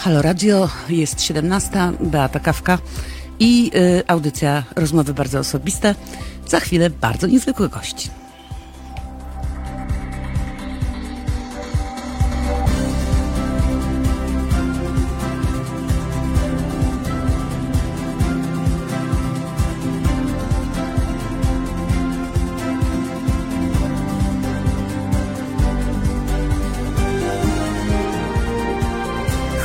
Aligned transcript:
Halo 0.00 0.22
Radio, 0.22 0.68
jest 0.88 1.22
17, 1.22 1.70
Beata 2.00 2.40
Kawka 2.40 2.78
i 3.38 3.70
y, 3.74 4.02
audycja 4.06 4.62
Rozmowy 4.76 5.14
bardzo 5.14 5.38
osobiste. 5.38 5.94
Za 6.46 6.60
chwilę 6.60 6.90
bardzo 6.90 7.26
niezwykły 7.26 7.68
gość. 7.68 8.10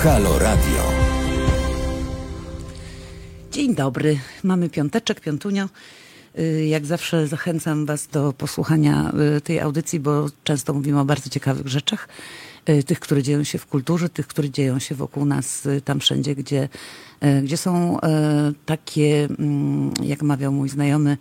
Halo 0.05 0.40
Radio. 0.40 0.84
Dzień 3.52 3.76
dobry, 3.76 4.20
mamy 4.44 4.70
piąteczek, 4.70 5.22
piątunio. 5.22 5.70
Y, 6.40 6.66
Jak 6.66 6.86
zawsze 6.86 7.28
zachęcam 7.28 7.86
Was 7.86 8.08
do 8.08 8.34
posłuchania 8.34 9.12
y, 9.38 9.41
tej 9.41 9.59
audycji, 9.59 10.00
bo 10.00 10.26
często 10.44 10.73
mówimy 10.73 11.00
o 11.00 11.05
bardzo 11.05 11.30
ciekawych 11.30 11.68
rzeczach. 11.68 12.08
y, 12.70 12.84
Tych, 12.84 13.00
które 13.00 13.23
dzieją 13.23 13.44
się 13.44 13.58
w 13.58 13.66
kulturze, 13.66 14.09
tych, 14.09 14.28
które 14.28 14.50
dzieją 14.50 14.80
się 14.80 14.95
wokół 14.95 15.26
nas, 15.26 15.68
tam 15.86 16.00
wszędzie, 16.00 16.36
gdzie, 16.36 16.70
gdzie 17.44 17.58
są 17.58 17.98
takie, 18.66 19.28
mm, 19.40 19.92
jak 20.03 20.22
mawiał 20.22 20.52
mój 20.52 20.70
znajomy, 20.70 21.17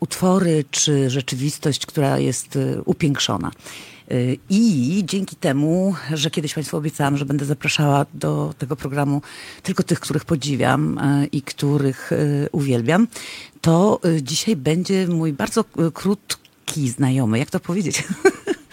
utwory 0.00 0.64
czy 0.70 1.10
rzeczywistość, 1.10 1.86
która 1.86 2.18
jest 2.18 2.58
upiększona. 2.84 3.50
Y, 4.12 4.38
I 4.50 5.02
dzięki 5.06 5.36
temu, 5.36 5.94
że 6.12 6.30
kiedyś 6.30 6.54
Państwu 6.54 6.76
obiecałam, 6.76 7.16
że 7.16 7.24
będę 7.24 7.44
zapraszała 7.44 8.06
do 8.14 8.54
tego 8.58 8.76
programu 8.76 9.22
tylko 9.62 9.82
tych, 9.82 10.00
których 10.00 10.24
podziwiam 10.24 10.98
y, 10.98 11.26
i 11.26 11.42
których 11.42 12.12
y, 12.12 12.48
uwielbiam, 12.52 13.08
to 13.60 14.00
dzisiaj 14.22 14.56
będzie 14.56 15.06
mój 15.06 15.32
bardzo 15.32 15.64
krótki 15.94 16.88
znajomy, 16.88 17.38
jak 17.38 17.50
to 17.50 17.60
powiedzieć? 17.60 18.04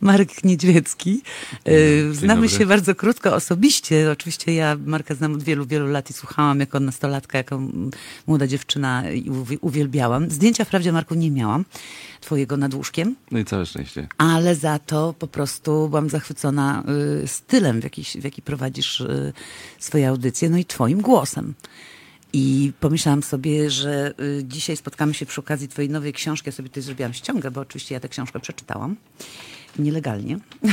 Marek 0.00 0.44
Niedźwiecki. 0.44 1.22
Dzień 1.66 2.14
Znamy 2.14 2.48
się 2.48 2.66
bardzo 2.66 2.94
krótko 2.94 3.34
osobiście. 3.34 4.10
Oczywiście 4.12 4.54
ja 4.54 4.76
Marka 4.86 5.14
znam 5.14 5.34
od 5.34 5.42
wielu, 5.42 5.66
wielu 5.66 5.86
lat 5.86 6.10
i 6.10 6.12
słuchałam 6.12 6.60
jako 6.60 6.80
nastolatka, 6.80 7.38
jako 7.38 7.60
młoda 8.26 8.46
dziewczyna 8.46 9.10
i 9.10 9.30
uwi- 9.30 9.58
uwielbiałam. 9.60 10.30
Zdjęcia 10.30 10.64
wprawdzie, 10.64 10.92
Marku, 10.92 11.14
nie 11.14 11.30
miałam 11.30 11.64
twojego 12.20 12.56
nad 12.56 12.74
łóżkiem 12.74 13.16
No 13.30 13.38
i 13.38 13.44
całe 13.44 13.66
szczęście. 13.66 14.08
ale 14.18 14.54
za 14.54 14.78
to 14.78 15.14
po 15.18 15.26
prostu 15.26 15.88
byłam 15.88 16.08
zachwycona 16.10 16.82
y, 17.24 17.28
stylem, 17.28 17.80
w 17.80 17.84
jaki, 17.84 18.02
w 18.04 18.24
jaki 18.24 18.42
prowadzisz 18.42 19.00
y, 19.00 19.32
swoje 19.78 20.08
audycje, 20.08 20.50
no 20.50 20.58
i 20.58 20.64
twoim 20.64 21.00
głosem. 21.02 21.54
I 22.32 22.72
pomyślałam 22.80 23.22
sobie, 23.22 23.70
że 23.70 24.14
y, 24.20 24.44
dzisiaj 24.44 24.76
spotkamy 24.76 25.14
się 25.14 25.26
przy 25.26 25.40
okazji 25.40 25.68
twojej 25.68 25.90
nowej 25.90 26.12
książki. 26.12 26.48
Ja 26.48 26.52
sobie 26.52 26.68
tutaj 26.68 26.82
zrobiłam 26.82 27.14
ściągę, 27.14 27.50
bo 27.50 27.60
oczywiście 27.60 27.94
ja 27.94 28.00
tę 28.00 28.08
książkę 28.08 28.40
przeczytałam. 28.40 28.96
Nielegalnie. 29.78 30.38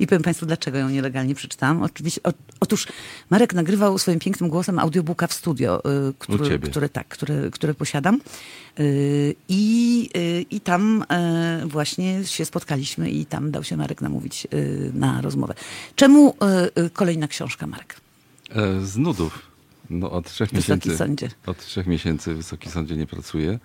I 0.00 0.06
powiem 0.06 0.22
Państwu, 0.22 0.46
dlaczego 0.46 0.78
ją 0.78 0.88
nielegalnie 0.88 1.34
przeczytałam. 1.34 1.82
Oczywiście, 1.82 2.22
o, 2.22 2.32
otóż 2.60 2.86
Marek 3.30 3.54
nagrywał 3.54 3.98
swoim 3.98 4.18
pięknym 4.18 4.50
głosem 4.50 4.78
audiobooka 4.78 5.26
w 5.26 5.32
studio, 5.32 5.82
y, 6.08 6.14
który, 6.18 6.58
które, 6.58 6.88
tak, 6.88 7.08
które, 7.08 7.50
które 7.50 7.74
posiadam. 7.74 8.20
Y, 8.80 9.34
I, 9.48 10.08
y, 10.16 10.44
I 10.50 10.60
tam 10.60 11.04
y, 11.62 11.66
właśnie 11.66 12.24
się 12.24 12.44
spotkaliśmy 12.44 13.10
i 13.10 13.26
tam 13.26 13.50
dał 13.50 13.64
się 13.64 13.76
Marek 13.76 14.00
namówić 14.00 14.46
y, 14.54 14.90
na 14.94 15.20
rozmowę. 15.20 15.54
Czemu 15.96 16.34
y, 16.76 16.82
y, 16.82 16.90
kolejna 16.90 17.28
książka, 17.28 17.66
Marek? 17.66 17.96
E, 18.50 18.80
z 18.80 18.96
nudów. 18.96 19.51
No, 19.90 20.10
od 20.10 20.26
trzech 20.26 20.50
Wysoki 20.50 20.72
miesięcy. 20.72 20.96
Sądzie. 20.96 21.30
Od 21.46 21.58
trzech 21.58 21.86
miesięcy 21.86 22.34
Wysoki 22.34 22.70
Sądzie 22.70 22.96
nie 22.96 23.06
pracuję. 23.06 23.58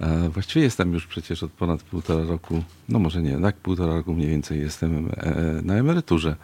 E, 0.00 0.28
właściwie 0.28 0.64
jestem 0.64 0.92
już 0.92 1.06
przecież 1.06 1.42
od 1.42 1.50
ponad 1.50 1.82
półtora 1.82 2.24
roku, 2.24 2.62
no 2.88 2.98
może 2.98 3.22
nie, 3.22 3.38
tak 3.40 3.56
półtora 3.56 3.94
roku 3.94 4.14
mniej 4.14 4.28
więcej 4.28 4.60
jestem 4.60 5.10
e, 5.16 5.60
na 5.62 5.74
emeryturze. 5.74 6.36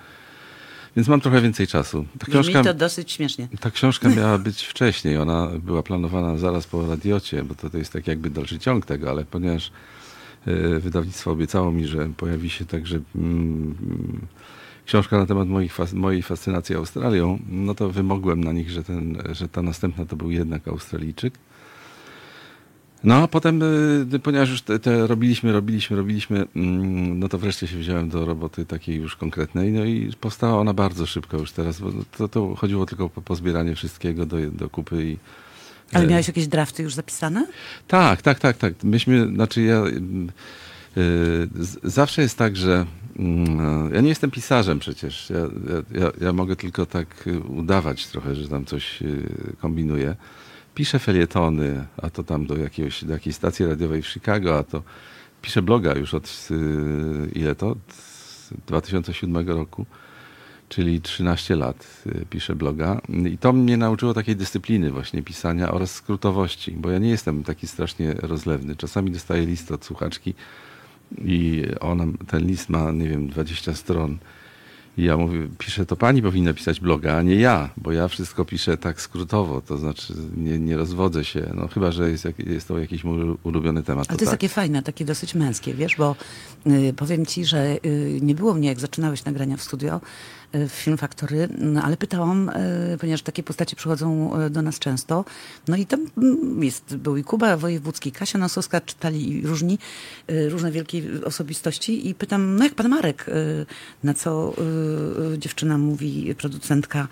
Więc 0.97 1.09
mam 1.09 1.21
trochę 1.21 1.41
więcej 1.41 1.67
czasu. 1.67 2.07
Ta 2.19 2.27
Brzmi 2.27 2.33
książka, 2.33 2.65
to 2.65 2.75
dosyć 2.75 3.13
śmiesznie. 3.13 3.49
ta 3.61 3.71
książka 3.71 4.09
miała 4.09 4.39
być 4.39 4.63
wcześniej. 4.63 5.17
Ona 5.17 5.49
była 5.63 5.83
planowana 5.83 6.37
zaraz 6.37 6.67
po 6.67 6.87
radiocie, 6.87 7.45
bo 7.45 7.55
to, 7.55 7.71
to 7.71 7.79
jest 7.79 7.93
tak 7.93 8.07
jakby 8.07 8.31
dalszy 8.31 8.59
ciąg 8.59 8.87
tego, 8.87 9.11
ale 9.11 9.25
ponieważ 9.25 9.73
e, 10.47 10.79
wydawnictwo 10.79 11.31
obiecało 11.31 11.73
mi, 11.73 11.87
że 11.87 12.11
pojawi 12.17 12.51
się 12.51 12.65
także 12.65 13.01
mm, 13.15 13.75
książka 14.89 15.19
na 15.19 15.27
temat 15.27 15.49
moich, 15.49 15.75
fas- 15.77 15.95
mojej 15.95 16.23
fascynacji 16.23 16.75
Australią, 16.77 17.39
no 17.51 17.75
to 17.75 17.89
wymogłem 17.91 18.45
na 18.45 18.53
nich, 18.53 18.71
że, 18.71 18.85
ten, 18.85 19.19
że 19.33 19.49
ta 19.49 19.63
następna 19.63 20.05
to 20.05 20.17
był 20.17 20.31
jednak 20.31 20.69
Australijczyk. 20.69 21.35
No 23.05 23.15
a 23.15 23.29
potem, 23.29 23.63
y, 24.15 24.19
ponieważ 24.19 24.51
już 24.51 24.63
te, 24.63 24.79
te 24.79 25.07
robiliśmy, 25.07 25.53
robiliśmy, 25.53 25.97
robiliśmy, 25.97 26.45
mm, 26.57 27.19
no 27.19 27.29
to 27.29 27.39
wreszcie 27.39 27.67
się 27.67 27.79
wziąłem 27.79 28.09
do 28.09 28.27
roboty 28.27 28.65
takiej 28.67 28.97
już 28.97 29.17
konkretnej. 29.17 29.73
No 29.73 29.85
i 29.85 30.13
powstała 30.21 30.61
ona 30.61 30.75
bardzo 30.75 31.07
szybko 31.07 31.37
już 31.39 31.53
teraz, 31.53 31.81
bo 31.81 31.91
to, 32.17 32.29
to 32.29 32.55
chodziło 32.55 32.87
tylko 32.87 33.09
po, 33.09 33.23
po 33.23 33.35
zbieranie 33.35 33.75
wszystkiego 33.75 34.27
do, 34.27 34.37
do 34.51 34.71
kupy 34.71 35.05
i 35.05 35.17
Ale 35.93 36.05
e, 36.05 36.09
miałeś 36.09 36.29
jakieś 36.29 36.47
drafty 36.47 36.83
już 36.83 36.95
zapisane? 36.95 37.47
tak, 37.89 38.23
tak, 38.23 38.39
tak, 38.39 38.57
tak. 38.57 38.75
Myśmy, 38.85 39.27
znaczy 39.35 39.63
ja. 39.63 39.77
ym, 39.79 40.29
y, 40.97 41.01
z- 41.65 41.79
zawsze 41.85 42.23
jest 42.23 42.39
tak, 42.39 42.57
że. 42.57 42.87
Mm, 43.19 43.95
Ja 43.95 44.01
nie 44.01 44.09
jestem 44.09 44.31
pisarzem 44.31 44.79
przecież. 44.79 45.31
Ja, 45.31 45.37
ja, 46.01 46.11
ja, 46.21 46.33
mogę 46.33 46.57
tylko 46.57 46.87
tak 46.87 47.27
y, 47.27 47.41
udawać 47.41 48.07
trochę, 48.07 48.35
że 48.35 48.49
tam 48.49 48.65
coś 48.65 49.03
y, 49.03 49.57
kombinuję. 49.61 50.17
Piszę 50.75 50.99
felietony, 50.99 51.87
a 51.97 52.11
to 52.11 52.23
tam 52.23 52.47
do, 52.47 52.57
jakiegoś, 52.57 53.05
do 53.05 53.13
jakiejś 53.13 53.37
stacji 53.37 53.67
radiowej 53.67 54.03
w 54.03 54.09
Chicago, 54.09 54.59
a 54.59 54.63
to 54.63 54.83
piszę 55.43 55.63
bloga 55.63 55.95
już 55.95 56.15
od 56.15 56.49
ile 57.33 57.55
to? 57.55 57.69
Od 57.69 57.79
2007 58.67 59.49
roku 59.49 59.87
czyli 60.69 61.01
13 61.01 61.57
lat 61.57 62.05
piszę 62.31 62.55
bloga. 62.55 63.01
I 63.33 63.39
to 63.39 63.53
mnie 63.53 63.77
nauczyło 63.77 64.15
takiej 64.15 64.37
dyscypliny 64.37 64.91
właśnie 64.91 65.23
pisania 65.23 65.71
oraz 65.71 65.91
skrótowości, 65.91 66.73
bo 66.73 66.91
ja 66.91 66.99
nie 66.99 67.11
jestem 67.11 67.45
taki 67.45 67.67
strasznie 67.67 68.15
rozlewny. 68.15 68.77
Czasami 68.77 69.11
dostaję 69.11 69.47
list 69.47 69.73
od 69.73 69.85
słuchaczki 69.85 70.35
i 71.25 71.65
ona, 71.81 72.05
ten 72.27 72.47
list 72.47 72.69
ma, 72.69 72.93
nie 72.93 73.09
wiem, 73.09 73.29
20 73.29 73.75
stron. 73.75 74.19
I 74.99 75.05
ja 75.05 75.17
mówię, 75.17 75.49
piszę, 75.59 75.87
to 75.87 75.97
pani 75.97 76.23
powinna 76.23 76.55
pisać 76.55 76.81
bloga, 76.81 77.17
a 77.17 77.23
nie 77.23 77.35
ja, 77.35 77.71
bo 77.77 77.93
ja 77.93 78.09
wszystko 78.09 78.45
piszę 78.45 78.77
tak 78.77 79.01
skrótowo, 79.01 79.61
to 79.61 79.79
znaczy 79.79 80.15
nie, 80.37 80.59
nie 80.59 80.77
rozwodzę 80.77 81.25
się, 81.25 81.53
no 81.55 81.69
chyba, 81.69 81.93
że 81.93 82.11
jest, 82.11 82.29
jest 82.39 82.69
to 82.69 82.79
jakiś 82.79 83.05
mój 83.05 83.37
ulubiony 83.43 83.83
temat. 83.83 84.07
Ale 84.09 84.17
to 84.17 84.19
to 84.19 84.25
jest 84.25 84.31
tak. 84.31 84.41
takie 84.41 84.49
fajne, 84.49 84.83
takie 84.83 85.05
dosyć 85.05 85.35
męskie, 85.35 85.75
wiesz, 85.75 85.97
bo 85.97 86.17
y, 86.67 86.93
powiem 86.97 87.27
ci, 87.27 87.45
że 87.45 87.77
y, 87.87 88.19
nie 88.23 88.35
było 88.35 88.55
mnie, 88.55 88.69
jak 88.69 88.81
zaczynałeś 88.81 89.25
nagrania 89.25 89.57
w 89.57 89.63
studio 89.63 90.01
w 90.53 90.71
Film 90.71 90.97
Factory, 90.97 91.49
ale 91.83 91.97
pytałam, 91.97 92.49
y, 92.49 92.99
ponieważ 93.01 93.23
takie 93.23 93.43
postacie 93.43 93.77
przychodzą 93.77 94.31
y, 94.41 94.51
do 94.51 94.63
nas 94.63 94.79
często, 94.79 95.25
no 95.69 95.77
i 95.77 95.87
tam 95.87 96.07
jest, 96.61 96.97
był 96.97 97.17
i 97.17 97.25
Kuba 97.25 97.57
Wojewódzki, 97.57 98.13
Kasia 98.13 98.39
Nosowska, 98.39 98.81
czytali 98.81 99.43
różni, 99.47 99.79
różne 100.49 100.73
wielkie 100.73 101.03
osobistości 101.25 102.09
i 102.09 102.15
pytam, 102.15 102.57
no 102.57 102.65
jak 102.65 102.75
pan 102.75 102.89
Marek, 102.89 103.27
na 104.05 104.15
co 104.15 104.55
dziewczyna 105.39 105.79
mówi, 105.79 106.35
producentka, 106.35 107.09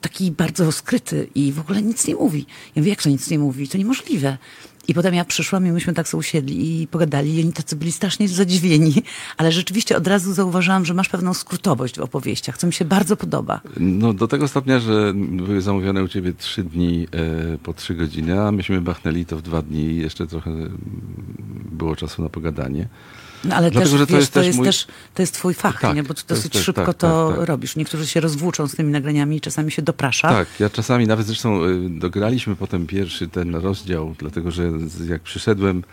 taki 0.00 0.30
bardzo 0.30 0.72
skryty 0.72 1.28
i 1.34 1.52
w 1.52 1.60
ogóle 1.60 1.82
nic 1.82 2.06
nie 2.06 2.14
mówi. 2.14 2.46
Ja 2.48 2.80
mówię, 2.80 2.90
jak 2.90 3.02
to 3.02 3.08
nic 3.08 3.30
nie 3.30 3.38
mówi? 3.38 3.68
To 3.68 3.78
niemożliwe. 3.78 4.38
I 4.88 4.94
potem 4.94 5.14
ja 5.14 5.24
przyszłam 5.24 5.66
i 5.66 5.70
myśmy 5.70 5.94
tak 5.94 6.08
sobie 6.08 6.18
usiedli 6.18 6.82
i 6.82 6.86
pogadali 6.86 7.36
i 7.36 7.42
oni 7.42 7.52
tacy 7.52 7.76
byli 7.76 7.92
strasznie 7.92 8.28
zadziwieni, 8.28 9.02
ale 9.36 9.52
rzeczywiście 9.52 9.96
od 9.96 10.06
razu 10.06 10.34
zauważyłam, 10.34 10.84
że 10.84 10.94
masz 10.94 11.08
pewną 11.08 11.34
skrótowość 11.34 11.96
w 11.96 12.00
opowieściach, 12.00 12.58
co 12.58 12.66
mi 12.66 12.72
się 12.72 12.84
bardzo 12.84 13.16
podoba. 13.16 13.60
No 13.80 14.12
do 14.12 14.28
tego 14.28 14.48
stopnia, 14.48 14.80
że 14.80 15.12
były 15.14 15.60
zamówione 15.60 16.02
u 16.02 16.08
ciebie 16.08 16.32
trzy 16.32 16.64
dni 16.64 17.08
e, 17.12 17.58
po 17.58 17.72
trzy 17.72 17.94
godziny, 17.94 18.40
a 18.40 18.52
myśmy 18.52 18.80
machnęli 18.80 19.24
to 19.24 19.36
w 19.36 19.42
dwa 19.42 19.62
dni 19.62 19.80
i 19.80 19.96
jeszcze 19.96 20.26
trochę 20.26 20.50
było 21.72 21.96
czasu 21.96 22.22
na 22.22 22.28
pogadanie. 22.28 22.88
No 23.48 23.54
ale 23.56 23.70
Dlatego, 23.70 23.90
też, 23.90 24.00
że 24.00 24.06
to 24.06 24.12
wiesz, 24.12 24.20
jest 24.20 24.32
to 24.32 24.40
też 24.40 24.46
jest 24.46 24.58
mój- 24.58 24.66
też, 24.66 24.86
to 25.14 25.22
jest 25.22 25.34
twój 25.34 25.54
fach, 25.54 25.80
Tak, 25.80 25.96
nie? 25.96 26.02
bo 26.02 26.14
dosyć 26.28 26.52
też- 26.52 26.64
szybko 26.64 26.84
tak, 26.86 26.96
to 26.96 27.28
tak, 27.28 27.38
tak. 27.38 27.48
robisz. 27.48 27.76
Niektórzy 27.76 28.06
się 28.06 28.20
rozwłóczą 28.20 28.66
z 28.68 28.74
tymi 28.76 28.92
nagraniami 28.92 29.36
i 29.36 29.40
czasami 29.40 29.70
się 29.72 29.82
doprasza. 29.82 30.28
Tak, 30.28 30.48
ja 30.60 30.70
czasami 30.70 31.06
nawet 31.06 31.26
zresztą 31.26 31.64
y, 31.64 31.88
dograliśmy 31.90 32.56
potem 32.56 32.86
pierwszy 32.86 33.28
ten 33.28 33.54
rozdział, 33.54 34.14
dlatego 34.18 34.50
że 34.50 34.70
jak 35.08 35.22
przyszedłem, 35.22 35.84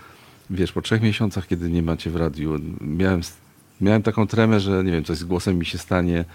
wiesz, 0.49 0.71
po 0.71 0.81
trzech 0.81 1.01
miesiącach, 1.01 1.47
kiedy 1.47 1.69
nie 1.69 1.81
macie 1.81 2.09
w 2.11 2.15
radiu, 2.15 2.59
miałem, 2.81 3.21
miałem 3.81 4.03
taką 4.03 4.27
tremę, 4.27 4.59
że 4.59 4.83
nie 4.83 4.91
wiem, 4.91 5.03
coś 5.03 5.17
z 5.17 5.23
głosem 5.23 5.57
mi 5.59 5.65
się 5.65 5.77
stanie, 5.77 6.25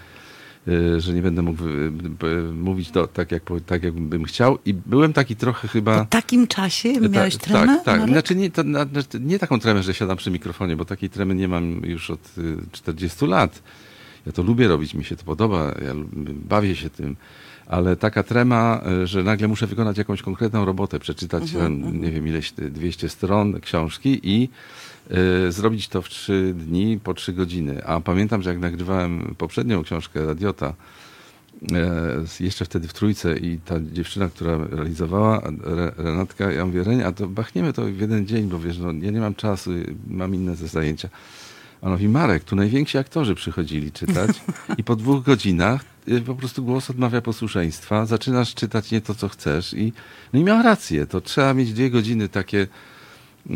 że 0.97 1.13
nie 1.13 1.21
będę 1.21 1.41
mógł 1.41 1.67
y, 1.67 1.91
y, 2.27 2.53
mówić 2.53 2.91
to, 2.91 3.07
tak, 3.07 3.31
jak, 3.31 3.43
tak, 3.65 3.83
jakbym 3.83 4.23
chciał 4.23 4.57
i 4.65 4.73
byłem 4.73 5.13
taki 5.13 5.35
trochę 5.35 5.67
chyba... 5.67 5.99
Po 5.99 6.05
takim 6.05 6.47
czasie 6.47 6.93
miałeś 7.09 7.37
Ta- 7.37 7.43
tremę? 7.45 7.75
Tak, 7.75 7.85
tak. 7.85 7.99
Marek? 7.99 8.13
Znaczy 8.13 8.35
nie, 8.35 8.51
to, 8.51 8.63
na- 8.63 8.85
znaczy 8.85 9.19
nie 9.19 9.39
taką 9.39 9.59
tremę, 9.59 9.83
że 9.83 9.93
siadam 9.93 10.17
przy 10.17 10.31
mikrofonie, 10.31 10.75
bo 10.77 10.85
takiej 10.85 11.09
tremy 11.09 11.35
nie 11.35 11.47
mam 11.47 11.81
już 11.85 12.09
od 12.11 12.37
y, 12.37 12.57
40 12.71 13.25
lat. 13.25 13.63
Ja 14.25 14.31
to 14.31 14.43
lubię 14.43 14.67
robić, 14.67 14.93
mi 14.93 15.03
się 15.03 15.15
to 15.15 15.23
podoba, 15.23 15.65
ja 15.65 15.93
bawię 16.49 16.75
się 16.75 16.89
tym, 16.89 17.15
ale 17.67 17.95
taka 17.95 18.23
trema, 18.23 18.81
że 19.03 19.23
nagle 19.23 19.47
muszę 19.47 19.67
wykonać 19.67 19.97
jakąś 19.97 20.21
konkretną 20.21 20.65
robotę, 20.65 20.99
przeczytać 20.99 21.51
tam, 21.51 22.01
nie 22.01 22.11
wiem 22.11 22.27
ileś, 22.27 22.51
te 22.51 22.69
200 22.69 23.09
stron 23.09 23.59
książki 23.59 24.19
i 24.23 24.49
zrobić 25.49 25.87
to 25.87 26.01
w 26.01 26.09
trzy 26.09 26.53
dni 26.57 26.99
po 27.03 27.13
trzy 27.13 27.33
godziny. 27.33 27.85
A 27.85 28.01
pamiętam, 28.01 28.41
że 28.41 28.49
jak 28.49 28.59
nagrywałem 28.59 29.35
poprzednią 29.37 29.83
książkę 29.83 30.25
Radiota, 30.25 30.73
e, 31.71 32.43
jeszcze 32.43 32.65
wtedy 32.65 32.87
w 32.87 32.93
trójce 32.93 33.37
i 33.37 33.57
ta 33.57 33.75
dziewczyna, 33.91 34.29
która 34.29 34.57
realizowała, 34.57 35.41
Re, 35.63 35.91
Renatka, 35.97 36.51
ja 36.51 36.65
mówię, 36.65 36.83
Renia, 36.83 37.11
to 37.11 37.27
bachniemy 37.27 37.73
to 37.73 37.85
w 37.85 37.99
jeden 37.99 38.27
dzień, 38.27 38.49
bo 38.49 38.59
wiesz, 38.59 38.77
no, 38.77 38.87
ja 38.91 39.11
nie 39.11 39.19
mam 39.19 39.35
czasu, 39.35 39.71
mam 40.07 40.35
inne 40.35 40.55
zajęcia. 40.55 41.09
A 41.81 41.85
on 41.85 41.91
mówi, 41.91 42.09
Marek, 42.09 42.43
tu 42.43 42.55
najwięksi 42.55 42.97
aktorzy 42.97 43.35
przychodzili 43.35 43.91
czytać 43.91 44.41
i 44.77 44.83
po 44.83 44.95
dwóch 44.95 45.23
godzinach 45.23 45.81
y, 46.07 46.21
po 46.21 46.35
prostu 46.35 46.63
głos 46.63 46.89
odmawia 46.89 47.21
posłuszeństwa, 47.21 48.05
zaczynasz 48.05 48.55
czytać 48.55 48.91
nie 48.91 49.01
to, 49.01 49.15
co 49.15 49.29
chcesz 49.29 49.73
i, 49.73 49.93
no 50.33 50.39
i 50.39 50.43
miał 50.43 50.63
rację, 50.63 51.07
to 51.07 51.21
trzeba 51.21 51.53
mieć 51.53 51.73
dwie 51.73 51.89
godziny 51.89 52.29
takie, 52.29 52.67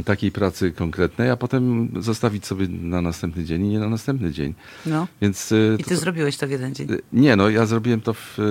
takiej 0.06 0.31
pracy 0.31 0.72
konkretnej, 0.72 1.30
a 1.30 1.38
potem 1.38 1.90
zostawić 2.00 2.45
sobie 2.45 2.68
na 2.68 3.01
następny 3.01 3.44
dzień 3.44 3.66
i 3.66 3.69
nie 3.69 3.80
na 3.80 3.90
następny 3.90 4.31
dzień. 4.31 4.54
No. 4.86 5.07
Więc 5.22 5.51
y, 5.51 5.78
I 5.80 5.84
to- 5.84 5.90
ty 5.90 5.98
zrobiłeś 5.98 6.38
to 6.38 6.48
w 6.48 6.51
jeden 6.51 6.75
dzień. 6.75 6.92
Y, 6.92 7.01
Nie, 7.13 7.36
no 7.36 7.50
ja 7.50 7.66
zrobiłem 7.66 8.01
to 8.01 8.13
w, 8.13 8.40
y, 8.40 8.42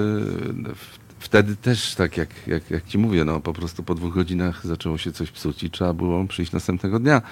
w, 0.75 0.99
wtedy 1.19 1.57
też 1.57 1.95
tak, 1.95 2.17
jak, 2.17 2.29
jak, 2.47 2.71
jak 2.71 2.87
ci 2.87 2.99
mówię, 2.99 3.25
no 3.25 3.41
po 3.41 3.53
prostu 3.53 3.83
po 3.83 3.95
dwóch 3.95 4.15
godzinach 4.15 4.67
zaczęło 4.67 4.99
się 4.99 5.13
coś 5.13 5.31
psuć 5.31 5.65
i 5.65 5.71
trzeba 5.71 5.93
było 5.93 6.25
przyjść 6.27 6.53
następnego 6.53 6.99
dnia. 6.99 7.23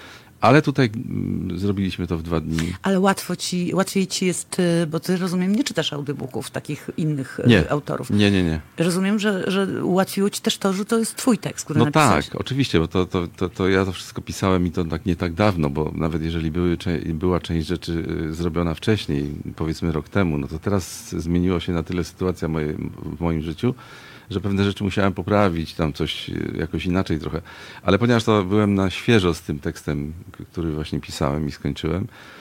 Ale 0.41 0.63
tutaj 0.63 0.91
mm, 0.97 1.59
zrobiliśmy 1.59 2.07
to 2.07 2.17
w 2.19 2.23
dwa 2.23 2.41
dni. 2.41 2.73
Ale 2.83 3.01
łatwo 3.01 3.37
ci, 3.37 3.75
łatwiej 3.75 4.07
ci 4.07 4.27
jest, 4.27 4.59
y, 4.83 4.87
bo 4.87 5.01
ty 5.01 5.17
rozumiem, 5.17 5.57
nie 5.57 5.65
czytasz 5.65 5.93
audiobooków 5.93 6.51
takich 6.51 6.91
innych 6.97 7.41
y, 7.41 7.49
Nie, 7.49 7.71
autorów. 7.71 8.11
nie, 8.11 8.31
nie, 8.31 8.43
nie. 8.43 8.61
Rozumiem, 8.79 9.19
że, 9.19 9.45
że 9.51 9.85
ułatwiło 9.85 10.31
ci 10.31 10.41
też 10.41 10.59
to, 10.59 10.73
że 10.73 10.85
to 10.85 10.99
jest 10.99 11.17
twój 11.17 11.39
tekst, 11.39 11.65
który 11.65 11.79
No 11.79 11.85
napisałeś. 11.85 12.29
tak, 12.29 12.41
oczywiście, 12.41 12.79
bo 12.79 12.89
to, 12.89 13.07
to, 13.07 13.29
to, 13.37 13.49
to 13.49 13.69
ja 13.69 13.85
to 13.85 13.93
wszystko 13.93 14.23
pisałem 14.23 14.67
i 14.67 14.71
to 14.71 14.85
tak 14.85 15.07
nie 15.07 15.17
tak 15.17 15.33
dawno, 15.33 15.71
bo 15.71 15.93
nawet 15.95 16.23
jeżeli 16.23 16.51
były, 16.51 16.77
była 17.15 17.41
część 17.41 17.67
rzeczy 17.69 18.05
y, 18.31 18.35
zrobiona 18.35 18.75
wcześniej, 18.75 19.31
powiedzmy 19.57 19.93
rok 19.93 20.09
temu, 20.09 20.39
no 20.39 20.49
to 20.49 20.59
teraz 20.59 21.09
zmieniła 21.11 21.61
się 21.61 21.73
na 21.73 21.83
tyle 21.83 22.05
sytuacja 22.05 22.49
moje, 22.49 22.73
w 23.17 23.21
moim 23.21 23.43
życiu, 23.43 23.75
że 24.31 24.41
pewne 24.41 24.65
rzeczy 24.65 24.85
musiałem 24.85 25.13
poprawić, 25.13 25.75
tam 25.75 25.93
coś 25.93 26.29
y, 26.29 26.55
jakoś 26.59 26.87
inaczej 26.87 27.19
trochę. 27.19 27.43
Ale 27.83 27.99
ponieważ 27.99 28.25
to 28.25 28.45
byłem 28.45 28.75
na 28.75 28.91
świeżo 28.91 29.35
z 29.35 29.41
tym 29.41 29.59
tekstem, 29.59 30.13
który 30.53 30.73
właśnie 30.73 31.01
pisałem 31.01 31.49
i 31.49 31.51
skończyłem, 31.51 32.03
e, 32.03 32.40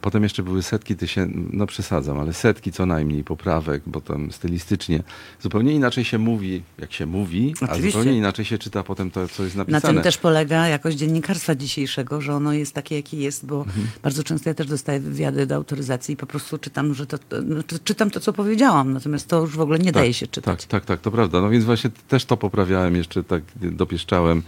Potem 0.00 0.22
jeszcze 0.22 0.42
były 0.42 0.62
setki 0.62 0.96
tysięcy, 0.96 1.38
no 1.52 1.66
przesadzam, 1.66 2.18
ale 2.20 2.32
setki 2.32 2.72
co 2.72 2.86
najmniej 2.86 3.24
poprawek, 3.24 3.82
bo 3.86 4.00
tam 4.00 4.32
stylistycznie 4.32 5.02
zupełnie 5.42 5.72
inaczej 5.72 6.04
się 6.04 6.18
mówi, 6.18 6.62
jak 6.78 6.92
się 6.92 7.06
mówi, 7.06 7.54
a 7.60 7.64
Oczywiście. 7.64 7.98
zupełnie 7.98 8.18
inaczej 8.18 8.44
się 8.44 8.58
czyta 8.58 8.82
potem 8.82 9.10
to, 9.10 9.28
co 9.28 9.44
jest 9.44 9.56
Na 9.56 9.60
napisane. 9.64 9.94
tym 9.94 10.02
też 10.02 10.18
polega 10.18 10.68
jakość 10.68 10.96
dziennikarstwa 10.96 11.54
dzisiejszego, 11.54 12.20
że 12.20 12.34
ono 12.34 12.52
jest 12.52 12.74
takie, 12.74 12.96
jakie 12.96 13.16
jest, 13.16 13.46
bo 13.46 13.56
Mhm. 13.62 13.86
bardzo 14.02 14.22
często 14.24 14.50
ja 14.50 14.54
też 14.54 14.66
dostaję 14.66 15.00
wywiady 15.00 15.46
do 15.46 15.54
autoryzacji 15.54 16.12
i 16.14 16.16
po 16.16 16.26
prostu 16.26 16.58
czytam, 16.58 16.94
że 16.94 17.06
to, 17.06 17.18
no, 17.44 17.62
to 17.62 17.76
czytam 17.84 18.10
to, 18.10 18.20
co 18.20 18.32
powiedziałam, 18.32 18.92
natomiast 18.92 19.28
to 19.28 19.40
już 19.40 19.56
w 19.56 19.60
ogóle 19.60 19.78
nie 19.78 19.92
daje 19.92 20.14
się 20.14 20.26
czytać. 20.26 20.60
Tak, 20.60 20.68
tak, 20.68 20.84
tak, 20.84 21.00
to 21.00 21.10
prawda. 21.10 21.40
No 21.40 21.50
więc 21.50 21.64
właśnie 21.64 21.90
też 22.08 22.24
to 22.24 22.36
poprawiałem, 22.36 22.96
jeszcze 22.96 23.24
tak 23.24 23.42
dopieszczałem. 23.56 24.42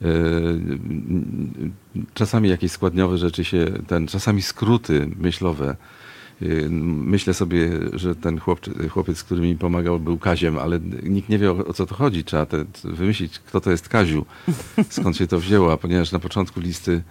Yy, 0.00 0.60
Czasami 2.14 2.48
jakieś 2.48 2.72
składniowe 2.72 3.18
rzeczy 3.18 3.44
się, 3.44 3.66
ten, 3.86 4.06
czasami 4.06 4.42
skróty 4.42 5.10
myślowe. 5.16 5.76
Yy, 6.40 6.68
Myślę 6.70 7.34
sobie, 7.34 7.70
że 7.92 8.14
ten 8.14 8.38
chłopczy, 8.40 8.88
chłopiec, 8.88 9.24
który 9.24 9.40
mi 9.40 9.56
pomagał, 9.56 10.00
był 10.00 10.18
Kaziem, 10.18 10.58
ale 10.58 10.80
nikt 11.02 11.28
nie 11.28 11.38
wie 11.38 11.50
o, 11.50 11.66
o 11.66 11.72
co 11.72 11.86
to 11.86 11.94
chodzi. 11.94 12.24
Trzeba 12.24 12.46
te, 12.46 12.64
wymyślić, 12.84 13.38
kto 13.38 13.60
to 13.60 13.70
jest 13.70 13.88
Kaziu, 13.88 14.26
skąd 14.90 15.16
się 15.16 15.26
to 15.26 15.40
wzięło, 15.40 15.72
a 15.72 15.76
ponieważ 15.76 16.12
na 16.12 16.18
początku 16.18 16.60
listy 16.60 17.02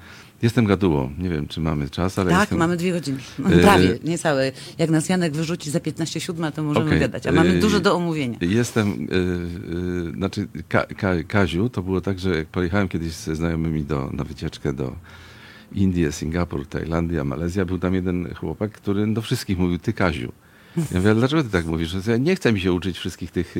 jestem 0.42 0.66
gadułą. 0.66 1.14
Nie 1.20 1.30
wiem, 1.30 1.48
czy 1.48 1.62
mamy 1.62 1.90
czas, 1.90 2.20
ale 2.20 2.32
Tak, 2.32 2.40
jestem... 2.40 2.58
mamy 2.58 2.78
dwie 2.78 2.92
godziny. 2.92 3.20
Yy, 3.50 3.58
Prawie, 3.58 4.00
niecałe. 4.04 4.52
Jak 4.78 4.90
nas 4.90 5.10
Janek 5.10 5.34
wyrzuci 5.34 5.72
za 5.72 5.80
15 5.80 6.20
siódma, 6.20 6.52
to 6.52 6.64
możemy 6.64 6.86
Okej. 6.86 7.00
gadać. 7.00 7.28
A 7.28 7.32
mamy 7.32 7.54
Yy, 7.54 7.60
dużo 7.60 7.80
do 7.80 7.96
omówienia. 7.96 8.38
Jestem, 8.42 8.88
y, 8.92 9.16
y, 10.10 10.12
znaczy 10.12 10.48
Ka, 10.70 10.86
Ka, 10.86 11.24
Kaziu, 11.28 11.70
to 11.70 11.82
było 11.84 12.02
tak, 12.02 12.20
że 12.20 12.38
jak 12.38 12.48
pojechałem 12.48 12.88
kiedyś 12.88 13.12
ze 13.12 13.36
znajomymi 13.36 13.84
do, 13.84 14.10
na 14.14 14.24
wycieczkę 14.24 14.74
do 14.74 14.96
Indii, 15.72 16.12
Singapur, 16.12 16.68
Tajlandia, 16.68 17.24
Malezja, 17.24 17.66
był 17.66 17.80
tam 17.80 17.94
jeden 17.96 18.34
chłopak, 18.36 18.72
który 18.72 19.14
do 19.14 19.22
wszystkich 19.22 19.58
mówił, 19.58 19.78
ty 19.80 19.94
Kaziu. 19.94 20.32
Ja 20.92 21.00
mówię, 21.00 21.16
dlaczego 21.16 21.44
ty 21.44 21.50
tak 21.50 21.66
mówisz? 21.66 21.96
Ja 22.08 22.18
nie 22.18 22.36
chcę 22.36 22.54
mi 22.54 22.60
się 22.62 22.74
uczyć 22.74 22.98
wszystkich 22.98 23.32
tych 23.32 23.56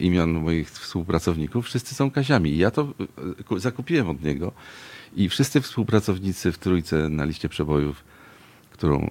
imion 0.00 0.30
moich 0.32 0.70
współpracowników, 0.70 1.64
wszyscy 1.66 1.94
są 1.94 2.10
Kaziami. 2.10 2.50
I 2.50 2.58
ja 2.58 2.70
to 2.70 2.94
ku- 3.48 3.58
zakupiłem 3.58 4.08
od 4.08 4.24
niego 4.24 4.52
i 5.16 5.28
wszyscy 5.28 5.60
współpracownicy 5.60 6.52
w 6.52 6.58
Trójce 6.58 7.08
na 7.08 7.24
liście 7.24 7.48
przebojów 7.48 8.04
którą, 8.82 9.10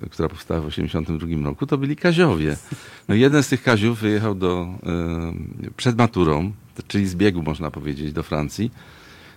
e, 0.00 0.08
która 0.10 0.28
powstała 0.28 0.60
w 0.60 0.64
1982 0.64 1.44
roku, 1.44 1.66
to 1.66 1.78
byli 1.78 1.96
Kaziowie. 1.96 2.56
No 3.08 3.14
jeden 3.14 3.42
z 3.42 3.48
tych 3.48 3.62
Kaziów 3.62 4.00
wyjechał 4.00 4.34
do, 4.34 4.68
e, 4.86 5.72
przed 5.76 5.98
maturą, 5.98 6.52
czyli 6.88 7.06
z 7.06 7.14
biegu 7.14 7.42
można 7.42 7.70
powiedzieć, 7.70 8.12
do 8.12 8.22
Francji. 8.22 8.70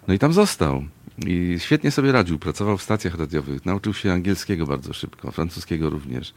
No 0.07 0.13
i 0.13 0.19
tam 0.19 0.33
został. 0.33 0.83
I 1.25 1.55
świetnie 1.59 1.91
sobie 1.91 2.11
radził. 2.11 2.39
Pracował 2.39 2.77
w 2.77 2.83
stacjach 2.83 3.15
radiowych. 3.15 3.65
Nauczył 3.65 3.93
się 3.93 4.11
angielskiego 4.11 4.65
bardzo 4.65 4.93
szybko, 4.93 5.31
francuskiego 5.31 5.89
również. 5.89 6.33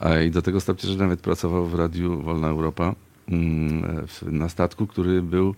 A 0.00 0.18
i 0.18 0.30
do 0.30 0.42
tego 0.42 0.60
stopnia, 0.60 0.90
że 0.90 0.96
nawet 0.96 1.20
pracował 1.20 1.66
w 1.66 1.74
Radiu 1.74 2.22
Wolna 2.22 2.48
Europa 2.48 2.94
na 4.22 4.48
statku, 4.48 4.86
który 4.86 5.22
był 5.22 5.54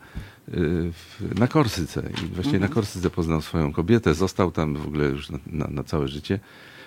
y, 0.49 0.91
na 1.39 1.49
Korsyce. 1.49 2.11
I 2.25 2.27
właśnie 2.35 2.59
na 2.59 2.69
Korsyce 2.69 3.11
poznał 3.11 3.43
swoją 3.43 3.73
kobietę. 3.73 4.15
Został 4.15 4.53
tam 4.53 4.75
w 4.75 4.87
ogóle 4.87 5.05
już 5.05 5.31
na, 5.31 5.39
na, 5.47 5.67
na 5.71 5.85
całe 5.85 6.09
życie. 6.09 6.41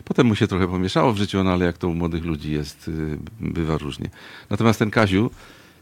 Potem 0.04 0.28
mu 0.28 0.36
się 0.36 0.48
trochę 0.48 0.68
pomieszało 0.68 1.14
w 1.14 1.18
życiu, 1.18 1.44
no 1.44 1.52
ale 1.52 1.66
jak 1.66 1.78
to 1.78 1.88
u 1.88 1.94
młodych 1.94 2.26
ludzi 2.26 2.52
jest, 2.52 2.88
y, 2.88 3.18
bywa 3.40 3.78
różnie. 3.78 4.10
Natomiast 4.50 4.80
ten 4.80 4.92
Kaziu, 4.92 5.32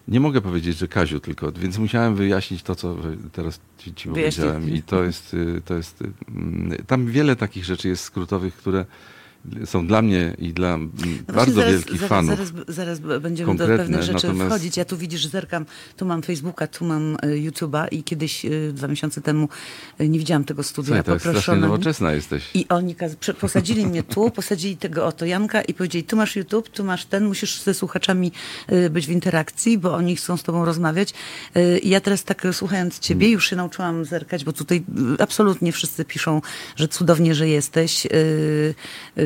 nie 0.08 0.20
mogę 0.20 0.42
powiedzieć, 0.42 0.78
że 0.78 0.88
Kaziu 0.88 1.20
tylko, 1.20 1.52
więc 1.52 1.78
musiałem 1.78 2.16
wyjaśnić 2.16 2.64
to, 2.64 2.76
co 2.76 2.98
teraz 3.32 3.60
ci, 3.78 3.94
ci 3.94 4.10
powiedziałem. 4.10 4.70
I 4.70 4.82
to 4.84 5.04
jest, 5.04 5.34
y, 5.34 5.62
to 5.66 5.74
jest, 5.74 6.04
mm, 6.28 6.78
tam 6.88 7.06
wiele 7.06 7.36
takich 7.36 7.66
rzeczy 7.66 7.88
jest 7.88 8.04
skrótowych, 8.04 8.56
które 8.56 8.86
są 9.66 9.88
dla 9.88 10.02
mnie 10.02 10.36
i 10.38 10.54
dla 10.54 10.74
mm, 10.74 10.92
No 11.28 11.34
bardzo 11.34 11.54
zaraz, 11.54 11.72
wielkich 11.72 12.00
zaraz, 12.00 12.10
fanów. 12.10 12.40
Zaraz, 12.68 13.00
zaraz 13.00 13.22
będziemy 13.22 13.56
do 13.56 13.68
pewnych 13.68 14.02
rzeczy 14.04 14.28
natomiast- 14.28 14.50
wchodzić. 14.50 14.78
Ja 14.78 14.86
tu 14.86 14.98
widzisz, 14.98 15.28
zerkam, 15.28 15.66
tu 15.98 16.06
mam 16.06 16.22
Facebooka, 16.22 16.68
tu 16.68 16.86
mam 16.86 17.14
y, 17.14 17.18
YouTube'a 17.28 17.88
i 17.92 18.04
kiedyś 18.04 18.46
y, 18.46 18.72
dwa 18.74 18.88
miesiące 18.88 19.22
temu 19.22 19.50
y, 20.02 20.10
nie 20.10 20.20
widziałam 20.20 20.44
tego 20.44 20.64
studia. 20.64 21.04
Słuchaj, 21.04 21.20
to 21.20 21.32
jest 21.32 21.48
nowoczesna 21.48 22.14
jesteś. 22.14 22.50
I 22.54 22.68
oni 22.70 22.96
posadzili 23.40 23.86
mnie 23.86 24.04
tu, 24.04 24.32
posadzili 24.42 24.78
tego 24.78 25.06
oto 25.06 25.26
Janka 25.26 25.62
i 25.62 25.74
powiedzieli, 25.74 26.04
tu 26.04 26.16
masz 26.16 26.36
YouTube, 26.36 26.70
tu 26.70 26.84
masz 26.84 27.06
ten, 27.06 27.26
musisz 27.26 27.62
ze 27.62 27.74
słuchaczami 27.74 28.32
być 28.90 29.08
w 29.08 29.10
interakcji, 29.10 29.78
bo 29.78 29.96
oni 29.96 30.16
chcą 30.16 30.38
z 30.38 30.44
tobą 30.44 30.66
rozmawiać. 30.66 31.14
I 31.84 31.90
ja 31.90 32.02
teraz 32.02 32.24
tak 32.24 32.48
słuchając 32.52 33.00
ciebie, 33.00 33.30
już 33.30 33.50
się 33.50 33.56
nauczyłam 33.56 34.06
zerkać, 34.06 34.44
bo 34.44 34.54
tutaj 34.54 34.84
absolutnie 35.20 35.72
wszyscy 35.72 36.06
piszą, 36.06 36.42
że 36.76 36.88
cudownie, 36.88 37.36
że 37.36 37.48
jesteś. 37.48 38.08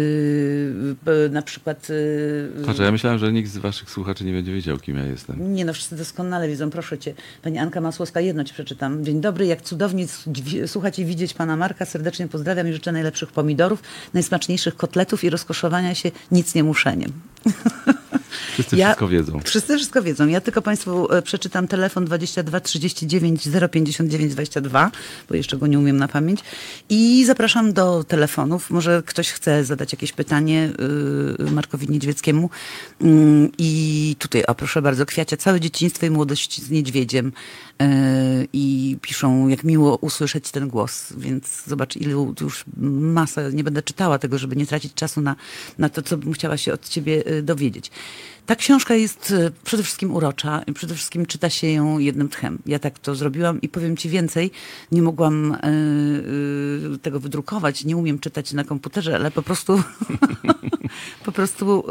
Y, 0.09 0.95
y, 1.25 1.29
na 1.29 1.41
przykład... 1.41 1.89
y, 1.89 2.65
Patrz, 2.65 2.79
ja 2.79 2.91
myślałem, 2.91 3.19
że 3.19 3.33
nikt 3.33 3.51
z 3.51 3.57
waszych 3.57 3.89
słuchaczy 3.89 4.25
nie 4.25 4.31
będzie 4.33 4.53
wiedział, 4.53 4.77
kim 4.77 4.97
ja 4.97 5.05
jestem. 5.05 5.53
nie 5.53 5.65
no, 5.65 5.73
wszyscy 5.73 5.95
doskonale 5.95 6.47
wiedzą, 6.47 6.69
proszę 6.69 6.97
cię. 6.97 7.13
Pani 7.41 7.57
Anka 7.57 7.81
Masłowska, 7.81 8.19
jedno 8.19 8.43
ci 8.43 8.53
przeczytam. 8.53 9.05
Dzień 9.05 9.21
dobry, 9.21 9.45
jak 9.45 9.61
cudownie 9.61 10.05
słuchać 10.65 10.99
i 10.99 11.05
widzieć 11.05 11.33
pana 11.33 11.57
Marka. 11.57 11.85
Serdecznie 11.85 12.27
pozdrawiam 12.27 12.67
i 12.67 12.73
życzę 12.73 12.91
najlepszych 12.91 13.31
pomidorów, 13.31 13.83
najsmaczniejszych 14.13 14.75
kotletów 14.75 15.23
i 15.23 15.29
rozkoszowania 15.29 15.95
się 15.95 16.11
nic 16.31 16.55
nie 16.55 16.63
muszeniem. 16.63 17.11
Wszyscy 18.53 18.77
Ja- 18.77 18.87
wszystko 18.87 19.07
wiedzą. 19.07 19.39
Wszyscy 19.43 19.75
wszystko 19.75 20.01
wiedzą. 20.01 20.27
Ja 20.27 20.41
tylko 20.41 20.61
Państwu 20.61 21.13
e, 21.13 21.21
przeczytam 21.21 21.67
telefon 21.67 22.05
22 22.05 22.59
39 22.59 23.49
059 23.71 24.33
22, 24.33 24.91
bo 25.29 25.35
jeszcze 25.35 25.57
go 25.57 25.67
nie 25.67 25.79
umiem 25.79 25.97
na 25.97 26.07
pamięć. 26.07 26.39
I 26.89 27.25
zapraszam 27.25 27.73
do 27.73 28.03
telefonów. 28.03 28.69
Może 28.69 29.03
ktoś 29.05 29.31
chce 29.31 29.65
zadać 29.65 29.91
jakieś 29.91 30.11
pytanie 30.11 30.71
y, 31.39 31.51
Markowi 31.51 31.89
Niedźwieckiemu. 31.89 32.49
Mm, 33.01 33.51
I 33.57 34.15
tutaj, 34.19 34.43
o 34.45 34.55
proszę 34.55 34.81
bardzo, 34.81 35.05
Kwiacia, 35.05 35.37
całe 35.37 35.59
dzieciństwo 35.59 36.05
i 36.05 36.09
młodość 36.09 36.61
z 36.61 36.69
niedźwiedziem. 36.69 37.31
Y, 37.81 38.47
I 38.53 38.97
piszą, 39.01 39.47
jak 39.47 39.63
miło 39.63 39.97
usłyszeć 39.97 40.51
ten 40.51 40.67
głos. 40.67 41.13
Więc 41.17 41.65
zobacz, 41.65 41.95
ilu 41.95 42.35
już 42.41 42.63
masa, 42.77 43.49
nie 43.49 43.63
będę 43.63 43.81
czytała 43.81 44.19
tego, 44.19 44.37
żeby 44.37 44.55
nie 44.55 44.65
tracić 44.65 44.93
czasu 44.93 45.21
na, 45.21 45.35
na 45.77 45.89
to, 45.89 46.01
co 46.01 46.17
bym 46.17 46.33
chciała 46.33 46.57
się 46.57 46.73
od 46.73 46.89
ciebie 46.89 47.31
y, 47.31 47.43
dowiedzieć. 47.43 47.91
Ta 48.49 48.55
książka 48.55 48.95
jest 48.95 49.31
e, 49.31 49.51
przede 49.63 49.83
wszystkim 49.83 50.15
urocza 50.15 50.61
i 50.67 50.73
przede 50.73 50.95
wszystkim 50.95 51.25
czyta 51.25 51.49
się 51.49 51.67
ją 51.67 51.99
jednym 51.99 52.29
tchem. 52.29 52.59
Ja 52.65 52.79
tak 52.79 52.99
to 52.99 53.15
zrobiłam 53.15 53.61
i 53.61 53.69
powiem 53.69 53.97
ci 53.97 54.09
więcej. 54.09 54.51
Nie 54.91 55.01
mogłam 55.01 55.51
e, 55.51 55.57
e, 55.57 56.97
tego 57.01 57.19
wydrukować, 57.19 57.85
nie 57.85 57.97
umiem 57.97 58.19
czytać 58.19 58.53
na 58.53 58.63
komputerze, 58.63 59.15
ale 59.15 59.31
po 59.31 59.41
prostu 59.41 59.83
po 61.25 61.31
prostu 61.31 61.83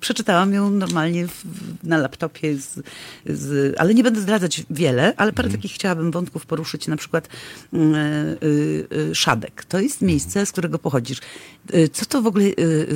przeczytałam 0.00 0.52
ją 0.52 0.70
normalnie 0.70 1.28
w, 1.28 1.44
na 1.82 1.98
laptopie, 1.98 2.56
z, 2.56 2.80
z, 3.26 3.74
ale 3.78 3.94
nie 3.94 4.02
będę 4.02 4.20
zdradzać 4.20 4.62
wiele, 4.70 5.14
ale 5.16 5.32
parę 5.32 5.48
takich 5.50 5.72
chciałabym 5.72 6.10
wątków 6.10 6.46
poruszyć, 6.46 6.86
na 6.86 6.96
przykład 6.96 7.28
mm, 7.72 8.36
Szadek. 9.12 9.64
To 9.64 9.80
jest 9.80 10.02
miejsce, 10.02 10.46
z 10.46 10.52
którego 10.52 10.78
pochodzisz. 10.78 11.20
Co 11.92 12.06
to 12.06 12.22
w 12.22 12.26
ogóle 12.26 12.44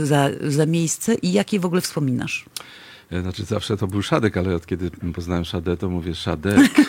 za, 0.03 0.29
za 0.49 0.67
miejsce 0.67 1.15
i 1.15 1.33
jak 1.33 1.53
je 1.53 1.61
w 1.61 1.67
ogóle 1.67 1.81
wspominasz? 1.81 2.45
E, 3.13 3.23
Znaczy 3.23 3.45
zawsze 3.45 3.77
to 3.77 3.87
był 3.87 4.03
Szadek, 4.03 4.37
ale 4.37 4.55
od 4.55 4.67
kiedy 4.67 4.91
poznałem 4.91 5.45
Szadę, 5.45 5.77
to 5.77 5.89
mówię 5.91 6.15
Szadek. 6.15 6.71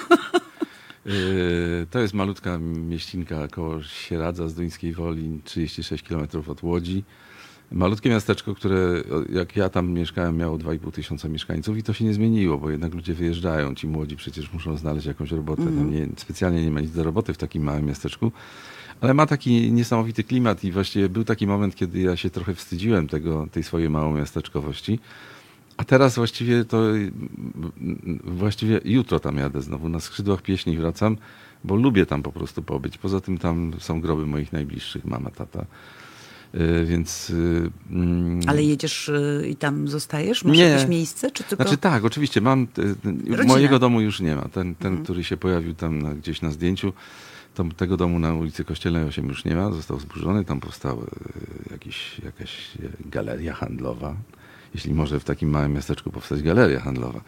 E, 1.05 1.11
To 1.91 1.99
jest 1.99 2.13
malutka 2.13 2.57
mieścinka 2.59 3.47
koło 3.47 3.83
Sieradza 3.83 4.47
z 4.47 4.53
Duńskiej 4.53 4.93
Woli, 4.93 5.39
36 5.43 6.03
km 6.03 6.27
od 6.47 6.63
Łodzi. 6.63 7.03
Malutkie 7.71 8.09
miasteczko, 8.09 8.55
które 8.55 9.03
jak 9.29 9.55
ja 9.55 9.69
tam 9.69 9.91
mieszkałem, 9.91 10.37
miało 10.37 10.57
2,5 10.57 10.91
tysiąca 10.91 11.29
mieszkańców 11.29 11.77
i 11.77 11.83
to 11.83 11.93
się 11.93 12.05
nie 12.05 12.13
zmieniło, 12.13 12.57
bo 12.57 12.69
jednak 12.69 12.93
ludzie 12.93 13.13
wyjeżdżają. 13.13 13.75
Ci 13.75 13.87
młodzi 13.87 14.15
przecież 14.15 14.53
muszą 14.53 14.77
znaleźć 14.77 15.07
jakąś 15.07 15.31
robotę. 15.31 15.63
Tam 15.63 15.91
nie, 15.91 16.07
specjalnie 16.17 16.65
nie 16.65 16.71
ma 16.71 16.81
nic 16.81 16.91
do 16.91 17.03
roboty 17.03 17.33
w 17.33 17.37
takim 17.37 17.63
małym 17.63 17.85
miasteczku. 17.85 18.31
Ale 19.01 19.13
ma 19.13 19.25
taki 19.25 19.71
niesamowity 19.71 20.23
klimat 20.23 20.63
i 20.63 20.71
właściwie 20.71 21.09
był 21.09 21.23
taki 21.23 21.47
moment, 21.47 21.75
kiedy 21.75 21.99
ja 21.99 22.15
się 22.15 22.29
trochę 22.29 22.55
wstydziłem 22.55 23.07
tego, 23.07 23.47
tej 23.51 23.63
swojej 23.63 23.89
małomiasteczkowości. 23.89 24.99
A 25.77 25.83
teraz 25.83 26.15
właściwie 26.15 26.65
to 26.65 26.83
właściwie 28.23 28.81
jutro 28.85 29.19
tam 29.19 29.37
jadę 29.37 29.61
znowu. 29.61 29.89
Na 29.89 29.99
skrzydłach 29.99 30.41
pieśni 30.41 30.77
wracam, 30.77 31.17
bo 31.63 31.75
lubię 31.75 32.05
tam 32.05 32.23
po 32.23 32.31
prostu 32.31 32.63
pobyć. 32.63 32.97
Poza 32.97 33.21
tym 33.21 33.37
tam 33.37 33.71
są 33.79 34.01
groby 34.01 34.25
moich 34.25 34.53
najbliższych, 34.53 35.05
mama, 35.05 35.31
tata. 35.31 35.65
Y, 36.55 36.85
Więc. 36.85 37.29
y, 37.29 37.71
mm, 37.91 38.39
Ale 38.47 38.63
jedziesz 38.63 39.09
y, 39.09 39.45
i 39.49 39.55
tam 39.55 39.87
zostajesz? 39.87 40.43
Masz 40.43 40.57
Nie. 40.57 40.63
jakieś 40.63 40.87
miejsce? 40.87 41.31
Czy 41.31 41.43
tylko... 41.43 41.63
Znaczy 41.63 41.77
tak, 41.77 42.05
oczywiście. 42.05 42.41
Mam. 42.41 42.67
Rodzinę. 43.29 43.43
Mojego 43.45 43.79
domu 43.79 44.01
już 44.01 44.19
nie 44.19 44.35
ma. 44.35 44.41
Ten, 44.41 44.75
ten 44.75 45.03
który 45.03 45.23
się 45.23 45.37
pojawił 45.37 45.73
tam 45.73 46.01
na, 46.01 46.15
gdzieś 46.15 46.41
na 46.41 46.51
zdjęciu, 46.51 46.93
to 47.55 47.63
tego 47.77 47.97
domu 47.97 48.19
na 48.19 48.33
ulicy 48.33 48.63
Kościelnej 48.63 49.03
8 49.03 49.27
już 49.27 49.45
nie 49.45 49.55
ma. 49.55 49.71
Został 49.71 49.99
zburzony. 49.99 50.45
Tam 50.45 50.59
powstała 50.59 51.03
jakiś, 51.71 52.19
jakaś 52.19 52.71
galeria 53.05 53.53
handlowa. 53.53 54.15
Jeśli 54.73 54.93
może 54.93 55.19
w 55.19 55.23
takim 55.23 55.49
małym 55.49 55.73
miasteczku 55.73 56.11
powstać 56.11 56.41
galeria 56.41 56.79
handlowa. 56.79 57.21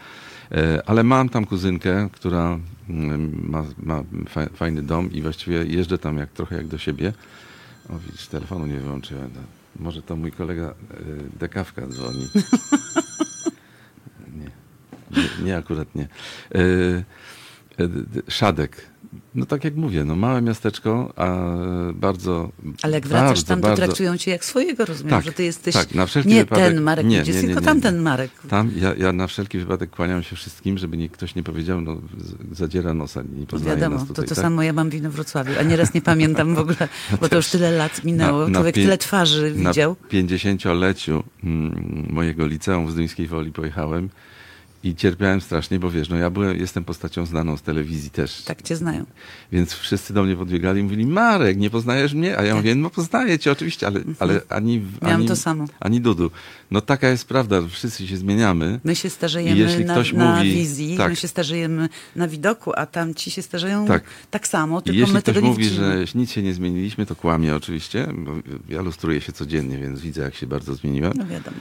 E, 0.52 0.82
Ale 0.90 1.04
mam 1.04 1.30
tam 1.30 1.46
kuzynkę, 1.46 2.10
która 2.12 2.60
mm, 2.90 3.46
ma, 3.50 3.64
ma 3.78 4.04
fa- 4.30 4.50
fajny 4.54 4.82
dom 4.84 5.12
i 5.12 5.22
właściwie 5.22 5.66
jeżdżę 5.66 5.98
tam 5.98 6.18
jak, 6.18 6.30
trochę 6.32 6.56
jak 6.58 6.68
do 6.68 6.78
siebie. 6.78 7.14
O 7.90 8.00
widzisz, 8.00 8.28
telefonu 8.28 8.66
nie 8.66 8.80
wyłączyłem. 8.80 9.30
No, 9.36 9.42
Może 9.80 10.02
to 10.02 10.16
mój 10.16 10.32
kolega 10.32 10.70
y, 10.70 10.74
Dekawka 11.40 11.88
dzwoni. 11.88 12.28
Nie, 14.38 14.52
nie, 15.22 15.46
nie 15.46 15.58
akurat 15.58 15.96
nie. 15.96 16.08
E, 17.80 17.88
Szadek. 18.32 18.86
No 19.36 19.46
tak 19.46 19.64
jak 19.64 19.76
mówię, 19.76 20.06
no 20.06 20.16
małe 20.16 20.42
miasteczko, 20.42 21.14
a 21.16 21.36
bardzo. 21.94 22.50
Ale 22.82 22.94
jak 22.94 23.08
wracasz 23.08 23.28
bardzo, 23.30 23.44
tam, 23.48 23.62
to 23.62 23.68
bardzo, 23.68 23.84
traktują 23.86 24.18
cię 24.18 24.32
jak 24.32 24.46
swojego, 24.46 24.86
rozumiem, 24.86 25.10
Tak, 25.10 25.26
że 25.26 25.32
ty 25.32 25.44
jesteś 25.44 25.74
tak, 25.74 25.96
na 25.96 26.06
wszelki 26.06 26.30
nie 26.30 26.46
wypadek- 26.46 26.56
ten 26.56 26.82
Marek 26.82 27.06
nie, 27.06 27.22
nie, 27.24 27.34
nie, 27.34 27.42
tylko 27.42 27.62
tamten. 27.62 28.00
Marek. 28.02 28.32
Tam 28.50 28.72
ja, 28.76 28.94
ja 28.98 29.12
na 29.14 29.28
wszelki 29.28 29.58
wypadek 29.58 29.90
kłaniam 29.90 30.24
się 30.24 30.36
wszystkim, 30.36 30.78
żeby 30.78 30.98
nie, 30.98 31.10
ktoś 31.10 31.36
nie 31.36 31.44
powiedział, 31.44 31.82
no 31.82 31.98
zadziera 32.52 32.94
nosa, 32.94 33.22
nie 33.22 33.40
No 33.40 33.46
poznaje 33.46 33.78
wiadomo, 33.78 33.96
nas 33.98 34.08
to 34.08 34.14
tutaj. 34.14 34.30
to 34.30 34.36
tak? 34.36 34.42
samo 34.44 34.64
ja 34.64 34.74
mam 34.74 34.90
wino 34.90 35.10
w 35.12 35.14
Wrocławiu, 35.14 35.54
a 35.60 35.64
nieraz 35.64 35.94
nie 35.94 36.02
pamiętam 36.02 36.56
w 36.56 36.60
ogóle, 36.60 36.78
bo 37.22 37.30
to 37.30 37.36
już 37.36 37.48
tyle 37.48 37.72
lat 37.72 38.04
minęło. 38.04 38.48
Na- 38.48 38.54
Człowiek 38.60 38.76
tyle 38.76 38.98
twarzy 38.98 39.52
widział. 39.54 39.96
Na 40.02 40.20
50-leciu 40.20 41.24
mm, 41.44 42.08
mojego 42.10 42.48
liceum 42.48 42.92
z 42.92 42.96
Duńskiej 42.96 43.28
Woli 43.28 43.52
pojechałem 43.52 44.10
i 44.86 44.96
cierpiałem 44.96 45.42
strasznie, 45.42 45.80
bo 45.80 45.92
wiesz, 45.92 46.10
no 46.10 46.16
ja 46.16 46.30
byłem, 46.30 46.58
jestem 46.60 46.84
postacią 46.84 47.26
znaną 47.26 47.58
z 47.58 47.62
telewizji 47.62 48.10
też. 48.10 48.42
Tak 48.42 48.62
cię 48.62 48.76
znają. 48.76 49.06
Więc 49.52 49.74
wszyscy 49.74 50.14
do 50.14 50.24
mnie 50.24 50.36
podbiegali 50.36 50.80
i 50.80 50.84
mówili, 50.84 51.06
Marek, 51.06 51.58
nie 51.58 51.70
poznajesz 51.70 52.14
mnie? 52.14 52.38
A 52.38 52.44
ja 52.44 52.56
mówię, 52.56 52.76
no 52.76 52.90
poznaję 52.90 53.40
cię 53.40 53.52
oczywiście, 53.52 53.88
ale, 53.88 54.00
ale 54.20 54.42
ani, 54.50 54.76
Mhm. 54.76 54.98
Miałam 55.02 55.20
ani, 55.20 55.28
to 55.28 55.36
samo. 55.36 55.66
ani 55.80 56.02
Dudu. 56.02 56.32
No 56.72 56.82
taka 56.82 57.10
jest 57.10 57.28
prawda, 57.28 57.62
wszyscy 57.70 58.08
się 58.08 58.18
zmieniamy. 58.18 58.80
My 58.84 58.96
się 58.96 59.08
I 59.08 59.12
starzejemy 59.12 59.58
jeśli 59.58 59.86
na, 59.86 59.94
ktoś 59.94 60.14
na 60.14 60.36
mówi- 60.36 60.54
wizji, 60.54 60.98
tak. 60.98 61.10
my 61.10 61.16
się 61.16 61.28
starzejemy 61.28 61.90
na 62.16 62.28
widoku, 62.28 62.72
a 62.76 62.86
tam 62.86 63.14
ci 63.14 63.32
się 63.32 63.42
starzeją 63.42 63.88
tak, 63.88 64.04
Tak. 64.30 64.48
samo, 64.48 64.80
I 64.80 64.84
tylko 64.84 65.00
jeśli 65.00 65.14
my 65.14 65.22
ktoś 65.22 65.36
tego 65.36 65.46
nie 65.46 65.52
mówi, 65.52 65.66
że 65.70 66.06
nic 66.16 66.32
się 66.32 66.42
nie 66.44 66.54
zmieniliśmy, 66.54 67.06
to 67.06 67.16
kłamie 67.16 67.56
oczywiście. 67.56 68.08
Bo 68.18 68.32
ja 68.70 68.82
lustruję 68.82 69.22
się 69.22 69.32
codziennie, 69.32 69.78
więc 69.78 70.02
widzę, 70.02 70.22
jak 70.22 70.36
się 70.36 70.48
bardzo 70.48 70.76
zmieniłem. 70.76 71.14
No 71.16 71.26
wiadomo. 71.26 71.58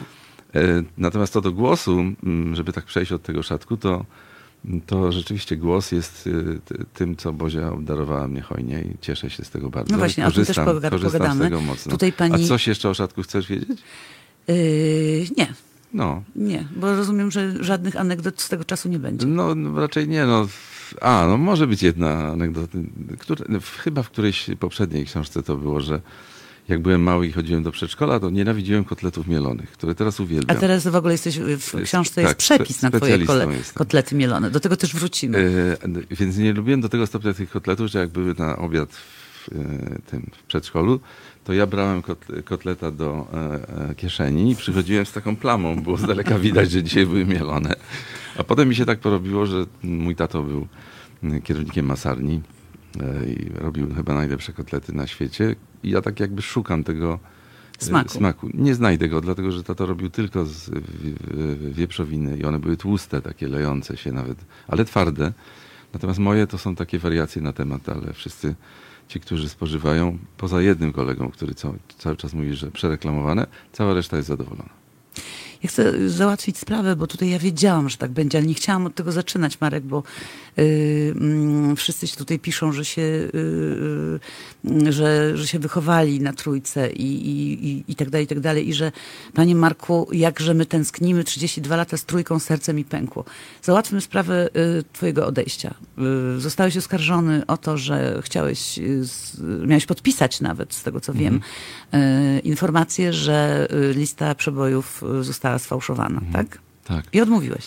E, 0.54 0.60
Natomiast 0.98 1.32
co 1.32 1.40
do 1.40 1.52
głosu, 1.52 1.98
mm, 2.24 2.54
żeby 2.54 2.72
tak 2.72 2.84
przejść 2.84 3.12
od 3.12 3.22
tego 3.22 3.42
szatku, 3.42 3.76
to, 3.76 4.04
to 4.86 5.12
rzeczywiście 5.12 5.56
głos 5.56 5.92
jest 5.92 6.24
ty- 6.64 6.84
tym, 6.94 7.16
co 7.16 7.32
Bozia 7.32 7.72
obdarowała 7.72 8.28
mnie 8.28 8.42
hojnie 8.42 8.80
i 8.82 8.98
cieszę 9.00 9.30
się 9.30 9.44
z 9.44 9.50
tego 9.50 9.70
bardzo. 9.70 9.92
No 9.92 9.98
właśnie, 9.98 10.26
o 10.26 10.30
tym 10.30 10.44
też 10.44 10.56
korzystam, 10.56 10.66
poga- 10.76 10.90
korzystam 10.90 11.12
pogadamy. 11.20 11.40
z 11.40 11.44
tego 11.44 11.60
mocno. 11.60 11.92
Tutaj 11.92 12.12
pani- 12.12 12.44
A 12.44 12.48
coś 12.48 12.66
jeszcze 12.66 12.88
o 12.88 12.94
szatku 12.94 13.22
chcesz 13.22 13.46
wiedzieć? 13.48 13.78
Yy, 14.48 14.54
nie, 15.36 15.52
No, 15.92 16.22
nie, 16.36 16.64
bo 16.76 16.96
rozumiem, 16.96 17.30
że 17.30 17.64
żadnych 17.64 17.96
anegdot 17.96 18.40
z 18.40 18.48
tego 18.48 18.64
czasu 18.64 18.88
nie 18.88 18.98
będzie. 18.98 19.26
no 19.26 19.54
no 19.54 19.80
raczej 19.80 20.08
nie. 20.08 20.26
No. 20.26 20.48
A, 21.00 21.24
no 21.28 21.36
może 21.36 21.66
być 21.66 21.82
jedna 21.82 22.12
anegdota. 22.28 22.78
Które, 23.18 23.44
no, 23.48 23.58
chyba 23.78 24.02
w 24.02 24.10
którejś 24.10 24.46
poprzedniej 24.60 25.04
książce 25.06 25.42
to 25.42 25.56
było, 25.56 25.80
że 25.80 26.00
jak 26.68 26.82
byłem 26.82 27.02
mały 27.02 27.26
i 27.26 27.32
chodziłem 27.32 27.62
do 27.62 27.72
przedszkola, 27.72 28.20
to 28.20 28.30
nienawidziłem 28.30 28.84
kotletów 28.84 29.26
mielonych, 29.26 29.70
które 29.70 29.94
teraz 29.94 30.20
A 30.20 30.22
uwielbiam. 30.22 30.56
teraz 30.56 30.88
w 30.88 30.96
ogóle 30.96 31.14
jesteś, 31.14 31.38
w 31.38 31.82
książce 31.84 32.20
jest 32.20 32.30
tak, 32.30 32.38
przepis 32.38 32.82
na 32.82 32.90
twoje 32.90 33.26
kole, 33.26 33.46
kotlety 33.74 34.14
mielone. 34.14 34.50
Do 34.50 34.60
tego 34.60 34.76
też 34.76 34.94
wrócimy. 34.94 35.38
E, 35.82 36.14
więc 36.16 36.36
nie 36.36 36.52
lubiłem 36.52 36.80
do 36.80 36.88
tego 36.88 37.06
stopnia 37.06 37.34
tych 37.34 37.50
kotletów, 37.50 37.90
że 37.90 37.98
jak 37.98 38.10
były 38.10 38.34
na 38.38 38.56
obiad 38.56 38.92
w, 38.92 39.48
e, 39.52 39.98
tym, 40.10 40.30
w 40.32 40.42
przedszkolu, 40.42 41.00
to 41.44 41.52
ja 41.52 41.66
brałem 41.66 42.02
kot, 42.02 42.26
kotleta 42.44 42.90
do 42.90 43.26
e, 43.32 43.90
e, 43.90 43.94
kieszeni 43.94 44.50
i 44.52 44.56
przychodziłem 44.56 45.06
z 45.06 45.12
taką 45.12 45.36
plamą. 45.36 45.82
Było 45.82 45.96
z 45.96 46.02
daleka 46.02 46.38
widać, 46.38 46.70
że 46.70 46.82
dzisiaj 46.82 47.06
były 47.06 47.24
mielone. 47.24 47.74
A 48.36 48.44
potem 48.44 48.68
mi 48.68 48.74
się 48.74 48.84
tak 48.84 48.98
porobiło, 48.98 49.46
że 49.46 49.66
mój 49.82 50.16
tato 50.16 50.42
był 50.42 50.66
kierownikiem 51.44 51.86
masarni 51.86 52.40
i 53.26 53.48
robił 53.54 53.94
chyba 53.94 54.14
najlepsze 54.14 54.52
kotlety 54.52 54.92
na 54.92 55.06
świecie. 55.06 55.56
I 55.82 55.90
ja 55.90 56.02
tak 56.02 56.20
jakby 56.20 56.42
szukam 56.42 56.84
tego 56.84 57.18
e, 57.82 57.84
Smaku. 57.84 58.10
smaku. 58.10 58.48
Nie 58.54 58.74
znajdę 58.74 59.08
go, 59.08 59.20
dlatego 59.20 59.52
że 59.52 59.64
tato 59.64 59.86
robił 59.86 60.10
tylko 60.10 60.44
z 60.44 60.70
wieprzowiny 61.70 62.36
i 62.36 62.44
one 62.44 62.58
były 62.58 62.76
tłuste, 62.76 63.22
takie 63.22 63.48
lejące 63.48 63.96
się 63.96 64.12
nawet, 64.12 64.38
ale 64.68 64.84
twarde. 64.84 65.32
Natomiast 65.92 66.18
moje 66.18 66.46
to 66.46 66.58
są 66.58 66.76
takie 66.76 66.98
wariacje 66.98 67.42
na 67.42 67.52
temat, 67.52 67.88
ale 67.88 68.12
wszyscy 68.12 68.54
ci, 69.08 69.20
którzy 69.20 69.48
spożywają, 69.48 70.18
poza 70.36 70.62
jednym 70.62 70.92
kolegą, 70.92 71.30
który 71.30 71.54
cały 71.98 72.16
czas 72.16 72.34
mówi, 72.34 72.54
że 72.54 72.70
przereklamowane, 72.70 73.46
cała 73.72 73.94
reszta 73.94 74.16
jest 74.16 74.28
zadowolona. 74.28 74.84
Ja 75.64 75.68
chcę 75.68 76.08
załatwić 76.08 76.58
sprawę, 76.58 76.96
bo 76.96 77.06
tutaj 77.06 77.30
ja 77.30 77.38
wiedziałam, 77.38 77.88
że 77.88 77.96
tak 77.96 78.10
będzie, 78.10 78.38
ale 78.38 78.46
nie 78.46 78.54
chciałam 78.54 78.86
od 78.86 78.94
tego 78.94 79.12
zaczynać, 79.12 79.60
Marek, 79.60 79.84
bo 79.84 80.02
y, 80.58 81.14
mm, 81.16 81.76
wszyscy 81.76 82.06
się 82.06 82.16
tutaj 82.16 82.38
piszą, 82.38 82.72
że 82.72 82.84
się, 82.84 83.02
y, 83.02 84.20
y, 84.64 84.92
że, 84.92 85.36
że 85.36 85.46
się 85.46 85.58
wychowali 85.58 86.20
na 86.20 86.32
trójce 86.32 86.92
i, 86.92 87.28
i, 87.28 87.66
i, 87.68 87.84
i 87.88 87.94
tak 87.94 88.10
dalej, 88.10 88.24
i 88.24 88.28
tak 88.28 88.40
dalej. 88.40 88.68
I 88.68 88.74
że, 88.74 88.92
panie 89.34 89.54
Marku, 89.54 90.08
jakże 90.12 90.54
my 90.54 90.66
tęsknimy 90.66 91.24
32 91.24 91.76
lata 91.76 91.96
z 91.96 92.04
trójką, 92.04 92.38
serce 92.38 92.74
mi 92.74 92.84
pękło. 92.84 93.24
Załatwmy 93.62 94.00
sprawę 94.00 94.48
y, 94.56 94.84
twojego 94.92 95.26
odejścia. 95.26 95.74
Y, 96.36 96.40
zostałeś 96.40 96.76
oskarżony 96.76 97.46
o 97.46 97.56
to, 97.56 97.78
że 97.78 98.20
chciałeś, 98.24 98.80
miałeś 99.66 99.86
podpisać 99.86 100.40
nawet, 100.40 100.74
z 100.74 100.82
tego 100.82 101.00
co 101.00 101.12
wiem, 101.12 101.40
y, 101.94 102.40
informację, 102.40 103.12
że 103.12 103.68
lista 103.94 104.34
przebojów 104.34 105.02
y, 105.20 105.24
sfałszowana, 105.58 106.20
tak? 106.32 106.58
Tak. 106.84 107.04
I 107.12 107.20
odmówiłeś. 107.20 107.66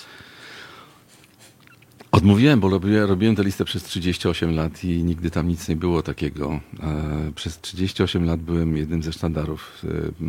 Odmówiłem, 2.11 2.59
bo 2.59 2.69
robiłem, 2.69 3.09
robiłem 3.09 3.35
tę 3.35 3.43
listę 3.43 3.65
przez 3.65 3.83
38 3.83 4.55
lat 4.55 4.83
i 4.83 5.03
nigdy 5.03 5.31
tam 5.31 5.47
nic 5.47 5.67
nie 5.67 5.75
było 5.75 6.01
takiego. 6.03 6.59
E, 6.79 7.31
Przez 7.35 7.61
38 7.61 8.25
lat 8.25 8.39
byłem 8.39 8.77
jednym 8.77 9.03
ze 9.03 9.13
sztandarów 9.13 9.85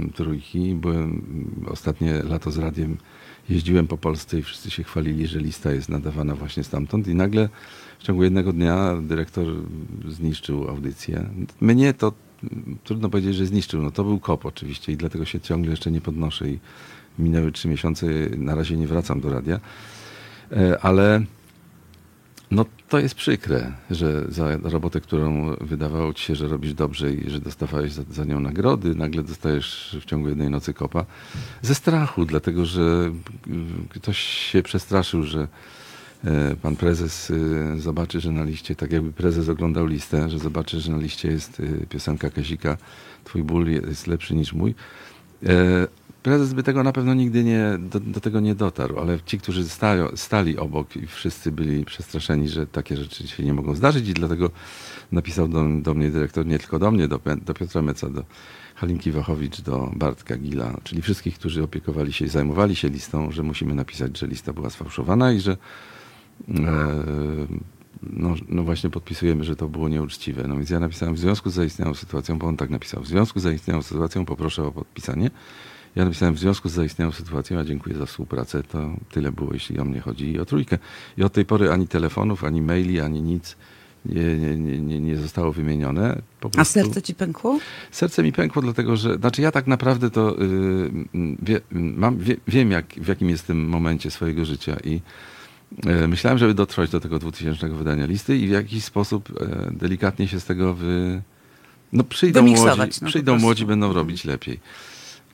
e, 0.09 0.12
trójki. 0.12 0.75
Byłem 0.75 1.23
ostatnie 1.71 2.23
lato 2.23 2.50
z 2.50 2.59
radiem, 2.59 2.97
jeździłem 3.49 3.87
po 3.87 3.99
Polsce 3.99 4.38
i 4.38 4.43
wszyscy 4.43 4.71
się 4.71 4.83
chwalili, 4.83 5.27
że 5.27 5.38
lista 5.38 5.73
jest 5.73 5.88
nadawana 5.88 6.35
właśnie 6.35 6.65
stamtąd 6.65 7.09
i 7.09 7.15
nagle 7.15 7.49
w 7.99 8.03
ciągu 8.03 8.23
jednego 8.25 8.53
dnia 8.53 8.95
dyrektor 9.03 9.47
zniszczył 10.09 10.69
audycję. 10.69 11.29
Mnie 11.61 11.95
to 11.95 12.12
trudno 12.85 13.09
powiedzieć, 13.09 13.35
że 13.35 13.47
zniszczył. 13.47 13.83
No 13.83 13.91
to 13.91 14.05
był 14.05 14.21
kop 14.21 14.47
oczywiście 14.47 14.93
i 14.93 14.97
dlatego 14.97 15.25
się 15.25 15.41
ciągle 15.41 15.71
jeszcze 15.71 15.91
nie 15.91 16.00
podnoszę 16.00 16.50
i 16.50 16.59
minęły 17.19 17.53
trzy 17.53 17.69
miesiące, 17.69 18.07
na 18.37 18.55
razie 18.55 18.77
nie 18.77 18.87
wracam 18.87 19.21
do 19.21 19.31
radia. 19.31 19.61
E, 20.53 20.79
ale 20.81 21.23
no 22.51 22.65
to 22.89 22.99
jest 22.99 23.15
przykre, 23.15 23.73
że 23.91 24.25
za 24.29 24.57
robotę, 24.63 25.01
którą 25.01 25.57
wydawało 25.61 26.15
ci 26.15 26.25
się, 26.25 26.35
że 26.35 26.49
robisz 26.49 26.75
dobrze 26.75 27.13
i 27.13 27.31
że 27.31 27.41
dostawałeś 27.41 27.93
za, 27.93 28.03
za 28.11 28.25
nią 28.25 28.41
nagrody, 28.41 28.95
nagle 28.95 29.23
dostajesz 29.23 29.97
w 30.01 30.05
ciągu 30.05 30.29
jednej 30.29 30.51
nocy 30.51 30.75
kopa. 30.75 31.05
Ze 31.63 31.75
strachu, 31.75 32.25
dlatego 32.25 32.67
że 32.67 33.13
ktoś 33.89 34.19
się 34.19 34.63
przestraszył, 34.63 35.23
że 35.23 35.49
e, 36.25 36.57
pan 36.63 36.77
prezes 36.77 37.31
e, 37.31 37.81
zobaczy, 37.81 38.21
że 38.21 38.33
na 38.33 38.45
liście, 38.45 38.77
tak 38.77 38.93
jakby 38.93 39.13
prezes 39.13 39.49
oglądał 39.49 39.87
listę, 39.87 40.31
że 40.31 40.39
zobaczy, 40.39 40.81
że 40.81 40.93
na 40.93 40.99
liście 40.99 41.29
jest 41.29 41.63
piosenka 41.89 42.31
Kazika, 42.31 42.77
twój 43.25 43.43
ból 43.43 43.69
jest 43.69 44.07
lepszy 44.07 44.35
niż 44.35 44.53
mój. 44.53 44.75
Prezes 46.23 46.55
by 46.55 46.63
tego 46.63 46.83
na 46.83 46.93
pewno 46.93 47.15
nigdy 47.15 47.45
nie, 47.45 47.79
do, 47.79 48.01
do 48.01 48.21
tego 48.21 48.41
nie 48.41 48.55
dotarł, 48.55 48.99
ale 48.99 49.19
ci, 49.27 49.39
którzy 49.39 49.69
stali, 49.69 50.03
stali 50.15 50.59
obok 50.59 50.97
i 50.97 51.07
wszyscy 51.07 51.53
byli 51.53 51.85
przestraszeni, 51.85 52.49
że 52.49 52.67
takie 52.67 52.97
rzeczy 52.97 53.29
się 53.29 53.43
nie 53.43 53.55
mogą 53.55 53.75
zdarzyć 53.75 54.09
i 54.09 54.15
dlatego 54.15 54.51
napisał 55.13 55.49
do, 55.49 55.65
do 55.83 55.95
mnie 55.95 56.11
dyrektor, 56.11 56.47
nie 56.47 56.59
tylko 56.59 56.79
do 56.79 56.91
mnie, 56.91 57.09
do, 57.09 57.21
do 57.47 57.55
Piotra 57.55 57.83
Meca, 57.83 58.11
do 58.11 58.25
Halinki 58.75 59.13
Wachowicz, 59.13 59.61
do 59.61 59.93
Bartka 59.97 60.37
Gila, 60.37 60.81
czyli 60.85 61.03
wszystkich, 61.03 61.39
którzy 61.39 61.63
opiekowali 61.63 62.13
się 62.13 62.25
i 62.25 62.29
zajmowali 62.29 62.77
się 62.77 62.89
listą, 62.89 63.31
że 63.31 63.43
musimy 63.43 63.75
napisać, 63.75 64.19
że 64.19 64.27
lista 64.27 64.53
była 64.53 64.71
sfałszowana 64.71 65.33
i 65.33 65.41
że 65.41 65.57
e, 66.49 66.57
no, 68.03 68.35
no 68.49 68.63
właśnie 68.63 68.91
podpisujemy, 68.91 69.45
że 69.45 69.57
to 69.57 69.69
było 69.69 69.89
nieuczciwe. 69.89 70.49
No 70.49 70.57
więc 70.57 70.71
ja 70.71 70.81
napisałem 70.81 71.15
w 71.15 71.19
związku 71.19 71.51
z 71.51 71.55
zaistniałą 71.55 71.95
sytuacją, 71.95 72.39
bo 72.39 72.47
on 72.47 72.57
tak 72.57 72.71
napisał, 72.71 73.03
w 73.03 73.09
związku 73.09 73.41
z 73.41 73.43
zaistniałą 73.43 73.83
sytuacją 73.83 74.25
poproszę 74.25 74.65
o 74.65 74.73
podpisanie. 74.73 75.31
Ja 75.99 76.05
napisałem 76.05 76.35
w 76.35 76.38
związku 76.38 76.69
z 76.69 76.73
zaistniałą 76.73 77.12
sytuacją, 77.12 77.59
a 77.59 77.64
dziękuję 77.64 77.97
za 77.97 78.07
współpracę, 78.07 78.62
to 78.62 78.90
tyle 79.11 79.33
było, 79.33 79.52
jeśli 79.52 79.78
o 79.78 79.85
mnie 79.85 80.00
chodzi 80.00 80.33
i 80.33 80.38
o 80.38 80.45
trójkę. 80.45 80.78
I 81.17 81.23
od 81.23 81.33
tej 81.33 81.45
pory 81.45 81.73
ani 81.73 81.88
telefonów, 81.88 82.45
ani 82.45 82.62
maili, 82.62 83.00
ani 83.00 83.23
nic 83.23 83.57
nie, 84.05 84.37
nie, 84.37 84.78
nie, 84.78 85.00
nie 85.00 85.17
zostało 85.17 85.52
wymienione. 85.52 86.23
a 86.57 86.64
serce 86.64 87.02
ci 87.02 87.14
pękło? 87.14 87.59
Serce 87.90 88.23
mi 88.23 88.33
pękło, 88.33 88.62
dlatego 88.62 88.97
że, 88.97 89.14
znaczy 89.17 89.43
ja 89.43 89.52
tak 89.52 89.67
naprawdę 89.67 90.11
to 90.11 90.37
yy, 91.14 91.37
wie, 91.43 91.61
mam, 91.73 92.19
wie, 92.19 92.37
wiem, 92.49 92.71
jak, 92.71 92.87
w 92.87 93.09
jakim 93.09 93.31
jestem 93.31 93.69
momencie 93.69 94.11
swojego 94.11 94.45
życia 94.45 94.76
i 94.85 95.00
yy, 95.85 96.09
myślałem, 96.09 96.38
żeby 96.38 96.55
dotrwać 96.55 96.90
do 96.90 97.00
tego 97.00 97.19
2000 97.19 97.69
wydania 97.69 98.07
listy 98.07 98.37
i 98.37 98.47
w 98.47 98.50
jakiś 98.50 98.85
sposób 98.85 99.40
yy, 99.40 99.71
delikatnie 99.71 100.28
się 100.28 100.40
z 100.40 100.45
tego 100.45 100.75
wy... 100.75 101.23
No 101.93 102.05
przyjdą 102.05 102.43
młodzi, 102.43 102.81
no, 103.02 103.09
przyjdą 103.09 103.38
młodzi, 103.38 103.67
będą 103.67 103.93
robić 103.93 104.25
lepiej. 104.25 104.61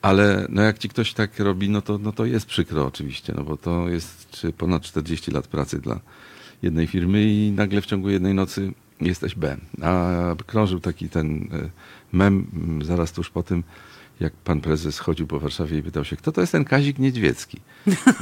Ale 0.05 0.45
no 0.49 0.61
jak 0.61 0.77
ci 0.77 0.89
ktoś 0.89 1.13
tak 1.13 1.39
robi, 1.39 1.69
no 1.69 1.81
to, 1.81 1.97
no 1.97 2.11
to 2.11 2.25
jest 2.25 2.45
przykro 2.45 2.85
oczywiście, 2.85 3.33
no 3.37 3.43
bo 3.43 3.57
to 3.57 3.89
jest 3.89 4.29
czy 4.31 4.53
ponad 4.53 4.83
40 4.83 5.31
lat 5.31 5.47
pracy 5.47 5.79
dla 5.79 5.99
jednej 6.61 6.87
firmy 6.87 7.23
i 7.23 7.51
nagle 7.51 7.81
w 7.81 7.85
ciągu 7.85 8.09
jednej 8.09 8.33
nocy 8.33 8.73
jesteś 9.01 9.35
B. 9.35 9.57
A 9.81 10.13
krążył 10.45 10.79
taki 10.79 11.09
ten 11.09 11.49
e, 11.53 11.69
mem 12.13 12.47
zaraz 12.83 13.11
tuż 13.11 13.29
po 13.29 13.43
tym, 13.43 13.63
jak 14.19 14.33
pan 14.33 14.61
prezes 14.61 14.99
chodził 14.99 15.27
po 15.27 15.39
Warszawie 15.39 15.77
i 15.77 15.83
pytał 15.83 16.05
się, 16.05 16.15
kto 16.15 16.31
to 16.31 16.41
jest 16.41 16.51
ten 16.51 16.65
Kazik 16.65 16.99
Niedźwiecki? 16.99 17.59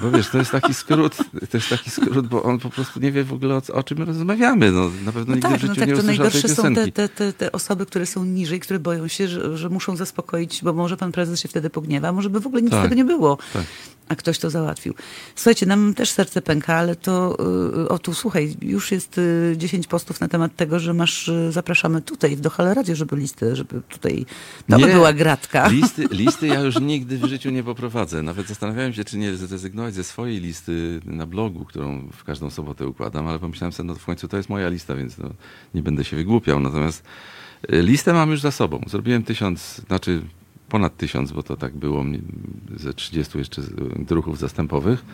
Bo 0.01 0.11
wiesz, 0.11 0.29
to 0.29 0.37
jest 0.37 0.51
taki 0.51 0.73
skrót, 0.73 1.17
to 1.51 1.57
jest 1.57 1.69
taki 1.69 1.89
skrót, 1.89 2.27
bo 2.27 2.43
on 2.43 2.59
po 2.59 2.69
prostu 2.69 2.99
nie 2.99 3.11
wie 3.11 3.23
w 3.23 3.33
ogóle 3.33 3.55
o, 3.55 3.61
o 3.73 3.83
czym 3.83 4.03
rozmawiamy. 4.03 4.71
No, 4.71 4.91
na 5.05 5.11
pewno 5.11 5.25
no 5.27 5.35
nigdy 5.35 5.49
tak, 5.49 5.57
w 5.57 5.61
życiu 5.61 5.73
no 5.73 5.79
tak, 5.79 5.89
nie 5.89 5.95
to 5.95 6.03
najgorsze 6.03 6.49
są 6.49 6.75
te, 6.75 6.91
te, 6.91 7.09
te, 7.09 7.33
te, 7.33 7.51
osoby, 7.51 7.85
które 7.85 8.05
są 8.05 8.25
niżej, 8.25 8.59
które 8.59 8.79
boją 8.79 9.07
się, 9.07 9.27
że, 9.27 9.57
że, 9.57 9.69
muszą 9.69 9.95
zaspokoić, 9.95 10.61
bo 10.63 10.73
może 10.73 10.97
pan 10.97 11.11
prezes 11.11 11.39
się 11.39 11.47
wtedy 11.47 11.69
pogniewa, 11.69 12.11
może 12.11 12.29
by 12.29 12.39
w 12.39 12.47
ogóle 12.47 12.61
nic 12.61 12.71
tak, 12.71 12.83
tego 12.83 12.95
nie 12.95 13.05
było. 13.05 13.37
Tak 13.53 13.63
a 14.07 14.15
ktoś 14.15 14.39
to 14.39 14.49
załatwił. 14.49 14.93
Słuchajcie, 15.35 15.65
nam 15.65 15.93
też 15.93 16.09
serce 16.09 16.41
pęka, 16.41 16.75
ale 16.75 16.95
to 16.95 17.37
yy, 17.77 17.89
o 17.89 17.99
tu 17.99 18.13
słuchaj, 18.13 18.55
już 18.61 18.91
jest 18.91 19.17
yy, 19.17 19.57
10 19.57 19.87
postów 19.87 20.21
na 20.21 20.27
temat 20.27 20.55
tego, 20.55 20.79
że 20.79 20.93
masz, 20.93 21.27
yy, 21.27 21.51
zapraszamy 21.51 22.01
tutaj 22.01 22.37
do 22.37 22.49
Halo 22.49 22.73
Radio, 22.73 22.95
żeby 22.95 23.15
listy, 23.15 23.55
żeby 23.55 23.81
tutaj, 23.89 24.25
to 24.69 24.77
nie, 24.77 24.85
by 24.85 24.91
była 24.91 25.13
gratka. 25.13 25.67
Listy, 25.67 26.07
listy 26.23 26.47
ja 26.47 26.59
już 26.59 26.79
nigdy 26.79 27.17
w 27.17 27.25
życiu 27.25 27.49
nie 27.49 27.63
poprowadzę. 27.63 28.23
Nawet 28.23 28.47
zastanawiałem 28.47 28.93
się, 28.93 29.03
czy 29.03 29.17
nie 29.17 29.35
zrezygnować 29.35 29.93
ze 29.93 30.03
swojej 30.03 30.39
listy 30.39 30.99
na 31.05 31.25
blogu, 31.25 31.65
którą 31.65 32.09
w 32.13 32.23
każdą 32.23 32.49
sobotę 32.49 32.87
układam, 32.87 33.27
ale 33.27 33.39
pomyślałem 33.39 33.71
sobie, 33.71 33.87
no 33.87 33.95
w 33.95 34.05
końcu 34.05 34.27
to 34.27 34.37
jest 34.37 34.49
moja 34.49 34.69
lista, 34.69 34.95
więc 34.95 35.17
no, 35.17 35.29
nie 35.73 35.83
będę 35.83 36.03
się 36.03 36.15
wygłupiał. 36.15 36.59
Natomiast 36.59 37.03
y, 37.73 37.81
listę 37.81 38.13
mam 38.13 38.31
już 38.31 38.41
za 38.41 38.51
sobą. 38.51 38.81
Zrobiłem 38.87 39.23
tysiąc, 39.23 39.81
znaczy 39.87 40.21
ponad 40.73 40.97
tysiąc, 40.97 41.31
bo 41.31 41.43
to 41.43 41.57
tak 41.57 41.75
było 41.75 42.05
ze 42.75 42.93
30 42.93 43.37
jeszcze 43.37 43.61
druhów 43.99 44.39
zastępowych, 44.39 45.05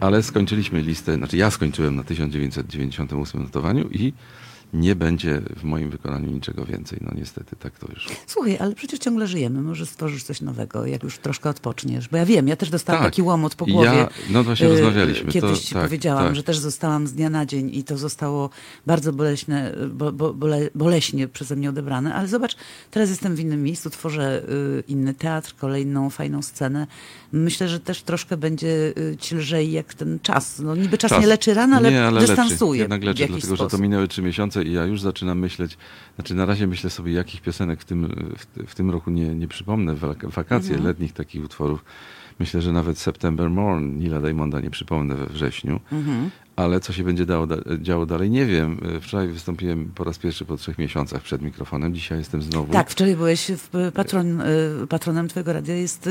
ale 0.00 0.22
skończyliśmy 0.22 0.82
listę, 0.82 1.16
znaczy 1.16 1.36
ja 1.36 1.50
skończyłem 1.50 1.96
na 1.96 2.04
1998 2.04 3.42
notowaniu 3.42 3.88
i 3.90 4.12
nie 4.72 4.96
będzie 4.96 5.42
w 5.56 5.64
moim 5.64 5.90
wykonaniu 5.90 6.30
niczego 6.30 6.64
więcej. 6.64 6.98
No 7.02 7.12
niestety 7.14 7.56
tak 7.56 7.78
to 7.78 7.86
już. 7.92 8.08
Słuchaj, 8.26 8.58
ale 8.60 8.74
przecież 8.74 8.98
ciągle 8.98 9.26
żyjemy. 9.26 9.62
Może 9.62 9.86
stworzysz 9.86 10.22
coś 10.22 10.40
nowego, 10.40 10.86
jak 10.86 11.02
już 11.02 11.18
troszkę 11.18 11.50
odpoczniesz. 11.50 12.08
Bo 12.08 12.16
ja 12.16 12.26
wiem, 12.26 12.48
ja 12.48 12.56
też 12.56 12.70
dostałam 12.70 13.02
tak. 13.02 13.12
taki 13.12 13.22
łomot 13.22 13.54
po 13.54 13.66
głowie. 13.66 13.88
Ja, 13.88 14.08
no 14.30 14.44
właśnie 14.44 14.68
rozmawialiśmy. 14.68 15.32
Kiedyś 15.32 15.50
to, 15.50 15.66
ci 15.66 15.74
tak, 15.74 15.82
powiedziałam, 15.84 16.24
tak. 16.24 16.36
że 16.36 16.42
też 16.42 16.58
zostałam 16.58 17.06
z 17.06 17.12
dnia 17.12 17.30
na 17.30 17.46
dzień 17.46 17.70
i 17.74 17.84
to 17.84 17.98
zostało 17.98 18.50
bardzo 18.86 19.12
boleśne, 19.12 19.74
bo, 19.92 20.12
bo, 20.12 20.34
bole, 20.34 20.68
boleśnie 20.74 21.28
przeze 21.28 21.56
mnie 21.56 21.68
odebrane. 21.68 22.14
Ale 22.14 22.28
zobacz, 22.28 22.56
teraz 22.90 23.10
jestem 23.10 23.36
w 23.36 23.40
innym 23.40 23.62
miejscu, 23.62 23.90
tworzę 23.90 24.42
y, 24.78 24.82
inny 24.88 25.14
teatr, 25.14 25.54
kolejną 25.56 26.10
fajną 26.10 26.42
scenę. 26.42 26.86
Myślę, 27.32 27.68
że 27.68 27.80
też 27.80 28.02
troszkę 28.02 28.36
będzie 28.36 28.92
y, 28.98 29.16
ci 29.20 29.34
lżej 29.34 29.72
jak 29.72 29.94
ten 29.94 30.18
czas. 30.22 30.58
No 30.58 30.76
niby 30.76 30.98
czas, 30.98 31.10
czas. 31.10 31.20
nie 31.20 31.26
leczy 31.26 31.54
ran, 31.54 31.72
ale, 31.72 31.90
nie, 31.90 32.04
ale 32.04 32.20
dystansuje. 32.20 32.70
Leczy. 32.70 32.82
Jednak 32.82 33.04
leczy, 33.04 33.18
dlatego 33.18 33.46
sposób. 33.46 33.70
że 33.70 33.76
to 33.76 33.82
minęły 33.82 34.08
trzy 34.08 34.22
miesiące 34.22 34.59
i 34.62 34.72
ja 34.72 34.84
już 34.84 35.00
zaczynam 35.00 35.38
myśleć, 35.38 35.78
znaczy 36.14 36.34
na 36.34 36.46
razie 36.46 36.66
myślę 36.66 36.90
sobie, 36.90 37.12
jakich 37.12 37.40
piosenek 37.42 37.80
w 37.80 37.84
tym, 37.84 38.14
w, 38.38 38.70
w 38.70 38.74
tym 38.74 38.90
roku 38.90 39.10
nie, 39.10 39.34
nie 39.34 39.48
przypomnę, 39.48 39.94
wakacje 40.22 40.70
mhm. 40.70 40.84
letnich 40.84 41.12
takich 41.12 41.44
utworów. 41.44 41.84
Myślę, 42.38 42.62
że 42.62 42.72
nawet 42.72 42.98
September 42.98 43.50
Morn 43.50 43.98
Nila 43.98 44.20
Diamonda 44.20 44.60
nie 44.60 44.70
przypomnę 44.70 45.14
we 45.14 45.26
wrześniu, 45.26 45.80
mhm. 45.92 46.30
Ale 46.60 46.80
co 46.80 46.92
się 46.92 47.04
będzie 47.04 47.26
dało, 47.26 47.46
działo 47.78 48.06
dalej, 48.06 48.30
nie 48.30 48.46
wiem. 48.46 48.80
Wczoraj 49.00 49.28
wystąpiłem 49.28 49.90
po 49.94 50.04
raz 50.04 50.18
pierwszy 50.18 50.44
po 50.44 50.56
trzech 50.56 50.78
miesiącach 50.78 51.22
przed 51.22 51.42
mikrofonem, 51.42 51.94
dzisiaj 51.94 52.18
jestem 52.18 52.42
znowu. 52.42 52.72
Tak, 52.72 52.90
wczoraj 52.90 53.16
byłeś 53.16 53.50
w 53.56 53.92
patron, 53.94 54.40
y, 54.40 54.86
patronem 54.88 55.28
twojego 55.28 55.52
radia 55.52 55.74
jest 55.74 56.08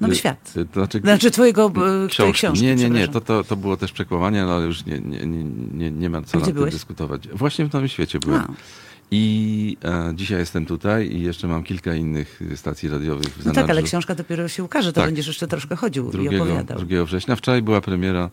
Nowy 0.00 0.16
Świat. 0.16 0.54
To 0.72 0.80
znaczy, 0.80 1.00
znaczy 1.04 1.30
twojego 1.30 1.72
książki. 2.08 2.32
książki. 2.32 2.64
Nie, 2.64 2.74
nie, 2.74 2.90
nie, 2.90 3.08
to, 3.08 3.20
to, 3.20 3.44
to 3.44 3.56
było 3.56 3.76
też 3.76 3.92
przekłamanie, 3.92 4.42
ale 4.42 4.66
już 4.66 4.86
nie, 4.86 5.00
nie, 5.00 5.26
nie, 5.26 5.44
nie, 5.74 5.90
nie 5.90 6.10
ma 6.10 6.22
co 6.22 6.38
na 6.38 6.46
tym 6.46 6.70
dyskutować. 6.70 7.28
Właśnie 7.28 7.68
w 7.68 7.72
Nowym 7.72 7.88
Świecie 7.88 8.18
byłem. 8.18 8.40
A. 8.40 8.52
I 9.10 9.76
e, 9.84 10.12
dzisiaj 10.14 10.38
jestem 10.38 10.66
tutaj 10.66 11.12
i 11.12 11.22
jeszcze 11.22 11.48
mam 11.48 11.64
kilka 11.64 11.94
innych 11.94 12.40
stacji 12.56 12.88
radiowych 12.88 13.26
w 13.26 13.46
No 13.46 13.52
tak, 13.52 13.70
ale 13.70 13.82
książka 13.82 14.14
dopiero 14.14 14.48
się 14.48 14.64
ukaże, 14.64 14.92
to 14.92 15.00
tak. 15.00 15.08
będziesz 15.08 15.26
jeszcze 15.26 15.46
troszkę 15.48 15.76
chodził 15.76 16.10
2, 16.10 16.22
i 16.22 16.28
opowiadał. 16.28 16.78
2 16.78 17.04
września. 17.04 17.36
Wczoraj 17.36 17.62
była 17.62 17.80
premiera 17.80 18.30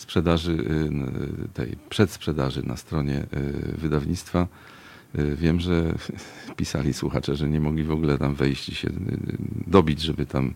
sprzedaży, 0.00 0.52
y, 0.52 1.48
tej 1.54 1.76
przedsprzedaży 1.88 2.62
na 2.62 2.76
stronie 2.76 3.18
y, 3.18 3.76
wydawnictwa. 3.78 4.46
Y, 5.18 5.36
wiem, 5.36 5.60
że 5.60 5.94
pisali 6.56 6.94
słuchacze, 6.94 7.36
że 7.36 7.48
nie 7.48 7.60
mogli 7.60 7.84
w 7.84 7.90
ogóle 7.90 8.18
tam 8.18 8.34
wejść 8.34 8.68
i 8.68 8.74
się 8.74 8.88
dobić, 9.66 10.00
żeby 10.00 10.26
tam 10.26 10.54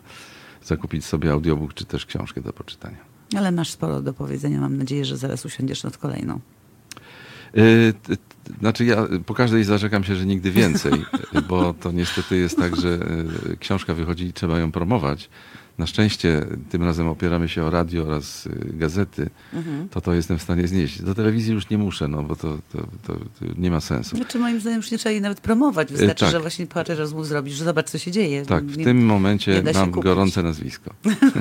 zakupić 0.63 1.05
sobie 1.05 1.31
audiobook 1.31 1.73
czy 1.73 1.85
też 1.85 2.05
książkę 2.05 2.41
do 2.41 2.53
poczytania. 2.53 2.97
Ale 3.37 3.51
masz 3.51 3.69
sporo 3.69 4.01
do 4.01 4.13
powiedzenia. 4.13 4.59
Mam 4.59 4.77
nadzieję, 4.77 5.05
że 5.05 5.17
zaraz 5.17 5.45
usiądziesz 5.45 5.83
nad 5.83 5.97
kolejną. 5.97 6.39
Znaczy 8.59 8.85
ja 8.85 9.07
po 9.25 9.33
każdej 9.33 9.63
zarzekam 9.63 10.03
się, 10.03 10.15
że 10.15 10.25
nigdy 10.25 10.51
więcej, 10.51 10.93
bo 11.49 11.73
to 11.73 11.91
niestety 11.91 12.37
jest 12.37 12.57
tak, 12.57 12.75
że 12.75 12.99
książka 13.59 13.93
wychodzi 13.93 14.25
i 14.25 14.33
trzeba 14.33 14.59
ją 14.59 14.71
promować. 14.71 15.29
Na 15.77 15.87
szczęście 15.87 16.45
tym 16.69 16.83
razem 16.83 17.07
opieramy 17.07 17.49
się 17.49 17.63
o 17.63 17.69
radio 17.69 18.03
oraz 18.03 18.45
y, 18.45 18.51
gazety, 18.73 19.29
mhm. 19.53 19.89
to 19.89 20.01
to 20.01 20.13
jestem 20.13 20.37
w 20.37 20.41
stanie 20.41 20.67
znieść. 20.67 21.01
Do 21.01 21.15
telewizji 21.15 21.53
już 21.53 21.69
nie 21.69 21.77
muszę, 21.77 22.07
no 22.07 22.23
bo 22.23 22.35
to, 22.35 22.57
to, 22.73 22.77
to, 23.07 23.13
to 23.13 23.45
nie 23.57 23.71
ma 23.71 23.81
sensu. 23.81 24.17
Znaczy 24.17 24.39
moim 24.39 24.59
zdaniem 24.59 24.77
już 24.77 24.91
nie 24.91 24.97
trzeba 24.97 25.11
jej 25.11 25.21
nawet 25.21 25.41
promować. 25.41 25.91
Wystarczy, 25.91 26.25
tak. 26.25 26.31
że 26.31 26.39
właśnie 26.39 26.67
parę 26.67 26.95
rozmów 26.95 27.27
zrobisz, 27.27 27.53
że 27.53 27.65
zobacz, 27.65 27.89
co 27.89 27.97
się 27.97 28.11
dzieje. 28.11 28.45
Tak, 28.45 28.65
w 28.65 28.77
nie, 28.77 28.83
tym 28.83 29.05
momencie 29.05 29.63
mam 29.73 29.91
kupić. 29.91 30.03
gorące 30.03 30.43
nazwisko. 30.43 30.91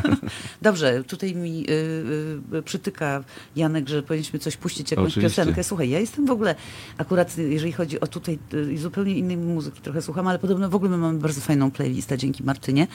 Dobrze, 0.62 1.04
tutaj 1.04 1.34
mi 1.34 1.66
y, 1.70 2.56
y, 2.56 2.62
przytyka 2.62 3.24
Janek, 3.56 3.88
że 3.88 4.02
powinniśmy 4.02 4.38
coś 4.38 4.56
puścić, 4.56 4.90
jakąś 4.90 5.08
Oczywiście. 5.12 5.42
piosenkę. 5.42 5.64
Słuchaj, 5.64 5.90
ja 5.90 6.00
jestem 6.00 6.26
w 6.26 6.30
ogóle, 6.30 6.54
akurat 6.98 7.38
jeżeli 7.38 7.72
chodzi 7.72 8.00
o 8.00 8.06
tutaj, 8.06 8.38
y, 8.54 8.78
zupełnie 8.78 9.18
innej 9.18 9.36
muzyki 9.36 9.80
trochę 9.80 10.02
słucham, 10.02 10.26
ale 10.26 10.38
podobno 10.38 10.70
w 10.70 10.74
ogóle 10.74 10.90
my 10.90 10.98
mamy 10.98 11.18
bardzo 11.18 11.40
fajną 11.40 11.70
playlistę 11.70 12.18
dzięki 12.18 12.44
Martynie. 12.44 12.86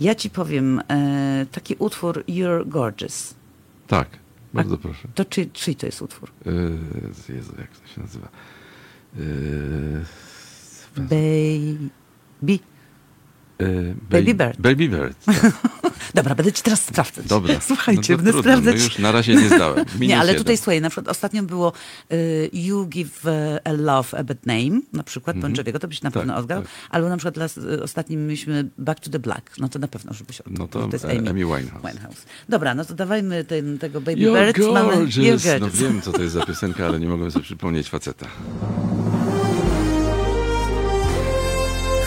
Ja 0.00 0.14
ci 0.14 0.30
powiem, 0.30 0.80
taki 1.52 1.76
utwór 1.78 2.24
You're 2.28 2.68
Gorgeous. 2.68 3.34
Tak, 3.86 4.08
bardzo 4.54 4.74
A, 4.74 4.78
proszę. 4.78 5.08
To 5.14 5.24
czy, 5.24 5.46
czy 5.46 5.74
to 5.74 5.86
jest 5.86 6.02
utwór? 6.02 6.30
E, 6.46 7.32
Jezu, 7.34 7.52
jak 7.58 7.76
to 7.76 7.88
się 7.88 8.00
nazywa? 8.00 8.28
E, 9.16 9.20
baby. 10.98 12.58
E, 13.58 13.94
baby 14.10 14.34
Bird. 14.34 14.60
Baby 14.60 14.88
Bird. 14.88 15.24
Tak. 15.24 15.52
Dobra, 16.14 16.34
będę 16.34 16.52
ci 16.52 16.62
teraz 16.62 16.82
sprawdzać. 16.82 17.26
Dobra. 17.26 17.54
Słuchajcie, 17.66 18.12
no 18.12 18.16
to 18.18 18.22
będę 18.22 18.32
trudno, 18.32 18.42
sprawdzać. 18.52 18.76
No 18.78 18.84
już 18.84 18.98
na 18.98 19.12
razie 19.12 19.34
nie 19.34 19.48
zdałem. 19.48 19.84
Minus 19.94 20.08
Nie, 20.08 20.18
ale 20.18 20.26
jeden. 20.28 20.38
tutaj 20.44 20.56
słuchaj, 20.56 20.80
na 20.80 20.90
przykład 20.90 21.08
ostatnio 21.08 21.42
było 21.42 21.72
y, 22.12 22.50
You 22.52 22.86
Give 22.86 23.24
y, 23.26 23.30
a 23.64 23.72
Love 23.72 24.18
a 24.18 24.24
Bad 24.24 24.46
Name, 24.46 24.80
na 24.92 25.02
przykład 25.02 25.38
Bon 25.38 25.54
Joviego, 25.56 25.78
to 25.78 25.88
byś 25.88 26.02
na 26.02 26.10
Tak, 26.10 26.20
pewno 26.20 26.36
odgrał. 26.36 26.62
tak. 26.62 26.70
Albo 26.90 27.08
na 27.08 27.16
przykład 27.16 27.34
dla, 27.34 27.46
y, 27.74 27.82
ostatnim 27.82 28.26
mieliśmy 28.26 28.68
Back 28.78 29.00
to 29.00 29.10
the 29.10 29.18
Black, 29.18 29.58
no 29.58 29.68
to 29.68 29.78
na 29.78 29.88
pewno, 29.88 30.12
żebyś 30.14 30.40
odgrał. 30.40 30.58
No 30.58 30.68
to, 30.68 30.86
bo 30.88 30.92
jest 30.92 31.04
Amy, 31.04 31.30
Amy 31.30 31.44
Winehouse. 31.44 32.24
Dobra, 32.48 32.74
no 32.74 32.84
to 32.84 32.94
dawajmy 32.94 33.44
ten, 33.44 33.78
tego 33.78 34.00
Baby 34.00 34.20
You're. 34.20 34.72
Mamy, 34.72 34.92
gorgeous. 34.96 35.42
You're 35.42 35.52
No 35.52 35.60
gorgeous. 35.60 35.80
wiem, 35.82 36.02
co 36.02 36.12
to 36.12 36.22
jest 36.22 36.34
za 36.34 36.46
piosenka, 36.46 36.86
ale 36.86 37.00
nie 37.00 37.08
mogłem 37.08 37.30
sobie 37.30 37.44
przypomnieć 37.44 37.88
faceta. 37.88 38.26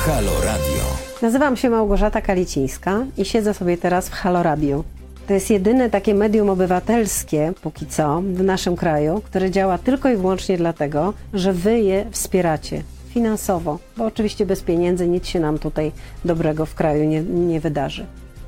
Halo 0.05 0.31
Radio. 0.43 0.76
Nazywam 1.21 1.57
się 1.57 1.69
Małgorzata 1.69 2.21
Kalicińska 2.21 3.05
i 3.17 3.25
siedzę 3.25 3.53
sobie 3.53 3.77
teraz 3.77 4.09
w 4.09 4.11
Halo 4.11 4.43
Radio. 4.43 4.83
To 5.27 5.33
jest 5.33 5.49
jedyne 5.49 5.89
takie 5.89 6.13
medium 6.13 6.49
obywatelskie, 6.49 7.53
póki 7.61 7.85
co, 7.85 8.21
w 8.21 8.43
naszym 8.43 8.75
kraju, 8.75 9.21
które 9.25 9.51
działa 9.51 9.77
tylko 9.77 10.09
i 10.09 10.15
wyłącznie 10.15 10.57
dlatego, 10.57 11.13
że 11.33 11.53
wy 11.53 11.79
je 11.79 12.05
wspieracie 12.11 12.83
finansowo, 13.09 13.79
bo 13.97 14.05
oczywiście 14.05 14.45
bez 14.45 14.61
pieniędzy 14.61 15.07
nic 15.07 15.27
się 15.27 15.39
nam 15.39 15.59
tutaj 15.59 15.91
dobrego 16.25 16.65
w 16.65 16.75
kraju 16.75 17.03
nie, 17.03 17.21
nie 17.21 17.59
wydarzy. 17.59 18.05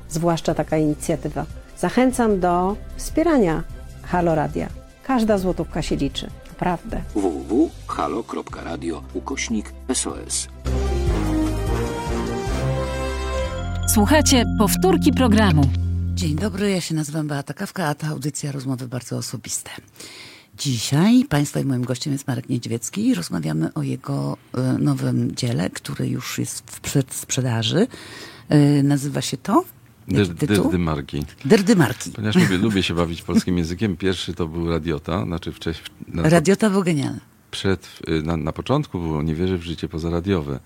Zwłaszcza 0.08 0.54
taka 0.54 0.76
inicjatywa. 0.76 1.46
Zachęcam 1.78 2.40
do 2.40 2.76
wspierania 2.96 3.62
Halo 4.02 4.34
Radia. 4.34 4.68
Każda 5.04 5.38
złotówka 5.38 5.82
się 5.82 5.96
liczy, 5.96 6.30
naprawdę. 6.48 7.00
www.halo.radio 7.14 9.02
ukośnik 9.14 9.72
SOS. 9.94 10.48
Słuchajcie 13.94 14.44
powtórki 14.58 15.12
programu. 15.12 15.62
Dzień 16.14 16.36
dobry, 16.36 16.70
ja 16.70 16.80
się 16.80 16.94
nazywam 16.94 17.28
Beata 17.28 17.54
Kawka, 17.54 17.86
a 17.86 17.94
ta 17.94 18.08
audycja 18.08 18.52
rozmowy 18.52 18.88
bardzo 18.88 19.16
osobiste. 19.16 19.70
Dzisiaj 20.58 21.24
Państwa 21.28 21.60
i 21.60 21.64
moim 21.64 21.84
gościem 21.84 22.12
jest 22.12 22.28
Marek 22.28 22.48
Niedźwiecki 22.48 23.06
i 23.06 23.14
rozmawiamy 23.14 23.74
o 23.74 23.82
jego 23.82 24.36
e, 24.54 24.78
nowym 24.78 25.34
dziele, 25.34 25.70
który 25.70 26.08
już 26.08 26.38
jest 26.38 26.70
w 26.70 26.80
przedsprzedaży. 26.80 27.86
E, 28.48 28.82
Nazywa 28.82 29.20
się 29.20 29.36
to? 29.36 29.64
Dyrdymarki. 30.08 31.24
Dyrdymarki. 31.44 32.10
Ponieważ 32.10 32.36
lubię, 32.36 32.58
lubię 32.68 32.82
się 32.82 32.94
bawić 32.94 33.22
polskim 33.22 33.58
językiem, 33.58 33.96
pierwszy 33.96 34.34
to 34.34 34.46
był 34.46 34.70
Radiota, 34.70 35.24
znaczy 35.24 35.52
wcześniej... 35.52 35.86
Radiota 36.14 36.70
był 36.70 36.82
genialny. 36.82 37.20
przed, 37.50 37.88
y, 38.08 38.22
na, 38.22 38.36
na 38.36 38.52
początku 38.52 38.98
było 38.98 39.22
Nie 39.22 39.34
wierzę 39.34 39.58
w 39.58 39.62
życie 39.62 39.88
pozaradiowe, 39.88 40.60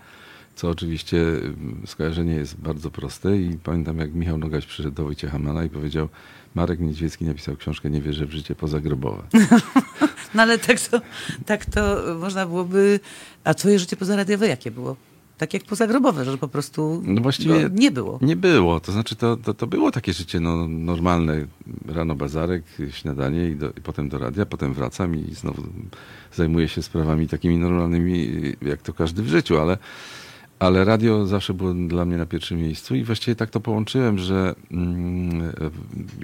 co 0.57 0.71
oczywiście 0.71 1.17
y, 1.17 1.87
skojarzenie 1.87 2.35
jest 2.35 2.57
bardzo 2.57 2.91
proste 2.91 3.37
i 3.37 3.59
pamiętam 3.65 3.99
jak 3.99 4.15
Michał 4.15 4.39
Nogaś 4.39 4.67
przyszedł 4.67 4.97
do 4.97 5.05
Wojciecha 5.05 5.39
Mana 5.39 5.65
i 5.65 5.69
powiedział 5.69 6.09
Marek 6.55 6.81
Niedźwiecki 6.81 7.25
napisał 7.25 7.57
książkę 7.57 7.91
Nie 7.91 8.01
wierzę 8.01 8.27
w 8.27 8.33
życie 8.33 8.55
pozagrobowe. 8.55 9.23
No 10.35 10.43
ale 10.43 10.59
tak 10.59 10.81
to, 10.81 11.01
tak 11.47 11.65
to 11.65 11.97
można 12.21 12.47
byłoby... 12.47 13.01
A 13.45 13.55
twoje 13.55 13.79
życie 13.79 13.97
pozaradiowe 13.97 14.49
jakie 14.49 14.71
było? 14.71 14.97
Tak 15.39 15.55
jak 15.55 15.65
pozagrobowe, 15.65 16.25
że 16.25 16.39
po 16.39 16.49
prostu 16.49 17.03
No 17.05 17.21
właściwie 17.21 17.71
nie 17.73 17.91
było. 17.91 18.19
Nie 18.23 18.37
było, 18.37 18.81
to 18.81 18.93
znaczy 18.93 19.17
to, 19.17 19.37
to, 19.37 19.55
to 19.55 19.67
było 19.67 19.91
takie 19.91 20.13
życie 20.13 20.41
no, 20.41 20.69
normalne. 20.69 21.47
Rano 21.87 22.15
bazarek, 22.15 22.63
śniadanie 22.91 23.49
i, 23.49 23.57
do, 23.57 23.71
i 23.71 23.81
potem 23.81 24.09
do 24.09 24.19
radia, 24.19 24.47
potem 24.47 24.75
wracam 24.75 25.17
i 25.17 25.35
znowu 25.35 25.63
zajmuję 26.33 26.69
się 26.69 26.83
sprawami 26.83 27.29
takimi 27.29 27.59
normalnymi, 27.59 28.29
jak 28.63 28.83
to 28.83 28.93
każdy 28.93 29.23
w 29.23 29.29
życiu, 29.29 29.61
ale, 29.61 29.79
ale 30.59 30.85
radio 30.85 31.27
zawsze 31.27 31.55
było 31.55 31.75
dla 31.75 32.05
mnie 32.05 32.17
na 32.17 32.27
pierwszym 32.27 32.59
miejscu 32.59 32.95
i 32.95 33.05
właściwie 33.05 33.35
tak 33.35 33.51
to 33.51 33.61
połączyłem, 33.61 34.19
że 34.19 34.55
mm, 34.71 35.53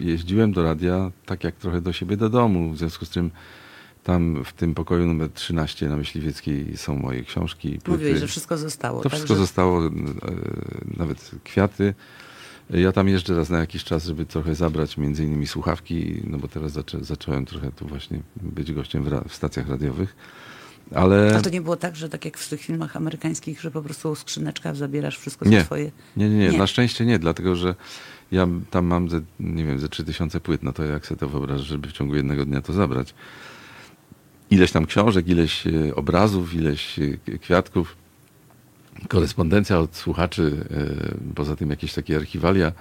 jeździłem 0.00 0.52
do 0.52 0.62
radia 0.62 1.10
tak 1.26 1.44
jak 1.44 1.54
trochę 1.56 1.80
do 1.80 1.92
siebie 1.92 2.16
do 2.16 2.28
domu, 2.30 2.70
w 2.72 2.78
związku 2.78 3.04
z 3.04 3.10
czym 3.10 3.30
tam 4.04 4.44
w 4.44 4.52
tym 4.52 4.74
pokoju 4.74 5.06
numer 5.06 5.30
13 5.30 5.88
na 5.88 5.96
Myśliwieckiej 5.96 6.76
są 6.76 6.96
moje 6.96 7.24
książki. 7.24 7.68
płyty. 7.70 7.90
Mówiłeś, 7.90 8.18
że 8.20 8.26
wszystko 8.26 8.58
zostało. 8.58 8.98
To 9.02 9.02
tak, 9.02 9.12
wszystko 9.12 9.34
że- 9.34 9.40
zostało, 9.40 9.86
e, 9.86 9.90
nawet 10.96 11.30
kwiaty. 11.44 11.94
Ja 12.70 12.92
tam 12.92 13.08
jeżdżę 13.08 13.36
raz 13.36 13.50
na 13.50 13.58
jakiś 13.58 13.84
czas, 13.84 14.04
żeby 14.04 14.26
trochę 14.26 14.54
zabrać 14.54 14.96
między 14.98 15.24
innymi 15.24 15.46
słuchawki, 15.46 16.22
no 16.24 16.38
bo 16.38 16.48
teraz 16.48 16.72
zaczę, 16.72 17.04
zacząłem 17.04 17.46
trochę 17.46 17.72
tu 17.72 17.86
właśnie 17.86 18.20
być 18.36 18.72
gościem 18.72 19.04
w, 19.04 19.28
w 19.28 19.34
stacjach 19.34 19.68
radiowych. 19.68 20.16
Ale 20.94 21.36
A 21.36 21.40
to 21.40 21.50
nie 21.50 21.60
było 21.60 21.76
tak, 21.76 21.96
że 21.96 22.08
tak 22.08 22.24
jak 22.24 22.38
w 22.38 22.48
tych 22.48 22.60
filmach 22.60 22.96
amerykańskich, 22.96 23.60
że 23.60 23.70
po 23.70 23.82
prostu 23.82 24.14
skrzyneczka 24.14 24.74
zabierasz 24.74 25.18
wszystko 25.18 25.48
nie, 25.48 25.64
twoje. 25.64 25.90
nie, 26.16 26.30
nie, 26.30 26.36
nie, 26.36 26.48
Nie. 26.48 26.58
na 26.58 26.66
szczęście 26.66 27.06
nie, 27.06 27.18
dlatego 27.18 27.56
że 27.56 27.74
ja 28.32 28.48
tam 28.70 28.86
mam, 28.86 29.08
ze, 29.08 29.20
nie 29.40 29.64
wiem, 29.64 29.78
ze 29.78 29.88
3000 29.88 30.40
płyt, 30.40 30.62
no 30.62 30.72
to 30.72 30.84
jak 30.84 31.06
sobie 31.06 31.18
to 31.18 31.28
wyobrażasz, 31.28 31.66
żeby 31.66 31.88
w 31.88 31.92
ciągu 31.92 32.14
jednego 32.16 32.46
dnia 32.46 32.60
to 32.60 32.72
zabrać. 32.72 33.14
Ileś 34.50 34.72
tam 34.72 34.86
książek, 34.86 35.28
ileś 35.28 35.66
e, 35.66 35.94
obrazów, 35.94 36.54
ileś 36.54 36.98
e, 36.98 37.38
kwiatków, 37.38 37.96
korespondencja 39.08 39.78
od 39.78 39.96
słuchaczy, 39.96 40.66
e, 41.30 41.34
poza 41.34 41.56
tym 41.56 41.70
jakieś 41.70 41.94
takie 41.94 42.16
archiwalia, 42.16 42.72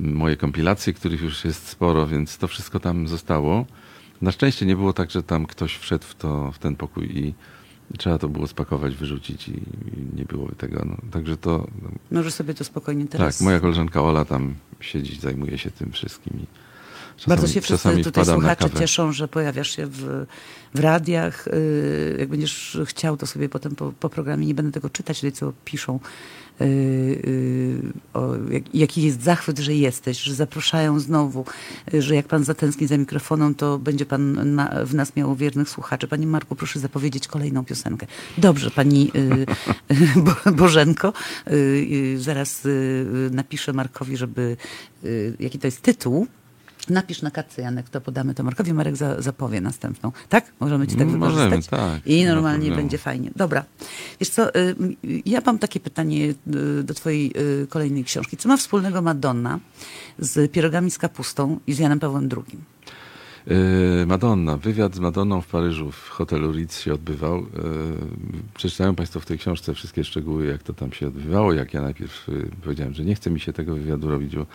moje 0.00 0.36
kompilacje, 0.36 0.92
których 0.92 1.22
już 1.22 1.44
jest 1.44 1.68
sporo, 1.68 2.06
więc 2.06 2.38
to 2.38 2.48
wszystko 2.48 2.80
tam 2.80 3.08
zostało. 3.08 3.66
Na 4.22 4.32
szczęście 4.32 4.66
nie 4.66 4.76
było 4.76 4.92
tak, 4.92 5.10
że 5.10 5.22
tam 5.22 5.46
ktoś 5.46 5.76
wszedł 5.76 6.04
w, 6.04 6.14
to, 6.14 6.52
w 6.52 6.58
ten 6.58 6.76
pokój 6.76 7.18
i 7.18 7.34
trzeba 7.98 8.18
to 8.18 8.28
było 8.28 8.46
spakować, 8.46 8.94
wyrzucić 8.94 9.48
i, 9.48 9.52
i 9.52 10.16
nie 10.16 10.24
było 10.24 10.48
tego. 10.58 10.82
No. 10.86 10.96
Także 11.10 11.36
to, 11.36 11.66
Możesz 12.10 12.34
sobie 12.34 12.54
to 12.54 12.64
spokojnie 12.64 13.06
teraz... 13.06 13.38
tak, 13.38 13.44
moja 13.44 13.60
koleżanka 13.60 14.02
Ola 14.02 14.24
tam 14.24 14.54
siedzi, 14.80 15.20
zajmuje 15.20 15.58
się 15.58 15.70
tym 15.70 15.92
wszystkim. 15.92 16.40
I 16.40 16.46
czasami, 17.16 17.36
Bardzo 17.36 17.54
się 17.54 17.60
wszyscy 17.60 18.04
tutaj 18.04 18.24
słuchacze 18.24 18.70
cieszą, 18.70 19.12
że 19.12 19.28
pojawiasz 19.28 19.76
się 19.76 19.86
w, 19.86 20.26
w 20.74 20.80
radiach. 20.80 21.46
Yy, 21.46 22.16
Jak 22.18 22.28
będziesz 22.28 22.78
chciał, 22.84 23.16
to 23.16 23.26
sobie 23.26 23.48
potem 23.48 23.76
po, 23.76 23.92
po 24.00 24.08
programie, 24.08 24.46
nie 24.46 24.54
będę 24.54 24.72
tego 24.72 24.90
czytać, 24.90 25.16
tutaj 25.16 25.32
co 25.32 25.52
piszą, 25.64 26.00
o, 28.14 28.34
jak, 28.50 28.74
jaki 28.74 29.02
jest 29.02 29.22
zachwyt, 29.22 29.58
że 29.58 29.74
jesteś, 29.74 30.18
że 30.18 30.34
zapraszają 30.34 31.00
znowu, 31.00 31.44
yy, 31.92 32.02
że 32.02 32.14
jak 32.14 32.26
pan 32.26 32.44
zatęskni 32.44 32.86
za 32.86 32.98
mikrofonem, 32.98 33.54
to 33.54 33.78
będzie 33.78 34.06
pan 34.06 34.54
na, 34.54 34.84
w 34.84 34.94
nas 34.94 35.16
miał 35.16 35.36
wiernych 35.36 35.68
słuchaczy. 35.68 36.08
Panie 36.08 36.26
Marku, 36.26 36.56
proszę 36.56 36.80
zapowiedzieć 36.80 37.28
kolejną 37.28 37.64
piosenkę. 37.64 38.06
Dobrze, 38.38 38.70
pani 38.70 39.12
Bo- 40.44 40.52
Bożenko. 40.52 41.12
Zaraz 42.16 42.68
napiszę 43.30 43.72
Markowi, 43.72 44.16
żeby, 44.16 44.56
jaki 45.40 45.58
to 45.58 45.66
jest 45.66 45.82
tytuł. 45.82 46.26
Napisz 46.88 47.22
na 47.22 47.30
kartce, 47.30 47.62
Janek, 47.62 47.88
to 47.88 48.00
podamy 48.00 48.34
to 48.34 48.42
Markowi. 48.44 48.72
Marek 48.72 48.96
za, 48.96 49.22
zapowie 49.22 49.60
następną. 49.60 50.12
Tak? 50.28 50.52
Możemy 50.60 50.86
ci 50.86 50.92
tak 50.96 51.02
Mm, 51.08 51.12
wykorzystać? 51.14 51.50
możemy, 51.50 51.62
tak. 51.92 52.06
I 52.06 52.16
Nie 52.16 52.26
ma 52.28 52.34
normalnie 52.34 52.70
będzie 52.70 52.98
fajnie. 52.98 53.30
Dobra. 53.36 53.64
Wiesz 54.20 54.28
co, 54.28 54.54
y, 54.54 54.74
ja 55.26 55.40
mam 55.46 55.58
takie 55.58 55.80
pytanie 55.80 56.34
y, 56.80 56.82
do 56.84 56.94
twojej 56.94 57.32
y, 57.62 57.66
kolejnej 57.66 58.04
książki. 58.04 58.36
Co 58.36 58.48
ma 58.48 58.56
wspólnego 58.56 59.02
Madonna 59.02 59.58
z 60.18 60.52
pierogami 60.52 60.90
z 60.90 60.98
kapustą 60.98 61.60
i 61.66 61.72
z 61.72 61.78
Janem 61.78 62.00
Pawłem 62.00 62.28
II? 62.32 62.58
Yy, 63.46 64.06
Madonna. 64.06 64.56
Wywiad 64.56 64.94
z 64.94 64.98
Madonną 65.00 65.40
w 65.40 65.46
Paryżu 65.46 65.90
w 65.92 66.08
hotelu 66.08 66.52
Ritz 66.52 66.80
się 66.80 66.94
odbywał. 66.94 67.38
Yy, 67.38 67.46
Przeczytają 68.54 68.94
Państwo 68.94 69.20
w 69.20 69.26
tej 69.26 69.38
książce 69.38 69.74
wszystkie 69.74 70.04
szczegóły, 70.04 70.46
jak 70.46 70.62
to 70.62 70.72
tam 70.74 70.92
się 70.92 71.06
odbywało. 71.06 71.52
Jak 71.52 71.74
ja 71.74 71.82
najpierw 71.82 72.28
yy, 72.28 72.48
powiedziałem, 72.64 72.94
że 72.94 73.04
nie 73.04 73.14
chce 73.14 73.30
mi 73.30 73.40
się 73.40 73.52
tego 73.52 73.74
wywiadu 73.74 74.08
robić, 74.10 74.36
bo 74.36 74.46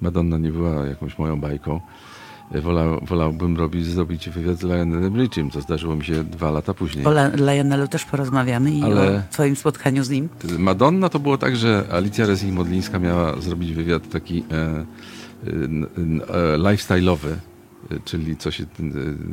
Madonna 0.00 0.38
nie 0.38 0.52
była 0.52 0.86
jakąś 0.86 1.18
moją 1.18 1.40
bajką. 1.40 1.80
Wolał, 2.62 3.00
wolałbym 3.02 3.56
robić, 3.56 3.86
zrobić 3.86 4.30
wywiad 4.30 4.58
z 4.58 4.62
Lionelem 4.62 5.16
Richiem, 5.20 5.50
co 5.50 5.60
zdarzyło 5.60 5.96
mi 5.96 6.04
się 6.04 6.24
dwa 6.24 6.50
lata 6.50 6.74
później. 6.74 7.04
O 7.06 7.12
Lionelu 7.36 7.88
też 7.88 8.04
porozmawiamy 8.04 8.70
i 8.72 8.82
Ale- 8.82 9.16
o 9.18 9.32
twoim 9.32 9.56
spotkaniu 9.56 10.04
z 10.04 10.10
nim. 10.10 10.28
Madonna 10.58 11.08
to 11.08 11.18
było 11.18 11.38
tak, 11.38 11.56
że 11.56 11.84
Alicja 11.92 12.26
Resing-Modlińska 12.26 13.00
miała 13.00 13.40
zrobić 13.40 13.72
wywiad 13.72 14.08
taki 14.10 14.38
e, 14.50 14.54
e, 14.54 14.84
e, 15.46 16.58
lifestyle'owy, 16.58 17.28
czyli 18.04 18.36
coś 18.36 18.60
e, 18.60 18.66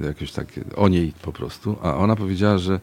jakoś 0.03 0.31
tak 0.31 0.47
o 0.75 0.87
niej 0.87 1.13
po 1.21 1.31
prostu, 1.31 1.75
a 1.81 1.95
ona 1.95 2.15
powiedziała, 2.15 2.57
że 2.57 2.79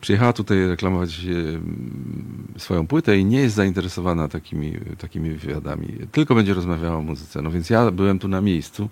przyjechała 0.00 0.32
tutaj 0.32 0.66
reklamować 0.66 1.24
e, 1.24 1.28
m, 1.28 2.48
swoją 2.56 2.86
płytę 2.86 3.18
i 3.18 3.24
nie 3.24 3.40
jest 3.40 3.54
zainteresowana 3.54 4.28
takimi, 4.28 4.72
takimi 4.98 5.30
wywiadami, 5.30 5.88
tylko 6.12 6.34
będzie 6.34 6.54
rozmawiała 6.54 6.96
o 6.96 7.02
muzyce. 7.02 7.42
No 7.42 7.50
więc 7.50 7.70
ja 7.70 7.90
byłem 7.90 8.18
tu 8.18 8.28
na 8.28 8.40
miejscu 8.40 8.88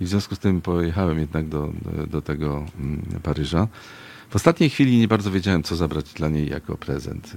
i 0.00 0.04
w 0.04 0.08
związku 0.08 0.34
z 0.34 0.38
tym 0.38 0.60
pojechałem 0.60 1.18
jednak 1.18 1.48
do, 1.48 1.72
do, 2.10 2.22
tego 2.22 2.66
mm, 2.80 3.02
Paryża. 3.22 3.68
W 4.30 4.36
ostatniej 4.36 4.70
chwili 4.70 4.98
nie 4.98 5.08
bardzo 5.08 5.30
wiedziałem, 5.30 5.62
co 5.62 5.76
zabrać 5.76 6.12
dla 6.12 6.28
niej 6.28 6.50
jako 6.50 6.76
prezent. 6.76 7.36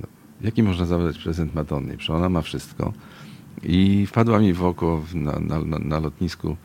No, 0.00 0.06
jaki 0.40 0.62
można 0.62 0.86
zabrać 0.86 1.18
prezent 1.18 1.54
Madonnie? 1.54 1.96
Przecież 1.96 2.10
ona 2.10 2.28
ma 2.28 2.42
wszystko. 2.42 2.92
I 3.62 4.06
wpadła 4.06 4.38
mi 4.38 4.52
w 4.52 4.64
oko 4.64 5.02
na, 5.14 5.40
na, 5.40 5.78
na 5.78 6.00
lotnisku 6.00 6.56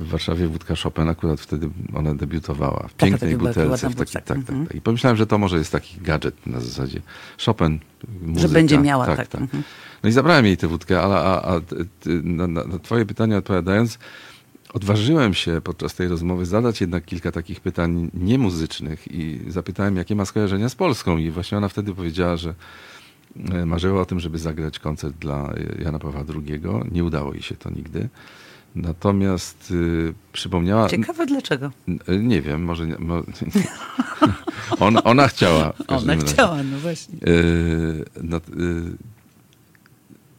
w 0.00 0.08
Warszawie 0.08 0.48
wódka 0.48 0.74
Chopin. 0.76 1.08
Akurat 1.08 1.40
wtedy 1.40 1.70
ona 1.94 2.14
debiutowała 2.14 2.88
w 2.88 2.94
Taka 2.94 3.10
pięknej 3.10 3.32
to 3.32 3.38
była 3.38 3.50
butelce. 3.50 3.90
W 3.90 3.94
taki, 3.94 4.12
tak, 4.12 4.24
tak, 4.24 4.38
tak. 4.44 4.74
I 4.74 4.80
pomyślałem, 4.80 5.16
że 5.16 5.26
to 5.26 5.38
może 5.38 5.58
jest 5.58 5.72
taki 5.72 6.00
gadżet 6.00 6.46
na 6.46 6.60
zasadzie 6.60 7.00
Chopin, 7.46 7.78
muzyka. 8.22 8.54
będzie 8.54 8.78
miała, 8.78 9.16
tak. 9.16 9.34
Mhm. 9.34 9.62
No 10.02 10.08
i 10.08 10.12
zabrałem 10.12 10.46
jej 10.46 10.56
tę 10.56 10.68
wódkę, 10.68 11.02
ale 11.02 11.14
a, 11.14 11.54
a, 11.54 11.60
na, 12.22 12.46
na 12.46 12.78
twoje 12.78 13.06
pytanie 13.06 13.36
odpowiadając, 13.36 13.98
odważyłem 14.74 15.34
się 15.34 15.60
podczas 15.64 15.94
tej 15.94 16.08
rozmowy 16.08 16.46
zadać 16.46 16.80
jednak 16.80 17.04
kilka 17.04 17.32
takich 17.32 17.60
pytań 17.60 18.10
niemuzycznych 18.14 19.12
i 19.12 19.40
zapytałem, 19.48 19.96
jakie 19.96 20.14
ma 20.14 20.24
skojarzenia 20.24 20.68
z 20.68 20.74
Polską 20.74 21.16
i 21.18 21.30
właśnie 21.30 21.58
ona 21.58 21.68
wtedy 21.68 21.94
powiedziała, 21.94 22.36
że 22.36 22.54
e, 23.52 23.66
marzyła 23.66 24.00
o 24.02 24.04
tym, 24.04 24.20
żeby 24.20 24.38
zagrać 24.38 24.78
koncert 24.78 25.16
dla 25.16 25.52
e, 25.52 25.82
Jana 25.82 25.98
Pawła 25.98 26.24
II. 26.34 26.60
Nie 26.92 27.04
udało 27.04 27.32
jej 27.32 27.42
się 27.42 27.54
to 27.54 27.70
nigdy. 27.70 28.08
Natomiast 28.76 29.70
y, 29.70 30.14
przypomniała... 30.32 30.88
Ciekawe 30.88 31.26
dlaczego. 31.26 31.70
Nie 32.20 32.42
wiem, 32.42 32.64
może 32.64 32.86
nie. 32.86 32.98
Mo, 32.98 33.22
ona, 34.86 35.02
ona 35.02 35.28
chciała. 35.28 35.72
Ona 35.86 36.16
chciała, 36.16 36.62
no 36.62 36.78
właśnie. 36.78 37.18
Yy, 37.26 38.04
no, 38.22 38.40
yy, 38.56 38.96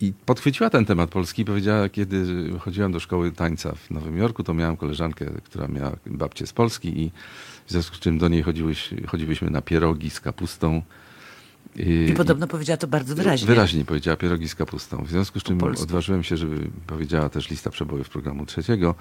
I 0.02 0.14
podchwyciła 0.26 0.70
ten 0.70 0.86
temat 0.86 1.10
polski 1.10 1.42
i 1.42 1.46
powiedziała, 1.46 1.90
kiedy 1.90 2.26
chodziłem 2.60 2.92
do 2.92 3.00
szkoły 3.00 3.32
tańca 3.32 3.74
w 3.76 3.92
Nowym 3.92 4.18
Jorku, 4.18 4.44
to 4.44 4.54
miałam 4.54 4.78
koleżankę, 4.78 5.26
która 5.44 5.68
miała 5.68 5.92
babcię 6.06 6.48
z 6.48 6.54
Polski 6.54 7.02
i 7.02 7.12
w 7.66 7.72
związku 7.72 7.96
z 7.96 8.00
czym 8.00 8.18
do 8.18 8.28
niej 8.28 8.44
chodziłyś, 8.44 8.90
chodziłyśmy 9.08 9.50
na 9.50 9.62
pierogi 9.62 10.10
z 10.10 10.20
kapustą. 10.20 10.82
I 11.78 12.14
podobno 12.18 12.48
powiedziała 12.48 12.78
to 12.78 12.88
bardzo 12.88 13.16
wyraźnie. 13.16 13.48
Wyraźnie 13.48 13.86
powiedziała 13.86 14.18
pierogi 14.18 14.50
z 14.50 14.56
kapustą. 14.56 15.04
W 15.06 15.10
związku 15.10 15.40
z 15.40 15.44
czym 15.44 15.64
odważyłem 15.64 16.24
się, 16.24 16.38
żeby 16.38 16.70
powiedziała 16.88 17.30
też 17.30 17.50
lista 17.50 17.70
przebojów 17.70 18.10
programu 18.10 18.46
trzeciego. 18.46 18.96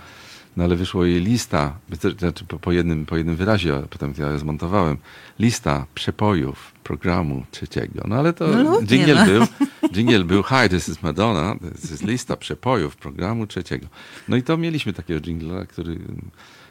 No 0.56 0.64
ale 0.64 0.76
wyszło 0.76 1.04
jej 1.04 1.20
lista, 1.20 1.78
znaczy 2.18 2.44
po, 2.44 2.58
po, 2.58 2.72
jednym, 2.72 3.06
po 3.06 3.16
jednym 3.16 3.36
wyrazie, 3.36 3.76
a 3.76 3.82
potem 3.82 4.14
ja 4.18 4.26
ją 4.26 4.38
zmontowałem. 4.38 4.96
Lista 5.38 5.86
przepojów 5.94 6.72
programu 6.84 7.44
trzeciego. 7.50 8.04
No 8.08 8.16
ale 8.16 8.32
to 8.32 8.46
No 8.48 8.82
dżingiel 8.82 9.26
był. 9.26 9.46
Dżingiel 9.92 10.24
był, 10.24 10.42
hi, 10.42 10.68
this 10.70 10.88
is 10.88 11.02
Madonna, 11.02 11.56
this 11.80 11.92
is 11.92 12.02
lista 12.02 12.36
przepojów 12.36 12.96
programu 12.96 13.46
trzeciego. 13.46 13.86
No 14.28 14.36
i 14.36 14.42
to 14.42 14.56
mieliśmy 14.56 14.92
takiego 14.92 15.20
dżingla, 15.20 15.66
który 15.66 15.98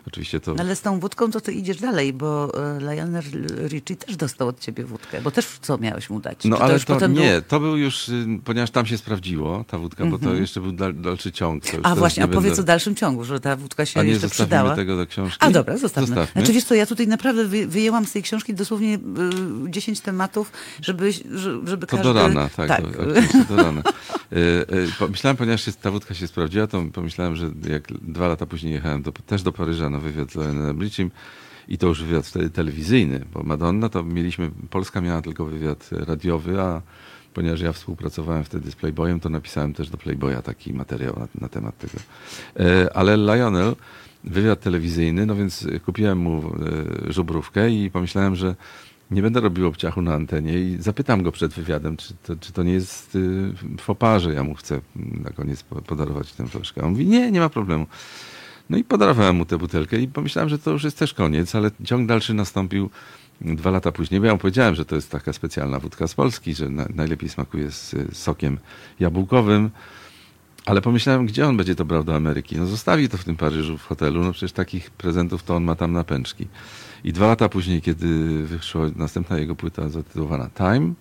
oczywiście 0.08 0.40
to... 0.40 0.54
No 0.56 0.64
ale 0.64 0.76
z 0.76 0.82
tą 0.82 1.00
wódką 1.00 1.32
to 1.32 1.42
ty 1.42 1.54
idziesz 1.54 1.78
dalej, 1.78 2.14
bo 2.14 2.52
e, 2.78 2.80
Lionel 2.96 3.24
Richie 3.68 3.96
też 3.96 4.16
dostał 4.18 4.48
od 4.48 4.60
ciebie 4.60 4.84
wódkę, 4.86 5.22
bo 5.22 5.32
też 5.32 5.46
co 5.62 5.78
miałeś 5.78 6.10
mu 6.10 6.20
dać? 6.20 6.38
No 6.46 6.58
Czy 6.58 6.64
ale 6.64 6.74
już 6.74 6.86
to 6.86 6.94
potem 6.94 7.12
nie, 7.14 7.18
był- 7.20 7.26
Mhm. 7.26 7.44
to 7.48 7.60
był 7.60 7.78
już, 7.78 8.10
y, 8.10 8.26
ponieważ 8.46 8.72
tam 8.72 8.86
się 8.86 8.98
sprawdziło 8.98 9.66
ta 9.68 9.78
wódka, 9.78 10.06
bo 10.06 10.20
to 10.20 10.34
jeszcze 10.34 10.62
był 10.62 10.72
dal, 10.72 10.94
dalszy 10.96 11.32
ciąg. 11.32 11.64
To 11.66 11.78
A 11.84 11.96
właśnie, 11.96 12.22
nie 12.24 12.30
opowiedz 12.30 12.50
będę- 12.50 12.62
o 12.62 12.66
dalszym 12.66 12.96
ciągu, 12.96 13.24
że 13.24 13.40
ta 13.40 13.56
wódka 13.56 13.86
się 13.86 14.00
A 14.00 14.04
nie 14.04 14.10
jeszcze 14.12 14.30
przydała. 14.30 14.76
tego 14.76 14.98
do 14.98 15.08
książki? 15.08 15.38
A 15.46 15.50
dobra, 15.52 15.78
zostawmy. 15.78 16.08
Zostawmy. 16.08 16.32
Znaczy 16.42 16.54
wiesz 16.54 16.64
co, 16.64 16.76
ja 16.76 16.86
tutaj 16.86 17.08
naprawdę 17.08 17.46
wy, 17.46 17.68
wyjęłam 17.68 18.06
z 18.06 18.12
tej 18.12 18.24
książki 18.24 18.54
dosłownie 18.54 18.96
y, 18.96 19.00
10 19.70 20.00
tematów, 20.02 20.52
żeby, 20.82 21.12
że- 21.12 21.60
żeby 21.68 21.88
To 21.88 21.98
każdy... 21.98 22.04
do 22.04 22.14
rana, 22.14 22.50
tak. 22.56 22.68
tak. 22.68 22.82
To, 23.48 23.56
do 23.56 23.64
rana. 23.64 23.82
Y, 24.34 24.38
y, 24.38 24.88
Pomyślałem, 25.00 25.38
ponieważ 25.38 25.66
się, 25.66 25.72
ta 25.74 25.92
wódka 25.92 26.14
się 26.14 26.28
sprawdziła, 26.28 26.68
to 26.68 26.84
pomyślałem, 26.94 27.36
że 27.36 27.50
jak 27.70 27.88
dwa 28.02 28.28
lata 28.28 28.46
później 28.46 28.74
jechałem 28.74 29.02
do, 29.02 29.12
też 29.12 29.44
do 29.44 29.52
Paryża 29.52 29.90
na 29.96 30.02
wywiad 30.02 30.32
z 30.32 30.36
Lionelem 30.36 30.82
Richiem 30.82 31.12
i 31.68 31.78
to 31.78 31.88
już 31.88 32.04
wywiad 32.04 32.32
telewizyjny, 32.54 33.26
bo 33.34 33.44
Madonna 33.44 33.90
to 33.90 34.04
mieliśmy, 34.04 34.52
Polska 34.70 35.02
miała 35.02 35.22
tylko 35.22 35.46
wywiad 35.46 35.90
radiowy, 35.92 36.62
a 36.62 36.82
ponieważ 37.34 37.62
ja 37.62 37.74
współpracowałem 37.74 38.44
wtedy 38.44 38.72
z 38.72 38.76
Playboyem, 38.76 39.20
to 39.20 39.30
napisałem 39.30 39.74
też 39.74 39.90
do 39.90 39.98
Playboya 39.98 40.42
taki 40.44 40.74
materiał 40.74 41.20
na, 41.20 41.28
na 41.42 41.50
temat 41.50 41.78
tego. 41.78 41.94
E, 42.60 42.98
Ale 42.98 43.18
Lionel, 43.18 43.76
wywiad 44.24 44.60
telewizyjny, 44.62 45.26
no 45.26 45.36
więc 45.36 45.68
kupiłem 45.86 46.18
mu 46.18 46.38
e, 47.10 47.14
żubrówkę 47.14 47.70
i 47.70 47.92
pomyślałem, 47.92 48.36
że 48.36 48.56
nie 49.12 49.22
będę 49.22 49.40
robił 49.40 49.68
obciachu 49.68 50.02
na 50.02 50.14
antenie 50.14 50.60
i 50.60 50.78
zapytam 50.80 51.24
go 51.24 51.32
przed 51.32 51.54
wywiadem, 51.54 51.98
czy 51.98 52.14
to, 52.24 52.36
czy 52.36 52.54
to 52.54 52.64
nie 52.64 52.74
jest 52.74 53.16
y, 53.16 53.54
faux 53.80 54.24
że 54.24 54.34
ja 54.34 54.44
mu 54.44 54.56
chcę 54.56 54.82
na 54.96 55.30
koniec 55.30 55.64
po- 55.64 55.82
podarować 55.82 56.34
tę 56.34 56.48
flaszkę. 56.48 56.82
On 56.84 56.90
mówi, 56.90 57.06
nie, 57.06 57.32
nie 57.32 57.40
ma 57.40 57.50
problemu. 57.50 57.88
No 58.70 58.78
i 58.78 58.84
podarowałem 58.84 59.36
mu 59.36 59.46
tę 59.46 59.58
butelkę 59.58 60.00
i 60.00 60.08
pomyślałem, 60.08 60.50
że 60.50 60.60
to 60.60 60.72
już 60.72 60.84
jest 60.84 60.98
też 60.98 61.14
koniec, 61.14 61.56
ale 61.56 61.72
ciąg 61.84 62.08
dalszy 62.08 62.34
nastąpił 62.34 62.90
dwa 63.42 63.72
lata 63.72 63.92
później. 63.92 64.22
Ja 64.22 64.32
mu 64.34 64.38
powiedziałem, 64.38 64.76
że 64.76 64.86
to 64.86 64.96
jest 64.96 65.12
taka 65.12 65.34
specjalna 65.34 65.80
wódka 65.80 66.08
z 66.08 66.14
Polski, 66.14 66.56
że 66.56 66.70
na, 66.70 66.86
najlepiej 66.96 67.30
smakuje 67.30 67.72
z 67.72 67.96
sokiem 68.18 68.58
jabłkowym. 69.00 69.70
Ale 70.66 70.82
pomyślałem, 70.82 71.26
gdzie 71.26 71.48
on 71.48 71.58
będzie 71.58 71.76
to 71.76 71.86
brał 71.86 72.04
do 72.04 72.16
Ameryki? 72.16 72.58
No 72.58 72.66
zostawi 72.66 73.10
to 73.10 73.18
w 73.18 73.24
tym 73.24 73.36
Paryżu, 73.36 73.78
w 73.78 73.84
hotelu. 73.84 74.24
No 74.24 74.32
przecież 74.32 74.52
takich 74.52 74.90
prezentów 74.90 75.44
to 75.44 75.56
on 75.56 75.64
ma 75.64 75.76
tam 75.76 75.94
na 75.94 76.04
pęczki. 76.04 76.48
I 77.04 77.14
dwa 77.14 77.28
lata 77.28 77.50
później, 77.50 77.82
kiedy 77.82 78.44
wyszła 78.44 78.86
następna 78.96 79.38
jego 79.40 79.56
płyta 79.56 79.90
zatytułowana 79.90 80.50
Time, 80.58 80.94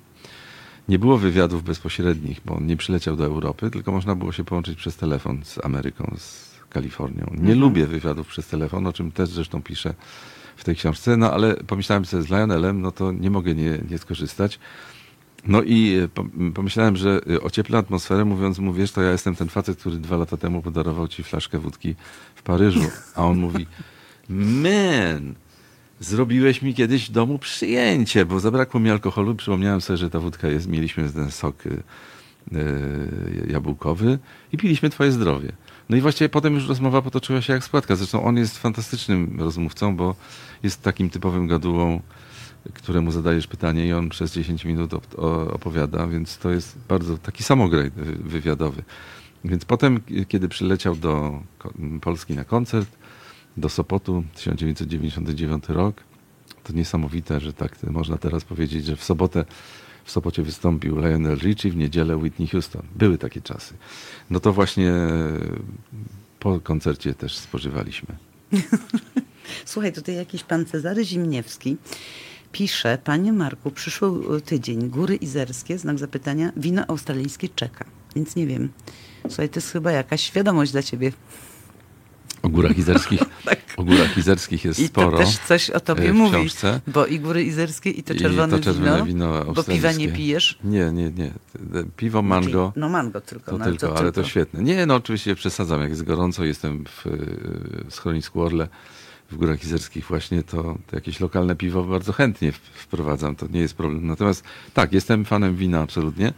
nie 0.89 0.99
było 0.99 1.19
wywiadów 1.19 1.65
bezpośrednich, 1.65 2.41
bo 2.45 2.57
on 2.57 2.67
nie 2.67 2.77
przyleciał 2.77 3.17
do 3.17 3.25
Europy, 3.25 3.71
tylko 3.71 3.93
można 3.93 4.15
było 4.15 4.33
się 4.33 4.45
połączyć 4.45 4.79
przez 4.79 4.97
telefon 4.97 5.45
z 5.45 5.65
Ameryką, 5.65 6.15
z 6.19 6.54
Kalifornią. 6.75 7.31
Nie 7.39 7.55
lubię 7.55 7.87
wywiadów 7.87 8.29
przez 8.29 8.47
telefon, 8.47 8.87
o 8.87 8.93
czym 8.93 9.13
też 9.13 9.29
zresztą 9.29 9.63
piszę 9.63 9.95
w 10.57 10.65
tej 10.65 10.77
książce, 10.77 11.17
no 11.17 11.33
ale 11.33 11.55
pomyślałem 11.55 12.05
sobie 12.05 12.23
z 12.23 12.31
Lionelem, 12.31 12.81
no 12.81 12.91
to 12.93 13.13
nie 13.13 13.31
mogę 13.31 13.55
nie, 13.55 13.79
nie 13.91 13.99
skorzystać. 13.99 14.59
No 15.47 15.63
i 15.63 15.95
e, 15.95 16.09
pom- 16.09 16.53
pomyślałem, 16.53 16.97
że 16.97 17.21
e, 17.31 17.41
ocieplę 17.41 17.79
atmosferę, 17.79 18.25
mówiąc 18.25 18.59
mu, 18.59 18.73
wiesz, 18.73 18.93
to 18.93 19.03
ja 19.03 19.11
jestem 19.13 19.37
ten 19.37 19.49
facet, 19.49 19.79
który 19.79 19.97
dwa 19.97 20.17
lata 20.17 20.37
temu 20.37 20.63
podarował 20.63 21.09
ci 21.09 21.23
flaszkę 21.23 21.59
wódki 21.59 21.95
w 22.35 22.43
Paryżu. 22.43 22.81
A 23.15 23.25
on 23.25 23.39
mówi, 23.39 23.67
man, 24.29 25.35
zrobiłeś 26.01 26.63
mi 26.63 26.75
kiedyś 26.75 27.09
w 27.09 27.13
domu 27.13 27.39
przyjęcie, 27.39 28.27
bo 28.27 28.41
zabrakło 28.41 28.81
mi 28.81 28.91
alkoholu. 28.91 29.35
Przypomniałem 29.35 29.81
sobie, 29.81 29.97
że 29.97 30.11
ta 30.11 30.21
wódka 30.21 30.49
jest, 30.49 30.69
mieliśmy 30.69 31.11
ten 31.11 31.31
sok 31.31 31.67
y, 31.67 31.83
y, 32.53 33.47
jabłkowy 33.51 34.19
i 34.53 34.57
piliśmy 34.57 34.91
twoje 34.91 35.13
zdrowie. 35.13 35.53
No 35.89 35.97
i 35.97 36.01
właściwie 36.01 36.29
potem 36.29 36.55
już 36.55 36.69
rozmowa 36.69 37.03
potoczyła 37.03 37.43
się 37.43 37.53
jak 37.53 37.65
spłatka. 37.65 37.97
Zresztą 37.97 38.25
on 38.25 38.37
jest 38.37 38.59
fantastycznym 38.59 39.37
rozmówcą, 39.41 39.97
bo 39.97 40.15
jest 40.63 40.83
takim 40.83 41.11
typowym 41.11 41.47
gadułą, 41.47 42.01
któremu 42.75 43.11
zadajesz 43.11 43.47
pytanie 43.47 43.87
i 43.87 43.93
on 43.93 44.09
przez 44.09 44.33
10 44.35 44.65
minut 44.65 44.91
op- 44.93 45.19
opowiada, 45.55 46.07
więc 46.07 46.39
to 46.39 46.51
jest 46.51 46.79
bardzo 46.89 47.19
taki 47.19 47.43
samograj 47.43 47.91
wy- 47.91 48.15
wywiadowy. 48.15 48.83
Więc 49.45 49.65
potem, 49.65 50.01
kiedy 50.29 50.49
przyleciał 50.49 50.97
do 50.97 51.41
Polski 52.01 52.35
na 52.35 52.45
koncert, 52.45 52.89
do 53.57 53.69
Sopotu 53.69 54.25
1999 54.35 55.65
rok, 55.69 55.97
to 56.65 56.73
niesamowite, 56.73 57.41
że 57.41 57.53
tak 57.53 57.83
można 57.83 58.17
teraz 58.19 58.45
powiedzieć, 58.45 58.85
że 58.85 58.97
w 58.97 59.05
sobotę 59.05 59.45
w 60.05 60.11
Sopocie 60.11 60.43
wystąpił 60.43 60.99
Lionel 60.99 61.39
Richie, 61.39 61.71
w 61.71 61.77
niedzielę 61.77 62.17
Whitney 62.17 62.49
Houston. 62.49 62.83
Były 62.97 63.19
takie 63.19 63.41
czasy. 63.41 63.75
No 64.31 64.41
to 64.41 64.53
właśnie 64.53 64.93
po 66.41 66.61
koncercie 66.61 67.15
też 67.15 67.37
spożywaliśmy. 67.37 68.17
Słuchaj, 69.65 69.93
tutaj 69.93 70.15
jakiś 70.15 70.45
pan 70.45 70.67
Cezary 70.67 71.05
Zimniewski 71.05 71.77
pisze, 72.55 72.99
panie 73.05 73.33
Marku, 73.33 73.71
przyszły 73.71 74.41
tydzień, 74.41 74.91
Góry 74.91 75.17
Izerskie, 75.17 75.79
znak 75.79 75.99
zapytania, 75.99 76.53
wino 76.57 76.85
australijskie 76.89 77.49
czeka. 77.49 77.85
Więc 78.17 78.37
nie 78.37 78.47
wiem. 78.47 78.69
Słuchaj, 79.29 79.49
to 79.49 79.57
jest 79.57 79.73
chyba 79.73 79.93
jakaś 79.93 80.23
świadomość 80.23 80.73
dla 80.73 80.83
ciebie. 80.83 81.13
O 82.45 82.49
górach 82.49 82.79
izerskich, 82.79 83.21
o 83.77 83.85
górach 83.85 84.19
izerskich 84.19 84.65
jest 84.65 84.81
Tak. 84.81 84.85
I 84.85 84.89
sporo. 84.89 85.11
to 85.11 85.25
też 85.25 85.39
coś 85.39 85.71
o 85.71 85.81
tobie 85.81 86.11
e, 86.11 86.13
mówi. 86.13 86.51
Bo 86.87 87.07
i 87.07 87.21
Góry 87.21 87.45
Izerskie, 87.45 87.91
i 87.91 88.03
to 88.03 88.15
I 88.15 88.17
czerwone, 88.17 88.59
to 88.59 88.65
czerwone 88.65 89.05
wino, 89.05 89.05
wino 89.05 89.53
bo 89.53 89.65
piwa 89.65 89.93
nie 89.93 90.09
pijesz. 90.09 90.59
Nie, 90.65 90.93
nie, 90.93 91.11
nie. 91.11 91.31
Piwo, 91.97 92.23
mango. 92.23 92.73
No 92.77 92.89
mango 92.89 93.21
tylko. 93.21 93.51
To 93.51 93.59
no, 93.59 93.65
tylko, 93.65 93.99
ale 93.99 94.13
to 94.13 94.25
świetne. 94.25 94.63
Nie, 94.63 94.87
no 94.87 94.95
oczywiście 94.95 95.35
przesadzam. 95.35 95.81
Jak 95.81 95.91
jest 95.91 96.03
gorąco, 96.03 96.45
jestem 96.45 96.85
w, 96.85 97.07
y, 97.07 97.85
w 97.91 97.95
schronisku 97.95 98.43
Orle 98.43 98.69
w 99.31 99.37
Górach 99.37 99.65
Izerskich 99.65 100.07
właśnie, 100.07 100.43
to, 100.43 100.63
to 100.63 100.97
jakieś 100.97 101.21
lokalne 101.21 101.57
piwo 101.57 101.85
bardzo 101.85 102.13
chętnie 102.13 102.53
wprowadzam. 102.53 103.37
To 103.37 103.47
nie 103.47 103.61
jest 103.61 103.75
problem. 103.75 104.07
Natomiast 104.07 104.45
tak, 104.75 104.93
jestem 104.93 105.25
fanem 105.25 105.57
wina 105.57 105.81
absolutnie. 105.81 106.33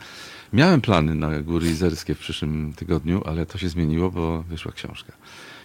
Miałem 0.52 0.80
plany 0.80 1.14
na 1.14 1.42
Góry 1.42 1.66
Izerskie 1.66 2.14
w 2.14 2.18
przyszłym 2.18 2.72
tygodniu, 2.76 3.22
ale 3.24 3.46
to 3.46 3.58
się 3.58 3.68
zmieniło, 3.68 4.10
bo 4.10 4.42
wyszła 4.42 4.72
książka. 4.72 5.12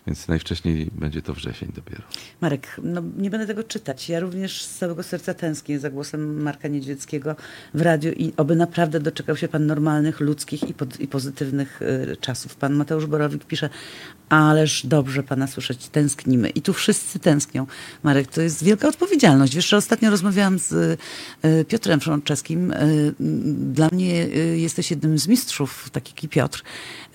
Więc 0.08 0.28
najwcześniej 0.28 0.92
będzie 0.92 1.22
to 1.22 1.34
wrzesień 1.34 1.72
dopiero. 1.76 2.04
Marek, 2.42 2.68
no 2.84 3.02
nie 3.18 3.30
będę 3.30 3.48
tego 3.48 3.64
czytać. 3.64 4.10
Ja 4.10 4.20
również 4.20 4.66
z 4.66 4.78
całego 4.78 5.04
serca 5.04 5.34
tęsknię 5.34 5.80
za 5.80 5.90
głosem 5.90 6.42
Marka 6.42 6.68
Niedźwieckiego 6.68 7.36
w 7.74 7.82
radiu 7.82 8.12
i 8.12 8.34
oby 8.38 8.56
naprawdę 8.56 9.00
doczekał 9.00 9.38
się 9.38 9.48
pan 9.48 9.66
normalnych, 9.66 10.20
ludzkich 10.20 10.70
i, 10.70 10.74
pod, 10.74 11.00
i 11.00 11.08
pozytywnych 11.08 11.82
y, 11.82 12.18
czasów. 12.22 12.56
Pan 12.56 12.74
Mateusz 12.74 13.06
Borowik 13.06 13.46
pisze, 13.46 13.70
ależ 14.30 14.86
dobrze 14.86 15.24
pana 15.24 15.48
słyszeć, 15.48 15.88
tęsknimy. 15.88 16.50
I 16.50 16.62
tu 16.62 16.74
wszyscy 16.74 17.20
tęsknią. 17.20 17.68
Marek, 18.04 18.28
to 18.28 18.42
jest 18.42 18.64
wielka 18.64 18.88
odpowiedzialność. 18.88 19.56
Wiesz, 19.56 19.70
że 19.70 19.78
ostatnio 19.78 20.10
rozmawiałam 20.10 20.60
z 20.60 20.72
y, 20.72 21.66
Piotrem 21.66 22.00
Frączewskim. 22.00 22.72
Y, 22.72 23.14
dla 23.74 23.90
mnie 23.92 24.26
y, 24.26 24.58
jesteś 24.58 24.92
jednym 24.92 25.20
z 25.20 25.28
mistrzów, 25.28 25.90
taki 25.90 26.30
Piotr. 26.30 26.64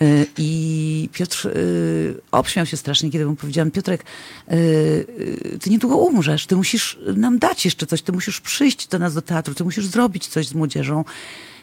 Y, 0.03 0.27
I 0.39 1.09
Piotr 1.13 1.47
y, 1.47 2.21
obśmiał 2.31 2.67
się 2.67 2.77
strasznie, 2.77 3.11
kiedy 3.11 3.27
mu 3.27 3.37
powiedziałam, 3.37 3.71
Piotrek, 3.71 4.05
y, 4.53 5.59
ty 5.61 5.71
niedługo 5.71 5.97
umrzesz, 5.97 6.47
ty 6.47 6.57
musisz 6.57 6.99
nam 7.17 7.39
dać 7.39 7.65
jeszcze 7.65 7.87
coś, 7.87 8.03
ty 8.03 8.13
musisz 8.13 8.41
przyjść 8.41 8.89
do 8.89 8.99
nas 8.99 9.15
do 9.15 9.23
teatru, 9.23 9.55
ty 9.55 9.65
musisz 9.65 9.87
zrobić 9.87 10.27
coś 10.27 10.49
z 10.49 10.55
młodzieżą. 10.55 11.05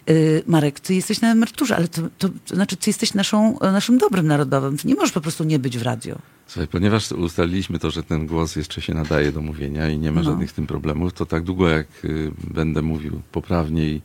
Y, 0.09 0.43
Marek, 0.47 0.79
ty 0.79 0.95
jesteś 0.95 1.21
na 1.21 1.31
emeryturze, 1.31 1.75
ale 1.75 1.87
to, 1.87 2.01
to, 2.17 2.29
to 2.45 2.55
znaczy 2.55 2.77
ty 2.77 2.89
jesteś 2.89 3.13
naszą, 3.13 3.59
naszym 3.61 3.97
dobrym 3.97 4.27
narodowym. 4.27 4.77
Ty 4.77 4.87
nie 4.87 4.95
możesz 4.95 5.11
po 5.11 5.21
prostu 5.21 5.43
nie 5.43 5.59
być 5.59 5.77
w 5.77 5.81
radio. 5.81 6.15
Słuchaj, 6.47 6.67
ponieważ 6.67 7.11
ustaliliśmy 7.11 7.79
to, 7.79 7.91
że 7.91 8.03
ten 8.03 8.27
głos 8.27 8.55
jeszcze 8.55 8.81
się 8.81 8.93
nadaje 8.93 9.31
do 9.31 9.41
mówienia 9.41 9.89
i 9.89 9.97
nie 9.99 10.11
ma 10.11 10.21
No. 10.21 10.29
żadnych 10.29 10.51
z 10.51 10.53
tym 10.53 10.67
problemów, 10.67 11.13
to 11.13 11.25
tak 11.25 11.43
długo 11.43 11.69
jak 11.69 11.87
y, 12.05 12.31
będę 12.53 12.81
mówił 12.81 13.21
poprawnie 13.31 13.89
i, 13.89 14.01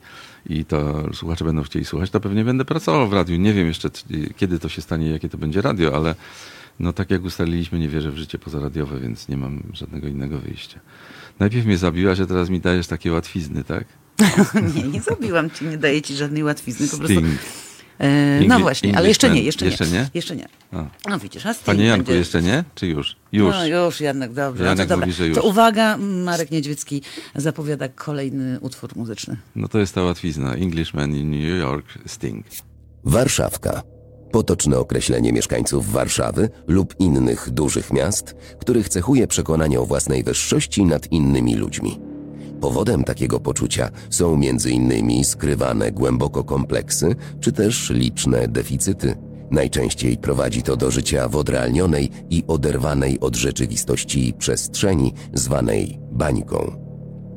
i 0.46 0.64
to 0.64 1.08
słuchacze 1.14 1.44
będą 1.44 1.62
chcieli 1.62 1.84
słuchać, 1.84 2.10
to 2.10 2.20
pewnie 2.20 2.44
będę 2.44 2.64
pracował 2.64 3.08
w 3.08 3.12
radiu. 3.12 3.36
Nie 3.36 3.52
wiem 3.54 3.66
jeszcze, 3.66 3.90
kiedy 4.36 4.58
to 4.58 4.68
się 4.68 4.82
stanie, 4.82 5.10
jakie 5.10 5.28
to 5.28 5.38
będzie 5.38 5.60
radio, 5.62 5.96
ale 5.96 6.14
no 6.80 6.92
tak 6.92 7.10
jak 7.10 7.24
ustaliliśmy, 7.24 7.78
nie 7.78 7.88
wierzę 7.88 8.10
w 8.10 8.16
życie 8.16 8.38
pozaradiowe, 8.38 9.00
więc 9.00 9.28
nie 9.28 9.36
mam 9.36 9.62
żadnego 9.72 10.08
innego 10.08 10.38
wyjścia. 10.38 10.80
Najpierw 11.38 11.66
mnie 11.66 11.78
zabiłaś, 11.78 12.20
a 12.20 12.26
teraz 12.26 12.50
mi 12.50 12.60
dajesz 12.60 12.86
takie 12.86 13.12
łatwizny, 13.12 13.64
tak? 13.64 13.84
nie, 14.76 14.82
nie 14.82 15.00
zabiłam 15.00 15.50
ci, 15.50 15.64
nie 15.64 15.78
daję 15.78 16.02
ci 16.02 16.16
żadnej 16.16 16.44
łatwizny. 16.44 16.88
Po 16.88 16.96
prostu, 16.96 17.16
Sting. 17.16 17.40
e, 17.98 18.40
no 18.46 18.58
właśnie, 18.58 18.96
ale 18.96 19.08
jeszcze 19.08 19.30
nie, 19.30 19.42
jeszcze 19.42 19.64
nie. 19.64 19.70
Jeszcze 19.70 19.86
nie? 19.86 20.10
Jeszcze 20.14 20.36
nie. 20.36 20.48
A. 20.72 20.84
No 21.08 21.18
widzisz, 21.18 21.46
a 21.46 21.54
Sting 21.54 21.66
Panie 21.66 21.84
Janku, 21.84 22.06
będzie... 22.06 22.18
jeszcze 22.18 22.42
nie? 22.42 22.64
Czy 22.74 22.86
już? 22.86 23.16
Już. 23.32 23.54
No 23.54 23.66
już, 23.66 24.00
Janek, 24.00 24.32
dobrze. 24.32 24.64
Janek 24.64 24.78
no 24.78 24.84
to, 24.84 24.88
dobra. 24.88 25.06
mówi, 25.06 25.16
że 25.16 25.26
już. 25.26 25.38
to 25.38 25.42
uwaga, 25.42 25.96
Marek 25.96 26.50
Niedźwiecki 26.50 27.02
zapowiada 27.34 27.88
kolejny 27.88 28.60
utwór 28.60 28.96
muzyczny. 28.96 29.36
No 29.56 29.68
to 29.68 29.78
jest 29.78 29.94
ta 29.94 30.02
łatwizna. 30.02 30.54
Englishman 30.54 31.14
in 31.14 31.30
New 31.30 31.58
York, 31.58 31.86
Sting. 32.06 32.46
Warszawka. 33.04 33.82
Potoczne 34.32 34.78
określenie 34.78 35.32
mieszkańców 35.32 35.92
Warszawy 35.92 36.50
lub 36.66 36.94
innych 37.00 37.50
dużych 37.50 37.92
miast, 37.92 38.34
których 38.60 38.88
cechuje 38.88 39.26
przekonanie 39.26 39.80
o 39.80 39.86
własnej 39.86 40.24
wyższości 40.24 40.84
nad 40.84 41.12
innymi 41.12 41.54
ludźmi. 41.54 42.07
Powodem 42.60 43.04
takiego 43.04 43.40
poczucia 43.40 43.90
są 44.10 44.40
innymi 44.70 45.24
skrywane 45.24 45.92
głęboko 45.92 46.44
kompleksy, 46.44 47.16
czy 47.40 47.52
też 47.52 47.90
liczne 47.90 48.48
deficyty. 48.48 49.14
Najczęściej 49.50 50.16
prowadzi 50.16 50.62
to 50.62 50.76
do 50.76 50.90
życia 50.90 51.28
w 51.28 51.36
odrealnionej 51.36 52.10
i 52.30 52.44
oderwanej 52.46 53.20
od 53.20 53.36
rzeczywistości 53.36 54.34
przestrzeni, 54.38 55.14
zwanej 55.34 55.98
bańką. 56.12 56.88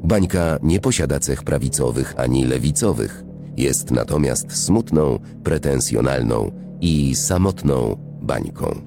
Bańka 0.03 0.57
nie 0.63 0.79
posiada 0.79 1.19
cech 1.19 1.43
prawicowych 1.43 2.13
ani 2.17 2.45
lewicowych. 2.45 3.23
Jest 3.57 3.91
natomiast 3.91 4.57
smutną, 4.57 5.19
pretensjonalną 5.43 6.51
i 6.81 7.15
samotną 7.15 7.97
bańką. 8.21 8.81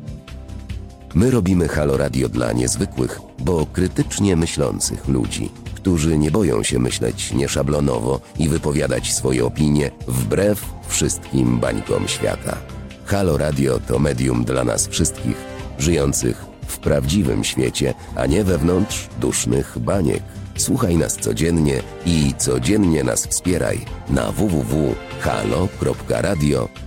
My 1.15 1.31
robimy 1.31 1.69
Halo 1.69 1.97
Radio 1.97 2.29
dla 2.29 2.53
niezwykłych, 2.53 3.21
bo 3.39 3.67
krytycznie 3.67 4.37
myślących 4.37 5.09
ludzi, 5.09 5.51
którzy 5.85 6.19
nie 6.19 6.31
boją 6.31 6.63
się 6.63 6.79
myśleć 6.79 7.33
nieszablonowo 7.33 8.21
i 8.39 8.49
wypowiadać 8.49 9.15
swoje 9.15 9.45
opinie 9.45 9.91
wbrew 10.09 10.65
wszystkim 10.89 11.59
bańkom 11.59 12.09
świata. 12.09 12.57
Halo 13.05 13.39
Radio 13.39 13.81
to 13.89 13.99
medium 13.99 14.45
dla 14.45 14.65
nas 14.65 14.89
wszystkich, 14.89 15.37
żyjących 15.79 16.45
w 16.67 16.79
prawdziwym 16.79 17.45
świecie, 17.45 17.95
a 18.17 18.27
nie 18.27 18.45
wewnątrz 18.45 19.09
dusznych 19.21 19.79
baniek. 19.79 20.23
Słuchaj 20.57 20.97
nas 20.97 21.17
codziennie 21.17 21.83
i 22.07 22.35
codziennie 22.39 23.05
nas 23.05 23.27
wspieraj 23.27 23.81
na 24.11 24.33
www.halo.radio 24.33 25.09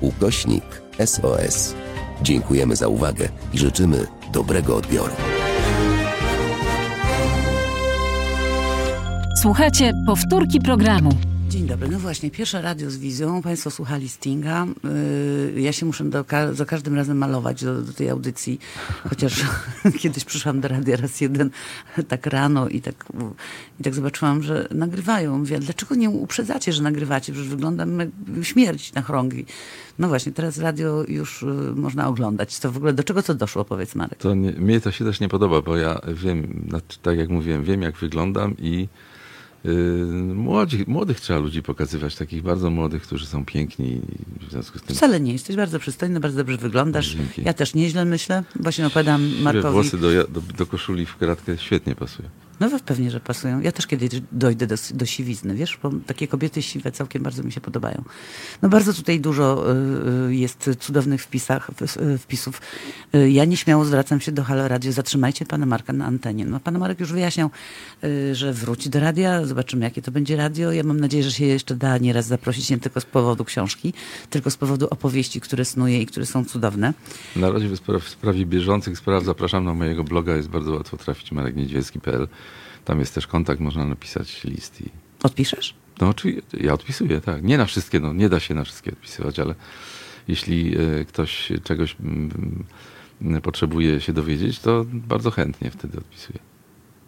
ukośnik 0.01 0.81
SOS. 1.05 1.73
Dziękujemy 2.21 2.75
za 2.75 2.87
uwagę 2.87 3.29
i 3.53 3.57
życzymy 3.57 4.07
dobrego 4.33 4.75
odbioru. 4.75 5.36
Słuchacie 9.47 9.93
powtórki 10.05 10.59
programu. 10.59 11.09
Dzień 11.49 11.67
dobry. 11.67 11.87
No 11.87 11.99
właśnie, 11.99 12.31
pierwsze 12.31 12.61
radio 12.61 12.91
z 12.91 12.97
wizją. 12.97 13.41
Państwo 13.41 13.71
słuchali 13.71 14.09
Stinga. 14.09 14.65
Yy, 15.53 15.61
Ja 15.61 15.71
się 15.73 15.85
muszę 15.85 16.03
do, 16.03 16.23
ka- 16.25 16.53
za 16.53 16.65
każdym 16.65 16.95
razem 16.95 17.17
malować 17.17 17.63
do, 17.63 17.81
do 17.81 17.93
tej 17.93 18.09
audycji, 18.09 18.59
chociaż 19.09 19.41
kiedyś 20.01 20.23
przyszłam 20.25 20.61
do 20.61 20.67
radia 20.67 20.97
raz 20.97 21.21
jeden 21.21 21.49
tak 22.07 22.25
rano 22.25 22.67
i 22.69 22.81
tak, 22.81 23.05
i 23.79 23.83
tak 23.83 23.95
zobaczyłam, 23.95 24.43
że 24.43 24.67
nagrywają. 24.71 25.37
Mówię, 25.37 25.59
dlaczego 25.59 25.95
nie 25.95 26.09
uprzedzacie, 26.09 26.73
że 26.73 26.83
nagrywacie? 26.83 27.33
Przecież 27.33 27.49
wyglądam 27.49 27.99
jak 27.99 28.09
śmierć 28.41 28.93
na 28.93 29.01
chorągi. 29.01 29.45
No 29.99 30.07
właśnie, 30.07 30.31
teraz 30.31 30.57
radio 30.57 31.03
już 31.07 31.43
y, 31.43 31.45
można 31.75 32.07
oglądać. 32.07 32.59
To 32.59 32.71
w 32.71 32.77
ogóle 32.77 32.93
do 32.93 33.03
czego 33.03 33.23
to 33.23 33.33
doszło, 33.35 33.65
powiedz 33.65 33.95
Marek? 33.95 34.19
To 34.19 34.35
nie, 34.35 34.51
mnie 34.51 34.81
to 34.81 34.91
się 34.91 35.05
też 35.05 35.19
nie 35.19 35.29
podoba, 35.29 35.61
bo 35.61 35.77
ja 35.77 36.01
wiem, 36.13 36.65
znaczy, 36.69 36.99
tak 37.01 37.17
jak 37.17 37.29
mówiłem, 37.29 37.63
wiem 37.63 37.81
jak 37.81 37.97
wyglądam 37.97 38.55
i 38.57 38.79
yy, 38.81 38.87
młodzi, 40.33 40.83
młodych 40.87 41.19
trzeba 41.19 41.39
ludzi 41.39 41.61
pokazywać, 41.63 42.15
takich 42.15 42.41
bardzo 42.41 42.69
młodych, 42.69 43.03
którzy 43.03 43.25
są 43.25 43.45
piękni 43.45 44.01
w 44.47 44.51
związku 44.51 44.79
z 44.79 44.81
tym 44.81 44.95
Wcale 44.95 45.19
nie. 45.19 45.33
Jesteś 45.33 45.55
bardzo 45.55 45.79
przystojny, 45.79 46.19
bardzo 46.19 46.37
dobrze 46.37 46.57
wyglądasz. 46.57 47.15
Dzięki. 47.15 47.43
Ja 47.43 47.53
też 47.53 47.73
nieźle 47.73 48.05
myślę. 48.05 48.43
Właśnie 48.55 48.87
opowiadam 48.87 49.29
Markowi. 49.41 49.73
włosy 49.73 49.97
do, 49.97 50.27
do, 50.27 50.41
do 50.57 50.65
koszuli 50.65 51.05
w 51.05 51.15
kratkę 51.15 51.57
świetnie 51.57 51.95
pasują. 51.95 52.29
No 52.59 52.69
pewnie, 52.85 53.11
że 53.11 53.19
pasują. 53.19 53.59
Ja 53.59 53.71
też 53.71 53.87
kiedyś 53.87 54.09
dojdę 54.31 54.67
do, 54.67 54.75
do 54.93 55.05
siwizny, 55.05 55.55
wiesz, 55.55 55.79
bo 55.83 55.91
takie 56.05 56.27
kobiety 56.27 56.61
siwe 56.61 56.91
całkiem 56.91 57.23
bardzo 57.23 57.43
mi 57.43 57.51
się 57.51 57.61
podobają. 57.61 58.03
No 58.61 58.69
bardzo 58.69 58.93
tutaj 58.93 59.19
dużo 59.19 59.71
y, 59.71 60.29
y, 60.29 60.35
jest 60.35 60.69
cudownych 60.79 61.21
wpisach, 61.21 61.69
y, 62.13 62.17
wpisów. 62.17 62.61
Ja 63.29 63.45
nieśmiało 63.45 63.85
zwracam 63.85 64.21
się 64.21 64.31
do 64.31 64.43
Halo 64.43 64.67
Radio. 64.67 64.91
Zatrzymajcie 64.91 65.45
pana 65.45 65.65
Marka 65.65 65.93
na 65.93 66.05
antenie. 66.05 66.45
No 66.45 66.59
pan 66.59 66.77
Marek 66.77 66.99
już 66.99 67.11
wyjaśniał, 67.11 67.49
że 68.33 68.53
wróci 68.53 68.89
do 68.89 68.99
radia. 68.99 69.45
Zobaczymy, 69.45 69.85
jakie 69.85 70.01
to 70.01 70.11
będzie 70.11 70.35
radio. 70.35 70.71
Ja 70.71 70.83
mam 70.83 70.99
nadzieję, 70.99 71.23
że 71.23 71.31
się 71.31 71.45
jeszcze 71.45 71.75
da 71.75 71.97
nieraz 71.97 72.27
zaprosić, 72.27 72.69
nie 72.69 72.77
tylko 72.77 73.01
z 73.01 73.05
powodu 73.05 73.45
książki, 73.45 73.93
tylko 74.29 74.51
z 74.51 74.57
powodu 74.57 74.87
opowieści, 74.89 75.41
które 75.41 75.65
snuje 75.65 76.01
i 76.01 76.05
które 76.05 76.25
są 76.25 76.45
cudowne. 76.45 76.93
Na 77.35 77.51
razie 77.51 77.67
w 77.69 77.75
spraw- 77.75 78.03
w 78.03 78.09
sprawie 78.09 78.45
bieżących 78.45 78.97
spraw 78.97 79.23
zapraszam 79.23 79.65
na 79.65 79.73
mojego 79.73 80.03
bloga, 80.03 80.35
jest 80.35 80.49
bardzo 80.49 80.71
łatwo 80.73 80.97
trafić 80.97 81.31
marekniedźwiecki.pl. 81.31 82.27
Tam 82.87 82.99
jest 82.99 83.15
też 83.15 83.27
kontakt, 83.27 83.61
można 83.61 83.85
napisać 83.85 84.43
list 84.43 84.81
i 84.81 84.89
Odpiszesz? 85.23 85.73
No 86.01 86.09
oczywiście, 86.09 86.57
ja 86.59 86.73
odpisuję, 86.73 87.21
tak. 87.21 87.43
Nie 87.43 87.57
na 87.57 87.65
wszystkie, 87.65 87.99
no 87.99 88.13
nie 88.13 88.29
da 88.29 88.39
się 88.39 88.53
na 88.53 88.63
wszystkie 88.63 88.91
odpisywać, 88.91 89.39
ale 89.39 89.55
jeśli 90.27 90.75
e, 90.77 91.05
ktoś 91.05 91.51
czegoś 91.63 91.95
mm, 91.99 92.65
mm, 93.21 93.41
potrzebuje 93.41 94.01
się 94.01 94.13
dowiedzieć, 94.13 94.59
to 94.59 94.85
bardzo 94.93 95.31
chętnie 95.31 95.71
wtedy 95.71 95.97
odpisuję. 95.97 96.39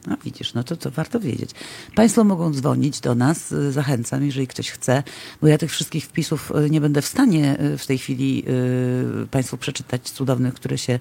No 0.08 0.18
widzisz, 0.24 0.54
no 0.54 0.64
to, 0.64 0.78
to 0.78 0.92
warto 0.92 1.20
wiedzieć. 1.20 1.50
Państwo 1.96 2.24
mogą 2.24 2.54
dzwonić 2.54 3.00
do 3.00 3.16
nas, 3.16 3.52
y, 3.52 3.72
zachęcam, 3.72 4.26
jeżeli 4.26 4.48
ktoś 4.48 4.72
chce, 4.72 5.04
bo 5.42 5.48
ja 5.48 5.58
tych 5.58 5.72
wszystkich 5.72 6.06
wpisów 6.06 6.52
y, 6.66 6.70
nie 6.70 6.82
będę 6.82 7.02
w 7.02 7.06
stanie 7.06 7.62
y, 7.62 7.78
w 7.78 7.86
tej 7.86 7.98
chwili 7.98 8.44
Państwu 9.32 9.58
przeczytać, 9.58 10.10
cudownych, 10.10 10.54
które 10.54 10.78
się... 10.78 11.00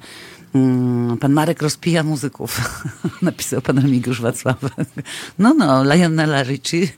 mm, 0.55 1.19
Pan 1.19 1.33
Marek 1.33 1.63
rozpija 1.63 2.03
muzyków, 2.03 2.81
napisał 3.23 3.63
pan 3.63 3.79
Remigiusz 3.79 4.21
Wacławek. 4.21 4.73
No, 5.39 5.55
no, 5.55 5.95
Lionela 5.95 6.43
Richie 6.43 6.89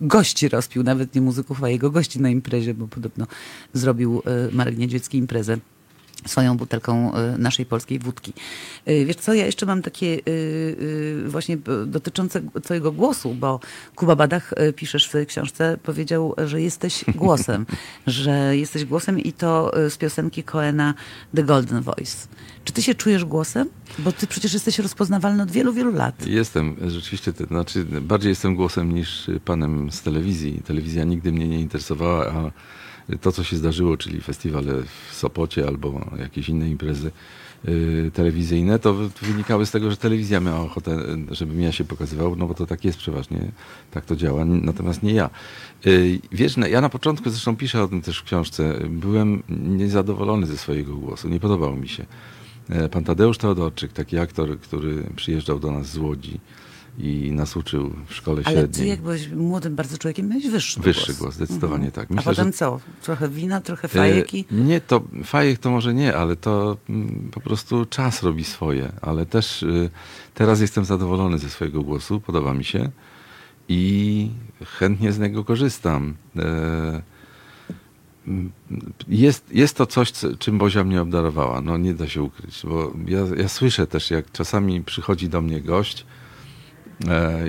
gości 0.00 0.48
rozpił, 0.48 0.82
nawet 0.82 1.14
nie 1.14 1.20
muzyków, 1.20 1.64
a 1.64 1.68
jego 1.68 1.90
gości 1.90 2.20
na 2.20 2.28
imprezie, 2.28 2.74
bo 2.74 2.88
podobno 2.88 3.26
zrobił 3.72 4.22
Marek 4.52 4.78
Niedźwiecki 4.78 5.18
imprezę 5.18 5.58
swoją 6.26 6.56
butelką 6.56 7.12
y, 7.34 7.38
naszej 7.38 7.66
polskiej 7.66 7.98
wódki. 7.98 8.32
Y, 8.88 9.04
Wiesz 9.04 9.16
co, 9.16 9.34
ja 9.34 9.46
jeszcze 9.46 9.66
mam 9.66 9.82
takie 9.82 10.18
y, 10.28 11.24
właśnie 11.26 11.58
dotyczące 11.86 12.42
twojego 12.62 12.92
głosu, 12.92 13.34
bo 13.34 13.60
Kuba 13.94 14.16
Badach, 14.16 14.54
piszesz 14.76 15.06
w 15.06 15.08
swojej 15.08 15.26
książce, 15.26 15.78
powiedział, 15.82 16.34
że 16.46 16.62
jesteś 16.62 17.04
głosem, 17.14 17.66
że 18.06 18.56
jesteś 18.56 18.84
głosem 18.84 19.18
i 19.18 19.32
to 19.32 19.72
z 19.88 19.96
piosenki 19.96 20.42
Coena 20.42 20.94
The 21.34 21.42
Golden 21.42 21.82
Voice. 21.82 22.28
Czy 22.64 22.72
ty 22.72 22.82
się 22.82 22.94
czujesz 22.94 23.24
głosem? 23.24 23.68
Bo 23.98 24.12
ty 24.12 24.26
przecież 24.26 24.52
jesteś 24.52 24.78
rozpoznawalny 24.78 25.42
od 25.42 25.50
wielu, 25.50 25.72
wielu 25.72 25.92
lat. 25.92 26.26
Jestem 26.26 26.76
rzeczywiście, 26.86 27.32
to 27.32 27.44
znaczy 27.44 27.84
bardziej 27.84 28.30
jestem 28.30 28.56
głosem 28.56 28.94
niż 28.94 29.30
panem 29.44 29.92
z 29.92 30.02
telewizji. 30.02 30.62
Telewizja 30.66 31.04
nigdy 31.04 31.32
mnie 31.32 31.48
nie 31.48 31.60
interesowała, 31.60 32.26
a 32.26 32.50
to, 33.20 33.32
co 33.32 33.44
się 33.44 33.56
zdarzyło, 33.56 33.96
czyli 33.96 34.20
festiwale 34.20 34.72
w 35.10 35.14
Sopocie 35.14 35.66
albo 35.66 36.10
jakieś 36.18 36.48
inne 36.48 36.68
imprezy 36.70 37.10
y, 37.68 38.10
telewizyjne, 38.14 38.78
to 38.78 38.94
wy- 38.94 39.08
wynikały 39.22 39.66
z 39.66 39.70
tego, 39.70 39.90
że 39.90 39.96
telewizja 39.96 40.40
miała 40.40 40.60
ochotę, 40.60 40.92
y, 41.30 41.34
żebym 41.34 41.60
ja 41.62 41.72
się 41.72 41.84
pokazywał, 41.84 42.36
no 42.36 42.46
bo 42.46 42.54
to 42.54 42.66
tak 42.66 42.84
jest 42.84 42.98
przeważnie, 42.98 43.52
tak 43.90 44.04
to 44.04 44.16
działa, 44.16 44.44
natomiast 44.44 45.02
nie 45.02 45.12
ja. 45.12 45.30
Y, 45.86 46.18
Wiesz, 46.32 46.56
ja 46.70 46.80
na 46.80 46.88
początku, 46.88 47.30
zresztą 47.30 47.56
piszę 47.56 47.82
o 47.82 47.88
tym 47.88 48.02
też 48.02 48.18
w 48.18 48.24
książce, 48.24 48.78
byłem 48.90 49.42
niezadowolony 49.48 50.46
ze 50.46 50.56
swojego 50.58 50.96
głosu, 50.96 51.28
nie 51.28 51.40
podobał 51.40 51.76
mi 51.76 51.88
się. 51.88 52.06
E, 52.68 52.88
Pan 52.88 53.04
Tadeusz 53.04 53.38
Teodorczyk, 53.38 53.92
taki 53.92 54.18
aktor, 54.18 54.58
który 54.60 55.04
przyjeżdżał 55.16 55.58
do 55.58 55.70
nas 55.72 55.86
z 55.86 55.96
Łodzi 55.96 56.40
i 56.98 57.32
nas 57.32 57.56
uczył 57.56 57.92
w 58.06 58.14
szkole 58.14 58.42
Ale 58.44 58.56
średniej. 58.56 58.82
ty 58.82 58.86
jak 58.88 59.00
byłeś 59.02 59.28
młodym 59.28 59.74
bardzo 59.76 59.98
człowiekiem, 59.98 60.28
miałeś 60.28 60.48
wyższy, 60.48 60.80
Wyższy 60.80 61.14
głos, 61.14 61.34
zdecydowanie 61.34 61.92
tak. 61.92 62.10
A 62.10 62.14
Myślę, 62.14 62.32
potem 62.32 62.46
że- 62.46 62.52
co? 62.52 62.80
Trochę 63.02 63.28
wina, 63.28 63.60
trochę? 63.60 63.88
E, 64.02 64.24
Nie, 64.50 64.80
to 64.80 65.02
fajek 65.24 65.58
to 65.58 65.70
może 65.70 65.94
nie, 65.94 66.16
ale 66.16 66.36
to 66.36 66.76
mm, 66.88 67.28
po 67.32 67.40
prostu 67.40 67.86
czas 67.86 68.22
robi 68.22 68.44
swoje. 68.44 68.92
Ale 69.02 69.26
też 69.26 69.62
y, 69.62 69.90
teraz 70.34 70.60
jestem 70.60 70.84
zadowolony 70.84 71.38
ze 71.38 71.48
swojego 71.50 71.82
głosu, 71.82 72.20
podoba 72.20 72.54
mi 72.54 72.64
się. 72.64 72.90
i 73.70 74.30
chętnie 74.64 75.12
z 75.12 75.18
niego 75.18 75.44
korzystam. 75.44 76.14
E, 76.36 77.02
m, 78.28 78.50
Jest, 79.08 79.44
jest 79.54 79.76
to 79.76 79.86
coś, 79.86 80.10
co- 80.10 80.36
czym 80.36 80.58
Bozia 80.58 80.84
mnie 80.84 81.02
obdarowała. 81.02 81.60
No 81.60 81.78
nie 81.78 81.94
da 81.94 82.08
się 82.08 82.22
ukryć, 82.22 82.60
bo 82.64 82.92
ja, 83.06 83.18
ja 83.36 83.48
słyszę 83.48 83.86
też, 83.86 84.10
jak 84.10 84.32
czasami 84.32 84.82
przychodzi 84.84 85.28
do 85.28 85.40
mnie 85.40 85.60
gość, 85.60 86.06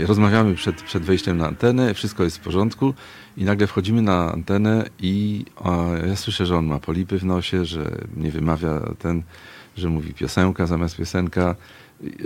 rozmawiamy 0.05 0.55
przed, 0.55 0.81
przed 0.81 1.03
wejściem 1.03 1.37
na 1.37 1.47
antenę, 1.47 1.93
wszystko 1.93 2.23
jest 2.23 2.37
w 2.37 2.39
porządku 2.39 2.93
i 3.37 3.43
nagle 3.43 3.67
wchodzimy 3.67 4.01
na 4.01 4.31
antenę 4.31 4.85
i 4.99 5.45
e, 5.65 6.07
ja 6.07 6.15
słyszę, 6.15 6.45
że 6.45 6.57
on 6.57 6.65
ma 6.65 6.79
polipy 6.79 7.19
w 7.19 7.25
nosie, 7.25 7.65
że 7.65 7.91
nie 8.17 8.31
wymawia 8.31 8.81
ten, 8.99 9.23
że 9.77 9.89
mówi 9.89 10.13
piosenka 10.13 10.65
zamiast 10.65 10.95
piosenka. 10.97 11.55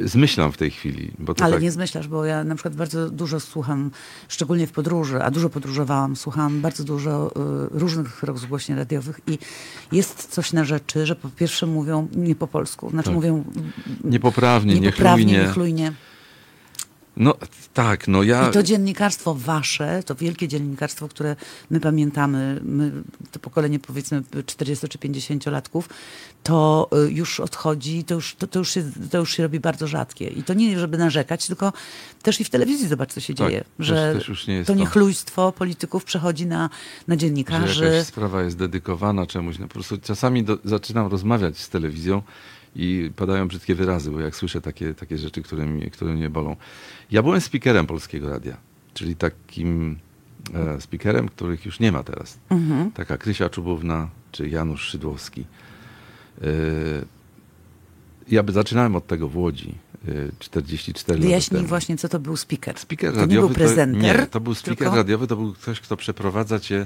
Zmyślam 0.05 0.51
w 0.51 0.57
tej 0.57 0.71
chwili, 0.71 1.11
bo 1.19 1.33
to 1.33 1.43
Ale 1.43 1.53
tak... 1.53 1.63
nie 1.63 1.71
zmyślasz, 1.71 2.07
bo 2.07 2.25
ja 2.25 2.43
na 2.43 2.55
przykład 2.55 2.75
bardzo 2.75 3.09
dużo 3.09 3.39
słucham, 3.39 3.91
szczególnie 4.27 4.67
w 4.67 4.71
podróży, 4.71 5.23
a 5.23 5.31
dużo 5.31 5.49
podróżowałam, 5.49 6.15
słuchałam 6.15 6.61
bardzo 6.61 6.83
dużo 6.83 7.31
y, 7.75 7.79
różnych 7.79 8.23
rozgłośni 8.23 8.75
radiowych 8.75 9.19
i 9.27 9.39
jest 9.91 10.27
coś 10.31 10.53
na 10.53 10.65
rzeczy, 10.65 11.05
że 11.05 11.15
po 11.15 11.29
pierwsze 11.29 11.65
mówią 11.65 12.07
nie 12.15 12.35
po 12.35 12.47
polsku, 12.47 12.89
znaczy 12.89 13.05
Tak. 13.05 13.15
mówią 13.15 13.43
Niepoprawnie, 14.03 14.79
niepoprawnie, 14.79 15.25
niechlujnie. 15.25 15.47
niechlujnie. 15.47 15.93
No 17.17 17.33
tak, 17.73 18.07
no 18.07 18.23
ja... 18.23 18.49
I 18.49 18.51
to 18.53 18.63
dziennikarstwo 18.63 19.35
wasze, 19.35 20.03
to 20.05 20.15
wielkie 20.15 20.47
dziennikarstwo, 20.47 21.07
które 21.07 21.35
my 21.69 21.79
pamiętamy, 21.79 22.59
my, 22.63 22.91
to 23.31 23.39
pokolenie 23.39 23.79
powiedzmy 23.79 24.23
40 24.45 24.87
czy 24.89 24.97
50 24.97 25.45
latków, 25.45 25.89
to 26.43 26.89
y, 27.07 27.11
już 27.11 27.39
odchodzi, 27.39 28.03
to 28.03 28.13
już, 28.13 28.35
to, 28.35 28.47
to, 28.47 28.59
już 28.59 28.71
się, 28.71 28.91
to 29.11 29.17
już 29.17 29.35
się 29.35 29.43
robi 29.43 29.59
bardzo 29.59 29.87
rzadkie. 29.87 30.27
I 30.27 30.43
to 30.43 30.53
nie 30.53 30.79
żeby 30.79 30.97
narzekać, 30.97 31.47
tylko 31.47 31.73
też 32.21 32.41
i 32.41 32.43
w 32.43 32.49
telewizji 32.49 32.87
zobacz, 32.87 33.13
co 33.13 33.19
się 33.19 33.33
Tak, 33.33 33.47
dzieje. 33.47 33.59
też- 33.77 33.87
że 33.87 34.15
też 34.27 34.47
nie 34.47 34.65
to 34.65 34.73
niechlujstwo 34.73 35.51
polityków 35.51 36.03
przechodzi 36.03 36.45
na, 36.45 36.69
na 37.07 37.15
że 37.15 37.17
dziennikarzy. 37.17 37.85
jakaś 37.85 38.07
sprawa 38.07 38.41
jest 38.43 38.57
dedykowana 38.57 39.25
czemuś. 39.27 39.59
No 39.59 39.67
po 39.67 39.73
prostu 39.73 39.97
czasami 39.97 40.43
do, 40.43 40.57
zaczynam 40.65 41.07
rozmawiać 41.07 41.57
z 41.57 41.69
telewizją 41.69 42.21
i 42.75 43.11
padają 43.15 43.47
brzydkie 43.47 43.75
wyrazy, 43.75 44.11
bo 44.11 44.19
jak 44.19 44.35
słyszę 44.35 44.61
takie, 44.61 44.93
takie 44.93 45.17
rzeczy, 45.17 45.41
które, 45.41 45.65
mnie, 45.65 45.89
które 45.89 46.13
mnie 46.13 46.29
bolą. 46.29 46.55
Ja 47.11 47.23
byłem 47.23 47.41
speakerem 47.41 47.87
Polskiego 47.87 48.29
Radia, 48.29 48.57
czyli 48.93 49.15
takim 49.15 49.97
e, 50.53 50.81
speakerem, 50.81 51.29
których 51.29 51.65
już 51.65 51.79
nie 51.79 51.91
ma 51.91 52.03
teraz. 52.03 52.37
Mhm. 52.49 52.91
Taka 52.91 53.17
Krysia 53.17 53.49
Czubówna 53.49 54.09
czy 54.31 54.49
Janusz 54.49 54.81
Szydłowski. 54.81 55.45
E, 56.41 56.45
ja 58.27 58.43
by 58.43 58.51
zaczynałem 58.51 58.95
od 58.95 59.07
tego 59.07 59.27
w 59.27 59.37
Łodzi 59.37 59.75
e, 60.07 60.11
44 60.39 61.19
lata 61.19 61.27
Wyjaśnij 61.27 61.57
temu. 61.57 61.69
właśnie, 61.69 61.97
co 61.97 62.09
to 62.09 62.19
był 62.19 62.37
speaker. 62.37 62.79
Speaker 62.79 63.13
to 63.13 63.19
radiowy 63.19 63.41
nie 63.41 63.47
był 63.47 63.55
prezenter. 63.55 64.15
To, 64.15 64.21
nie, 64.21 64.27
to 64.27 64.39
był 64.39 64.55
speaker 64.55 64.77
tylko... 64.77 64.95
radiowy, 64.95 65.27
to 65.27 65.35
był 65.35 65.53
ktoś, 65.53 65.79
kto 65.79 65.97
przeprowadza 65.97 66.59
cię 66.59 66.85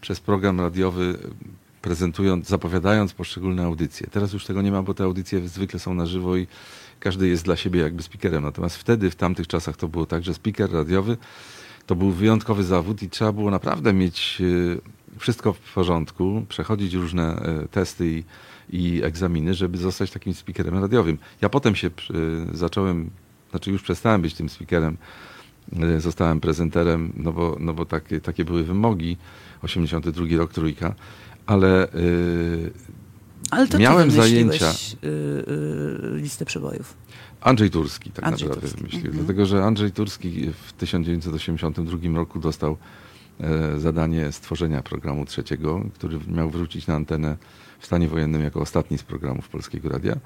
przez 0.00 0.20
program 0.20 0.60
radiowy, 0.60 1.18
prezentując, 1.84 2.48
zapowiadając 2.48 3.12
poszczególne 3.12 3.64
audycje. 3.64 4.06
Teraz 4.10 4.32
już 4.32 4.44
tego 4.44 4.62
nie 4.62 4.72
ma, 4.72 4.82
bo 4.82 4.94
te 4.94 5.04
audycje 5.04 5.48
zwykle 5.48 5.80
są 5.80 5.94
na 5.94 6.06
żywo 6.06 6.36
i 6.36 6.46
każdy 7.00 7.28
jest 7.28 7.44
dla 7.44 7.56
siebie 7.56 7.80
jakby 7.80 8.02
speakerem. 8.02 8.42
Natomiast 8.42 8.76
wtedy, 8.76 9.10
w 9.10 9.16
tamtych 9.16 9.46
czasach 9.46 9.76
to 9.76 9.88
było 9.88 10.06
tak, 10.06 10.24
że 10.24 10.34
speaker 10.34 10.72
radiowy 10.72 11.16
to 11.86 11.94
był 11.94 12.10
wyjątkowy 12.10 12.64
zawód 12.64 13.02
i 13.02 13.10
trzeba 13.10 13.32
było 13.32 13.50
naprawdę 13.50 13.92
mieć 13.92 14.42
e, 15.16 15.18
wszystko 15.18 15.52
w 15.52 15.74
porządku, 15.74 16.46
przechodzić 16.48 16.94
różne 16.94 17.36
e, 17.36 17.68
testy 17.68 18.08
i, 18.08 18.24
i 18.70 19.02
egzaminy, 19.02 19.54
żeby 19.54 19.78
zostać 19.78 20.10
takim 20.10 20.34
speakerem 20.34 20.78
radiowym. 20.78 21.18
Ja 21.40 21.48
potem 21.48 21.74
się 21.74 21.88
e, 21.88 21.92
zacząłem, 22.56 23.10
znaczy 23.50 23.70
już 23.70 23.82
przestałem 23.82 24.22
być 24.22 24.34
tym 24.34 24.48
speakerem, 24.48 24.96
zostałem 25.98 26.40
prezenterem, 26.40 27.12
no 27.16 27.32
bo, 27.32 27.56
no 27.60 27.74
bo 27.74 27.84
takie, 27.84 28.20
takie 28.20 28.44
były 28.44 28.64
wymogi, 28.64 29.16
82 29.62 30.36
rok, 30.36 30.52
trójka, 30.52 30.94
ale 31.46 31.82
e, 31.82 31.88
Ale 33.50 33.68
to 33.68 33.78
miałem 33.78 34.10
ty 34.10 34.16
zajęcia. 34.16 34.70
y, 35.04 35.06
y, 35.06 36.18
listę 36.20 36.44
przebojów. 36.44 36.96
Andrzej 37.40 37.70
Turski 37.70 38.10
tak 38.10 38.24
Andrzej 38.24 38.48
naprawdę 38.48 38.68
Turski, 38.68 38.78
wymyślił. 38.80 39.06
mhm. 39.06 39.24
Dlatego, 39.24 39.46
że 39.46 39.64
Andrzej 39.64 39.92
Turski 39.92 40.50
w 40.66 40.72
1982 40.72 42.16
roku 42.16 42.38
dostał 42.40 42.76
e, 43.40 43.80
zadanie 43.80 44.32
stworzenia 44.32 44.82
programu 44.82 45.24
trzeciego, 45.24 45.84
który 45.94 46.18
miał 46.28 46.50
wrócić 46.50 46.86
na 46.86 46.94
antenę 46.94 47.36
w 47.78 47.86
stanie 47.86 48.08
wojennym 48.08 48.42
jako 48.42 48.60
ostatni 48.60 48.98
z 48.98 49.02
programów 49.02 49.48
Polskiego 49.48 49.88
Radia. 49.88 50.16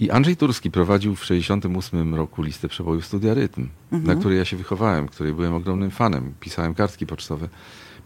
I 0.00 0.10
Andrzej 0.10 0.36
Turski 0.36 0.70
prowadził 0.70 1.14
w 1.16 1.20
1968 1.20 2.14
roku 2.14 2.42
listę 2.42 2.68
przebojów 2.68 3.06
Studia 3.06 3.34
Rytm, 3.34 3.68
na 3.92 4.14
której 4.14 4.38
ja 4.38 4.44
się 4.44 4.56
wychowałem, 4.56 5.08
której 5.08 5.32
byłem 5.32 5.54
ogromnym 5.54 5.90
fanem. 5.90 6.34
Pisałem 6.40 6.74
kartki 6.74 7.06
pocztowe. 7.06 7.48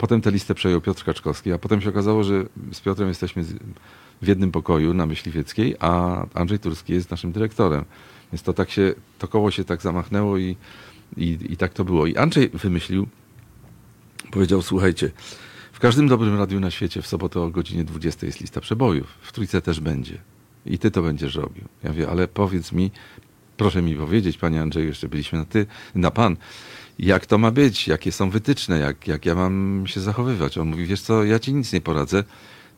Potem 0.02 0.20
tę 0.20 0.30
listę 0.30 0.54
przejął 0.54 0.80
Piotr 0.80 1.04
Kaczkowski, 1.04 1.52
a 1.52 1.58
potem 1.58 1.80
się 1.80 1.88
okazało, 1.88 2.24
że 2.24 2.44
z 2.72 2.80
Piotrem 2.80 3.08
jesteśmy 3.08 3.44
w 4.22 4.26
jednym 4.26 4.52
pokoju 4.52 4.94
na 4.94 5.06
Myśliwieckiej, 5.06 5.76
a 5.80 6.22
Andrzej 6.34 6.58
Turski 6.58 6.92
jest 6.92 7.10
naszym 7.10 7.32
dyrektorem. 7.32 7.84
Więc 8.32 8.42
to 8.42 8.52
tak 8.52 8.70
się, 8.70 8.94
to 9.18 9.28
koło 9.28 9.50
się 9.50 9.64
tak 9.64 9.82
zamachnęło 9.82 10.38
i, 10.38 10.56
i, 11.16 11.38
i 11.50 11.56
tak 11.56 11.72
to 11.72 11.84
było. 11.84 12.06
I 12.06 12.16
Andrzej 12.16 12.48
wymyślił, 12.48 13.06
powiedział, 14.30 14.62
słuchajcie, 14.62 15.10
w 15.72 15.80
każdym 15.80 16.08
dobrym 16.08 16.38
radiu 16.38 16.60
na 16.60 16.70
świecie 16.70 17.02
w 17.02 17.06
sobotę 17.06 17.40
o 17.40 17.50
godzinie 17.50 17.84
20 17.84 18.26
jest 18.26 18.40
lista 18.40 18.60
przebojów. 18.60 19.06
W 19.22 19.32
trójce 19.32 19.62
też 19.62 19.80
będzie. 19.80 20.18
I 20.66 20.78
ty 20.78 20.90
to 20.90 21.02
będziesz 21.02 21.34
robił. 21.34 21.64
Ja 21.82 21.90
mówię, 21.90 22.10
ale 22.10 22.28
powiedz 22.28 22.72
mi, 22.72 22.90
proszę 23.56 23.82
mi 23.82 23.94
powiedzieć, 23.94 24.38
panie 24.38 24.62
Andrzeju, 24.62 24.86
jeszcze 24.86 25.08
byliśmy 25.08 25.38
na 25.38 25.44
ty, 25.44 25.66
na 25.94 26.10
pan, 26.10 26.36
jak 26.98 27.26
to 27.26 27.38
ma 27.38 27.50
być, 27.50 27.88
jakie 27.88 28.12
są 28.12 28.30
wytyczne, 28.30 28.78
jak, 28.78 29.08
jak 29.08 29.26
ja 29.26 29.34
mam 29.34 29.84
się 29.86 30.00
zachowywać. 30.00 30.58
On 30.58 30.68
mówi, 30.68 30.86
wiesz 30.86 31.00
co, 31.00 31.24
ja 31.24 31.38
ci 31.38 31.54
nic 31.54 31.72
nie 31.72 31.80
poradzę, 31.80 32.24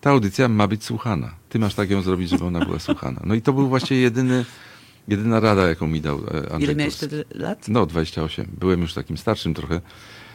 ta 0.01 0.11
audycja 0.11 0.49
ma 0.49 0.67
być 0.67 0.85
słuchana. 0.85 1.35
Ty 1.49 1.59
masz 1.59 1.75
tak 1.75 1.91
ją 1.91 2.03
zrobić, 2.03 2.31
żeby 2.31 2.45
ona 2.45 2.65
była 2.65 2.79
słuchana. 2.79 3.21
No 3.25 3.35
i 3.35 3.43
to 3.43 3.53
był 3.53 3.69
właściwie 3.69 4.01
jedyny, 4.01 4.45
jedyna 5.09 5.41
rada, 5.41 5.69
jaką 5.69 5.87
mi 5.87 6.01
dał 6.01 6.19
e, 6.19 6.53
Andrzej 6.53 6.63
Ile 6.63 6.75
miałeś 6.75 6.95
wtedy 6.95 7.25
lat? 7.35 7.69
No, 7.69 7.87
28. 7.87 8.47
Byłem 8.59 8.81
już 8.81 8.95
takim 8.95 9.19
starszym 9.19 9.55
trochę. 9.55 9.81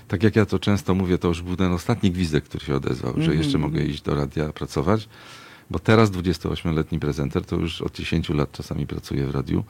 Tak 0.08 0.24
jak 0.24 0.36
ja 0.36 0.46
to 0.46 0.60
często 0.60 0.96
mówię, 0.96 1.18
to 1.18 1.28
już 1.28 1.42
był 1.42 1.56
ten 1.56 1.74
ostatni 1.74 2.12
gwizdek, 2.12 2.44
który 2.44 2.66
się 2.66 2.76
odezwał, 2.76 3.14
że 3.18 3.36
jeszcze 3.36 3.58
mogę 3.58 3.82
iść 3.82 4.02
do 4.02 4.16
radia 4.16 4.54
pracować, 4.54 5.10
bo 5.70 5.80
teraz 5.80 6.12
28-letni 6.12 7.00
prezenter 7.00 7.46
to 7.46 7.56
już 7.56 7.82
od 7.82 7.96
10 7.96 8.30
lat 8.30 8.52
czasami 8.52 8.88
pracuję 8.88 9.28
w 9.28 9.32
radiu. 9.32 9.64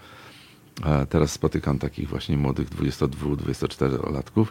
Teraz 1.09 1.32
spotykam 1.32 1.80
takich 1.80 2.09
właśnie 2.09 2.38
młodych 2.38 2.69
22-24-latków. 2.69 4.45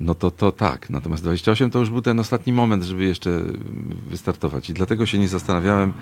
No 0.00 0.14
to, 0.14 0.30
to 0.30 0.52
tak. 0.52 0.90
Natomiast 0.90 1.22
28 1.22 1.70
to 1.70 1.78
już 1.78 1.90
był 1.90 2.02
ten 2.02 2.20
ostatni 2.20 2.52
moment, 2.52 2.84
żeby 2.84 3.04
jeszcze 3.04 3.40
wystartować. 4.06 4.70
I 4.70 4.74
dlatego 4.74 5.06
się 5.06 5.18
nie 5.18 5.28
zastanawiałem, 5.28 5.92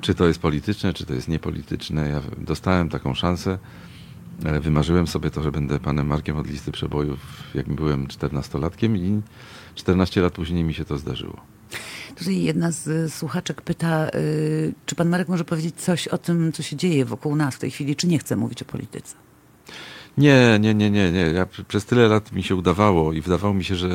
czy 0.00 0.14
to 0.14 0.26
jest 0.26 0.40
polityczne, 0.40 0.92
czy 0.92 1.06
to 1.06 1.14
jest 1.14 1.28
niepolityczne. 1.28 2.08
Ja 2.08 2.20
dostałem 2.38 2.88
taką 2.88 3.14
szansę. 3.14 3.58
Wymarzyłem 4.60 5.06
sobie 5.06 5.30
to, 5.30 5.42
że 5.42 5.52
będę 5.52 5.78
panem 5.78 6.06
Markiem 6.06 6.36
od 6.36 6.46
listy 6.46 6.72
przebojów, 6.72 7.18
jak 7.54 7.68
byłem 7.74 8.06
14-latkiem 8.06 8.96
i 8.96 9.22
14 9.74 10.20
lat 10.20 10.32
później 10.32 10.64
mi 10.64 10.74
się 10.74 10.84
to 10.84 10.98
zdarzyło. 10.98 11.40
Tutaj 12.16 12.42
jedna 12.42 12.70
z 12.70 13.12
słuchaczek 13.12 13.62
pyta, 13.62 14.08
y, 14.14 14.74
czy 14.86 14.94
pan 14.94 15.08
Marek 15.08 15.28
może 15.28 15.44
powiedzieć 15.44 15.74
coś 15.76 16.08
o 16.08 16.18
tym, 16.18 16.52
co 16.52 16.62
się 16.62 16.76
dzieje 16.76 17.04
wokół 17.04 17.36
nas 17.36 17.54
w 17.54 17.58
tej 17.58 17.70
chwili, 17.70 17.96
czy 17.96 18.06
nie 18.06 18.18
chce 18.18 18.36
mówić 18.36 18.62
o 18.62 18.64
polityce? 18.64 19.16
Nie, 20.18 20.58
nie, 20.60 20.74
nie, 20.74 20.90
nie, 20.90 21.12
nie. 21.12 21.20
Ja 21.20 21.44
pr- 21.44 21.64
przez 21.64 21.84
tyle 21.84 22.08
lat 22.08 22.32
mi 22.32 22.42
się 22.42 22.56
udawało 22.56 23.12
i 23.12 23.20
wydawało 23.20 23.54
mi 23.54 23.64
się, 23.64 23.76
że 23.76 23.88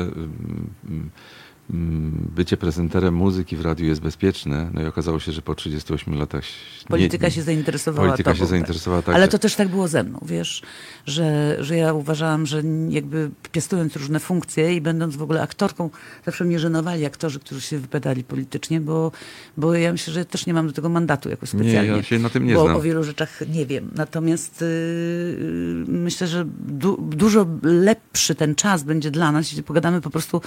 bycie 2.34 2.56
prezenterem 2.56 3.14
muzyki 3.14 3.56
w 3.56 3.60
radiu 3.60 3.86
jest 3.86 4.00
bezpieczne. 4.00 4.70
No 4.74 4.82
i 4.82 4.86
okazało 4.86 5.20
się, 5.20 5.32
że 5.32 5.42
po 5.42 5.54
38 5.54 6.14
latach... 6.18 6.42
nie- 6.44 6.88
Polityka 6.88 7.26
nie- 7.26 7.30
się 7.32 7.42
zainteresowała 7.42 8.08
Polityka 8.08 8.30
tobą, 8.30 8.40
się 8.44 8.46
zainteresowała 8.50 9.02
tak. 9.02 9.14
Ale 9.14 9.28
to 9.28 9.38
też 9.38 9.54
tak 9.54 9.68
było 9.68 9.88
ze 9.88 10.02
mną, 10.04 10.18
wiesz, 10.26 10.62
że, 11.06 11.56
że 11.60 11.76
ja 11.76 11.92
uważałam, 11.92 12.46
że 12.46 12.62
jakby 12.88 13.30
piastując 13.52 13.96
różne 13.96 14.20
funkcje 14.20 14.74
i 14.74 14.80
będąc 14.80 15.16
w 15.16 15.22
ogóle 15.22 15.42
aktorką, 15.42 15.90
zawsze 16.26 16.44
mnie 16.44 16.58
żenowali 16.58 17.04
aktorzy, 17.04 17.40
którzy 17.40 17.60
się 17.60 17.78
wypowiadali 17.78 18.24
politycznie, 18.24 18.80
bo, 18.80 19.12
bo 19.56 19.74
ja 19.74 19.92
myślę, 19.92 20.12
że 20.14 20.24
też 20.24 20.46
nie 20.46 20.54
mam 20.54 20.66
do 20.66 20.72
tego 20.72 20.88
mandatu 20.88 21.28
jakoś 21.28 21.52
Nie, 21.54 21.60
specjalnie. 21.60 21.90
ja 21.96 22.02
się 22.02 22.18
na 22.18 22.30
tym 22.30 22.46
nie 22.46 22.54
bo 22.54 22.64
znam. 22.64 22.76
o 22.76 22.80
wielu 22.80 23.04
rzeczach 23.04 23.40
nie 23.54 23.66
wiem. 23.66 23.90
Natomiast 23.94 24.60
yy, 24.60 25.84
myślę, 25.88 26.26
że 26.26 26.44
du, 26.68 26.96
dużo 27.02 27.46
lepszy 27.62 28.34
ten 28.34 28.54
czas 28.54 28.82
będzie 28.82 29.10
dla 29.10 29.32
nas, 29.32 29.46
jeśli 29.46 29.62
pogadamy 29.62 30.00
po 30.00 30.10
prostu, 30.10 30.40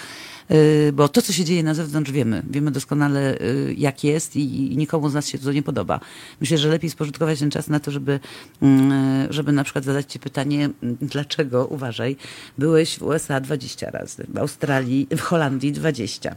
yy, 0.50 0.58
bo 0.94 1.07
to, 1.10 1.22
co 1.22 1.34
się 1.34 1.46
dzieje 1.46 1.64
na 1.64 1.74
zewnątrz 1.74 2.12
wiemy. 2.12 2.44
Wiemy 2.50 2.72
doskonale, 2.72 3.38
yy, 3.40 3.74
jak 3.78 4.04
jest 4.04 4.36
i, 4.36 4.74
i 4.74 4.78
nikomu 4.78 5.10
z 5.10 5.14
nas 5.14 5.28
się 5.28 5.38
to 5.38 5.52
nie 5.52 5.64
podoba. 5.64 6.00
Myślę, 6.42 6.58
że 6.58 6.70
lepiej 6.70 6.90
spożytkować 6.90 7.40
ten 7.40 7.52
czas 7.52 7.68
na 7.68 7.80
to, 7.80 7.92
żeby, 7.92 8.20
yy, 8.62 8.70
żeby 9.30 9.52
na 9.52 9.64
przykład 9.64 9.86
zadać 9.86 10.12
ci 10.12 10.20
pytanie, 10.20 10.70
yy, 10.82 10.98
dlaczego, 11.02 11.66
uważaj, 11.66 12.16
byłeś 12.58 12.98
w 13.00 13.04
USA 13.04 13.40
20 13.40 13.92
razy, 13.92 14.26
w 14.30 14.38
Australii, 14.38 15.08
w 15.18 15.22
Holandii 15.22 15.72
20, 15.72 16.36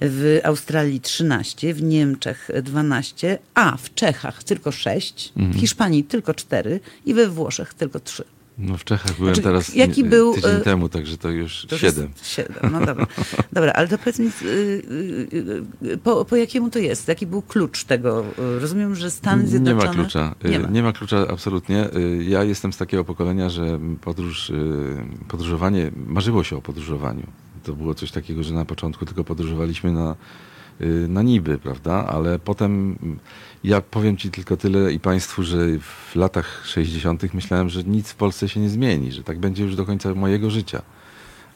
w 0.00 0.40
Australii 0.44 1.00
13, 1.00 1.74
w 1.74 1.82
Niemczech 1.82 2.50
12, 2.62 3.38
a 3.54 3.76
w 3.76 3.94
Czechach 3.94 4.44
tylko 4.44 4.72
6, 4.72 5.32
w 5.36 5.60
Hiszpanii 5.60 6.04
tylko 6.04 6.34
4 6.34 6.80
i 7.06 7.14
we 7.14 7.28
Włoszech 7.28 7.74
tylko 7.74 8.00
3. 8.00 8.35
No 8.58 8.76
w 8.76 8.84
Czechach 8.84 9.16
byłem 9.18 9.34
Znaczy, 9.34 9.42
teraz 9.48 9.74
jaki 9.74 10.02
nie- 10.02 10.08
był, 10.10 10.34
tydzień 10.34 10.50
e, 10.56 10.60
temu, 10.60 10.88
także 10.88 11.18
to 11.18 11.30
już 11.30 11.66
To 11.68 11.78
siedem. 11.78 12.08
Siedem, 12.22 12.72
no 12.72 12.86
dobra. 12.86 13.06
Dobra, 13.52 13.72
ale 13.72 13.88
to 13.88 13.98
powiedz 13.98 14.18
mi, 14.18 14.26
y, 14.42 14.46
y, 14.46 15.86
y, 15.92 15.98
po, 15.98 16.24
po 16.24 16.36
jakiemu 16.36 16.70
to 16.70 16.78
jest? 16.78 17.08
Jaki 17.08 17.26
był 17.26 17.42
klucz 17.42 17.84
tego? 17.84 18.24
Y, 18.56 18.60
Rozumiem, 18.60 18.94
że 18.94 19.10
Stany 19.10 19.42
Nie 19.42 19.48
Zjednoczone... 19.48 19.86
ma 19.86 19.92
klucza. 19.94 20.34
Y, 20.44 20.48
Nie 20.50 20.58
ma. 20.60 20.68
Nie 20.68 20.82
ma 20.82 20.92
klucza 20.92 21.26
absolutnie. 21.28 21.88
Y, 21.96 22.24
Ja 22.24 22.44
jestem 22.44 22.72
z 22.72 22.76
takiego 22.76 23.04
pokolenia, 23.04 23.50
że 23.50 23.78
podróż, 24.00 24.50
y, 24.50 24.96
podróżowanie, 25.28 25.90
marzyło 26.06 26.44
się 26.44 26.56
o 26.56 26.62
podróżowaniu. 26.62 27.26
To 27.64 27.72
było 27.72 27.94
coś 27.94 28.10
takiego, 28.10 28.42
że 28.42 28.54
na 28.54 28.64
początku 28.64 29.06
tylko 29.06 29.24
podróżowaliśmy 29.24 29.92
na, 29.92 30.16
y, 30.80 31.06
na 31.08 31.22
niby, 31.22 31.58
prawda? 31.58 31.92
Ale 32.06 32.38
potem 32.38 32.98
ja 33.66 33.80
powiem 33.80 34.16
Ci 34.16 34.30
tylko 34.30 34.56
tyle 34.56 34.92
i 34.92 35.00
Państwu, 35.00 35.42
że 35.42 35.58
w 35.78 36.16
latach 36.16 36.62
60. 36.66 37.34
myślałem, 37.34 37.68
że 37.68 37.84
nic 37.84 38.10
w 38.10 38.14
Polsce 38.14 38.48
się 38.48 38.60
nie 38.60 38.68
zmieni, 38.68 39.12
że 39.12 39.22
tak 39.22 39.38
będzie 39.38 39.64
już 39.64 39.76
do 39.76 39.84
końca 39.84 40.14
mojego 40.14 40.50
życia. 40.50 40.82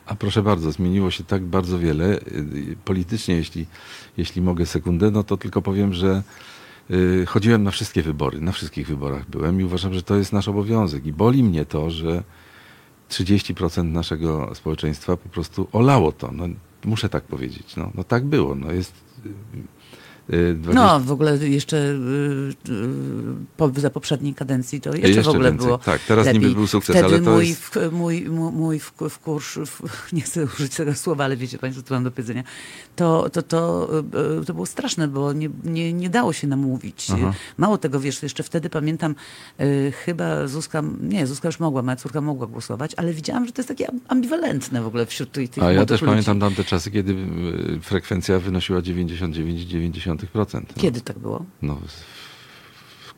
A 0.07 0.15
proszę 0.15 0.43
bardzo, 0.43 0.73
zmieniło 0.73 1.11
się 1.11 1.25
tak 1.25 1.43
bardzo 1.43 1.79
wiele. 1.79 2.19
Y, 2.19 2.77
Politycznie, 2.85 3.35
jeśli, 3.35 3.67
jeśli 4.17 4.43
mogę 4.43 4.67
sekundę, 4.67 5.11
no 5.11 5.25
to 5.25 5.37
tylko 5.37 5.63
powiem, 5.63 5.95
że 5.95 6.23
y, 6.91 7.27
chodziłem 7.27 7.63
na 7.63 7.71
wszystkie 7.71 8.03
wybory, 8.03 8.41
na 8.41 8.53
wszystkich 8.53 8.87
wyborach 8.87 9.31
byłem 9.31 9.61
i 9.61 9.65
uważam, 9.65 9.95
że 9.95 10.03
to 10.03 10.17
jest 10.17 10.33
nasz 10.33 10.49
obowiązek. 10.49 11.07
I 11.07 11.13
boli 11.13 11.43
mnie 11.43 11.65
to, 11.65 11.91
że 11.91 12.23
30% 13.11 13.85
naszego 13.85 14.55
społeczeństwa 14.55 15.17
po 15.17 15.29
prostu 15.29 15.69
olało 15.73 16.13
to. 16.13 16.33
No, 16.33 16.45
muszę 16.85 17.09
tak 17.09 17.25
powiedzieć. 17.25 17.77
No, 17.77 17.91
no 17.95 18.05
tak 18.05 18.25
było. 18.25 18.55
No, 18.55 18.73
jest, 18.73 18.95
20 20.29 20.73
No, 20.75 21.01
w 21.01 21.13
ogóle 21.13 21.37
jeszcze 21.49 21.77
y, 21.77 22.73
y, 22.73 22.89
po, 23.57 23.71
za 23.77 23.91
poprzedniej 23.91 24.35
kadencji 24.35 24.81
to 24.81 24.91
jeszcze, 24.91 25.09
Jeszcze 25.09 25.23
w 25.23 25.29
ogóle 25.29 25.51
więcej. 25.51 25.67
było 25.67 25.79
Tak, 25.79 26.01
teraz 26.09 26.27
lepiej. 26.27 26.41
niby 26.41 26.55
był 26.55 26.67
sukces, 26.67 26.97
Wtedy 26.97 27.15
ale 27.15 27.25
to 27.25 27.31
mój, 27.31 27.49
jest- 27.49 27.61
w, 27.63 27.93
mój, 27.93 28.23
mój, 28.53 28.79
w, 28.81 28.93
w 29.11 29.19
kurz, 29.19 29.59
w, 29.67 29.83
nie 30.13 30.21
chcę 30.21 30.45
użyć 30.45 30.75
tego 30.75 30.95
słowa, 30.95 31.25
ale 31.25 31.37
wiecie 31.37 31.59
Państwo, 31.59 31.83
co 31.83 31.95
mam 31.95 32.05
do 32.05 32.11
powiedzenia, 32.11 32.43
to, 32.97 33.31
to, 33.31 33.43
to, 33.43 33.89
y, 34.43 34.45
to 34.45 34.55
było 34.55 34.67
straszne, 34.67 35.09
bo 35.09 35.33
nie, 35.33 35.49
nie, 35.65 35.93
nie 35.93 36.11
dało 36.11 36.33
się 36.33 36.47
namówić. 36.47 37.07
Aha. 37.15 37.33
Mało 37.59 37.79
tego, 37.79 38.01
wiesz, 38.01 38.23
jeszcze 38.23 38.43
wtedy 38.43 38.71
pamiętam, 38.71 39.15
y, 39.61 39.93
chyba 40.05 40.47
Zuzka, 40.47 40.83
nie, 41.01 41.27
Zuzka 41.27 41.49
już 41.49 41.61
mogła, 41.61 41.83
moja 41.83 41.97
córka 41.97 42.21
mogła 42.21 42.47
głosować, 42.47 42.93
ale 42.97 43.13
widziałam, 43.13 43.47
że 43.47 43.53
to 43.53 43.61
jest 43.63 43.69
takie 43.69 43.87
ambiwalentne 44.09 44.83
w 44.83 44.87
ogóle 44.87 45.07
wśród 45.07 45.33
tych, 45.33 45.51
A 45.63 45.73
ja 45.73 45.87
też 45.87 46.01
ludzi. 46.01 46.11
pamiętam 46.11 46.41
tamte 46.41 46.65
czasy, 46.65 46.91
kiedy 46.91 47.13
y, 47.13 47.81
frekwencja 47.83 48.39
wynosiła 48.39 48.83
99,9%. 50.17 50.55
No, 50.55 50.61
Kiedy 50.83 51.01
tak 51.01 51.19
było? 51.19 51.45
No, 51.63 51.75
w, 51.75 51.93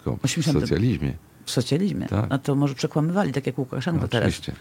w, 0.05 0.19
w, 0.21 0.25
80. 0.25 0.61
socjalizmie. 0.61 1.13
W 1.45 1.51
socjalizmie. 1.51 2.07
Tak. 2.07 2.27
A 2.29 2.39
to 2.39 2.55
może 2.55 2.75
przekłamywali, 2.75 3.33
tak 3.33 3.47
jak 3.47 3.59
Łukaszenko 3.59 4.03
No, 4.03 4.09
teraz. 4.09 4.29
oczywiście. 4.29 4.53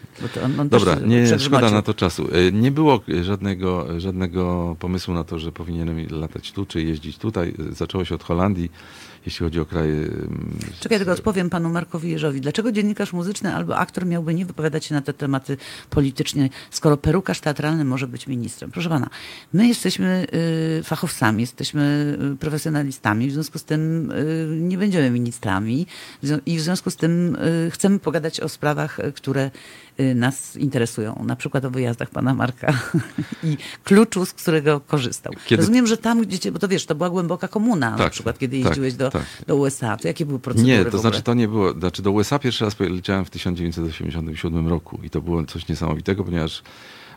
On, 0.46 0.60
on 0.60 0.70
Dobra, 0.70 0.96
nie, 0.96 1.40
szkoda 1.40 1.72
na 1.72 1.82
to 1.82 1.94
czasu. 1.94 2.28
Y, 2.36 2.52
Nie 2.52 2.72
było 2.72 3.02
żadnego, 3.22 4.00
żadnego 4.00 4.76
pomysłu 4.80 5.14
na 5.14 5.24
to, 5.24 5.40
że 5.40 5.52
powinienem 5.52 6.08
latać 6.10 6.52
tu, 6.52 6.66
czy 6.66 6.82
jeździć 6.84 7.18
tutaj. 7.18 7.54
Y, 7.72 7.74
Zaczęło 7.76 8.06
się 8.06 8.16
od 8.16 8.24
Holandii, 8.24 8.72
jeśli 9.26 9.44
chodzi 9.44 9.60
o 9.60 9.66
kraje... 9.66 9.94
ym, 9.94 10.60
Czekaj, 10.80 10.98
tylko 10.98 11.14
odpowiem 11.14 11.50
panu 11.50 11.70
Markowi 11.70 12.12
Jeżowi. 12.12 12.42
Dlaczego 12.42 12.72
dziennikarz 12.72 13.14
muzyczny 13.14 13.56
albo 13.56 13.78
aktor 13.78 14.06
miałby 14.06 14.34
nie 14.34 14.46
wypowiadać 14.46 14.86
się 14.86 14.96
na 14.96 15.02
te 15.02 15.14
tematy 15.14 15.58
polityczne, 15.90 16.50
skoro 16.72 16.98
perukarz 16.98 17.40
teatralny 17.40 17.86
może 17.86 18.08
być 18.08 18.28
ministrem? 18.28 18.72
Proszę 18.72 18.90
pana, 18.90 19.10
my 19.54 19.68
jesteśmy 19.68 20.28
y, 20.80 20.84
fachowcami, 20.84 21.42
jesteśmy 21.42 22.18
y, 22.34 22.38
profesjonalistami, 22.38 23.28
w 23.28 23.34
związku 23.34 23.60
z 23.60 23.64
tym 23.64 24.12
y, 24.12 24.48
nie 24.60 24.78
będziemy 24.78 25.10
ministrami 25.10 25.88
i 26.46 26.58
w 26.58 26.62
związku 26.62 26.92
z 26.92 26.96
tym 26.96 27.38
chcemy 27.70 28.00
pogadać 28.00 28.40
o 28.40 28.50
sprawach, 28.50 28.98
które 29.16 29.52
nas 30.16 30.56
interesują, 30.56 31.24
na 31.28 31.36
przykład 31.36 31.66
o 31.66 31.70
wyjazdach 31.72 32.10
pana 32.10 32.34
Marka 32.34 32.74
i 33.44 33.58
kluczu, 33.84 34.26
z 34.26 34.34
którego 34.34 34.80
korzystał. 34.80 35.34
Kiedy- 35.46 35.62
Rozumiem, 35.62 35.88
że 35.88 35.98
tam, 35.98 36.22
gdzie, 36.22 36.52
bo 36.52 36.60
to 36.60 36.68
wiesz, 36.68 36.86
to 36.86 36.96
była 36.96 37.10
głęboka 37.10 37.48
komuna, 37.48 37.92
na 37.92 37.98
Tak, 37.98 38.12
przykład, 38.12 38.40
kiedy 38.40 38.58
tak, 38.58 38.66
jeździłeś 38.66 38.94
do, 38.94 39.10
tak. 39.12 39.24
do 39.48 39.56
USA, 39.56 39.98
to 39.98 40.08
jakie 40.08 40.26
były 40.26 40.40
procedury 40.40 40.78
Nie, 40.78 40.86
to 40.86 40.98
znaczy 40.98 41.22
to 41.22 41.34
nie 41.34 41.48
było. 41.48 41.74
Znaczy 41.74 42.02
do 42.02 42.12
USA 42.12 42.40
pierwszy 42.40 42.66
raz 42.66 42.76
poleciałem 42.76 43.26
w 43.26 43.30
1987 43.30 44.68
roku 44.68 45.00
i 45.04 45.10
to 45.10 45.22
było 45.22 45.46
coś 45.46 45.68
niesamowitego, 45.68 46.24
ponieważ 46.24 46.64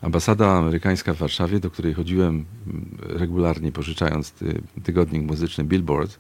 ambasada 0.03 0.51
amerykańska 0.51 1.15
w 1.15 1.17
Warszawie, 1.17 1.61
do 1.61 1.71
której 1.71 1.95
chodziłem 1.95 2.45
mm, 2.67 2.99
regularnie 3.01 3.73
pożyczając 3.73 4.31
ty, 4.31 4.63
tygodnik 4.85 5.23
muzyczny 5.23 5.65
Billboard 5.65 6.19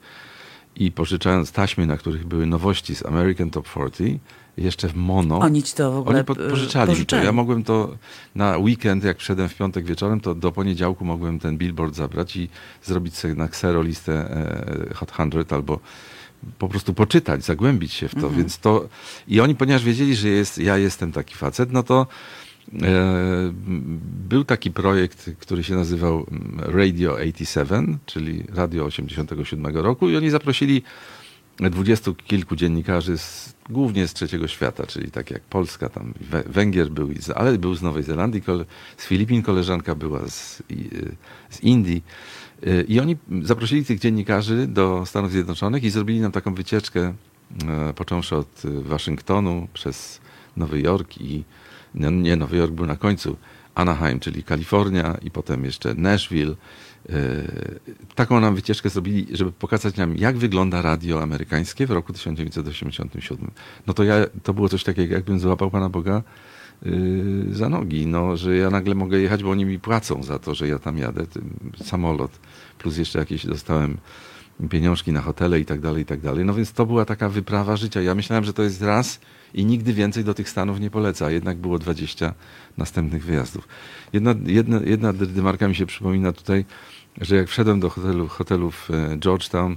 i 0.77 0.93
pożyczając 0.93 1.53
taśmy, 1.53 1.87
na 1.87 1.97
których 1.97 2.27
były 2.27 2.47
nowości 2.47 2.95
z 2.95 3.07
American 3.07 3.51
Top 3.51 3.69
40, 3.69 4.21
jeszcze 4.57 4.89
w 4.89 4.95
mono. 4.95 5.39
Oni 5.39 5.63
ci 5.63 5.75
to 5.75 5.93
w 5.93 5.97
ogóle 5.97 6.17
Oni 6.17 6.25
po, 6.25 6.33
e, 6.33 6.51
pożyczali, 6.51 6.91
mi 6.91 6.97
to. 6.97 6.97
pożyczali. 6.97 7.27
Ja 7.27 7.33
mogłem 7.33 7.65
to 7.65 7.97
na 8.35 8.59
weekend, 8.59 9.05
jak 9.05 9.19
wszedłem 9.19 9.49
w 9.49 9.55
piątek 9.55 9.85
wieczorem, 9.85 10.21
to 10.21 10.35
do 10.35 10.53
poniedziałku 10.53 11.05
mogłem 11.05 11.39
ten 11.39 11.59
billboard 11.59 11.95
zabrać 11.95 12.37
i 12.37 12.49
zrobić 12.83 13.17
sobie 13.17 13.35
na 13.35 13.49
ksero 13.49 13.83
listę 13.83 14.13
e, 14.91 14.95
Hot 14.95 15.13
100 15.13 15.57
albo 15.57 15.81
po 16.59 16.69
prostu 16.69 16.95
poczytać, 16.95 17.45
zagłębić 17.45 17.93
się 17.93 18.09
w 18.09 18.13
to. 18.13 18.17
Mhm. 18.17 18.37
Więc 18.37 18.59
to 18.59 18.89
I 19.29 19.41
oni, 19.41 19.55
ponieważ 19.55 19.85
wiedzieli, 19.85 20.17
że 20.17 20.29
jest, 20.29 20.59
ja 20.59 20.79
jestem 20.79 21.13
taki 21.13 21.35
facet, 21.35 21.73
no 21.73 21.83
to 21.83 22.07
e, 22.83 23.53
był 24.29 24.45
taki 24.45 24.71
projekt, 24.71 25.31
który 25.39 25.65
się 25.65 25.75
nazywał 25.75 26.27
mm, 26.31 26.61
Radio 26.61 27.13
87, 27.15 27.99
czyli 28.07 28.45
Radio 28.55 28.85
87 28.85 29.77
roku 29.77 30.11
i 30.11 30.17
oni 30.17 30.31
zaprosili 30.31 30.83
dwudziestu 31.57 32.15
kilku 32.15 32.57
dziennikarzy, 32.57 33.19
z, 33.19 33.55
głównie 33.71 34.09
z 34.09 34.15
trzeciego 34.15 34.49
świata, 34.49 34.87
czyli 34.87 35.11
tak 35.11 35.31
jak 35.31 35.43
Polska, 35.43 35.89
tam 35.89 36.15
Wę- 36.31 36.49
Węgier 36.49 36.91
był, 36.91 37.11
ale 37.35 37.59
był 37.59 37.75
z 37.75 37.83
Nowej 37.83 38.03
Zelandii, 38.03 38.43
z 38.97 39.07
Filipin 39.07 39.43
koleżanka 39.43 39.95
była, 39.95 40.29
z, 40.29 40.61
y, 40.71 41.17
z 41.51 41.61
Indii. 41.61 42.05
Y, 42.67 42.85
I 42.89 43.01
oni 43.01 43.17
zaprosili 43.43 43.85
tych 43.85 43.99
dziennikarzy 43.99 44.67
do 44.67 45.07
Stanów 45.07 45.31
Zjednoczonych 45.31 45.85
i 45.85 45.91
zrobili 45.91 46.21
nam 46.21 46.33
taką 46.33 46.55
wycieczkę, 46.55 47.15
e, 47.69 47.93
począwszy 47.95 48.37
od 48.37 48.65
y, 48.65 48.83
Waszyngtonu 48.83 49.69
przez 49.75 50.21
Nowy 50.57 50.81
Jork 50.81 51.19
i 51.21 51.45
no, 51.95 52.11
nie, 52.11 52.37
Nowy 52.37 52.57
Jork 52.57 52.73
był 52.73 52.87
na 52.87 52.97
końcu, 52.97 53.37
Anaheim, 53.75 54.21
czyli 54.21 54.43
Kalifornia 54.43 55.19
i 55.23 55.31
potem 55.31 55.65
jeszcze 55.65 55.95
Nashville. 55.95 56.55
E, 57.09 57.15
Taką 58.15 58.41
nam 58.41 58.55
wycieczkę 58.55 58.91
zrobili, 58.91 59.27
żeby 59.33 59.53
pokazać 59.53 59.97
nam, 59.97 60.17
jak 60.17 60.37
wygląda 60.37 60.83
radio 60.83 61.23
amerykańskie 61.23 61.87
w 61.87 61.91
roku 61.91 62.13
1987. 62.13 63.51
No 63.87 63.95
to 63.95 64.05
ja, 64.05 64.15
to 64.43 64.55
było 64.55 64.69
coś 64.69 64.85
takiego, 64.85 65.15
jakbym 65.15 65.41
złapał 65.41 65.71
Pana 65.71 65.89
Boga 65.89 66.23
yy, 66.83 67.55
za 67.55 67.69
nogi, 67.69 68.07
no, 68.07 68.37
że 68.37 68.57
ja 68.57 68.71
nagle 68.71 68.95
mogę 68.95 69.19
jechać, 69.19 69.43
bo 69.43 69.51
oni 69.51 69.65
mi 69.65 69.79
płacą 69.79 70.23
za 70.23 70.39
to, 70.39 70.55
że 70.55 70.69
ja 70.69 70.79
tam 70.79 70.99
jadę, 70.99 71.27
samolot, 71.85 72.31
plus 72.79 72.97
jeszcze 72.97 73.19
jakieś 73.19 73.47
dostałem 73.47 73.99
pieniążki 74.71 75.13
na 75.13 75.21
hotele 75.21 75.61
i 75.61 75.65
tak 75.65 75.81
dalej, 75.81 76.03
i 76.03 76.07
tak 76.07 76.21
dalej. 76.21 76.45
No 76.45 76.55
więc 76.55 76.73
to 76.73 76.87
była 76.87 77.05
taka 77.05 77.29
wyprawa 77.29 77.77
życia. 77.77 78.01
Ja 78.03 78.15
myślałem, 78.15 78.45
że 78.45 78.53
to 78.53 78.63
jest 78.63 78.83
raz 78.83 79.21
i 79.55 79.65
nigdy 79.65 79.93
więcej 79.93 80.25
do 80.25 80.35
tych 80.35 80.49
Stanów 80.49 80.81
nie 80.81 80.91
poleca, 80.91 81.31
jednak 81.31 81.59
było 81.59 81.79
20 81.79 82.35
następnych 82.79 83.25
wyjazdów. 83.25 83.69
Jedna, 84.13 84.35
jedna, 84.47 84.81
jedna 84.85 85.13
dymarka 85.13 85.69
mi 85.69 85.75
się 85.75 85.87
przypomina 85.87 86.33
tutaj, 86.33 86.65
że 87.21 87.37
jak 87.37 87.49
wszedłem 87.49 87.81
do 87.81 87.91
hotelu, 87.91 88.29
hotelu 88.29 88.71
w 88.71 88.91
e, 88.91 89.17
Georgetown 89.19 89.73
e, 89.73 89.77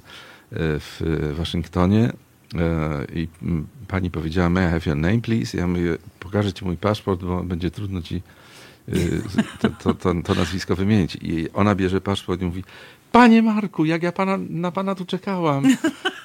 w 0.80 1.02
e, 1.02 1.34
Waszyngtonie 1.34 2.12
i 3.16 3.28
pani 3.88 4.12
powiedziała, 4.12 4.50
may 4.50 4.68
I 4.68 4.72
have 4.72 4.82
your 4.86 4.98
name 4.98 5.22
please? 5.22 5.58
Ja 5.58 5.68
mówię, 5.68 5.98
pokażę 6.20 6.54
ci 6.54 6.66
mój 6.66 6.78
paszport, 6.78 7.24
bo 7.24 7.44
będzie 7.44 7.72
trudno 7.72 8.02
ci 8.02 8.22
to, 9.60 9.70
to, 9.70 9.94
to, 9.94 10.22
to 10.24 10.34
nazwisko 10.34 10.76
wymienić. 10.76 11.18
I 11.22 11.52
ona 11.54 11.76
bierze 11.76 12.02
paszport 12.02 12.42
i 12.42 12.46
mówi, 12.46 12.64
panie 13.12 13.42
Marku, 13.42 13.86
jak 13.86 14.04
ja 14.04 14.12
pana, 14.12 14.38
na 14.50 14.72
pana 14.72 14.96
tu 14.96 15.06
czekałam. 15.06 15.64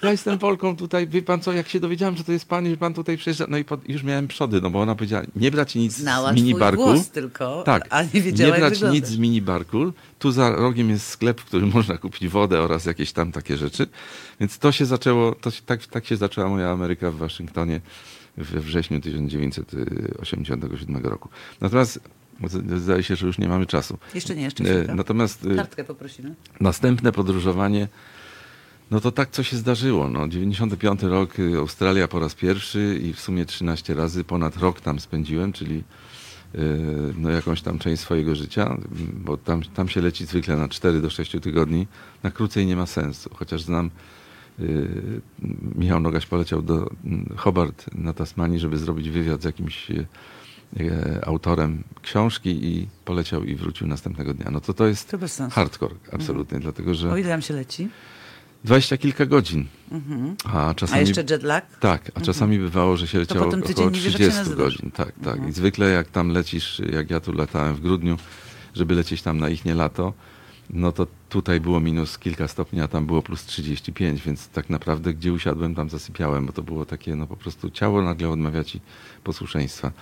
Ja 0.02 0.10
jestem 0.10 0.38
Polką 0.38 0.76
tutaj, 0.76 1.08
wie 1.08 1.22
pan 1.22 1.40
co, 1.40 1.52
jak 1.52 1.68
się 1.68 1.80
dowiedziałam, 1.80 2.16
że 2.16 2.24
to 2.24 2.32
jest 2.32 2.48
pan, 2.48 2.70
że 2.70 2.76
pan 2.76 2.94
tutaj 2.94 3.16
przyjeżdża, 3.16 3.46
no 3.48 3.58
i 3.58 3.64
pod, 3.64 3.88
już 3.88 4.02
miałem 4.02 4.28
przody, 4.28 4.60
no 4.60 4.70
bo 4.70 4.80
ona 4.80 4.94
powiedziała, 4.94 5.24
nie 5.36 5.50
brać 5.50 5.74
nic 5.74 5.96
Znała 5.96 6.32
z 6.32 6.36
minibarku. 6.36 6.84
głos 6.84 7.10
tylko, 7.10 7.62
tak, 7.62 7.86
a 7.90 8.02
nie 8.02 8.20
wiedziała, 8.22 8.50
jak 8.50 8.60
brać 8.60 8.82
nic 8.92 9.06
z 9.06 9.18
minibarku. 9.18 9.92
Tu 10.18 10.32
za 10.32 10.50
rogiem 10.50 10.90
jest 10.90 11.06
sklep, 11.06 11.40
w 11.40 11.44
którym 11.44 11.70
można 11.74 11.98
kupić 11.98 12.28
wodę 12.28 12.60
oraz 12.60 12.84
jakieś 12.84 13.12
tam 13.12 13.32
takie 13.32 13.56
rzeczy. 13.56 13.86
Więc 14.40 14.58
to 14.58 14.72
się 14.72 14.86
zaczęło, 14.86 15.34
to 15.34 15.50
się, 15.50 15.62
tak, 15.66 15.86
tak 15.86 16.06
się 16.06 16.16
zaczęła 16.16 16.48
moja 16.48 16.70
Ameryka 16.70 17.10
w 17.10 17.16
Waszyngtonie 17.16 17.80
we 18.36 18.60
wrześniu 18.60 19.00
1987 19.00 20.96
roku. 21.04 21.28
Natomiast 21.60 22.00
zdaje 22.78 23.02
się, 23.02 23.16
że 23.16 23.26
już 23.26 23.38
nie 23.38 23.48
mamy 23.48 23.66
czasu. 23.66 23.98
Jeszcze 24.14 24.36
nie, 24.36 24.42
jeszcze 24.42 24.64
E, 24.64 24.66
chwilkę. 24.66 24.94
Natomiast 24.94 25.46
e, 25.46 25.54
Kartkę 25.54 25.84
poprosimy. 25.84 26.34
następne 26.60 27.12
podróżowanie, 27.12 27.88
no 28.90 29.00
to 29.00 29.12
tak 29.12 29.30
co 29.30 29.42
się 29.42 29.56
zdarzyło. 29.56 30.08
No, 30.08 30.28
95 30.28 31.02
rok, 31.02 31.38
y, 31.38 31.56
Australia 31.58 32.08
po 32.08 32.20
raz 32.20 32.34
pierwszy 32.34 33.00
i 33.02 33.12
w 33.12 33.20
sumie 33.20 33.44
13 33.46 33.94
razy, 33.94 34.24
ponad 34.24 34.56
rok 34.56 34.80
tam 34.80 35.00
spędziłem, 35.00 35.52
czyli 35.52 35.76
y, 36.54 36.58
no, 37.18 37.30
jakąś 37.30 37.62
tam 37.62 37.78
część 37.78 38.02
swojego 38.02 38.34
życia, 38.34 38.66
m, 38.66 38.80
bo 39.24 39.36
tam, 39.36 39.62
tam 39.62 39.88
się 39.88 40.00
leci 40.00 40.26
zwykle 40.26 40.56
na 40.56 40.68
4 40.68 41.00
do 41.00 41.10
6 41.10 41.36
tygodni. 41.42 41.86
Na 42.22 42.30
krócej 42.30 42.66
nie 42.66 42.76
ma 42.76 42.86
sensu, 42.86 43.30
chociaż 43.34 43.62
znam 43.62 43.90
y, 44.60 45.20
Michał 45.74 46.00
Nogaś 46.00 46.26
poleciał 46.26 46.62
do 46.62 46.90
mm, 47.04 47.34
Hobart 47.36 47.94
na 47.94 48.12
Tasmanii, 48.12 48.58
żeby 48.58 48.78
zrobić 48.78 49.10
wywiad 49.10 49.42
z 49.42 49.44
jakimś 49.44 49.86
autorem 51.26 51.84
książki 52.02 52.64
i 52.64 52.88
poleciał 53.04 53.44
i 53.44 53.54
wrócił 53.54 53.86
następnego 53.86 54.34
dnia. 54.34 54.50
No 54.50 54.60
to 54.60 54.74
to 54.74 54.86
jest 54.86 55.10
To 55.10 55.18
hardcore, 55.50 55.94
absolutnie, 56.12 56.60
dlatego 56.60 56.94
że 56.94 57.12
O 57.12 57.16
ile 57.16 57.28
nam 57.28 57.42
się 57.42 57.54
leci? 57.54 57.88
dwadzieścia 58.64 58.96
kilka 58.96 59.26
godzin. 59.26 59.66
A 60.44 60.68
A 60.68 60.74
czasami... 60.74 61.00
jeszcze 61.08 61.24
jet 61.30 61.42
lag? 61.42 61.78
Tak, 61.80 62.10
a 62.14 62.20
czasami 62.20 62.58
bywało, 62.58 62.96
że 62.96 63.06
się 63.06 63.18
leciało 63.18 63.46
około 63.46 63.62
nie 63.62 64.00
wiesz, 64.00 64.04
jak 64.04 64.12
się 64.12 64.18
30 64.18 64.38
nazywasz. 64.38 64.56
godzin. 64.76 64.90
Tak, 64.90 65.12
tak. 65.24 65.48
I 65.48 65.52
zwykle 65.52 65.90
jak 65.90 66.08
tam 66.08 66.28
lecisz, 66.28 66.82
jak 66.92 67.10
ja 67.10 67.20
tu 67.20 67.32
latałem 67.32 67.74
w 67.76 67.80
grudniu, 67.80 68.16
żeby 68.74 68.94
lecieć 68.94 69.22
tam 69.22 69.38
na 69.38 69.48
ich 69.48 69.64
nie 69.64 69.74
lato, 69.74 70.12
no 70.72 70.92
to 70.92 71.06
tutaj 71.28 71.60
było 71.60 71.80
minus 71.80 72.18
kilka 72.18 72.48
stopni, 72.48 72.80
a 72.80 72.88
tam 72.88 73.06
było 73.06 73.22
plus 73.22 73.44
35, 73.44 74.22
więc 74.22 74.48
tak 74.48 74.70
naprawdę 74.70 75.14
gdzie 75.14 75.32
usiadłem, 75.32 75.74
tam 75.74 75.90
zasypiałem, 75.90 76.46
bo 76.46 76.52
to 76.52 76.62
było 76.62 76.86
takie, 76.86 77.16
no 77.16 77.26
po 77.26 77.36
prostu 77.36 77.70
ciało 77.70 78.02
nagle 78.02 78.28
odmawia 78.28 78.64
ci 78.64 78.80
posłuszeństwa. 79.24 79.92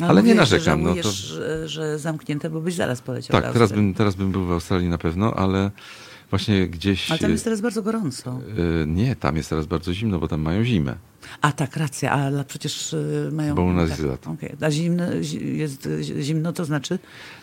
No, 0.00 0.06
Ale 0.06 0.22
nie 0.22 0.34
narzekam. 0.34 0.82
No 0.82 0.88
to, 0.88 0.94
żałujesz, 0.94 1.14
że, 1.16 1.68
że 1.68 1.98
zamknięte, 1.98 2.50
bo 2.50 2.60
byś 2.60 2.74
zaraz 2.74 3.00
poleciał 3.00 3.42
tak, 3.42 3.52
teraz 3.52 3.72
bym, 3.72 3.94
teraz 3.94 4.14
bym 4.14 4.32
był 4.32 4.46
w 4.46 4.52
Australii 4.52 4.88
na 4.88 4.98
pewno, 4.98 5.34
ale 5.34 5.70
właśnie 6.30 6.68
gdzieś... 6.68 7.10
Ale 7.10 7.18
tam 7.18 7.30
jest 7.30 7.44
teraz 7.44 7.60
bardzo 7.60 7.82
gorąco. 7.82 8.38
y, 8.82 8.86
Nie, 8.86 9.16
tam 9.16 9.36
jest 9.36 9.48
teraz 9.50 9.66
bardzo 9.66 9.94
zimno, 9.94 10.18
bo 10.18 10.28
tam 10.28 10.40
mają 10.40 10.64
zimę. 10.64 10.94
A 11.40 11.52
tak, 11.52 11.76
racja, 11.76 12.10
ale 12.12 12.44
przecież 12.44 12.92
y, 12.92 13.28
mają... 13.32 13.54
Bo 13.54 13.62
u 13.62 13.72
nas 13.72 13.88
tak, 13.90 13.98
jest 13.98 14.10
lato. 14.10 14.30
okej. 14.30 14.52
A 14.60 14.70
zimno, 14.70 15.04
zi- 15.22 15.56
jest 15.56 15.88
zimno, 16.20 16.52
to 16.52 16.64
znaczy? 16.64 16.98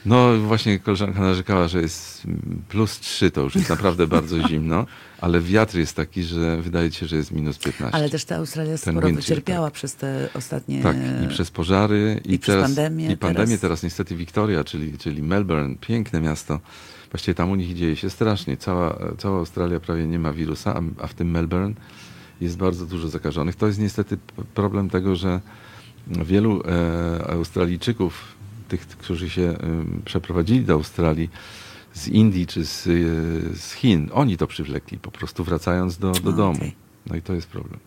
No 0.05 0.38
właśnie 0.38 0.79
koleżanka 0.79 1.21
narzekała, 1.21 1.67
że 1.67 1.81
jest 1.81 2.23
plus 2.69 2.99
3, 2.99 3.31
to 3.31 3.41
już 3.41 3.55
jest 3.55 3.69
naprawdę 3.69 4.07
bardzo 4.17 4.47
zimno, 4.47 4.85
ale 5.21 5.41
wiatr 5.41 5.77
jest 5.77 5.95
taki, 5.95 6.23
że 6.23 6.61
wydaje 6.61 6.91
się, 6.91 7.07
że 7.07 7.15
jest 7.15 7.31
minus 7.31 7.57
15. 7.57 7.95
Ale 7.97 8.09
też 8.09 8.25
ta 8.25 8.35
Australia 8.35 8.77
Ten 8.77 8.93
sporo 8.95 9.09
wycierpiała 9.13 9.71
przez 9.71 9.95
te 9.95 10.29
ostatnie... 10.33 10.83
Tak, 10.83 10.97
i 11.25 11.27
przez 11.27 11.51
pożary, 11.51 12.21
i, 12.25 12.33
i 12.33 12.39
przez 12.39 12.53
teraz, 12.55 12.67
pandemię, 12.67 13.11
i 13.11 13.17
pandemię 13.17 13.47
teraz- 13.47 13.61
teraz. 13.61 13.83
niestety 13.83 14.15
Victoria, 14.15 14.63
czyli, 14.63 14.97
czyli 14.97 15.23
Melbourne, 15.23 15.75
piękne 15.81 16.21
miasto. 16.21 16.59
Właściwie 17.11 17.35
tam 17.35 17.51
u 17.51 17.55
nich 17.55 17.75
dzieje 17.75 17.95
się 17.95 18.09
strasznie. 18.09 18.57
Cała, 18.57 18.99
cała 19.17 19.39
Australia 19.39 19.79
prawie 19.79 20.07
nie 20.07 20.19
ma 20.19 20.33
wirusa, 20.33 20.75
a, 20.75 21.03
a 21.03 21.07
w 21.07 21.13
tym 21.13 21.31
Melbourne 21.31 21.73
jest 22.41 22.57
bardzo 22.57 22.85
dużo 22.85 23.07
zakażonych. 23.07 23.55
To 23.55 23.67
jest 23.67 23.79
niestety 23.79 24.17
problem 24.53 24.89
tego, 24.89 25.15
że 25.15 25.41
wielu 26.07 26.63
e, 26.65 27.31
Australijczyków, 27.31 28.35
tych, 28.67 28.87
którzy 28.87 29.29
się 29.29 29.41
e, 29.41 29.57
przeprowadzili 30.05 30.61
do 30.61 30.73
Australii 30.73 31.29
z 31.93 32.07
Indii 32.07 32.47
czy 32.47 32.65
z, 32.65 32.87
e, 32.87 32.91
z 33.57 33.73
Chin, 33.73 34.09
oni 34.13 34.37
to 34.37 34.47
przywlekli 34.47 34.97
po 34.97 35.11
prostu 35.11 35.43
wracając 35.43 35.97
do, 35.97 36.11
do 36.11 36.29
A, 36.29 36.33
domu. 36.33 36.57
okej. 36.57 36.75
No 37.09 37.15
i 37.15 37.21
to 37.21 37.33
jest 37.33 37.47
problem. 37.47 37.79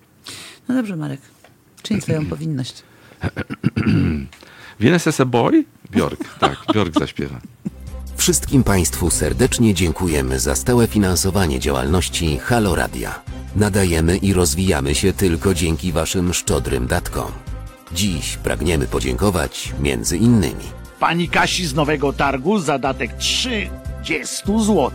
No 0.68 0.74
dobrze, 0.74 0.96
Marek. 0.96 1.20
Czyń 1.82 2.00
swoją 2.00 2.26
powinność. 2.26 2.82
Vienes 4.80 5.20
a 5.20 5.24
boy? 5.24 5.64
Bjork, 5.90 6.38
tak, 6.38 6.58
Bjork 6.72 6.98
zaśpiewa. 6.98 7.40
Wszystkim 8.20 8.64
Państwu 8.64 9.10
serdecznie 9.10 9.74
dziękujemy 9.74 10.40
za 10.40 10.54
stałe 10.54 10.86
finansowanie 10.86 11.60
działalności 11.60 12.38
Halo 12.38 12.74
Radia. 12.74 13.20
Nadajemy 13.56 14.16
i 14.16 14.32
rozwijamy 14.32 14.94
się 14.94 15.12
tylko 15.12 15.54
dzięki 15.54 15.92
Waszym 15.92 16.34
szczodrym 16.34 16.86
datkom. 16.86 17.32
Dziś 17.92 18.36
pragniemy 18.36 18.86
podziękować 18.86 19.72
między 19.80 20.16
innymi 20.16 20.64
Pani 20.98 21.28
Kasi 21.28 21.66
z 21.66 21.74
Nowego 21.74 22.12
Targu 22.12 22.58
zadatek 22.58 23.16
30 23.16 23.70
zł. 24.46 24.90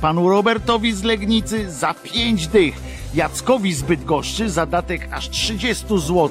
Panu 0.00 0.28
Robertowi 0.28 0.92
z 0.92 1.02
Legnicy 1.02 1.72
za 1.72 1.94
5 1.94 2.46
dych. 2.46 2.74
Jackowi 3.14 3.74
z 3.74 3.82
Bydgoszczy 3.82 4.50
zadatek 4.50 5.08
aż 5.10 5.30
30 5.30 5.86
zł. 5.88 6.30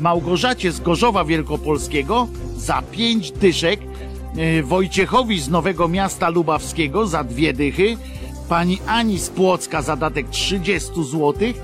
Małgorzacie 0.00 0.72
z 0.72 0.80
Gorzowa 0.80 1.24
Wielkopolskiego 1.24 2.28
za 2.56 2.82
5 2.82 3.32
dyszek. 3.32 3.80
Yy, 4.34 4.62
Wojciechowi 4.62 5.40
z 5.40 5.48
Nowego 5.48 5.88
Miasta 5.88 6.28
Lubawskiego 6.28 7.06
za 7.06 7.24
dwie 7.24 7.52
dychy. 7.52 7.96
Pani 8.48 8.78
Ani 8.86 9.18
z 9.18 9.30
Płocka 9.30 9.82
zadatek 9.82 10.28
30 10.28 11.04
złotych. 11.04 11.56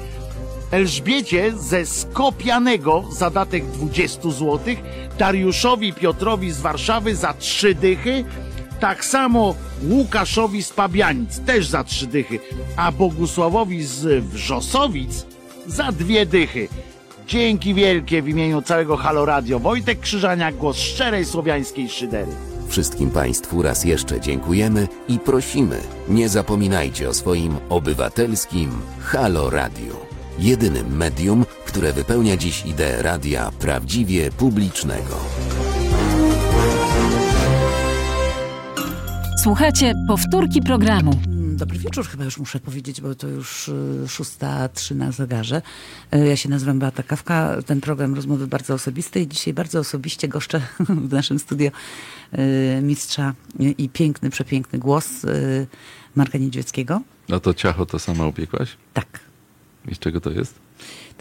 Elżbiecie 0.71 1.53
ze 1.57 1.87
Skopianego 1.87 3.05
zadatek 3.11 3.65
20 3.65 4.31
zł, 4.31 4.59
Dariuszowi 5.19 5.93
Piotrowi 5.93 6.51
z 6.51 6.61
Warszawy 6.61 7.17
za 7.17 7.35
3 7.35 7.75
dychy, 7.75 8.25
tak 8.81 9.05
samo 9.05 9.55
Łukaszowi 9.89 10.63
z 10.63 10.73
Pabianic 10.73 11.41
też 11.41 11.67
za 11.67 11.85
3 11.85 12.07
dychy, 12.07 12.39
a 12.77 12.93
Bogusławowi 12.93 13.85
z 13.85 14.25
Wrzosowic 14.25 15.27
za 15.67 15.93
dwie 15.93 16.27
dychy. 16.27 16.69
Dzięki 17.27 17.75
wielkie 17.75 18.23
w 18.23 18.29
imieniu 18.29 18.63
całego 18.63 18.97
Halo 18.97 19.25
Radio. 19.25 19.59
Wojtek 19.59 20.01
Krzyżaniak, 20.01 20.57
głos 20.57 20.77
szczerej 20.77 21.25
słowiańskiej 21.25 21.89
szydery. 21.89 22.33
Wszystkim 22.69 23.11
Państwu 23.11 23.63
raz 23.63 23.85
jeszcze 23.85 24.21
dziękujemy 24.21 24.89
i 25.09 25.19
prosimy, 25.19 25.81
nie 26.09 26.29
zapominajcie 26.29 27.09
o 27.09 27.15
swoim 27.15 27.57
obywatelskim 27.69 28.71
Halo 29.01 29.51
Radio. 29.51 30.07
Jedynym 30.39 30.97
medium, 30.97 31.45
które 31.67 31.93
wypełnia 31.93 32.37
dziś 32.37 32.67
ideę 32.67 33.03
radia 33.03 33.51
prawdziwie 33.59 34.31
publicznego. 34.31 35.17
Słuchajcie 39.43 39.93
powtórki 40.09 40.63
programu. 40.63 41.36
Dobry 41.57 41.79
wieczór, 41.79 42.07
chyba 42.07 42.25
już 42.25 42.39
muszę 42.39 42.61
powiedzieć, 42.61 43.01
bo 43.01 43.15
to 43.15 43.29
już 43.29 43.69
y, 43.69 44.05
szósta, 44.09 44.69
trzy 44.69 44.95
na 44.95 45.13
zegarze. 45.13 45.63
Y, 46.15 46.27
Ja 46.27 46.37
się 46.37 46.49
nazywam 46.49 46.79
Beata 46.79 47.03
Kawka. 47.03 47.63
Ten 47.67 47.81
program 47.81 48.15
rozmowy 48.15 48.47
bardzo 48.47 48.75
osobiste 48.75 49.21
i 49.21 49.29
dzisiaj 49.29 49.55
bardzo 49.55 49.79
osobiście 49.81 50.29
goszczę 50.29 50.61
w 51.09 51.13
naszym 51.13 51.39
studio 51.39 51.71
y, 52.79 52.83
mistrza 52.83 53.35
i 53.79 53.89
piękny, 53.89 54.31
przepiękny 54.31 54.79
głos 54.79 55.09
Marka 56.17 56.39
Niedźwieckiego. 56.39 57.01
No 57.29 57.41
to 57.41 57.55
ciacho 57.55 57.87
to 57.87 57.99
sama 57.99 58.27
upiekłaś? 58.27 58.77
Tak, 58.95 59.21
I 59.89 59.95
z 59.95 59.99
czego 59.99 60.21
to 60.21 60.31
jest? 60.31 60.55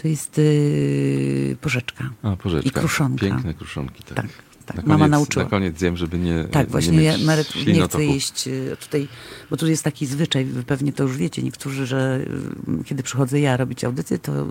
to 0.01 0.07
jest 0.07 0.38
y, 0.39 1.57
porzeczka. 1.61 2.09
A, 2.23 2.36
porzeczka. 2.36 2.69
I 2.69 2.71
kruszonka. 2.73 3.25
Piękne 3.25 3.53
kruszonki, 3.53 4.03
tak. 4.03 4.15
Tak, 4.15 4.27
tak. 4.66 4.76
Na 4.78 4.84
Mama 4.84 4.97
koniec, 4.99 5.11
nauczyła. 5.11 5.43
Na 5.45 5.49
koniec 5.51 5.80
zjem, 5.80 5.97
żeby 5.97 6.20
nie 6.20 6.43
Tak, 6.43 6.68
nie 6.68 6.72
właśnie 6.72 7.03
ja, 7.03 7.18
mieć 7.18 7.26
Marek 7.26 7.55
nie 7.55 7.61
ślinotoku. 7.61 8.03
jeść 8.03 8.47
y, 8.47 8.78
tutaj, 8.80 9.07
bo 9.49 9.57
tu 9.57 9.68
jest 9.68 9.84
taki 9.84 10.05
zwyczaj, 10.05 10.45
wy 10.45 10.63
pewnie 10.63 10.93
to 10.93 11.03
już 11.03 11.18
wiecie 11.18 11.41
niektórzy, 11.43 11.86
że 11.86 12.20
y, 12.82 12.84
kiedy 12.84 13.03
przychodzę 13.03 13.39
ja 13.39 13.57
robić 13.57 13.84
audycję, 13.84 14.20
to 14.20 14.47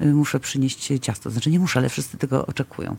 y, 0.00 0.06
muszę 0.06 0.40
przynieść 0.40 0.88
ciasto. 1.00 1.30
Znaczy 1.30 1.50
nie 1.50 1.58
muszę, 1.58 1.78
ale 1.78 1.88
wszyscy 1.88 2.16
tego 2.18 2.46
oczekują. 2.46 2.96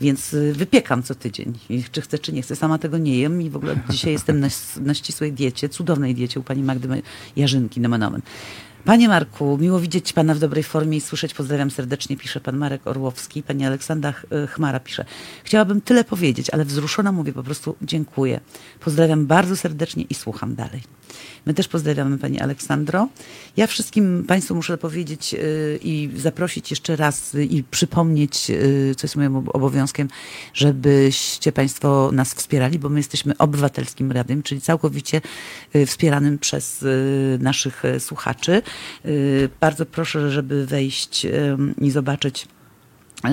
Więc 0.00 0.34
y, 0.34 0.52
wypiekam 0.56 1.02
co 1.02 1.14
tydzień, 1.14 1.52
czy 1.92 2.00
chcę, 2.00 2.18
czy 2.18 2.32
nie 2.32 2.42
chcę. 2.42 2.56
Sama 2.56 2.78
tego 2.78 2.98
nie 2.98 3.18
jem 3.18 3.42
i 3.42 3.50
w 3.50 3.56
ogóle 3.56 3.80
dzisiaj 3.90 4.12
jestem 4.12 4.40
na, 4.40 4.48
na 4.80 4.94
ścisłej 4.94 5.32
diecie, 5.32 5.68
cudownej 5.68 6.14
diecie 6.14 6.40
u 6.40 6.42
pani 6.42 6.62
Magdy 6.62 6.88
Ma- 6.88 6.94
Jarzynki, 7.36 7.80
nomen 7.80 8.02
omen. 8.02 8.22
Panie 8.88 9.08
Marku, 9.08 9.58
miło 9.60 9.80
widzieć 9.80 10.12
Pana 10.12 10.34
w 10.34 10.38
dobrej 10.38 10.62
formie 10.62 10.96
i 10.96 11.00
słyszeć. 11.00 11.34
Pozdrawiam 11.34 11.70
serdecznie, 11.70 12.16
pisze 12.16 12.40
Pan 12.40 12.56
Marek 12.56 12.86
Orłowski. 12.86 13.42
Pani 13.42 13.66
Aleksandra 13.66 14.14
y, 14.44 14.46
Chmara 14.46 14.80
pisze. 14.80 15.04
Chciałabym 15.44 15.80
tyle 15.80 16.04
powiedzieć, 16.04 16.50
ale 16.50 16.64
wzruszona 16.64 17.12
mówię 17.12 17.32
po 17.32 17.42
prostu 17.42 17.76
dziękuję. 17.82 18.40
Pozdrawiam 18.80 19.26
bardzo 19.26 19.56
serdecznie 19.56 20.04
i 20.10 20.14
słucham 20.14 20.54
dalej. 20.54 20.82
My 21.46 21.54
też 21.54 21.68
pozdrawiamy 21.68 22.18
Pani 22.18 22.40
Aleksandro. 22.40 23.08
Ja 23.56 23.66
wszystkim 23.66 24.24
Państwu 24.28 24.54
muszę 24.54 24.78
powiedzieć 24.78 25.34
y, 25.34 25.78
i 25.82 26.10
zaprosić 26.16 26.70
jeszcze 26.70 26.96
raz 26.96 27.34
y, 27.34 27.44
i 27.44 27.62
przypomnieć, 27.62 28.46
co 28.96 29.04
jest 29.06 29.16
moim 29.16 29.36
ob- 29.36 29.56
obowiązkiem, 29.56 30.08
żebyście 30.54 31.52
Państwo 31.52 32.10
nas 32.12 32.34
wspierali, 32.34 32.78
bo 32.78 32.88
my 32.88 33.00
jesteśmy 33.00 33.38
obywatelskim 33.38 34.12
radiem, 34.12 34.42
czyli 34.42 34.60
całkowicie 34.60 35.20
wspieranym 35.86 36.38
przez 36.38 36.84
naszych 37.38 37.82
słuchaczy. 37.98 38.62
Y, 39.06 39.48
Bardzo 39.60 39.86
proszę, 39.86 40.30
żeby 40.30 40.66
wejść 40.66 41.24
y, 41.24 41.56
i 41.80 41.90
zobaczyć 41.90 42.48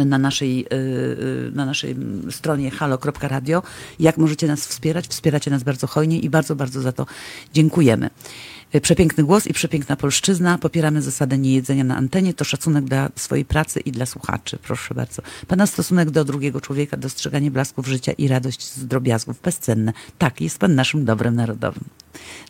na 0.05 0.17
naszej, 0.17 0.65
y, 0.65 0.75
y, 0.75 1.51
na 1.53 1.65
naszej 1.65 1.95
stronie 2.31 2.71
halo.radio. 2.71 3.63
Jak 3.99 4.17
możecie 4.17 4.47
nas 4.47 4.67
wspierać? 4.67 5.07
Wspieracie 5.07 5.51
nas 5.51 5.63
bardzo 5.63 5.87
hojnie 5.87 6.19
i 6.19 6.29
bardzo, 6.29 6.55
bardzo 6.55 6.81
za 6.81 6.91
to 6.91 7.05
dziękujemy. 7.53 8.09
Y, 8.76 8.82
Przepiękny 8.82 9.23
głos 9.23 9.47
i 9.47 9.53
przepiękna 9.53 9.95
polszczyzna. 9.95 10.57
Popieramy 10.57 11.01
zasadę 11.01 11.38
niejedzenia 11.38 11.84
na 11.84 11.95
antenie. 11.97 12.34
To 12.34 12.43
szacunek 12.43 12.86
dla 12.86 13.09
swojej 13.15 13.45
pracy 13.45 13.80
i 13.80 13.91
dla 13.91 14.05
słuchaczy. 14.05 14.57
Proszę 14.63 14.95
bardzo. 14.95 15.21
Pana 15.47 15.67
stosunek 15.67 16.11
do 16.11 16.26
drugiego 16.26 16.61
człowieka, 16.61 16.97
dostrzeganie 16.97 17.51
blasków 17.51 17.88
życia 17.88 18.11
i 18.11 18.28
radość 18.28 18.63
z 18.73 18.88
drobiazgów. 18.88 19.41
Bezcenne. 19.41 19.93
Tak, 20.17 20.41
jest 20.41 20.59
pan 20.59 20.76
naszym 20.76 21.05
dobrem 21.05 21.36
narodowym. 21.36 21.84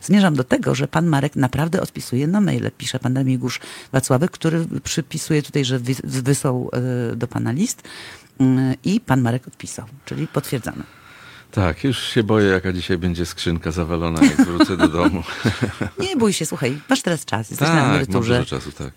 Zmierzam 0.02 0.34
do 0.34 0.44
tego, 0.44 0.74
że 0.74 0.88
pan 0.88 1.06
Marek 1.06 1.36
naprawdę 1.36 1.80
odpisuje 1.80 2.26
na 2.26 2.40
maile. 2.40 2.70
Pisze 2.78 2.98
pan 2.98 3.16
Remigiusz 3.16 3.60
Wacławek, 3.92 4.30
który 4.30 4.66
przypisuje 4.84 5.42
tutaj, 5.42 5.64
że 5.64 5.78
wy- 5.78 6.22
wysłał 6.22 6.70
y, 7.12 7.16
do 7.16 7.28
pana 7.28 7.52
list 7.52 7.82
y, 8.40 8.44
i 8.84 9.00
pan 9.00 9.20
Marek 9.22 9.48
odpisał, 9.48 9.86
czyli 10.04 10.26
potwierdzamy. 10.26 10.82
Tak, 11.56 11.84
już 11.84 11.98
się 12.02 12.22
boję, 12.22 12.48
jaka 12.48 12.72
dzisiaj 12.72 12.98
będzie 12.98 13.26
skrzynka 13.26 13.70
zawalona, 13.70 14.22
jak 14.22 14.36
wrócę 14.36 14.76
do 14.76 14.88
domu. 14.88 15.22
Nie 15.98 16.16
bój 16.16 16.32
się, 16.32 16.46
słuchaj, 16.46 16.78
masz 16.88 17.02
teraz 17.02 17.24
czas, 17.24 17.50
jesteś 17.50 17.68
na 17.68 17.74
tak, 17.74 17.82
mam 17.82 17.90
emeryturze. 17.90 18.38
dużo 18.38 18.46
czasu, 18.46 18.72
tak. 18.72 18.92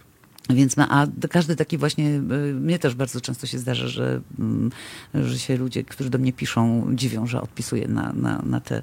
Więc 0.50 0.78
ma, 0.78 0.90
a 0.90 1.08
każdy 1.30 1.56
taki 1.56 1.78
właśnie, 1.78 2.08
y, 2.08 2.20
mnie 2.54 2.80
też 2.80 2.96
bardzo 2.96 3.22
często 3.22 3.48
się 3.48 3.60
zdarza, 3.60 3.88
że, 3.88 4.22
mm, 4.40 4.72
że 5.14 5.40
się 5.40 5.58
ludzie, 5.58 5.84
którzy 5.84 6.10
do 6.10 6.18
mnie 6.18 6.34
piszą, 6.34 6.88
dziwią, 6.96 7.28
że 7.28 7.42
odpisuję 7.42 7.88
na, 7.88 8.14
na, 8.14 8.42
na 8.46 8.60
te 8.60 8.82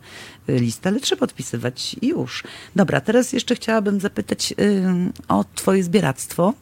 y, 0.49 0.59
listy, 0.59 0.89
ale 0.89 1.01
trzeba 1.01 1.25
odpisywać 1.25 1.97
już. 2.03 2.45
Dobra, 2.77 3.01
teraz 3.01 3.33
jeszcze 3.33 3.55
chciałabym 3.55 4.01
zapytać 4.01 4.55
o 5.29 5.45
twoje 5.55 5.85
zbieractwo. 5.85 6.55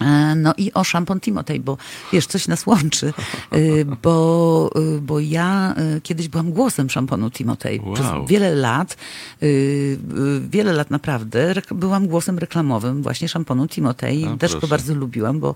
E, 0.00 0.34
No 0.34 0.54
i 0.56 0.72
o 0.72 0.84
szampon 0.84 1.20
Timotej, 1.20 1.60
bo 1.60 1.76
wiesz, 2.12 2.26
coś 2.26 2.48
nas 2.48 2.66
łączy, 2.66 3.12
y, 3.54 3.86
bo, 4.02 4.70
y, 4.96 5.00
bo 5.00 5.20
ja 5.20 5.74
kiedyś 6.02 6.28
byłam 6.28 6.50
głosem 6.52 6.90
szamponu 6.90 7.30
Timotej. 7.30 7.80
Wow. 7.80 7.94
Przez 7.94 8.06
wiele 8.28 8.54
lat, 8.54 8.96
wiele 10.50 10.72
lat 10.72 10.90
naprawdę 10.90 11.54
byłam 11.70 12.06
głosem 12.06 12.38
reklamowym 12.38 13.02
właśnie 13.02 13.28
szamponu 13.28 13.68
Timotej. 13.68 14.24
A, 14.24 14.36
Też 14.36 14.52
go 14.52 14.58
proszę. 14.58 14.70
bardzo 14.70 14.94
lubiłam, 14.94 15.40
bo, 15.40 15.54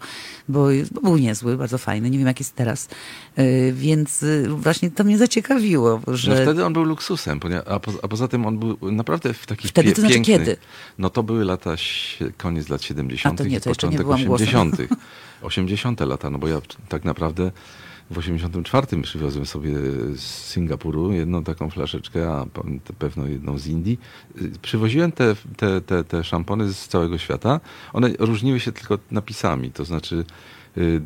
bo, 0.48 0.68
bo 0.92 1.00
był 1.00 1.16
niezły, 1.16 1.56
bardzo 1.56 1.78
fajny. 1.78 2.10
Nie 2.10 2.18
wiem, 2.18 2.26
jak 2.26 2.40
jest 2.40 2.54
teraz. 2.54 2.88
Więc 3.72 4.24
właśnie 4.48 4.90
to 4.90 5.04
mnie 5.04 5.18
zaciekawiło, 5.18 6.00
że... 6.06 6.34
No 6.34 6.42
wtedy 6.42 6.64
on 6.64 6.72
był 6.72 6.84
luksusem, 6.84 7.40
a, 7.66 7.80
po, 7.80 7.92
a 8.02 8.08
poza 8.08 8.28
tym 8.28 8.46
on 8.46 8.58
był 8.58 8.92
naprawdę 8.92 9.34
w 9.34 9.46
takich 9.46 9.70
Wtedy 9.70 9.92
to 9.92 10.00
znaczy 10.00 10.14
pięknych... 10.14 10.38
kiedy? 10.38 10.56
No 10.98 11.10
to 11.10 11.22
były 11.22 11.44
lata, 11.44 11.74
koniec 12.36 12.68
lat 12.68 12.82
70. 12.82 13.34
A 13.40 13.44
to 13.44 13.48
nie, 13.48 13.60
to 13.60 13.70
jeszcze 13.70 13.88
nie 13.88 13.98
byłam. 13.98 14.25
80. 14.34 14.76
80. 15.42 16.00
lata, 16.06 16.30
no 16.30 16.38
bo 16.38 16.48
ja 16.48 16.60
tak 16.88 17.04
naprawdę 17.04 17.50
w 18.10 18.18
84 18.18 19.02
przywiozłem 19.02 19.46
sobie 19.46 19.72
z 20.14 20.20
Singapuru 20.20 21.12
jedną 21.12 21.44
taką 21.44 21.70
flaszeczkę, 21.70 22.32
a 22.32 22.46
pewno 22.98 23.26
jedną 23.26 23.58
z 23.58 23.66
Indii. 23.66 24.00
Przywoziłem 24.62 25.12
te, 25.12 25.34
te, 25.56 25.80
te, 25.80 26.04
te 26.04 26.24
szampony 26.24 26.72
z 26.72 26.88
całego 26.88 27.18
świata. 27.18 27.60
One 27.92 28.10
różniły 28.18 28.60
się 28.60 28.72
tylko 28.72 28.98
napisami, 29.10 29.70
to 29.72 29.84
znaczy 29.84 30.24
y, 30.76 30.80
y, 30.80 31.00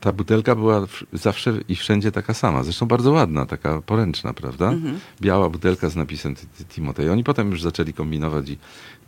ta 0.00 0.12
butelka 0.12 0.54
była 0.54 0.86
zawsze 1.12 1.54
i 1.68 1.76
wszędzie 1.76 2.12
taka 2.12 2.34
sama. 2.34 2.62
Zresztą 2.62 2.86
bardzo 2.86 3.12
ładna, 3.12 3.46
taka 3.46 3.82
poręczna, 3.82 4.32
prawda? 4.32 4.72
Biała 5.20 5.50
butelka 5.50 5.88
z 5.88 5.96
napisem 5.96 6.34
Ti- 6.34 6.46
Ti- 6.46 6.64
Timotej. 6.64 7.10
Oni 7.10 7.24
potem 7.24 7.50
już 7.50 7.62
zaczęli 7.62 7.92
kombinować 7.92 8.50
i 8.50 8.58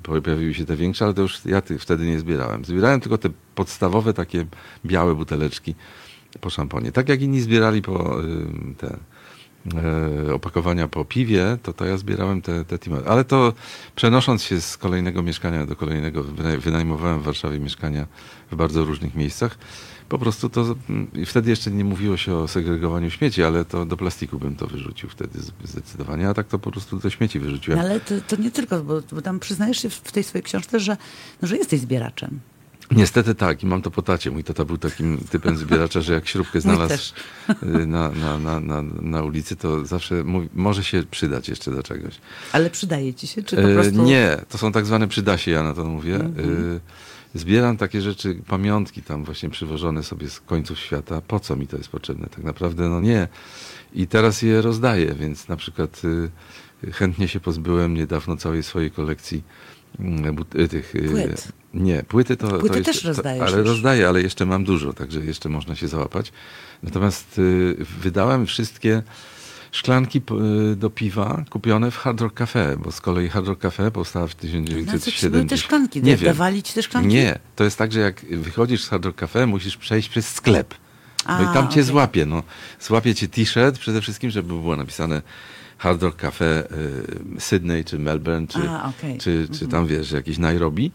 pojawiły 0.03 0.55
się 0.55 0.64
te 0.64 0.76
większe, 0.76 1.05
ale 1.05 1.14
to 1.14 1.22
już 1.22 1.44
ja 1.44 1.61
tych 1.61 1.82
wtedy 1.82 2.07
nie 2.07 2.18
zbierałem. 2.18 2.64
Zbierałem 2.64 3.01
tylko 3.01 3.18
te 3.18 3.30
podstawowe 3.55 4.14
takie 4.14 4.47
białe 4.84 5.14
buteleczki 5.14 5.74
po 6.40 6.51
szamponie. 6.51 6.92
Tak 6.92 7.09
jak 7.09 7.22
inni 7.22 7.40
zbierali 7.40 7.82
po 7.82 8.16
te 8.78 8.99
e, 10.28 10.34
opakowania 10.34 10.88
po 10.88 11.05
piwie, 11.05 11.59
to, 11.62 11.72
to 11.72 11.84
ja 11.84 11.97
zbierałem 11.97 12.42
te, 12.42 12.64
te 12.64 12.78
Timotej. 12.78 13.09
Ale 13.09 13.24
to 13.24 13.53
przenosząc 13.97 14.42
się 14.42 14.61
z 14.61 14.76
kolejnego 14.76 15.22
mieszkania 15.22 15.66
do 15.66 15.76
kolejnego, 15.76 16.24
wyna- 16.24 16.59
wynajmowałem 16.59 17.20
w 17.20 17.24
Warszawie 17.24 17.59
mieszkania 17.59 18.07
w 18.51 18.57
bardzo 18.57 18.84
różnych 18.84 19.14
miejscach. 19.14 19.59
Po 20.09 20.18
prostu 20.18 20.48
to, 20.48 20.76
wtedy 21.26 21.50
jeszcze 21.50 21.70
nie 21.70 21.84
mówiło 21.84 22.16
się 22.16 22.34
o 22.34 22.48
segregowaniu 22.48 23.11
śmieci, 23.11 23.42
ale 23.42 23.64
to 23.64 23.86
do 23.86 23.96
plastiku 23.96 24.38
bym 24.38 24.57
to 24.57 24.66
wyrzucił 24.66 25.09
wtedy 25.09 25.38
zdecydowanie, 25.64 26.28
a 26.28 26.34
tak 26.34 26.46
to 26.46 26.59
po 26.59 26.70
prostu 26.70 26.98
do 26.98 27.11
śmieci 27.11 27.38
wyrzuciłem. 27.38 27.78
No 27.78 27.84
ale 27.84 28.00
to, 28.00 28.14
to 28.28 28.36
nie 28.36 28.50
tylko, 28.50 28.84
bo, 28.84 29.02
bo 29.12 29.22
tam 29.22 29.40
przyznajesz 29.40 29.82
się 29.82 29.90
w, 29.90 30.12
tej 30.12 30.24
swojej 30.24 30.42
książce, 30.42 30.80
że, 30.80 30.96
no, 31.42 31.48
że 31.48 31.57
jesteś 31.57 31.80
zbieraczem. 31.80 32.40
Niestety 32.90 33.34
tak 33.34 33.62
i 33.62 33.66
mam 33.66 33.82
to 33.82 33.90
po 33.90 34.02
tacie. 34.02 34.30
Mój 34.30 34.44
tata 34.44 34.64
był 34.64 34.78
takim 34.78 35.18
typem 35.30 35.57
zbieracza, 35.57 36.00
że 36.00 36.12
jak 36.12 36.28
śrubkę 36.28 36.61
znalazł 36.66 37.14
y, 37.62 37.86
na, 37.86 38.11
na, 38.11 38.61
na, 38.61 38.82
na, 38.82 39.22
ulicy, 39.22 39.57
to 39.57 39.86
zawsze 39.86 40.24
mówi, 40.24 40.48
może 40.54 40.84
się 40.84 41.02
przydać 41.11 41.48
jeszcze 41.48 41.70
do 41.70 41.82
czegoś. 41.82 42.14
Ale 42.52 42.70
przydaje 42.70 43.14
ci 43.14 43.26
się, 43.26 43.42
czy 43.42 43.57
po 43.57 43.62
E, 43.62 43.74
prostu... 43.74 43.90
Mhm. 43.90 44.09
Nie, 44.09 44.36
to 44.48 44.59
są 44.59 44.72
tak 44.72 44.86
zwane 44.86 45.09
przydasie, 45.09 45.50
ja 45.50 45.62
na 45.62 45.74
to 45.74 45.84
mówię. 45.84 46.16
E, 46.16 46.30
Zbieram 47.37 47.76
takie 47.76 48.01
rzeczy, 48.01 48.41
pamiątki 48.47 49.03
tam 49.03 49.24
właśnie 49.24 49.51
przywożone 49.51 50.03
sobie 50.03 50.30
z 50.30 50.41
końców 50.41 50.78
świata. 50.78 51.20
Po 51.20 51.41
co 51.41 51.57
mi 51.57 51.66
to 51.66 51.76
jest 51.76 51.89
potrzebne? 51.89 52.26
Tak 52.26 52.45
naprawdę 52.45 52.89
no 52.89 53.01
nie. 53.01 53.28
I 53.95 54.07
teraz 54.07 54.43
je 54.43 54.62
rozdaję, 54.62 55.14
więc 55.14 55.49
na 55.49 55.57
przykład 55.57 56.03
y, 56.84 56.93
chętnie 56.93 57.28
się 57.28 57.41
pozbyłem 57.41 57.95
niedawno 57.95 58.37
całej 58.37 58.62
swojej 58.62 58.91
kolekcji 58.91 59.43
mm, 60.01 60.37
y, 60.59 60.68
tych... 60.68 60.95
y, 60.95 61.09
Płyt. 61.09 61.49
Nie, 61.74 62.03
płyty 62.03 62.37
to... 62.37 62.59
Płyty 62.59 62.78
to 62.78 62.84
też 62.84 63.05
rozdajesz 63.05 63.41
To, 63.41 63.47
ale 63.47 63.59
już. 63.59 63.68
rozdaję, 63.68 64.09
ale 64.09 64.22
jeszcze 64.22 64.47
mam 64.47 64.64
dużo, 64.64 64.93
także 64.93 65.20
jeszcze 65.24 65.49
można 65.49 65.76
się 65.76 65.89
załapać. 65.89 66.32
Natomiast 66.82 67.41
wydałem 68.03 68.47
wszystkie 68.47 69.03
szklanki 69.77 70.22
y, 70.72 70.77
do 70.77 70.91
piwa 70.91 71.45
kupione 71.51 71.91
w 71.91 71.97
Hard 71.97 72.20
Rock 72.20 72.35
Cafe, 72.35 72.77
bo 72.77 72.93
z 72.93 73.01
kolei 73.01 73.29
Hard 73.29 73.47
Rock 73.47 73.61
Cafe 73.61 73.91
powstała 73.91 74.27
w 74.27 74.31
Na 74.31 74.39
co 74.41 74.47
ci 74.47 74.51
były 74.62 74.85
1970. 74.85 75.51
te 75.51 75.57
szklanki? 75.57 76.03
Nie 76.03 76.16
wiem. 76.16 76.24
Dawali 76.24 76.62
ci 76.62 76.74
te 76.74 76.83
szklanki? 76.83 77.09
Nie, 77.09 77.39
to 77.57 77.64
jest 77.64 77.79
tak, 77.79 77.93
że 77.93 78.01
jak 78.01 78.20
wychodzisz 78.31 78.85
z 78.85 78.89
Hard 78.89 79.05
Rock 79.05 79.18
Cafe, 79.18 79.47
musisz 79.47 79.77
przejść 79.77 80.09
przez 80.09 80.29
sklep. 80.35 80.74
No 81.29 81.43
i 81.43 81.47
A, 81.47 81.53
tam 81.53 81.64
cię 81.64 81.70
okej. 81.70 81.83
złapie. 81.83 82.27
No. 82.27 82.43
Złapie 82.81 83.14
cię 83.14 83.29
t-shirt 83.29 83.79
przede 83.79 84.01
wszystkim, 84.01 84.31
żeby 84.31 84.49
było 84.49 84.77
napisane 84.77 85.22
Hard 85.79 86.03
Rock 86.03 86.16
Cafe 86.16 86.64
y, 87.37 87.41
Sydney, 87.41 87.85
czy 87.85 87.99
Melbourne, 87.99 88.47
czy, 88.47 88.70
A, 88.70 88.89
okej. 88.89 89.18
czy, 89.18 89.49
czy 89.59 89.68
tam 89.68 89.87
wiesz, 89.87 90.11
jakieś 90.11 90.39
Nairobi. 90.39 90.93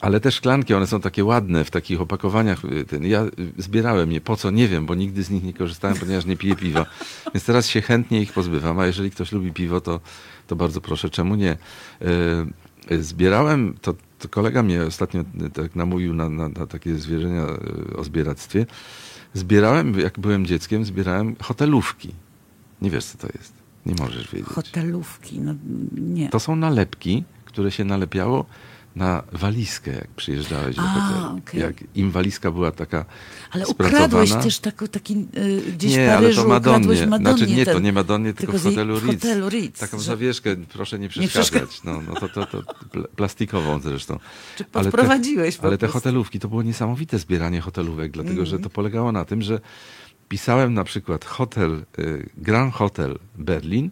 Ale 0.00 0.20
te 0.20 0.32
szklanki, 0.32 0.74
one 0.74 0.86
są 0.86 1.00
takie 1.00 1.24
ładne 1.24 1.64
w 1.64 1.70
takich 1.70 2.00
opakowaniach. 2.00 2.64
y, 2.64 2.84
Ten, 2.84 3.04
ja 3.04 3.24
y, 3.24 3.30
zbierałem 3.58 4.12
je, 4.12 4.20
po 4.20 4.36
co, 4.36 4.50
nie 4.50 4.68
wiem, 4.68 4.86
bo 4.86 4.94
nigdy 4.94 5.22
z 5.22 5.30
nich 5.30 5.42
nie 5.42 5.52
korzystałem, 5.52 5.96
ponieważ 5.96 6.24
nie 6.26 6.36
piję 6.36 6.56
piwa. 6.56 6.86
Więc 7.34 7.44
teraz 7.44 7.68
się 7.68 7.80
chętnie 7.82 8.20
ich 8.22 8.32
pozbywam, 8.32 8.78
a 8.78 8.86
jeżeli 8.86 9.10
ktoś 9.10 9.32
lubi 9.32 9.52
piwo, 9.52 9.80
to, 9.80 10.00
to 10.46 10.56
bardzo 10.56 10.80
proszę, 10.80 11.10
czemu 11.10 11.34
nie? 11.34 11.56
Y, 12.02 13.02
Zbierałem, 13.02 13.74
to, 13.82 13.94
to 14.18 14.28
kolega 14.28 14.62
mnie 14.62 14.82
ostatnio 14.82 15.24
tak 15.54 15.76
namówił 15.76 16.14
na, 16.14 16.28
na, 16.30 16.48
na 16.48 16.66
takie 16.66 16.94
zwierzenia 16.94 17.46
o 17.96 18.04
zbieractwie. 18.04 18.66
Zbierałem, 19.34 19.98
jak 20.00 20.18
byłem 20.18 20.46
dzieckiem, 20.46 20.84
zbierałem 20.84 21.36
hotelówki. 21.42 22.12
Nie 22.82 22.90
wiesz, 22.90 23.04
co 23.04 23.18
to 23.18 23.26
jest. 23.38 23.52
Nie 23.86 23.94
możesz 23.94 24.30
wiedzieć. 24.32 24.48
Hotelówki, 24.48 25.40
no 25.40 25.54
nie. 25.92 26.28
To 26.28 26.40
są 26.40 26.56
nalepki, 26.56 27.24
które 27.44 27.70
się 27.70 27.84
nalepiało 27.84 28.46
na 28.96 29.22
walizkę, 29.32 29.90
jak 29.90 30.08
przyjeżdżałeś 30.08 30.76
do 30.76 30.82
hotelu. 30.82 31.38
okej. 31.38 31.60
Jak 31.60 31.74
im 31.94 32.10
walizka 32.10 32.50
była 32.50 32.70
taka 32.70 33.04
Ale 33.50 33.66
ukradłeś 33.66 34.30
też 34.32 34.58
taki, 34.58 34.88
taki 34.88 35.26
y, 35.36 35.72
gdzieś 35.72 35.92
w 35.94 35.96
nie, 35.96 36.12
ale 36.12 36.20
Paryżu, 36.22 36.42
to 36.42 36.48
Madonnie. 36.48 36.76
ukradłeś 36.78 37.06
Madonnie 37.08 37.38
Znaczy 37.38 37.52
nie, 37.54 37.64
to 37.66 37.72
ten- 37.74 37.82
nie 37.82 37.92
Madonnie, 37.92 38.34
tylko, 38.34 38.52
tylko 38.52 38.68
w 38.68 38.70
hotelu 38.70 38.96
w 39.00 39.04
Ritz. 39.04 39.20
hotelu 39.22 39.48
Ritz, 39.48 39.80
Taką 39.80 39.98
że- 39.98 40.04
zawieszkę, 40.04 40.56
proszę 40.72 40.98
nie 40.98 41.08
Nie 41.16 41.28
przeszkadzać. 41.28 41.82
no, 41.84 42.00
no 42.08 42.14
to, 42.14 42.28
to, 42.28 42.46
to 42.46 42.62
pl- 42.92 43.08
plastikową 43.16 43.80
zresztą. 43.80 44.18
Czy 44.56 44.64
Ale 44.72 44.84
te- 44.84 44.90
podprowadziłeś 44.90 45.58
Ale 45.62 45.78
te 45.78 45.86
hotelówki, 45.86 46.40
to 46.40 46.48
było 46.48 46.62
niesamowite 46.62 47.18
zbieranie 47.18 47.60
hotelówek, 47.60 48.12
dlatego 48.12 48.40
Mhm. 48.40 48.46
że 48.46 48.58
to 48.58 48.70
polegało 48.70 49.12
na 49.12 49.24
tym, 49.24 49.42
że 49.42 49.60
pisałem 50.28 50.74
na 50.74 50.84
przykład 50.84 51.24
hotel, 51.24 51.84
y, 51.98 52.28
Grand 52.36 52.74
Hotel 52.74 53.18
Berlin, 53.38 53.90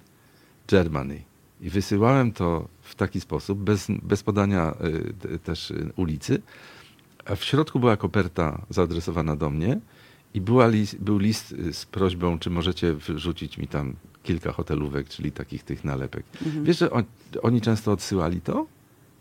Germany 0.68 1.22
i 1.60 1.70
wysyłałem 1.70 2.32
to 2.32 2.68
w 2.84 2.94
taki 2.94 3.20
sposób, 3.20 3.58
bez, 3.58 3.86
bez 4.02 4.22
podania 4.22 4.74
te- 5.20 5.38
też 5.38 5.70
y, 5.70 5.92
ulicy, 5.96 6.42
a 7.24 7.34
w 7.36 7.44
środku 7.44 7.80
była 7.80 7.96
koperta 7.96 8.66
zaadresowana 8.70 9.36
do 9.36 9.50
mnie 9.50 9.80
i 10.34 10.40
była 10.40 10.66
lis, 10.66 10.94
był 10.94 11.18
list 11.18 11.52
y, 11.52 11.72
z 11.72 11.86
prośbą, 11.86 12.38
czy 12.38 12.50
możecie 12.50 12.94
wrzucić 12.94 13.58
mi 13.58 13.68
tam 13.68 13.94
kilka 14.22 14.52
hotelówek, 14.52 15.08
czyli 15.08 15.32
takich 15.32 15.62
tych 15.62 15.84
nalepek. 15.84 16.24
Mhm. 16.46 16.64
Wiesz, 16.64 16.78
że 16.78 16.90
on, 16.90 17.04
oni 17.42 17.60
często 17.60 17.92
odsyłali 17.92 18.40
to? 18.40 18.66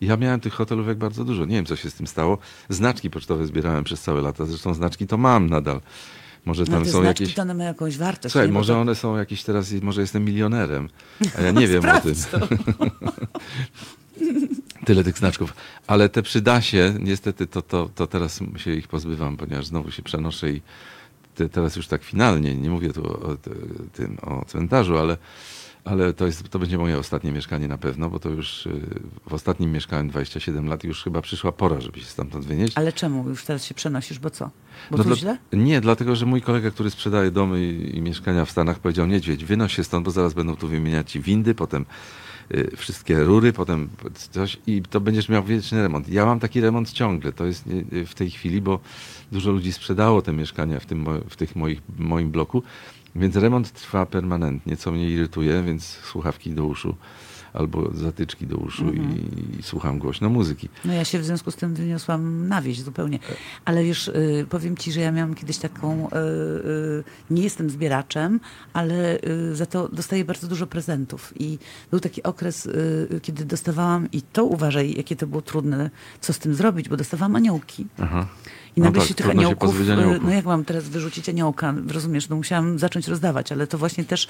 Ja 0.01 0.18
miałem 0.18 0.39
tych 0.39 0.53
hotelówek 0.53 0.97
bardzo 0.97 1.26
dużo. 1.26 1.45
Nie 1.45 1.55
wiem, 1.55 1.66
co 1.66 1.76
się 1.76 1.89
z 1.89 1.93
tym 1.93 2.07
stało. 2.07 2.38
Znaczki 2.70 3.09
pocztowe 3.09 3.45
zbierałem 3.45 3.84
przez 3.84 4.01
całe 4.01 4.22
lata. 4.22 4.45
Zresztą 4.45 4.74
znaczki 4.74 5.07
to 5.07 5.18
mam 5.18 5.49
nadal. 5.49 5.82
Może 6.45 6.63
No 6.63 6.71
tam 6.71 6.83
te 6.83 6.89
są 6.91 7.01
znaczki 7.01 7.23
jakieś... 7.23 7.35
to 7.35 7.41
one 7.41 7.53
mają 7.53 7.67
jakąś 7.67 7.97
wartość. 7.97 8.31
Słuchaj, 8.31 8.47
nie? 8.47 8.53
Może 8.53 8.73
to- 8.73 8.79
one 8.81 8.95
są 8.95 9.17
jakieś 9.17 9.43
teraz, 9.43 9.71
może 9.81 10.01
jestem 10.01 10.25
milionerem, 10.25 10.89
a 11.37 11.41
ja 11.41 11.51
nie 11.61 11.67
wiem 11.67 11.83
o 11.89 11.99
tym. 12.01 12.15
Tyle 14.85 15.03
tych 15.03 15.17
znaczków. 15.17 15.53
Ale 15.87 16.09
te 16.09 16.23
przydasie, 16.23 16.93
niestety, 16.99 17.47
to, 17.47 17.61
to, 17.61 17.89
to 17.95 18.07
teraz 18.07 18.39
się 18.57 18.71
ich 18.71 18.87
pozbywam, 18.87 19.37
ponieważ 19.37 19.65
znowu 19.65 19.91
się 19.91 20.03
przenoszę 20.03 20.51
i 20.51 20.61
te, 21.35 21.49
teraz 21.49 21.75
już 21.75 21.87
tak 21.87 22.03
finalnie, 22.03 22.55
nie 22.55 22.69
mówię 22.69 22.93
tu 22.93 23.07
o, 23.07 23.19
o 23.19 23.37
tym, 23.93 24.17
o 24.21 24.45
cmentarzu, 24.45 24.97
ale, 24.97 25.17
ale 25.86 26.13
to, 26.13 26.25
jest, 26.25 26.49
to 26.49 26.59
będzie 26.59 26.77
moje 26.77 26.97
ostatnie 26.99 27.31
mieszkanie 27.31 27.67
na 27.67 27.77
pewno, 27.77 28.09
bo 28.09 28.19
to 28.19 28.29
już 28.29 28.65
y, 28.65 28.79
w 29.29 29.34
ostatnim 29.34 29.71
mieszkałem 29.71 30.09
27 30.09 30.67
lat 30.67 30.84
i 30.84 30.88
już 30.88 31.03
chyba 31.03 31.21
przyszła 31.21 31.51
pora, 31.51 31.81
żeby 31.81 31.99
się 31.99 32.05
stamtąd 32.05 32.45
wynieść. 32.45 32.73
Ale 32.77 32.93
czemu 32.93 33.29
już 33.29 33.45
teraz 33.45 33.65
się 33.65 33.73
przenosisz, 33.73 34.19
bo 34.19 34.29
co? 34.29 34.45
Bo 34.91 34.97
No 34.97 35.03
tu 35.03 35.09
dla- 35.09 35.15
źle? 35.17 35.38
Nie, 35.53 35.81
dlatego, 35.81 36.15
że 36.15 36.25
mój 36.25 36.41
kolega, 36.41 36.71
który 36.71 36.89
sprzedaje 36.89 37.31
domy 37.31 37.63
i, 37.63 37.97
i 37.97 38.01
mieszkania 38.01 38.45
w 38.45 38.51
Stanach, 38.51 38.79
powiedział, 38.79 39.07
niedźwiedź, 39.07 39.45
wynoś 39.45 39.75
się 39.75 39.84
stąd, 39.84 40.05
bo 40.05 40.11
zaraz 40.11 40.34
będą 40.34 40.55
tu 40.55 40.67
wymieniać 40.67 41.11
ci 41.11 41.19
windy, 41.19 41.55
potem 41.55 41.86
y, 42.51 42.71
wszystkie 42.77 43.23
rury, 43.23 43.53
potem 43.53 43.89
coś 44.31 44.57
i 44.67 44.81
to 44.89 45.01
będziesz 45.01 45.29
miał 45.29 45.43
wieczny 45.43 45.81
remont. 45.81 46.09
Ja 46.09 46.25
mam 46.25 46.39
taki 46.39 46.61
remont 46.61 46.91
ciągle, 46.91 47.34
to 47.34 47.45
jest 47.45 47.63
w 48.07 48.13
tej 48.13 48.31
chwili, 48.31 48.61
bo 48.61 48.79
dużo 49.31 49.51
ludzi 49.51 49.73
sprzedało 49.73 50.21
te 50.21 50.34
mieszkania 50.34 50.79
w 50.79 50.86
tym, 50.86 51.05
w 51.29 51.36
tych 51.36 51.55
moich, 51.55 51.81
moim 51.97 52.31
bloku, 52.31 52.63
więc 53.16 53.36
remont 53.36 53.72
trwa 53.72 54.05
permanentnie, 54.05 54.78
co 54.78 54.91
mnie 54.91 55.09
irytuje, 55.09 55.64
więc 55.64 55.84
słuchawki 55.86 56.51
do 56.51 56.66
uszu. 56.66 56.95
albo 57.53 57.91
zatyczki 57.93 58.47
do 58.47 58.57
uszu 58.57 58.84
Mhm. 58.84 59.11
i, 59.18 59.59
i 59.59 59.64
słucham 59.64 59.99
głośno 59.99 60.30
muzyki. 60.30 60.70
No 60.86 60.93
ja 60.93 61.05
się 61.05 61.20
w 61.20 61.26
związku 61.26 61.51
z 61.51 61.55
tym 61.55 61.74
wyniosłam 61.74 62.47
na 62.47 62.61
wieś 62.61 62.82
zupełnie. 62.82 63.20
Ale 63.66 63.84
wiesz, 63.84 64.07
y, 64.07 64.45
powiem 64.49 64.78
ci, 64.78 64.91
że 64.91 65.01
ja 65.01 65.11
miałam 65.11 65.36
kiedyś 65.36 65.57
taką, 65.57 66.07
y, 66.07 66.16
y, 66.16 67.03
nie 67.30 67.43
jestem 67.43 67.70
zbieraczem, 67.70 68.39
ale 68.74 69.20
y, 69.22 69.55
za 69.55 69.66
to 69.66 69.88
dostaję 69.89 70.26
bardzo 70.26 70.47
dużo 70.47 70.68
prezentów. 70.68 71.34
I 71.39 71.59
był 71.91 71.99
taki 71.99 72.24
okres, 72.24 72.66
y, 72.66 73.20
kiedy 73.22 73.45
dostawałam, 73.45 74.11
i 74.11 74.22
to 74.22 74.45
uważaj, 74.45 74.93
jakie 74.97 75.16
to 75.16 75.28
było 75.28 75.41
trudne, 75.41 75.89
co 76.22 76.34
z 76.34 76.39
tym 76.39 76.53
zrobić, 76.55 76.89
bo 76.89 76.97
dostawałam 76.97 77.36
aniołki. 77.36 77.88
Aha. 78.01 78.28
I 78.76 78.80
No 78.80 78.86
nagle 78.86 79.01
tak, 79.01 79.07
się 79.09 79.13
tych 79.15 79.26
trudno 79.26 79.41
się 79.41 79.47
aniołków, 79.47 79.76
aniołków. 79.91 80.24
no 80.24 80.32
jak 80.34 80.45
mam 80.45 80.65
teraz 80.65 80.89
wyrzucić 80.89 81.30
aniołka, 81.30 81.74
rozumiesz, 81.88 82.30
no 82.30 82.36
musiałam 82.36 82.80
zacząć 82.80 83.07
rozdawać, 83.07 83.51
ale 83.51 83.67
to 83.67 83.78
właśnie 83.78 84.03
też, 84.03 84.28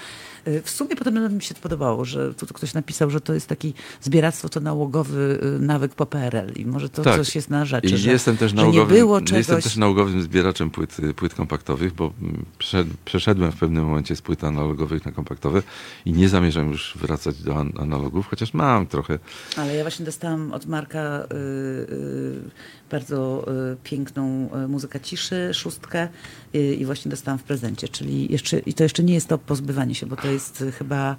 y, 0.48 0.62
w 0.64 0.70
sumie 0.70 0.96
potem 0.96 1.36
mi 1.36 1.42
się 1.42 1.56
podobało, 1.56 2.06
że 2.06 2.34
tu 2.34 2.46
ktoś 2.46 2.74
napisał, 2.74 3.10
że 3.10 3.22
to 3.22 3.34
jest 3.34 3.48
taki 3.48 3.74
zbieractwo, 4.02 4.50
to 4.50 4.60
nałogowy 4.60 5.40
y, 5.58 5.60
nawyk 5.60 5.96
po 5.96 6.06
PRL 6.06 6.52
i 6.56 6.66
może 6.66 6.90
to 6.90 7.02
Tak. 7.02 7.18
coś 7.18 7.36
jest 7.36 7.50
na 7.50 7.66
rzeczy, 7.66 7.88
I 7.88 7.98
że, 7.98 8.12
jestem 8.12 8.38
też 8.38 8.54
nie 8.54 8.86
było 8.86 9.22
czegoś... 9.22 9.38
jestem 9.38 9.62
też 9.62 9.78
nałogowym 9.78 10.22
zbieraczem 10.22 10.70
płyt, 10.70 10.98
płyt 11.16 11.34
kompaktowych, 11.34 11.94
bo 11.94 12.14
przeszedłem 13.06 13.52
w 13.52 13.56
pewnym 13.60 13.86
momencie 13.86 14.16
z 14.16 14.22
płyt 14.22 14.44
analogowych 14.44 15.06
na 15.06 15.12
kompaktowe 15.12 15.64
i 16.06 16.14
nie 16.14 16.30
zamierzam 16.30 16.72
już 16.72 16.98
wracać 17.02 17.44
do 17.44 17.56
an 17.56 17.72
analogów, 17.80 18.28
chociaż 18.28 18.54
mam 18.54 18.88
trochę. 18.88 19.20
Ale 19.58 19.76
ja 19.76 19.84
właśnie 19.84 20.06
dostałam 20.06 20.52
od 20.52 20.66
Marka 20.66 21.20
y, 21.24 21.36
y, 21.94 22.23
bardzo 22.98 23.46
y, 23.74 23.78
piękną 23.84 24.50
y, 24.66 24.68
muzykę 24.68 25.00
ciszy, 25.00 25.50
szóstkę 25.54 26.08
y, 26.56 26.76
i 26.76 26.86
właśnie 26.86 27.12
dostałam 27.12 27.40
w 27.40 27.44
prezencie, 27.44 27.88
czyli 27.88 28.32
jeszcze, 28.32 28.60
i 28.60 28.74
to 28.74 28.84
jeszcze 28.84 29.04
nie 29.04 29.14
jest 29.14 29.28
to 29.28 29.38
pozbywanie 29.38 29.96
się, 29.96 30.06
bo 30.06 30.16
to 30.16 30.28
jest 30.28 30.64
chyba 30.78 31.16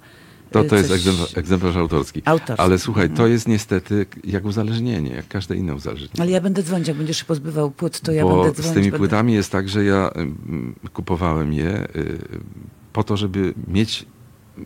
To, 0.51 0.63
to 0.63 0.75
jest 0.75 0.91
egzemplarz, 0.91 1.37
egzemplarz 1.37 1.75
autorski. 1.75 2.21
Autorski. 2.25 2.61
Ale 2.63 2.79
słuchaj, 2.79 3.03
Mhm. 3.03 3.17
to 3.17 3.27
jest 3.27 3.47
niestety 3.47 4.05
jak 4.23 4.45
uzależnienie, 4.45 5.09
jak 5.15 5.27
każde 5.27 5.55
inne 5.55 5.75
uzależnienie. 5.75 6.13
Ale 6.21 6.31
ja 6.31 6.41
będę 6.41 6.63
dzwonić, 6.63 6.87
jak 6.87 6.97
będziesz 6.97 7.17
się 7.17 7.25
pozbywał 7.25 7.71
płyt, 7.71 7.99
to 8.01 8.11
ja 8.11 8.23
Bo 8.23 8.29
będę 8.43 8.51
dzwonić. 8.51 8.71
z 8.71 8.73
tymi 8.73 8.83
będę... 8.85 8.97
płytami 8.97 9.33
jest 9.33 9.51
tak, 9.51 9.69
że 9.69 9.83
ja 9.83 10.09
mm, 10.15 10.75
kupowałem 10.93 11.53
je 11.53 11.87
po 12.93 13.03
to, 13.03 13.17
żeby 13.17 13.53
mieć 13.67 14.05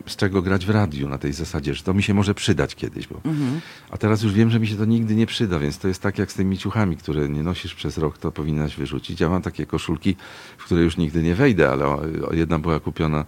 z 0.06 0.16
czego 0.16 0.42
grać 0.42 0.66
w 0.66 0.70
radiu 0.70 1.08
na 1.08 1.18
tej 1.18 1.32
zasadzie, 1.32 1.74
że 1.74 1.82
to 1.82 1.94
mi 1.94 2.02
się 2.02 2.14
może 2.14 2.34
przydać 2.34 2.74
kiedyś. 2.74 3.06
Bo... 3.06 3.20
Mhm. 3.24 3.60
A 3.90 3.96
teraz 3.98 4.22
już 4.22 4.32
wiem, 4.32 4.50
że 4.50 4.60
mi 4.60 4.66
się 4.66 4.76
to 4.76 4.84
nigdy 4.84 5.14
nie 5.14 5.26
przyda, 5.26 5.58
więc 5.58 5.78
to 5.78 5.88
jest 5.88 6.02
tak 6.02 6.18
jak 6.18 6.32
z 6.32 6.34
tymi 6.34 6.58
ciuchami, 6.58 6.96
które 6.96 7.28
nie 7.28 7.42
nosisz 7.42 7.74
przez 7.74 7.98
rok, 7.98 8.18
to 8.18 8.32
powinnaś 8.32 8.76
wyrzucić. 8.76 9.20
Ja 9.20 9.28
mam 9.28 9.42
takie 9.42 9.66
koszulki, 9.66 10.16
w 10.58 10.64
które 10.64 10.82
już 10.82 10.96
nigdy 10.96 11.22
nie 11.22 11.34
wejdę, 11.34 11.70
ale 11.70 11.96
jedna 12.32 12.58
była 12.58 12.80
kupiona 12.80 13.24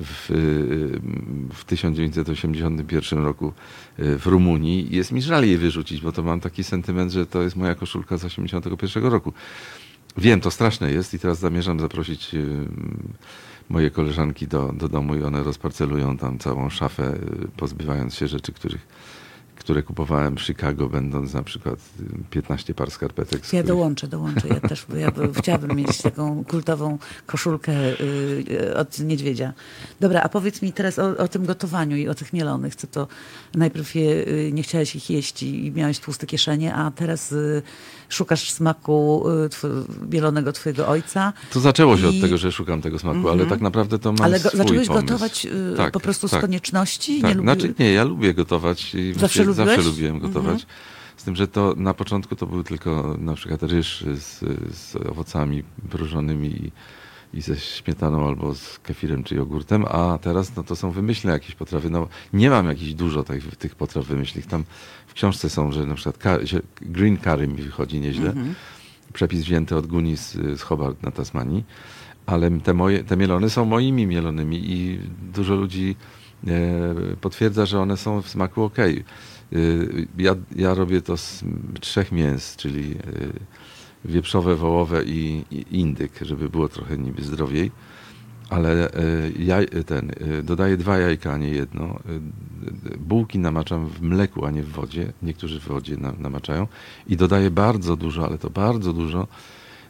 w, 0.00 0.30
y, 0.30 1.54
w 1.54 1.64
1981 1.64 3.24
roku 3.24 3.52
y, 3.98 4.18
w 4.18 4.26
Rumunii 4.26 4.92
i 4.92 4.96
jest 4.96 5.12
mi 5.12 5.22
żal 5.22 5.44
jej 5.44 5.58
wyrzucić, 5.58 6.00
bo 6.00 6.12
to 6.12 6.22
mam 6.22 6.40
taki 6.40 6.64
sentyment, 6.64 7.12
że 7.12 7.26
to 7.26 7.42
jest 7.42 7.56
moja 7.56 7.74
koszulka 7.74 8.18
z 8.18 8.24
81 8.24 9.04
roku. 9.04 9.32
Wiem, 10.16 10.40
to 10.40 10.50
straszne 10.50 10.92
jest 10.92 11.14
i 11.14 11.18
teraz 11.18 11.38
zamierzam 11.38 11.80
zaprosić 11.80 12.34
moje 13.68 13.90
koleżanki 13.90 14.46
do, 14.48 14.72
do 14.72 14.88
domu 14.88 15.16
i 15.16 15.22
one 15.22 15.42
rozparcelują 15.42 16.16
tam 16.18 16.38
całą 16.38 16.70
szafę, 16.70 17.14
y, 17.44 17.48
pozbywając 17.56 18.14
się 18.14 18.28
rzeczy, 18.28 18.52
których, 18.52 18.86
które 19.56 19.82
kupowałem 19.82 20.36
w 20.36 20.40
Chicago, 20.42 20.88
będąc 20.88 21.34
na 21.34 21.42
przykład 21.42 21.78
y, 22.00 22.04
15 22.30 22.74
par 22.74 22.90
skarpetek. 22.90 23.40
Ja 23.42 23.46
których- 23.46 23.66
dołączę, 23.66 24.08
dołączę. 24.08 24.48
Ja 24.48 24.60
też, 24.68 24.86
ja 24.96 25.10
by- 25.10 25.32
chciałabym 25.34 25.76
mieć 25.76 26.02
taką 26.02 26.44
kultową 26.44 26.98
koszulkę 27.26 27.72
y, 28.00 28.44
y, 28.50 28.76
od 28.76 28.98
niedźwiedzia. 29.00 29.52
Dobra, 30.00 30.22
a 30.22 30.28
powiedz 30.28 30.62
mi 30.62 30.72
teraz 30.72 30.98
o, 30.98 31.16
o 31.18 31.28
tym 31.28 31.46
gotowaniu 31.46 31.96
i 31.96 32.08
o 32.08 32.14
tych 32.14 32.32
mielonych. 32.32 32.76
Co 32.76 32.86
to 32.86 33.08
najpierw 33.54 33.94
je, 33.94 34.10
y, 34.28 34.50
nie 34.52 34.62
chciałeś 34.62 34.96
ich 34.96 35.10
jeść 35.10 35.42
i, 35.42 35.66
i 35.66 35.72
miałeś 35.72 35.98
tłuste 35.98 36.26
kieszenie, 36.26 36.74
a 36.74 36.90
teraz 36.90 37.32
y, 37.32 37.62
szukasz 38.08 38.50
smaku 38.50 39.24
y, 39.44 39.48
tw- 39.48 39.84
mielonego 40.12 40.52
twojego 40.52 40.88
ojca. 40.88 41.32
To 41.52 41.60
zaczęło 41.60 41.96
się 41.96 42.06
I- 42.06 42.16
od 42.16 42.20
tego, 42.20 42.38
że 42.38 42.52
szukam 42.52 42.82
tego 42.82 42.98
smaku, 42.98 43.18
ale 43.18 43.30
Mhm. 43.32 43.50
tak 43.50 43.60
naprawdę 43.60 43.98
to 43.98 44.12
mam 44.12 44.22
Ale 44.22 44.40
go, 44.40 44.48
swój 44.48 44.58
zacząłeś 44.58 44.88
pomysł. 44.88 45.06
gotować 45.06 45.46
y, 45.46 45.74
Tak, 45.76 45.92
po 45.92 46.00
prostu 46.00 46.28
z 46.28 46.30
tak. 46.30 46.40
konieczności? 46.40 47.20
Tak, 47.20 47.36
nie 47.36 47.42
znaczy 47.42 47.68
lubi... 47.68 47.84
nie, 47.84 47.92
ja 47.92 48.04
lubię 48.04 48.34
gotować 48.34 48.94
i 48.94 49.14
Zawsze 49.16 49.44
lubiłeś? 49.44 49.68
zawsze 49.76 49.90
lubiłem 49.90 50.18
gotować. 50.18 50.52
Mhm. 50.62 50.68
Z 51.16 51.24
tym, 51.24 51.36
że 51.36 51.48
to 51.48 51.74
na 51.76 51.94
początku 51.94 52.36
to 52.36 52.46
był 52.46 52.64
tylko 52.64 53.16
na 53.18 53.34
przykład 53.34 53.62
ryż 53.62 54.04
z, 54.14 54.38
z 54.76 54.96
owocami 54.96 55.62
mrożonymi 55.92 56.48
i, 56.48 56.72
i 57.34 57.42
ze 57.42 57.56
śmietaną 57.56 58.28
albo 58.28 58.54
z 58.54 58.78
kefirem 58.78 59.24
czy 59.24 59.34
jogurtem, 59.34 59.84
a 59.88 60.18
teraz 60.22 60.56
no, 60.56 60.62
to 60.64 60.76
są 60.76 60.90
wymyślne 60.90 61.32
jakieś 61.32 61.54
potrawy. 61.54 61.90
No, 61.90 62.08
nie 62.32 62.50
mam 62.50 62.66
jakichś 62.66 62.92
dużo 62.92 63.22
tych, 63.22 63.56
tych 63.56 63.74
potraw 63.74 64.06
wymyślnych. 64.06 64.46
Tam 64.46 64.64
w 65.06 65.14
książce 65.14 65.50
są, 65.50 65.72
że 65.72 65.86
na 65.86 65.94
przykład 65.94 66.18
green 66.80 67.16
curry 67.16 67.48
mi 67.48 67.62
wychodzi 67.62 68.00
nieźle. 68.00 68.28
Mhm. 68.28 68.54
Przepis 69.12 69.40
wzięty 69.40 69.76
od 69.76 69.86
Guni 69.86 70.16
z, 70.16 70.32
z 70.32 70.62
Hobart 70.62 71.02
na 71.02 71.10
Tasmanii. 71.10 71.64
Ale 72.26 72.60
te, 72.60 72.74
moje, 72.74 73.04
te 73.04 73.16
mielone 73.16 73.50
są 73.50 73.64
moimi 73.64 74.06
mielonymi 74.06 74.72
i 74.72 75.00
dużo 75.32 75.54
ludzi 75.54 75.96
e, 76.46 76.94
potwierdza, 77.20 77.66
że 77.66 77.80
one 77.80 77.96
są 77.96 78.22
w 78.22 78.28
smaku 78.28 78.62
ok. 78.62 78.76
Ja, 80.18 80.34
ja 80.56 80.74
robię 80.74 81.02
to 81.02 81.16
z 81.16 81.44
trzech 81.80 82.12
mięs, 82.12 82.56
czyli 82.56 82.92
e, 82.92 82.96
wieprzowe, 84.06 84.56
wołowe 84.56 85.04
i, 85.04 85.44
i 85.50 85.80
indyk, 85.80 86.12
żeby 86.22 86.48
było 86.48 86.68
trochę 86.68 86.98
niby 86.98 87.22
zdrowiej. 87.22 87.70
Ale 88.50 88.92
e, 88.94 89.02
jaj, 89.38 89.66
ten, 89.86 90.10
e, 90.38 90.42
dodaję 90.42 90.76
dwa 90.76 90.98
jajka, 90.98 91.32
a 91.32 91.36
nie 91.36 91.48
jedno. 91.48 91.84
E, 91.84 92.98
Bułki 92.98 93.38
namaczam 93.38 93.86
w 93.86 94.02
mleku, 94.02 94.44
a 94.44 94.50
nie 94.50 94.62
w 94.62 94.68
wodzie. 94.68 95.12
Niektórzy 95.22 95.60
w 95.60 95.64
wodzie 95.64 95.96
na, 95.96 96.12
namaczają. 96.12 96.66
I 97.06 97.16
dodaję 97.16 97.50
bardzo 97.50 97.96
dużo, 97.96 98.26
ale 98.26 98.38
to 98.38 98.50
bardzo 98.50 98.92
dużo 98.92 99.26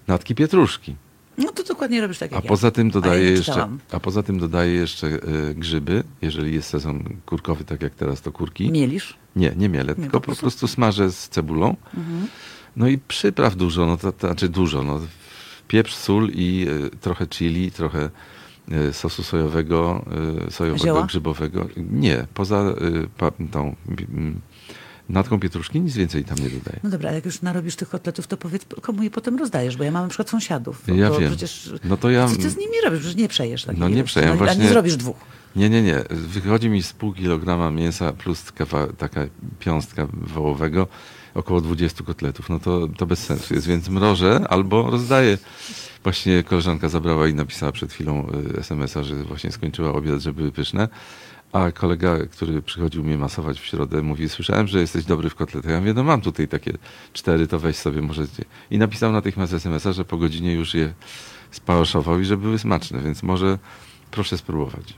natki 0.07 0.35
pietruszki. 0.35 0.97
No 1.39 1.53
to 1.53 1.63
dokładnie 1.63 2.01
robisz 2.01 2.19
tak 2.19 2.33
A 2.33 2.35
jak 2.35 2.45
ja. 2.45 2.49
poza 2.49 2.71
tym 2.71 2.91
A 3.03 3.07
ja 3.07 3.15
nie 3.15 3.21
jeszcze, 3.23 3.69
a 3.93 4.01
poza 4.01 4.23
tym 4.23 4.39
dodaję 4.39 4.73
jeszcze 4.73 5.07
e, 5.07 5.55
grzyby, 5.55 6.05
jeżeli 6.23 6.55
jest 6.55 6.69
sezon 6.69 7.05
kurkowy, 7.27 7.65
tak 7.65 7.83
jak 7.83 7.95
teraz 7.95 8.23
to 8.23 8.33
kurki. 8.33 8.71
Mielisz? 8.71 9.17
Nie, 9.37 9.53
nie 9.57 9.69
mielę, 9.69 9.95
tylko 9.95 10.11
po 10.11 10.21
po 10.21 10.21
prostu? 10.21 10.41
prostu 10.41 10.69
smażę 10.69 11.13
z 11.13 11.29
cebulą. 11.29 11.77
Mhm. 11.97 12.27
No 12.77 12.89
i 12.89 12.99
przypraw 12.99 13.57
dużo, 13.57 13.87
no 13.87 13.97
to, 13.97 14.13
to 14.13 14.27
znaczy 14.27 14.49
dużo, 14.49 14.83
no 14.83 15.01
pieprz, 15.69 15.95
sól 15.95 16.31
i 16.35 16.67
e, 16.87 16.97
trochę 16.99 17.27
chili, 17.27 17.71
trochę 17.71 18.11
e, 18.71 18.93
sosu 18.93 19.23
sojowego, 19.23 20.05
e, 20.47 20.51
sojowego, 20.51 20.85
Zioła? 20.85 21.07
grzybowego. 21.07 21.67
Nie, 21.77 22.27
poza 22.35 22.65
pa, 23.19 23.31
tą 23.51 23.75
natką 25.09 25.41
pietruszki 25.41 25.81
nic 25.81 25.97
więcej 25.97 26.25
tam 26.25 26.39
nie 26.39 26.51
dodaję. 26.51 26.81
No 26.83 26.91
dobra, 26.91 27.11
a 27.11 27.13
jak 27.13 27.25
już 27.25 27.43
narobisz 27.43 27.77
tych 27.77 27.89
kotletów, 27.89 28.27
to 28.27 28.37
powiedz, 28.37 28.67
komu 28.83 29.03
je 29.03 29.11
potem 29.11 29.39
rozdajesz, 29.39 29.77
bo 29.77 29.85
ja 29.85 29.91
mam 29.91 30.03
na 30.03 30.09
przykład 30.09 30.31
sąsiadów. 30.31 30.83
Ja 30.97 31.09
bo 31.09 31.19
wiem. 31.19 31.31
Przecież, 31.31 31.71
No 31.85 31.97
to 31.97 32.11
ja- 32.11 32.29
Co 32.29 32.37
ty 32.37 32.51
z 32.51 32.57
nimi 32.57 32.73
robisz? 32.85 33.01
Przecież 33.01 33.17
nie 33.17 33.29
przejesz 33.29 33.67
No 33.77 33.89
nie 33.89 34.05
przejem, 34.05 34.29
no, 34.29 34.35
A 34.35 34.39
właśnie- 34.39 34.63
nie 34.65 34.69
zrobisz 34.71 34.97
dwóch. 34.97 35.17
Nie, 35.57 35.71
nie, 35.71 35.83
nie. 35.83 36.05
Wychodzi 36.11 36.69
mi 36.69 36.83
z 36.83 36.93
pół 36.93 37.13
kilograma 37.13 37.71
mięsa 37.71 38.13
plus 38.13 38.45
taka 38.99 39.27
piąstka 39.59 40.07
wołowego, 40.13 40.87
około 41.37 41.61
20 41.61 42.05
kotletów. 42.05 42.49
No 42.49 42.59
to, 42.59 42.89
to 42.89 43.07
bez 43.07 43.25
sensu 43.25 43.55
jest, 43.55 43.67
więc 43.67 43.89
mrożę 43.89 44.47
albo 44.49 44.91
rozdaję. 44.91 45.39
Właśnie 46.03 46.43
koleżanka 46.43 46.89
zabrała 46.89 47.29
i 47.29 47.35
napisała 47.35 47.73
przed 47.73 47.93
chwilą 47.93 48.31
y, 48.57 48.59
SMS-a, 48.59 49.03
że 49.03 49.15
właśnie 49.15 49.53
skończyła 49.53 49.93
obiad, 49.93 50.21
że 50.21 50.33
były 50.33 50.53
pyszne. 50.53 50.89
A 51.53 51.73
kolega, 51.73 52.27
który 52.31 52.63
przychodził 52.63 53.05
mnie 53.05 53.19
masować 53.19 53.61
w 53.61 53.67
środę, 53.67 54.03
mówi, 54.03 54.29
słyszałem, 54.29 54.67
że 54.67 54.81
jesteś 54.81 55.05
dobry 55.05 55.31
w 55.31 55.35
kotletach. 55.35 55.73
Ja 55.73 55.81
mówię, 55.81 55.95
no 55.95 56.05
mam 56.05 56.21
tutaj 56.21 56.49
takie 56.49 56.73
cztery, 57.13 57.47
to 57.47 57.59
weź 57.59 57.77
sobie 57.77 58.03
możecie. 58.03 58.45
I 58.71 58.79
napisał 58.79 59.13
natychmiast 59.13 59.53
SMS-a, 59.53 59.93
że 59.93 60.05
po 60.05 60.17
godzinie 60.17 60.53
już 60.53 60.75
je 60.75 60.95
spałaszował 61.51 62.21
i 62.21 62.25
że 62.25 62.37
były 62.37 62.59
smaczne, 62.59 63.01
więc 63.03 63.23
może 63.23 63.59
proszę 64.11 64.39
spróbować. 64.39 64.95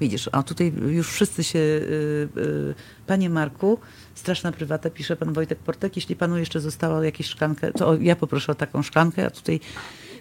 Widzisz, 0.00 0.28
a 0.32 0.42
tutaj 0.42 0.72
już 0.88 1.08
wszyscy 1.08 1.44
się... 1.44 1.58
y, 1.58 2.28
y, 2.36 2.74
Panie 3.06 3.30
Marku, 3.30 3.78
straszna 4.14 4.52
prywata, 4.52 4.90
pisze 4.90 5.16
pan 5.16 5.32
Wojtek 5.32 5.58
Portek. 5.58 5.96
Jeśli 5.96 6.16
panu 6.16 6.38
jeszcze 6.38 6.60
została 6.60 7.04
jakaś 7.04 7.26
szklankę, 7.26 7.72
to 7.72 7.96
ja 7.96 8.16
poproszę 8.16 8.52
o 8.52 8.54
taką 8.54 8.82
szklankę, 8.82 9.26
a 9.26 9.30
tutaj 9.30 9.60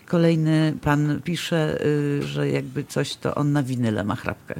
kolejny 0.06 0.74
pan 0.82 1.22
pisze, 1.24 1.86
y, 1.86 2.24
że 2.24 2.50
jakby 2.50 2.84
coś, 2.84 3.16
to 3.16 3.36
on 3.36 3.52
na 3.52 3.64
winyle 3.64 4.04
ma 4.04 4.16
chrapkę. 4.16 4.56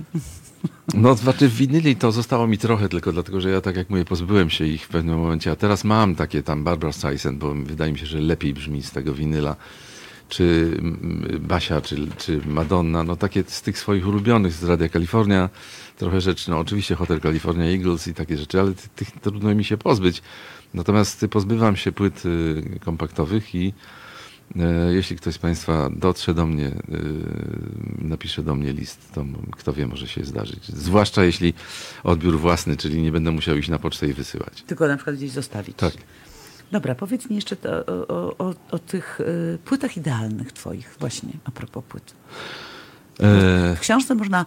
No, 0.94 1.16
znaczy 1.16 1.50
winyli 1.50 1.96
to 1.96 2.12
zostało 2.12 2.48
mi 2.48 2.58
trochę, 2.58 2.90
tylko 2.90 3.12
dlatego, 3.12 3.42
że 3.42 3.50
ja 3.50 3.62
tak 3.62 3.76
jak 3.76 3.90
mówię, 3.90 4.06
pozbyłem 4.06 4.50
się 4.50 4.66
ich 4.66 4.86
w 4.86 4.88
pewnym 4.88 5.20
momencie, 5.20 5.52
a 5.52 5.56
teraz 5.56 5.84
mam 5.84 6.16
takie 6.16 6.44
tam 6.44 6.64
Barbara 6.64 6.94
Streisand, 6.94 7.40
bo 7.40 7.54
wydaje 7.54 7.92
mi 7.92 8.00
się, 8.00 8.06
że 8.06 8.20
lepiej 8.20 8.54
brzmi 8.54 8.84
z 8.84 8.92
tego 8.92 9.14
winyla, 9.14 9.56
czy 10.34 10.78
Basia, 11.40 11.82
czy, 11.82 12.08
czy 12.18 12.42
Madonna, 12.46 13.04
no 13.04 13.16
takie 13.16 13.44
z 13.48 13.62
tych 13.62 13.78
swoich 13.80 14.08
ulubionych 14.08 14.54
z 14.54 14.64
Radia 14.64 14.90
California, 14.90 15.50
trochę 15.98 16.22
rzeczy, 16.22 16.50
no 16.52 16.60
oczywiście 16.60 16.96
Hotel 16.96 17.22
California 17.22 17.66
Eagles 17.66 18.08
i 18.08 18.14
takie 18.14 18.38
rzeczy, 18.38 18.60
ale 18.60 18.74
ty- 18.74 18.90
tych 18.96 19.12
trudno 19.12 19.56
mi 19.56 19.64
się 19.64 19.78
pozbyć. 19.78 20.22
Natomiast 20.74 21.26
pozbywam 21.32 21.76
się 21.76 21.92
płyt 21.92 22.26
y, 22.26 22.80
kompaktowych 22.86 23.56
i 23.56 23.74
E, 24.60 24.94
Jeśli 24.94 25.16
ktoś 25.16 25.34
z 25.34 25.38
Państwa 25.38 25.90
dotrze 25.96 26.34
do 26.34 26.46
mnie, 26.46 26.68
e, 26.68 26.74
napisze 27.98 28.44
do 28.44 28.56
mnie 28.56 28.74
list, 28.74 29.12
to 29.14 29.26
kto 29.52 29.74
wie, 29.74 29.88
może 29.88 30.08
się 30.08 30.24
zdarzyć. 30.24 30.68
Zwłaszcza 30.68 31.24
jeśli 31.24 31.54
odbiór 32.04 32.40
własny, 32.40 32.78
czyli 32.78 33.02
nie 33.02 33.12
będę 33.12 33.32
musiał 33.32 33.58
iść 33.58 33.70
na 33.70 33.80
pocztę 33.80 34.08
i 34.08 34.14
wysyłać. 34.14 34.64
Tylko 34.68 34.88
na 34.88 34.96
przykład 34.96 35.16
gdzieś 35.16 35.32
zostawić. 35.32 35.78
Tak. 35.78 35.94
Dobra, 36.74 36.96
powiedz 36.96 37.30
mi 37.30 37.36
jeszcze 37.36 37.56
to, 37.56 37.86
o, 37.86 38.38
o, 38.38 38.54
o, 38.72 38.80
tych 38.80 39.20
y, 39.20 39.58
płytach 39.66 39.98
idealnych 39.98 40.52
twoich 40.52 40.96
właśnie, 41.00 41.30
a 41.46 41.52
propos 41.52 41.84
płyt. 41.90 42.14
E, 43.20 43.76
W 43.76 43.80
książce 43.80 44.16
można, 44.16 44.46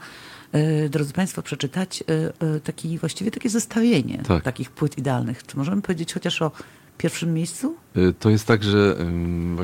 y, 0.55 0.89
drodzy 0.89 1.13
Państwo, 1.13 1.43
przeczytać 1.43 2.05
taki, 2.65 2.99
właściwie 2.99 3.31
takie 3.31 3.49
zestawienie 3.51 4.19
Tak. 4.29 4.43
takich 4.43 4.71
płyt 4.71 4.99
idealnych. 4.99 5.47
Czy 5.47 5.57
możemy 5.57 5.83
powiedzieć 5.83 6.15
chociaż 6.15 6.43
o 6.43 6.51
pierwszym 6.99 7.35
miejscu? 7.35 7.77
e, 7.97 8.13
to 8.13 8.31
jest 8.31 8.47
tak, 8.47 8.63
że 8.65 8.97
ym, 9.01 9.57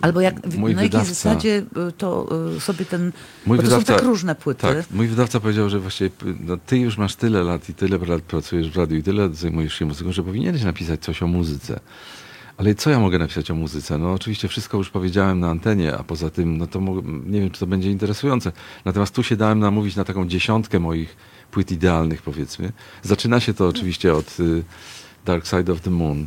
Albo 0.00 0.20
jak, 0.20 0.54
mój 0.56 0.74
na 0.74 0.82
jakiej 0.82 1.00
wydawca- 1.00 1.04
zasadzie 1.08 1.62
y, 1.88 1.92
to 1.92 2.28
y, 2.56 2.60
sobie 2.60 2.84
ten... 2.84 3.12
Mój 3.46 3.56
bo 3.56 3.62
to 3.62 3.68
wydawca- 3.68 3.86
są 3.86 3.94
tak 3.98 4.02
różne 4.02 4.34
płyty. 4.34 4.60
Tak, 4.62 4.90
mój 4.90 5.08
wydawca 5.08 5.40
powiedział, 5.40 5.70
że 5.70 5.80
właściwie 5.80 6.10
p- 6.10 6.26
no, 6.40 6.56
ty 6.66 6.78
już 6.78 6.98
masz 6.98 7.14
tyle 7.16 7.42
lat 7.42 7.68
i 7.68 7.74
tyle 7.74 7.98
lat 7.98 8.22
pracujesz 8.22 8.70
w 8.70 8.76
radiu 8.76 8.96
i 8.96 9.02
tyle 9.02 9.28
zajmujesz 9.34 9.74
się 9.74 9.84
muzyką, 9.86 10.12
że 10.12 10.22
powinieneś 10.22 10.62
napisać 10.62 11.00
coś 11.00 11.22
o 11.22 11.26
muzyce. 11.26 11.80
Ale 12.56 12.74
co 12.74 12.90
ja 12.90 13.00
mogę 13.00 13.18
napisać 13.18 13.50
o 13.50 13.54
muzyce? 13.54 13.98
No 13.98 14.12
oczywiście 14.12 14.48
wszystko 14.48 14.78
już 14.78 14.90
powiedziałem 14.90 15.40
na 15.40 15.50
antenie, 15.50 15.96
a 15.96 16.04
poza 16.04 16.30
tym, 16.30 16.58
no 16.58 16.66
to 16.66 16.80
nie 17.26 17.40
wiem, 17.40 17.50
czy 17.50 17.60
to 17.60 17.66
będzie 17.66 17.90
interesujące. 17.90 18.52
Natomiast 18.84 19.14
tu 19.14 19.22
się 19.22 19.36
dałem 19.36 19.58
namówić 19.58 19.96
na 19.96 20.04
taką 20.04 20.28
dziesiątkę 20.28 20.78
moich 20.78 21.16
płyt 21.50 21.70
idealnych, 21.72 22.22
powiedzmy. 22.22 22.72
Zaczyna 23.02 23.40
się 23.40 23.54
to 23.54 23.68
oczywiście 23.68 24.14
od 24.14 24.40
y, 24.40 24.62
Dark 25.24 25.46
Side 25.46 25.72
of 25.72 25.80
the 25.80 25.90
Moon, 25.90 26.26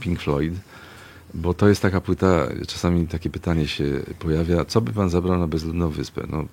Pink 0.00 0.20
Floyd, 0.20 0.54
bo 1.34 1.54
to 1.54 1.68
jest 1.68 1.82
taka 1.82 2.00
płyta, 2.00 2.46
czasami 2.68 3.06
takie 3.06 3.30
pytanie 3.30 3.68
się 3.68 3.84
pojawia, 4.18 4.64
co 4.64 4.80
by 4.80 4.92
pan 4.92 5.10
zabrał 5.10 5.38
na 5.38 5.46
bezludną 5.46 5.90
wyspę? 5.90 6.26
No, 6.30 6.44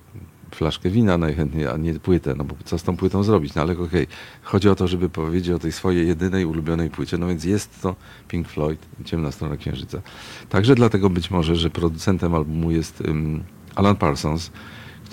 flaszkę 0.55 0.89
wina 0.89 1.17
najchętniej, 1.17 1.67
a 1.67 1.77
nie 1.77 1.93
płytę, 1.93 2.35
no 2.37 2.43
bo 2.43 2.55
co 2.65 2.77
z 2.77 2.83
tą 2.83 2.97
płytą 2.97 3.23
zrobić? 3.23 3.55
No 3.55 3.61
ale 3.61 3.77
okej, 3.77 4.07
chodzi 4.43 4.69
o 4.69 4.75
to, 4.75 4.87
żeby 4.87 5.09
powiedzieć 5.09 5.49
o 5.49 5.59
tej 5.59 5.71
swojej 5.71 6.07
jedynej 6.07 6.45
ulubionej 6.45 6.89
płycie, 6.89 7.17
no 7.17 7.27
więc 7.27 7.43
jest 7.43 7.81
to 7.81 7.95
Pink 8.27 8.47
Floyd, 8.47 8.79
Ciemna 9.05 9.31
Strona 9.31 9.57
Księżyca. 9.57 10.01
Także 10.49 10.75
dlatego 10.75 11.09
być 11.09 11.31
może, 11.31 11.55
że 11.55 11.69
producentem 11.69 12.35
albumu 12.35 12.71
jest 12.71 13.01
um, 13.01 13.43
Alan 13.75 13.95
Parsons, 13.95 14.51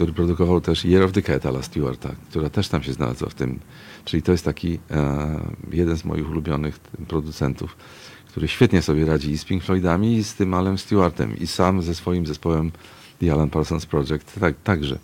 który 0.00 0.12
produkował 0.12 0.60
też 0.60 0.84
Year 0.84 1.02
of 1.02 1.12
the 1.12 1.22
Cat 1.22 1.46
Ala 1.46 1.62
Stewarta, 1.62 2.10
która 2.30 2.50
też 2.50 2.68
tam 2.68 2.82
się 2.82 2.92
znalazła 2.92 3.28
w 3.28 3.34
tym. 3.34 3.60
Czyli 4.04 4.22
to 4.22 4.32
jest 4.32 4.44
taki 4.44 4.78
e, 4.90 5.40
jeden 5.72 5.96
z 5.96 6.04
moich 6.04 6.30
ulubionych 6.30 6.78
producentów, 7.08 7.76
który 8.28 8.48
świetnie 8.48 8.82
sobie 8.82 9.04
radzi 9.06 9.30
i 9.30 9.38
z 9.38 9.44
Pink 9.44 9.64
Floydami, 9.64 10.16
i 10.16 10.24
z 10.24 10.34
tym 10.34 10.54
Alem 10.54 10.78
Stewartem, 10.78 11.38
i 11.38 11.46
sam 11.46 11.82
ze 11.82 11.94
swoim 11.94 12.26
zespołem 12.26 12.72
The 13.20 13.32
Alan 13.32 13.50
Parsons 13.50 13.86
Project 13.86 14.40
tak, 14.40 14.54
także. 14.64 14.98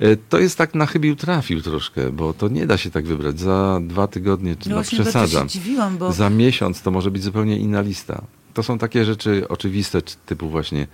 E, 0.00 0.16
To 0.16 0.38
jest 0.38 0.58
tak 0.58 0.74
na 0.74 0.86
chybił 0.86 1.16
trafił 1.16 1.62
troszkę, 1.62 2.10
bo 2.12 2.32
to 2.32 2.48
nie 2.48 2.66
da 2.66 2.76
się 2.76 2.90
tak 2.90 3.04
wybrać. 3.04 3.40
Za 3.40 3.80
dwa 3.82 4.06
tygodnie, 4.06 4.56
czy 4.56 4.70
No 4.70 4.76
no 4.76 4.82
przesadzam, 4.82 5.48
się 5.48 5.60
dziwiłam, 5.60 5.98
bo 5.98 6.12
za 6.12 6.30
miesiąc 6.30 6.82
to 6.82 6.90
może 6.90 7.10
być 7.10 7.22
zupełnie 7.22 7.56
inna 7.56 7.80
lista. 7.80 8.22
To 8.54 8.62
są 8.62 8.78
takie 8.78 9.04
rzeczy 9.04 9.48
oczywiste, 9.48 10.02
czy- 10.02 10.16
typu 10.26 10.48
właśnie 10.48 10.86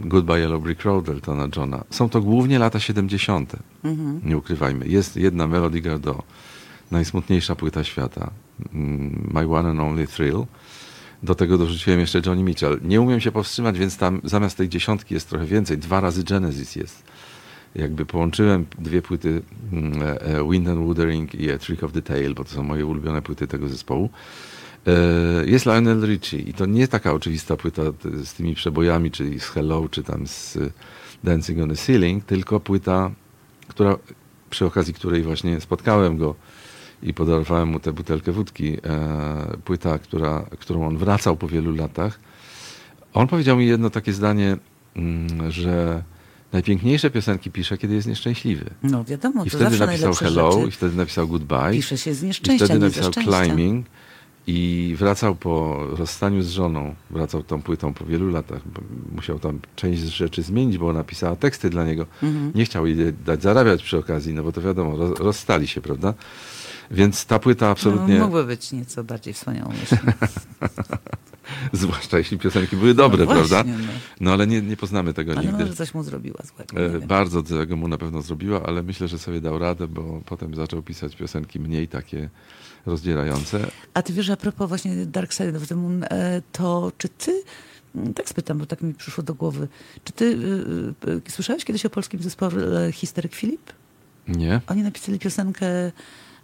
Goodbye 0.00 0.38
Yellow 0.40 0.62
Brick 0.62 0.82
Road 0.82 1.08
Eltona 1.08 1.48
Johna. 1.56 1.84
Są 1.90 2.08
to 2.08 2.20
głównie 2.20 2.58
lata 2.58 2.80
70. 2.80 3.52
Mhm. 3.84 4.20
Nie 4.24 4.36
ukrywajmy. 4.36 4.88
Jest 4.88 5.16
jedna 5.16 5.46
Melody 5.46 5.80
Gardot, 5.80 6.22
najsmutniejsza 6.90 7.56
płyta 7.56 7.84
świata. 7.84 8.30
mm, 8.74 9.30
My 9.34 9.56
One 9.56 9.68
and 9.68 9.80
Only 9.80 10.06
Thrill. 10.06 10.44
Do 11.22 11.34
tego 11.34 11.58
dorzuciłem 11.58 12.00
jeszcze 12.00 12.20
Johnny 12.26 12.42
Mitchell. 12.42 12.78
Nie 12.82 13.00
umiem 13.00 13.20
się 13.20 13.32
powstrzymać, 13.32 13.78
więc 13.78 13.96
tam 13.96 14.20
zamiast 14.24 14.56
tej 14.56 14.68
dziesiątki 14.68 15.14
jest 15.14 15.28
trochę 15.28 15.46
więcej. 15.46 15.78
Dwa 15.78 16.00
razy 16.00 16.24
Genesis 16.24 16.76
jest. 16.76 17.02
Jakby 17.74 18.06
połączyłem 18.06 18.66
dwie 18.78 19.02
płyty 19.02 19.42
mm, 19.72 20.02
e, 20.02 20.20
e, 20.20 20.50
Wind 20.50 20.68
and 20.68 20.78
Wuthering 20.78 21.34
i 21.34 21.50
A 21.50 21.58
Trick 21.58 21.82
of 21.84 21.92
the 21.92 22.02
Tail, 22.02 22.34
bo 22.34 22.44
to 22.44 22.50
są 22.50 22.62
moje 22.62 22.86
ulubione 22.86 23.22
płyty 23.22 23.46
tego 23.46 23.68
zespołu. 23.68 24.10
E, 24.88 25.46
Jest 25.46 25.66
Lionel 25.66 26.06
Richie 26.06 26.40
i 26.40 26.54
to 26.54 26.66
nie 26.66 26.88
taka 26.88 27.12
oczywista 27.12 27.56
płyta 27.56 27.82
z 28.24 28.34
tymi 28.34 28.54
przebojami, 28.54 29.10
czyli 29.10 29.40
z 29.40 29.44
Hello, 29.44 29.88
czy 29.90 30.02
tam 30.02 30.26
z 30.26 30.58
Dancing 31.24 31.60
on 31.60 31.68
the 31.68 31.76
Ceiling, 31.76 32.24
tylko 32.24 32.60
płyta, 32.60 33.10
która, 33.68 33.96
przy 34.50 34.66
okazji 34.66 34.94
której 34.94 35.22
właśnie 35.22 35.60
spotkałem 35.60 36.16
go 36.16 36.34
i 37.02 37.14
podarowałem 37.14 37.68
mu 37.68 37.80
tę 37.80 37.92
butelkę 37.92 38.32
wódki, 38.32 38.76
e, 38.84 39.56
płyta, 39.64 39.98
która, 39.98 40.46
którą 40.58 40.86
on 40.86 40.98
wracał 40.98 41.36
po 41.36 41.48
wielu 41.48 41.74
latach. 41.74 42.20
On 43.14 43.26
powiedział 43.26 43.56
mi 43.56 43.66
jedno 43.66 43.90
takie 43.90 44.12
zdanie, 44.12 44.56
mm, 44.96 45.52
że 45.52 46.02
najpiękniejsze 46.52 47.10
piosenki 47.10 47.50
pisze, 47.50 47.78
kiedy 47.78 47.94
jest 47.94 48.06
nieszczęśliwy. 48.08 48.70
no 48.82 49.04
wiadomo, 49.04 49.44
I 49.44 49.50
wtedy 49.50 49.78
napisał 49.78 50.14
Hello, 50.14 50.66
i 50.68 50.70
wtedy 50.70 50.96
napisał 50.96 51.28
Goodbye. 51.28 51.72
pisze 51.72 51.98
się 51.98 52.14
z 52.14 52.22
I 52.22 52.26
nieszczęścia, 52.26 52.64
wtedy 52.64 52.84
nie 52.84 52.90
ze 52.90 53.00
napisał. 53.00 53.24
Climbing 53.24 53.86
i 54.50 54.94
wracał 54.98 55.34
po 55.34 55.76
rozstaniu 55.96 56.42
z 56.42 56.48
żoną, 56.48 56.94
wracał 57.10 57.42
tą 57.42 57.62
płytą 57.62 57.94
po 57.94 58.04
wielu 58.04 58.30
latach. 58.30 58.62
Musiał 59.12 59.38
tam 59.38 59.58
część 59.76 60.00
rzeczy 60.02 60.42
zmienić, 60.42 60.78
bo 60.78 60.88
ona 60.88 61.04
pisała 61.04 61.36
teksty 61.36 61.70
dla 61.70 61.84
niego. 61.84 62.06
Mhm. 62.22 62.52
Nie 62.54 62.64
chciał 62.64 62.86
jej 62.86 63.12
dać 63.12 63.42
zarabiać 63.42 63.82
przy 63.82 63.98
okazji, 63.98 64.34
no 64.34 64.42
bo 64.42 64.52
to 64.52 64.60
wiadomo, 64.62 64.96
roz, 64.96 65.18
rozstali 65.18 65.68
się, 65.68 65.80
prawda? 65.80 66.14
Więc 66.90 67.26
ta 67.26 67.38
płyta 67.38 67.68
absolutnie, 67.68 68.18
No, 68.18 68.24
mogły 68.24 68.44
być 68.44 68.72
nieco 68.72 69.04
bardziej 69.04 69.34
wspaniałomyślne. 69.34 70.12
zwłaszcza 71.72 72.18
jeśli 72.18 72.38
piosenki 72.38 72.76
były 72.76 72.94
dobre, 72.94 73.24
no 73.24 73.30
prawda? 73.32 73.62
właśnie, 73.64 73.72
no. 73.86 73.92
No 74.20 74.32
ale 74.32 74.46
nie, 74.46 74.62
nie 74.62 74.76
poznamy 74.76 75.14
tego 75.14 75.32
Ale 75.32 75.40
nigdy. 75.40 75.58
może 75.58 75.74
coś 75.76 75.94
mu 75.94 76.02
zrobiła 76.02 76.40
złego. 76.44 76.96
E. 76.96 77.06
Bardzo 77.06 77.42
tego 77.42 77.76
mu 77.76 77.88
na 77.88 77.98
pewno 77.98 78.22
zrobiła, 78.22 78.62
ale 78.62 78.82
myślę, 78.82 79.08
że 79.08 79.18
sobie 79.18 79.40
dał 79.40 79.58
radę, 79.58 79.88
bo 79.88 80.20
potem 80.26 80.54
zaczął 80.54 80.82
pisać 80.82 81.16
piosenki 81.16 81.60
mniej 81.60 81.88
takie 81.88 82.30
rozdzierające. 82.86 83.70
A 83.94 84.02
ty 84.02 84.12
wiesz, 84.12 84.30
a 84.30 84.36
propos 84.36 84.68
właśnie 84.68 85.06
Dark 85.06 85.32
Side 85.32 85.56
of 85.56 85.68
the 85.68 85.74
Moon, 85.74 86.04
to 86.52 86.92
czy 86.98 87.08
ty, 87.08 87.42
mm, 87.94 88.14
tak 88.14 88.28
spytam, 88.28 88.58
bo 88.58 88.66
tak 88.66 88.82
mi 88.82 88.94
przyszło 88.94 89.24
do 89.24 89.34
głowy, 89.34 89.68
czy 90.04 90.12
ty 90.12 90.24
y, 90.24 91.10
y, 91.28 91.30
słyszałeś 91.30 91.64
kiedyś 91.64 91.86
o 91.86 91.90
polskim 91.90 92.22
zespole 92.22 92.92
Histeryk 92.92 93.34
Filip? 93.34 93.72
Nie? 94.28 94.60
Oni 94.66 94.82
napisali 94.82 95.18
piosenkę 95.18 95.66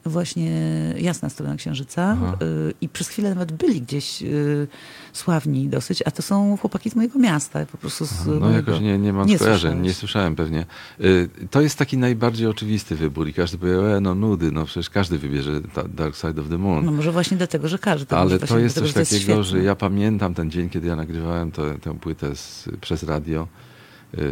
właśnie 0.06 0.50
Jasna 0.98 1.28
Strona 1.28 1.56
Księżyca 1.56 2.16
y, 2.42 2.74
i 2.80 2.88
przez 2.88 3.08
chwilę 3.08 3.28
nawet 3.28 3.52
byli 3.52 3.80
gdzieś 3.82 4.22
y, 4.22 4.66
sławni 5.12 5.68
dosyć, 5.68 6.02
a 6.06 6.10
to 6.10 6.22
są 6.22 6.56
chłopaki 6.56 6.90
z 6.90 6.96
mojego 6.96 7.18
miasta, 7.18 7.66
po 7.66 7.78
prostu 7.78 8.06
z 8.06 8.26
No 8.26 8.32
mojego... 8.32 8.70
jakoś 8.70 8.80
nie, 8.80 8.98
nie 8.98 9.12
mam 9.12 9.26
Nie 9.26 9.38
skojarzeń, 9.38 9.80
nie 9.80 9.94
słyszałem 9.94 10.36
pewnie. 10.36 10.66
Y, 11.00 11.28
To 11.50 11.60
jest 11.60 11.78
taki 11.78 11.98
najbardziej 11.98 12.46
oczywisty 12.46 12.96
wybór 12.96 13.28
i 13.28 13.32
każdy 13.34 13.58
powie, 13.58 13.96
e, 13.96 14.00
no 14.00 14.14
nudy, 14.14 14.52
no 14.52 14.64
przecież 14.64 14.90
każdy 14.90 15.18
wybierze 15.18 15.60
Dark 15.94 16.16
Side 16.16 16.40
of 16.42 16.48
the 16.48 16.58
Moon. 16.58 16.84
No 16.84 16.92
może 16.92 17.12
właśnie 17.12 17.36
dlatego, 17.36 17.68
że 17.68 17.78
każdy. 17.78 18.16
Ale 18.16 18.38
to 18.38 18.58
jest 18.58 18.74
dlatego, 18.74 18.80
coś 18.80 18.88
że 18.88 18.94
to 18.94 19.00
jest 19.00 19.12
takiego, 19.12 19.42
że 19.42 19.62
ja 19.62 19.74
pamiętam 19.74 20.34
ten 20.34 20.50
dzień, 20.50 20.68
kiedy 20.70 20.88
ja 20.88 20.96
nagrywałem 20.96 21.52
to, 21.52 21.62
tę 21.82 21.98
płytę 21.98 22.36
z, 22.36 22.68
przez 22.80 23.02
radio 23.02 23.48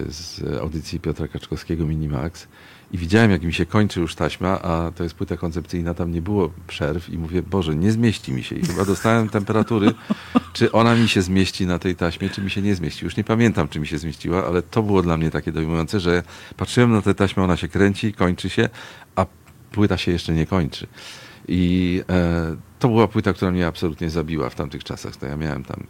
z 0.09 0.43
audycji 0.61 1.01
Piotra 1.01 1.29
Kaczkowskiego 1.29 1.87
Minimax 1.87 2.49
i 2.93 2.99
widziałem, 2.99 3.31
jak 3.31 3.43
mi 3.43 3.53
się 3.53 3.67
kończy 3.67 4.01
już 4.01 4.15
taśma, 4.15 4.63
a 4.63 4.93
to 4.97 5.03
jest 5.03 5.15
płyta 5.15 5.37
koncepcyjna, 5.37 5.95
tam 5.95 6.13
nie 6.13 6.23
było 6.23 6.51
przerw 6.67 7.09
i 7.09 7.19
mówię, 7.19 7.43
Boże, 7.43 7.75
nie 7.75 7.93
zmieści 7.93 8.33
mi 8.33 8.43
się. 8.43 8.57
I 8.57 8.67
chyba 8.67 8.85
dostałem 8.85 9.29
temperatury, 9.29 9.95
czy 10.53 10.73
ona 10.73 10.95
mi 10.95 11.09
się 11.09 11.23
zmieści 11.23 11.67
na 11.67 11.79
tej 11.79 11.97
taśmie, 11.97 12.31
czy 12.31 12.43
mi 12.43 12.51
się 12.51 12.63
nie 12.63 12.75
zmieści. 12.75 13.05
Już 13.05 13.17
nie 13.17 13.25
pamiętam, 13.25 13.69
czy 13.69 13.81
mi 13.81 13.87
się 13.87 13.99
zmieściła, 13.99 14.47
ale 14.47 14.63
to 14.63 14.83
było 14.83 15.03
dla 15.03 15.17
mnie 15.17 15.31
takie 15.31 15.53
dojmujące, 15.53 16.01
że 16.01 16.23
patrzyłem 16.57 16.93
na 16.93 17.03
tę 17.03 17.15
taśmę, 17.15 17.43
ona 17.43 17.57
się 17.57 17.69
kręci, 17.69 18.13
kończy 18.13 18.51
się, 18.51 18.69
a 19.17 19.27
płyta 19.73 19.97
się 19.97 20.13
jeszcze 20.13 20.33
nie 20.33 20.47
kończy. 20.47 20.87
I 21.49 22.03
e, 22.09 22.57
to 22.79 22.89
była 22.89 23.09
płyta, 23.09 23.33
która 23.33 23.51
mnie 23.51 23.67
absolutnie 23.67 24.11
zabiła 24.11 24.51
w 24.51 24.55
tamtych 24.55 24.85
czasach. 24.85 25.17
To 25.17 25.27
ja 25.27 25.37
miałem 25.37 25.65
tam 25.65 25.87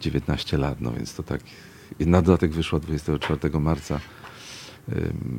19 0.00 0.58
lat, 0.58 0.80
no 0.80 0.92
więc 0.92 1.14
to 1.14 1.22
tak. 1.22 1.40
I 1.98 2.06
na 2.06 2.22
dodatek 2.22 2.52
wyszła 2.52 2.80
24 2.80 3.60
marca, 3.60 4.00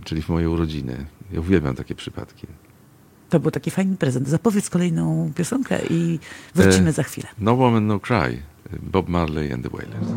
czyli 0.03 0.21
w 0.21 0.29
moje 0.29 0.49
urodziny. 0.49 1.05
Ja 1.31 1.39
uwielbiam 1.39 1.75
takie 1.75 1.95
przypadki. 1.95 2.47
To 3.29 3.39
był 3.39 3.51
taki 3.51 3.71
fajny 3.71 3.97
prezent. 3.97 4.27
Zapowiedz 4.27 4.69
kolejną 4.69 5.31
piosenkę 5.35 5.79
i 5.89 6.19
wrócimy 6.55 6.89
E, 6.89 6.93
za 6.93 7.03
chwilę. 7.03 7.27
No 7.39 7.55
Woman 7.55 7.87
No 7.87 7.99
Cry, 7.99 8.41
Bob 8.81 9.09
Marley 9.09 9.53
and 9.53 9.63
the 9.63 9.69
Wailers. 9.69 10.07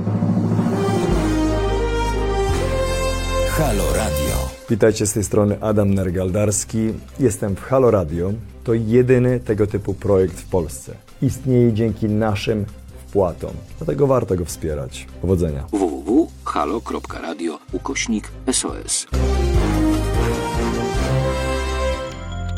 Halo 3.51 3.93
Radio. 3.95 4.49
Witajcie 4.71 5.07
z 5.07 5.13
tej 5.13 5.25
strony 5.25 5.63
Adam 5.63 5.95
Nergaldarski. 5.95 6.79
Jestem 7.21 7.57
w 7.57 7.61
Halo 7.61 7.91
Radio. 7.91 8.33
To 8.65 8.75
jedyny 8.75 9.41
tego 9.41 9.67
typu 9.67 9.95
projekt 9.95 10.41
w 10.41 10.45
Polsce. 10.49 10.95
Istnieje 11.23 11.73
dzięki 11.73 12.07
naszym 12.07 12.65
wpłatom. 13.09 13.51
Dlatego 13.79 14.07
warto 14.07 14.37
go 14.37 14.45
wspierać. 14.45 15.07
Powodzenia. 15.21 15.65
www.halo.radio 15.73 17.59
ukośnik 17.73 18.31
SOS. 18.53 19.07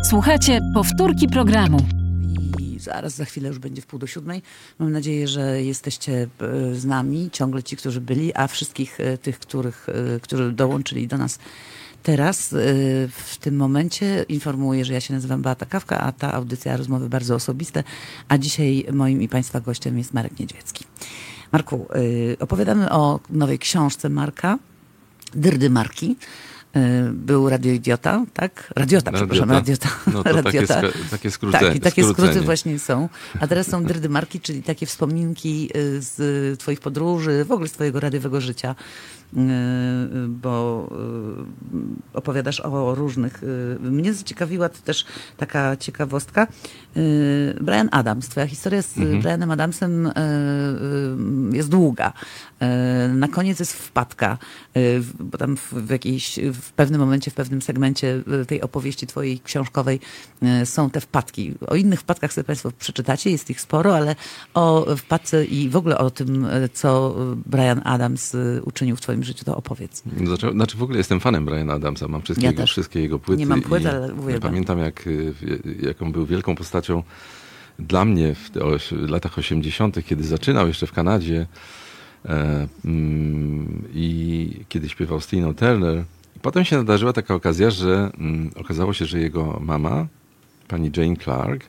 Słuchajcie 0.04 0.60
powtórki 0.74 1.28
programu. 1.28 1.78
I 2.58 2.78
zaraz 2.78 3.14
za 3.14 3.24
chwilę 3.24 3.48
już 3.48 3.58
będzie 3.58 3.82
w 3.82 3.86
pół 3.86 3.98
do 3.98 4.06
siódmej. 4.06 4.42
Mam 4.78 4.92
nadzieję, 4.92 5.28
że 5.28 5.62
jesteście 5.62 6.28
e, 6.40 6.74
z 6.74 6.84
nami, 6.84 7.28
ciągle 7.32 7.62
ci, 7.62 7.76
którzy 7.76 8.00
byli, 8.00 8.34
a 8.34 8.46
wszystkich 8.46 9.00
e, 9.00 9.18
tych, 9.18 9.38
których, 9.38 9.86
e, 9.88 10.20
którzy 10.20 10.52
dołączyli 10.52 11.08
do 11.08 11.18
nas 11.18 11.38
teraz. 12.02 12.52
e, 12.52 12.56
W 13.08 13.36
tym 13.40 13.56
momencie 13.56 14.24
informuję, 14.28 14.84
że 14.84 14.92
ja 14.92 15.00
się 15.00 15.14
nazywam 15.14 15.42
Beata 15.42 15.66
Kawka, 15.66 16.00
a 16.00 16.12
ta 16.12 16.32
audycja 16.34 16.76
rozmowy 16.76 17.08
bardzo 17.08 17.34
osobiste, 17.34 17.84
a 18.28 18.38
dzisiaj 18.38 18.86
moim 18.92 19.22
i 19.22 19.28
Państwa 19.28 19.60
gościem 19.60 19.98
jest 19.98 20.14
Marek 20.14 20.38
Niedźwiecki. 20.38 20.84
Marku, 21.52 21.86
e, 22.34 22.38
opowiadamy 22.38 22.90
o 22.90 23.20
nowej 23.30 23.58
książce 23.58 24.08
Marka, 24.08 24.58
Dyrdy 25.34 25.70
Marki. 25.70 26.16
E, 26.76 27.10
Był 27.12 27.48
radioidiota, 27.48 28.24
tak? 28.34 28.72
Radiota, 28.76 29.12
przepraszam, 29.12 29.50
radiota. 29.50 29.88
No 30.06 30.22
to 30.24 30.34
takie, 30.42 30.60
Radiota. 30.60 30.80
skra- 30.80 30.92
takie 31.10 31.30
skróty. 31.30 31.58
Tak, 31.58 31.74
i 31.76 31.80
takie 31.80 32.02
skróty 32.02 32.20
skrócenie. 32.22 32.44
właśnie 32.46 32.78
są. 32.78 33.08
A 33.40 33.46
teraz 33.46 33.66
są 33.66 33.84
dyrdy 33.84 34.08
marki, 34.08 34.40
czyli 34.40 34.62
takie 34.62 34.86
wspominki 34.86 35.70
y, 35.76 36.02
z 36.02 36.58
twoich 36.60 36.80
podróży, 36.80 37.44
w 37.44 37.52
ogóle 37.52 37.68
z 37.68 37.72
twojego 37.72 38.00
radiowego 38.00 38.40
życia, 38.40 38.74
y, 39.19 39.19
bo 40.28 40.88
y, 42.14 42.16
opowiadasz 42.18 42.60
o 42.60 42.94
różnych. 42.94 43.42
y, 43.42 43.78
Mnie 43.80 44.12
zaciekawiła 44.14 44.68
też 44.68 45.04
taka 45.36 45.76
ciekawostka. 45.76 46.46
Y, 46.96 47.56
Brian 47.60 47.88
Adams, 47.92 48.28
twoja 48.28 48.46
historia 48.46 48.82
z 48.82 48.98
Mhm. 48.98 49.20
Brianem 49.20 49.50
Adamsem 49.50 50.06
y, 50.06 50.10
y, 51.52 51.56
jest 51.56 51.68
długa. 51.68 52.12
Y, 52.62 53.14
Na 53.14 53.28
koniec 53.28 53.58
jest 53.60 53.72
wpadka, 53.72 54.38
y, 54.76 55.02
bo 55.20 55.38
tam 55.38 55.56
w, 55.56 55.90
jakiejś, 55.90 56.38
w 56.52 56.72
pewnym 56.72 57.00
momencie, 57.00 57.30
w 57.30 57.34
pewnym 57.34 57.62
segmencie 57.62 58.22
y, 58.42 58.46
tej 58.46 58.60
opowieści 58.62 59.06
twojej 59.06 59.40
książkowej 59.40 60.00
y, 60.62 60.66
są 60.66 60.90
te 60.90 61.00
wpadki. 61.00 61.54
O 61.66 61.74
innych 61.76 62.00
wpadkach 62.00 62.32
sobie 62.32 62.44
Państwo 62.44 62.70
przeczytacie, 62.78 63.30
jest 63.30 63.50
ich 63.50 63.60
sporo, 63.60 63.96
ale 63.96 64.16
o 64.54 64.96
wpadce 64.96 65.44
i 65.44 65.68
w 65.68 65.76
ogóle 65.76 65.98
o 65.98 66.10
tym, 66.10 66.44
y, 66.44 66.68
co 66.72 67.16
Brian 67.46 67.80
Adams 67.84 68.34
y, 68.34 68.60
uczynił 68.64 68.96
w 68.96 69.00
twoim 69.00 69.19
życiu, 69.22 69.44
to 69.44 69.56
opowiedz. 69.56 70.02
Znaczy, 70.24 70.52
znaczy 70.52 70.76
w 70.76 70.82
ogóle 70.82 70.98
jestem 70.98 71.20
fanem 71.20 71.44
Briana 71.44 71.72
Adamsa, 71.72 72.08
mam 72.08 72.22
wszystkie, 72.22 72.46
Ja 72.46 72.52
jego, 72.52 72.66
wszystkie 72.66 73.00
jego 73.00 73.18
płyty. 73.18 73.40
Nie 73.40 73.46
mam 73.46 73.62
płyt, 73.62 73.86
ale 73.86 74.14
uwielbiam. 74.14 74.50
Pamiętam 74.50 74.78
jak, 74.78 75.06
y, 75.06 75.34
jaką 75.82 76.12
był 76.12 76.26
wielką 76.26 76.54
postacią 76.54 77.02
dla 77.78 78.04
mnie 78.04 78.34
w 78.34 78.50
latach 79.10 79.38
80., 79.38 80.04
kiedy 80.04 80.24
zaczynał 80.24 80.68
jeszcze 80.68 80.86
w 80.86 80.92
Kanadzie 80.92 81.46
e, 82.24 82.68
mm, 82.84 83.84
i 83.94 84.50
kiedy 84.68 84.88
śpiewał 84.88 85.20
z 85.20 85.26
Tina 85.26 85.54
Turner. 85.54 86.04
I 86.36 86.40
potem 86.40 86.64
się 86.64 86.76
nadarzyła 86.76 87.12
taka 87.12 87.34
okazja, 87.34 87.70
że 87.70 88.10
mm, 88.18 88.50
okazało 88.56 88.92
się, 88.92 89.04
że 89.06 89.18
jego 89.18 89.60
mama, 89.60 90.06
pani 90.68 90.90
Jane 90.96 91.16
Clark, 91.16 91.64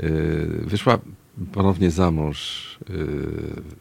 y, 0.00 0.60
wyszła 0.66 0.98
ponownie 1.52 1.90
za 1.90 2.10
mąż 2.10 2.72
y, 2.90 3.06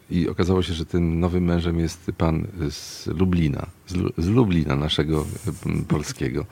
i 0.09 0.29
okazało 0.29 0.63
się, 0.63 0.73
że 0.73 0.85
tym 0.85 1.19
nowym 1.19 1.43
mężem 1.43 1.79
jest 1.79 2.11
pan 2.17 2.47
z 2.69 3.07
Lublina, 3.07 3.65
z, 3.87 3.95
Lu- 3.95 4.13
z 4.17 4.27
Lublina 4.27 4.75
naszego 4.75 5.25
polskiego. 5.87 6.45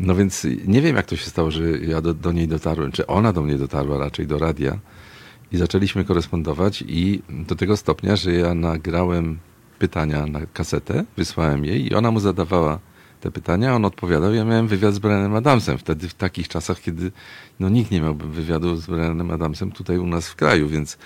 No 0.00 0.14
więc 0.14 0.46
nie 0.66 0.82
wiem, 0.82 0.96
jak 0.96 1.06
to 1.06 1.16
się 1.16 1.30
stało, 1.30 1.50
że 1.50 1.70
ja 1.70 2.00
do, 2.00 2.14
do 2.14 2.32
niej 2.32 2.48
dotarłem, 2.48 2.92
czy 2.92 3.06
ona 3.06 3.32
do 3.32 3.42
mnie 3.42 3.58
dotarła 3.58 3.98
raczej 3.98 4.26
do 4.26 4.38
radia 4.38 4.78
i 5.52 5.56
zaczęliśmy 5.56 6.04
korespondować 6.04 6.84
i 6.88 7.22
do 7.28 7.56
tego 7.56 7.76
stopnia, 7.76 8.16
że 8.16 8.32
ja 8.32 8.54
nagrałem 8.54 9.38
pytania 9.78 10.26
na 10.26 10.40
kasetę, 10.46 11.04
wysłałem 11.16 11.64
jej 11.64 11.86
i 11.86 11.94
ona 11.94 12.10
mu 12.10 12.20
zadawała 12.20 12.78
te 13.22 13.30
pytania, 13.30 13.74
on 13.74 13.84
odpowiadał. 13.84 14.34
Ja 14.34 14.44
miałem 14.44 14.68
wywiad 14.68 14.94
z 14.94 14.98
Brianem 14.98 15.34
Adamsem 15.34 15.78
wtedy 15.78 16.08
w 16.08 16.14
takich 16.14 16.48
czasach, 16.48 16.80
kiedy 16.80 17.12
no, 17.60 17.68
nikt 17.68 17.90
nie 17.90 18.00
miałby 18.00 18.28
wywiadu 18.28 18.76
z 18.76 18.86
Brianem 18.86 19.30
Adamsem 19.30 19.72
tutaj 19.72 19.98
u 19.98 20.06
nas 20.06 20.28
w 20.28 20.36
kraju, 20.36 20.68
więc 20.68 20.98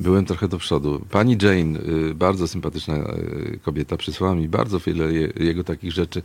byłem 0.00 0.24
trochę 0.24 0.48
do 0.48 0.58
przodu. 0.58 1.04
Pani 1.10 1.36
Jane, 1.42 1.78
y, 2.10 2.14
bardzo 2.14 2.48
sympatyczna 2.48 2.96
y, 2.96 3.58
kobieta, 3.62 3.96
przysłała 3.96 4.34
mi 4.34 4.48
bardzo 4.48 4.80
wiele 4.80 5.12
je, 5.12 5.32
jego 5.36 5.64
takich 5.64 5.92
rzeczy, 5.92 6.22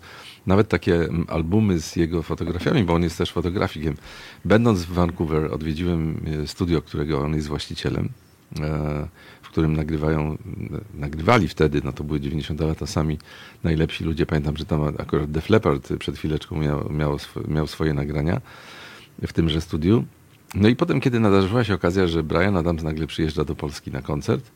nawet 0.47 0.67
takie 0.69 0.95
mm, 0.95 1.25
albumy 1.29 1.79
z 1.79 1.95
jego 1.95 2.23
fotografiami, 2.23 2.83
bo 2.83 2.93
on 2.93 3.03
jest 3.03 3.17
też 3.17 3.31
fotografikiem. 3.31 3.95
Będąc 4.45 4.83
w 4.83 4.93
Vancouver, 4.93 5.53
odwiedziłem 5.53 6.25
y, 6.43 6.47
studio, 6.47 6.81
którego 6.81 7.21
on 7.21 7.35
jest 7.35 7.47
właścicielem. 7.47 8.09
Którym 9.53 9.75
nagrywają, 9.75 10.37
nagrywali 10.93 11.47
wtedy, 11.47 11.81
no 11.83 11.93
to 11.93 12.03
były 12.03 12.19
90 12.19 12.59
lata, 12.59 12.87
sami 12.87 13.17
najlepsi 13.63 14.03
ludzie. 14.03 14.25
Pamiętam, 14.25 14.57
że 14.57 14.65
tam 14.65 14.83
akurat 14.83 15.31
Def 15.31 15.49
Leppard 15.49 15.93
przed 15.99 16.17
chwileczką 16.17 16.57
miał, 16.57 16.89
miał, 16.89 17.15
sw- 17.15 17.47
miał 17.47 17.67
swoje 17.67 17.93
nagrania 17.93 18.41
w 19.27 19.33
tymże 19.33 19.61
studiu. 19.61 20.03
No 20.55 20.67
i 20.67 20.75
potem, 20.75 21.01
kiedy 21.01 21.19
nadarzyła 21.19 21.63
się 21.63 21.73
okazja, 21.73 22.07
że 22.07 22.23
Brian 22.23 22.57
Adams 22.57 22.83
nagle 22.83 23.07
przyjeżdża 23.07 23.43
do 23.43 23.55
Polski 23.55 23.91
na 23.91 24.01
koncert, 24.01 24.51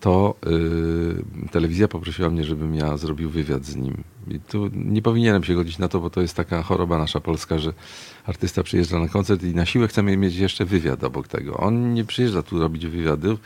to 0.00 0.34
y, 1.46 1.50
telewizja 1.50 1.88
poprosiła 1.88 2.30
mnie, 2.30 2.44
żebym 2.44 2.74
ja 2.74 2.96
zrobił 2.96 3.30
wywiad 3.30 3.64
z 3.64 3.76
nim. 3.76 4.04
I 4.28 4.40
tu 4.40 4.70
nie 4.74 5.02
powinienem 5.02 5.44
się 5.44 5.54
godzić 5.54 5.78
na 5.78 5.88
to, 5.88 6.00
bo 6.00 6.10
to 6.10 6.20
jest 6.20 6.36
taka 6.36 6.62
choroba 6.62 6.98
nasza 6.98 7.20
polska, 7.20 7.58
że 7.58 7.72
artysta 8.26 8.62
przyjeżdża 8.62 8.98
na 8.98 9.08
koncert 9.08 9.42
i 9.42 9.54
na 9.54 9.66
siłę 9.66 9.88
chcemy 9.88 10.16
mieć 10.16 10.36
jeszcze 10.36 10.64
wywiad 10.64 11.04
obok 11.04 11.28
tego. 11.28 11.56
On 11.56 11.94
nie 11.94 12.04
przyjeżdża 12.04 12.42
tu 12.42 12.58
robić 12.58 12.86
wywiadów, 12.86 13.40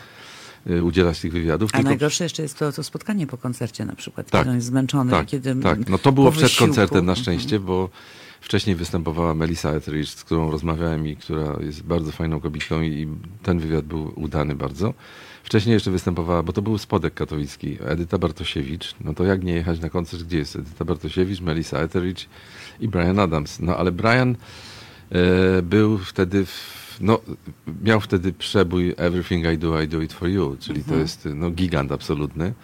udzielać 0.82 1.20
tych 1.20 1.32
wywiadów, 1.32 1.70
A 1.72 1.76
tylko 1.76 1.88
najgorsze 1.88 2.24
jeszcze 2.24 2.42
jest 2.42 2.58
to, 2.58 2.72
to 2.72 2.82
spotkanie 2.82 3.26
po 3.26 3.36
koncercie 3.38 3.84
na 3.84 3.94
przykład, 3.94 4.30
Tak, 4.30 4.40
kiedy 4.40 4.50
on 4.50 4.56
jest 4.56 4.66
zmęczony, 4.66 5.10
tak, 5.10 5.26
kiedy 5.26 5.56
tak. 5.56 5.88
No 5.88 5.98
to 5.98 6.12
było 6.12 6.30
przed 6.30 6.42
wysiłku. 6.42 6.64
koncertem 6.66 7.06
na 7.06 7.12
Mhm. 7.12 7.22
szczęście, 7.22 7.60
bo 7.60 7.88
wcześniej 8.40 8.76
występowała 8.76 9.34
Melissa 9.34 9.70
Etheridge, 9.70 10.08
z 10.08 10.24
którą 10.24 10.50
rozmawiałem 10.50 11.06
i 11.08 11.16
która 11.16 11.56
jest 11.60 11.82
bardzo 11.82 12.12
fajną 12.12 12.40
kobietą 12.40 12.82
i 12.82 13.08
ten 13.42 13.58
wywiad 13.58 13.84
był 13.84 14.12
udany 14.16 14.54
bardzo. 14.54 14.94
Wcześniej 15.42 15.74
jeszcze 15.74 15.90
występowała, 15.90 16.42
bo 16.42 16.52
to 16.52 16.62
był 16.62 16.78
spodek 16.78 17.14
katowicki, 17.14 17.78
Edyta 17.86 18.18
Bartosiewicz. 18.18 18.94
No 19.00 19.14
to 19.14 19.24
jak 19.24 19.42
nie 19.44 19.52
jechać 19.52 19.80
na 19.80 19.90
koncert, 19.90 20.22
gdzie 20.22 20.38
jest 20.38 20.56
Edyta 20.56 20.84
Bartosiewicz, 20.84 21.40
Melissa 21.40 21.78
Etheridge 21.78 22.26
i 22.80 22.88
Brian 22.88 23.18
Adams. 23.18 23.60
No 23.60 23.76
ale 23.76 23.92
Brian 23.92 24.36
e, 25.10 25.62
był 25.62 25.98
wtedy, 25.98 26.46
w, 26.46 26.83
no, 27.00 27.20
miał 27.82 28.00
wtedy 28.00 28.32
przebój 28.32 28.94
Everything 28.96 29.46
I 29.54 29.58
Do, 29.58 29.82
I 29.82 29.88
Do 29.88 30.02
It 30.02 30.12
For 30.12 30.28
You, 30.28 30.56
czyli 30.60 30.84
to 30.84 30.94
jest 30.94 31.28
no, 31.34 31.50
gigant 31.50 31.92
absolutny. 31.92 32.54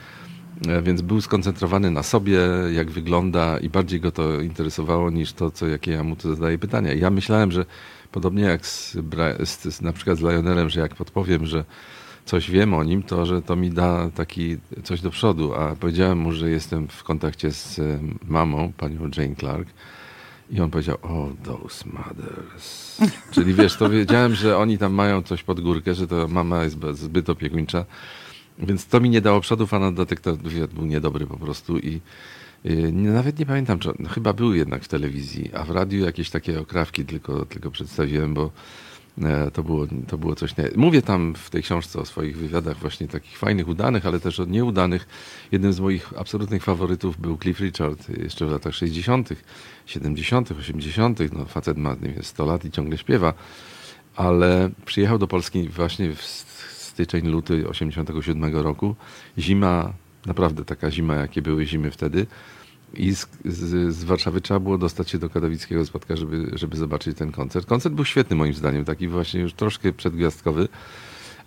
E, 0.69 0.83
Więc 0.83 1.03
był 1.03 1.21
skoncentrowany 1.21 1.91
na 1.91 2.03
sobie, 2.03 2.39
jak 2.73 2.91
wygląda 2.91 3.59
i 3.59 3.69
bardziej 3.69 4.01
go 4.01 4.11
to 4.13 4.41
interesowało 4.41 5.11
niż 5.11 5.33
to, 5.33 5.51
co, 5.51 5.67
jakie 5.69 5.93
ja 5.93 6.05
mu 6.05 6.17
tu 6.17 6.35
zadaję 6.35 6.59
pytania. 6.59 6.95
Ja 6.95 7.11
myślałem, 7.11 7.53
że 7.53 7.65
podobnie 8.13 8.43
jak 8.43 8.67
z, 8.67 8.93
z, 9.45 9.75
z, 9.75 9.81
na 9.83 9.93
przykład 9.93 10.19
z 10.19 10.21
Lionelem, 10.21 10.71
że 10.71 10.81
jak 10.81 10.95
podpowiem, 10.95 11.47
że 11.47 11.65
coś 12.25 12.51
wiem 12.51 12.75
o 12.75 12.85
nim, 12.85 13.03
to 13.03 13.27
że 13.27 13.43
to 13.43 13.57
mi 13.57 13.71
da 13.71 14.11
taki 14.15 14.57
coś 14.85 15.01
do 15.01 15.11
przodu, 15.11 15.55
a 15.55 15.77
powiedziałem 15.77 16.19
mu, 16.19 16.33
że 16.33 16.51
jestem 16.51 16.89
w 16.89 17.05
kontakcie 17.05 17.53
z 17.53 17.79
e, 17.79 17.99
mamą, 18.27 18.73
panią 18.77 19.01
Jane 19.17 19.37
Clark 19.37 19.69
i 20.51 20.61
on 20.61 20.71
powiedział, 20.71 20.99
oh, 21.03 21.33
those 21.43 21.85
mothers. 21.93 22.99
Czyli 23.31 23.55
wiesz, 23.55 23.77
to 23.77 23.91
wiedziałem, 23.91 24.35
że 24.35 24.59
oni 24.59 24.79
tam 24.79 24.93
mają 24.93 25.23
coś 25.23 25.43
pod 25.43 25.61
górkę, 25.61 25.95
że 25.95 26.07
to 26.07 26.29
mama 26.29 26.65
jest 26.65 26.79
zbyt 26.93 27.31
opiekuńcza, 27.31 27.85
więc 28.59 28.87
to 28.87 29.01
mi 29.01 29.11
nie 29.11 29.21
dało 29.21 29.41
przodów, 29.41 29.75
a 29.75 29.81
wywiad 30.43 30.71
był 30.75 30.87
niedobry 30.87 31.27
po 31.27 31.37
prostu 31.37 31.79
i 31.79 32.01
y, 32.67 32.93
nie, 32.93 33.11
nawet 33.11 33.39
nie 33.39 33.47
pamiętam, 33.47 33.79
czy 33.79 33.89
no, 33.99 34.09
chyba 34.09 34.33
był 34.33 34.55
jednak 34.55 34.85
w 34.85 34.89
telewizji, 34.89 35.51
a 35.55 35.65
w 35.65 35.71
radiu 35.71 36.05
jakieś 36.05 36.31
takie 36.31 36.61
okrawki 36.61 37.05
tylko, 37.05 37.45
tylko 37.47 37.71
przedstawiłem, 37.71 38.35
bo 38.35 38.51
to 39.53 39.63
było, 39.63 39.87
to 40.09 40.19
było 40.19 40.35
coś 40.35 40.57
nie... 40.57 40.71
Mówię 40.77 41.03
tam 41.03 41.35
w 41.35 41.51
tej 41.51 41.63
książce 41.63 42.01
o 42.01 42.05
swoich 42.05 42.39
wywiadach 42.39 42.79
właśnie 42.79 43.09
takich 43.09 43.39
fajnych, 43.39 43.69
udanych, 43.69 44.07
ale 44.07 44.21
też 44.21 44.41
o 44.41 44.45
nieudanych. 44.45 45.09
Jednym 45.53 45.73
z 45.73 45.81
moich 45.81 46.13
absolutnych 46.19 46.63
faworytów 46.65 47.21
był 47.21 47.39
Cliff 47.39 47.61
Richard 47.61 48.09
jeszcze 48.09 48.47
w 48.47 48.51
latach 48.51 48.75
60., 48.75 49.29
70., 49.87 50.53
80., 50.53 51.19
no 51.33 51.45
facet 51.45 51.77
ma 51.77 51.95
nie 51.95 52.09
wiem, 52.09 52.23
100 52.23 52.47
lat 52.47 52.65
i 52.65 52.71
ciągle 52.71 52.99
śpiewa, 52.99 53.35
ale 54.17 54.71
przyjechał 54.85 55.19
do 55.19 55.27
Polski 55.27 55.69
właśnie 55.69 56.15
w 56.15 56.23
styczeń, 56.23 57.29
luty 57.29 57.69
87 57.69 58.57
roku. 58.57 58.97
Zima, 59.39 59.93
naprawdę 60.27 60.65
taka 60.65 60.91
zima, 60.91 61.15
jakie 61.15 61.43
były 61.43 61.67
zimy 61.67 61.91
wtedy. 61.91 62.27
I 62.95 63.15
z, 63.15 63.27
z, 63.45 63.95
z 63.95 64.05
Warszawy 64.05 64.41
trzeba 64.41 64.61
było 64.61 64.79
dostać 64.79 65.11
się 65.11 65.19
do 65.19 65.31
Katowickiego 65.31 65.87
Spadka, 65.87 66.17
żeby, 66.17 66.51
żeby 66.53 66.77
zobaczyć 66.77 67.19
ten 67.19 67.33
koncert. 67.33 67.67
Koncert 67.67 67.95
był 67.95 68.05
świetny 68.05 68.37
moim 68.37 68.55
zdaniem, 68.55 68.85
taki 68.85 69.09
właśnie 69.09 69.41
już 69.41 69.53
troszkę 69.53 69.93
przedgwiazdkowy, 69.93 70.69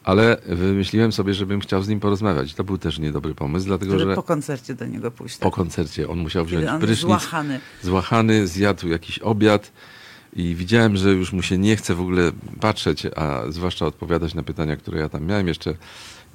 ale 0.03 0.37
wymyśliłem 0.45 1.11
sobie, 1.11 1.33
żebym 1.33 1.59
chciał 1.59 1.83
z 1.83 1.87
nim 1.87 1.99
porozmawiać. 1.99 2.53
To 2.53 2.63
był 2.63 2.77
też 2.77 2.99
niedobry 2.99 3.35
pomysł, 3.35 3.65
dlatego 3.65 3.99
że 3.99 4.15
po 4.15 4.23
koncercie 4.23 4.73
do 4.73 4.85
niego 4.85 5.11
pójść. 5.11 5.37
po 5.37 5.51
koncercie 5.51 6.09
on 6.09 6.19
musiał 6.19 6.45
Kiedy 6.45 6.57
wziąć 6.57 6.69
on 6.69 6.75
jest 6.75 6.85
prysznic, 6.85 7.07
złachany. 7.07 7.59
złachany, 7.81 8.47
zjadł 8.47 8.87
jakiś 8.87 9.19
obiad 9.19 9.71
i 10.35 10.55
widziałem, 10.55 10.97
że 10.97 11.11
już 11.11 11.33
mu 11.33 11.41
się 11.41 11.57
nie 11.57 11.75
chce 11.75 11.95
w 11.95 12.01
ogóle 12.01 12.31
patrzeć, 12.59 13.05
a 13.15 13.41
zwłaszcza 13.49 13.85
odpowiadać 13.85 14.33
na 14.33 14.43
pytania, 14.43 14.75
które 14.75 14.99
ja 14.99 15.09
tam 15.09 15.25
miałem. 15.25 15.47
Jeszcze 15.47 15.75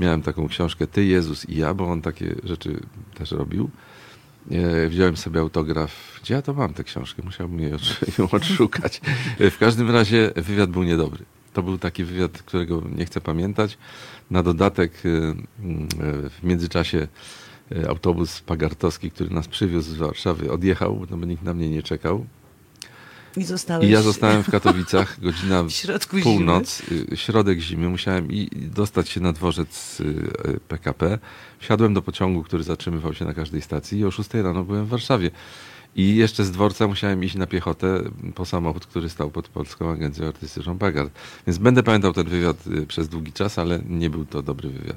miałem 0.00 0.22
taką 0.22 0.48
książkę 0.48 0.86
Ty, 0.86 1.04
Jezus 1.04 1.48
i 1.48 1.56
ja, 1.56 1.74
bo 1.74 1.90
on 1.90 2.02
takie 2.02 2.34
rzeczy 2.44 2.80
też 3.14 3.30
robił. 3.30 3.70
E, 4.50 4.88
Wziąłem 4.88 5.16
sobie 5.16 5.40
autograf. 5.40 6.20
Gdzie 6.22 6.34
ja 6.34 6.42
to 6.42 6.54
mam 6.54 6.74
tę 6.74 6.84
książkę? 6.84 7.22
Musiałbym 7.24 7.60
ją 8.18 8.30
odszukać. 8.32 9.00
E, 9.38 9.50
W 9.50 9.58
każdym 9.58 9.90
razie 9.90 10.32
wywiad 10.36 10.70
był 10.70 10.82
niedobry. 10.82 11.24
To 11.52 11.62
był 11.62 11.78
taki 11.78 12.04
wywiad, 12.04 12.42
którego 12.42 12.82
nie 12.96 13.04
chcę 13.06 13.20
pamiętać. 13.20 13.78
Na 14.30 14.42
dodatek 14.42 14.92
y, 15.06 15.34
w 16.30 16.38
międzyczasie 16.42 17.08
autobus 17.88 18.40
pagartowski, 18.40 19.10
który 19.10 19.30
nas 19.30 19.48
przywiózł 19.48 19.90
z 19.90 19.94
Warszawy, 19.94 20.52
odjechał, 20.52 21.06
no 21.10 21.16
bo 21.16 21.26
nikt 21.26 21.42
na 21.42 21.54
mnie 21.54 21.70
nie 21.70 21.82
czekał. 21.82 22.26
I 23.38 23.44
zostałeś... 23.44 23.88
I 23.88 23.90
ja 23.90 24.02
zostałem 24.02 24.42
w 24.42 24.50
Katowicach, 24.50 25.20
godzina 25.20 25.62
W 25.68 25.70
środku 25.70 26.16
północ, 26.22 26.82
y, 27.12 27.16
środek 27.16 27.58
zimy. 27.58 27.88
Musiałem 27.88 28.32
i 28.32 28.48
dostać 28.54 29.08
się 29.08 29.20
na 29.20 29.32
dworzec 29.32 30.00
y, 30.00 30.04
y, 30.04 30.60
PKP. 30.68 31.18
Wsiadłem 31.58 31.94
do 31.94 32.02
pociągu, 32.02 32.42
który 32.42 32.62
zatrzymywał 32.62 33.14
się 33.14 33.24
na 33.24 33.34
każdej 33.34 33.62
stacji 33.62 33.98
i 33.98 34.04
o 34.04 34.10
6 34.10 34.34
rano 34.34 34.64
byłem 34.64 34.86
w 34.86 34.88
Warszawie. 34.88 35.30
I 35.96 36.16
jeszcze 36.16 36.44
z 36.44 36.50
dworca 36.50 36.86
musiałem 36.86 37.24
iść 37.24 37.34
na 37.34 37.46
piechotę 37.46 38.02
po 38.34 38.46
samochód, 38.46 38.86
który 38.86 39.08
stał 39.08 39.30
pod 39.30 39.48
Polską 39.48 39.90
Agencją 39.90 40.26
Artystyczną 40.26 40.78
Pagard. 40.78 41.12
Więc 41.46 41.58
będę 41.58 41.82
pamiętał 41.82 42.12
ten 42.12 42.28
wywiad 42.28 42.66
y, 42.66 42.86
przez 42.86 43.08
długi 43.08 43.32
czas, 43.32 43.58
ale 43.58 43.80
nie 43.88 44.10
był 44.10 44.24
to 44.24 44.42
dobry 44.42 44.70
wywiad. 44.70 44.96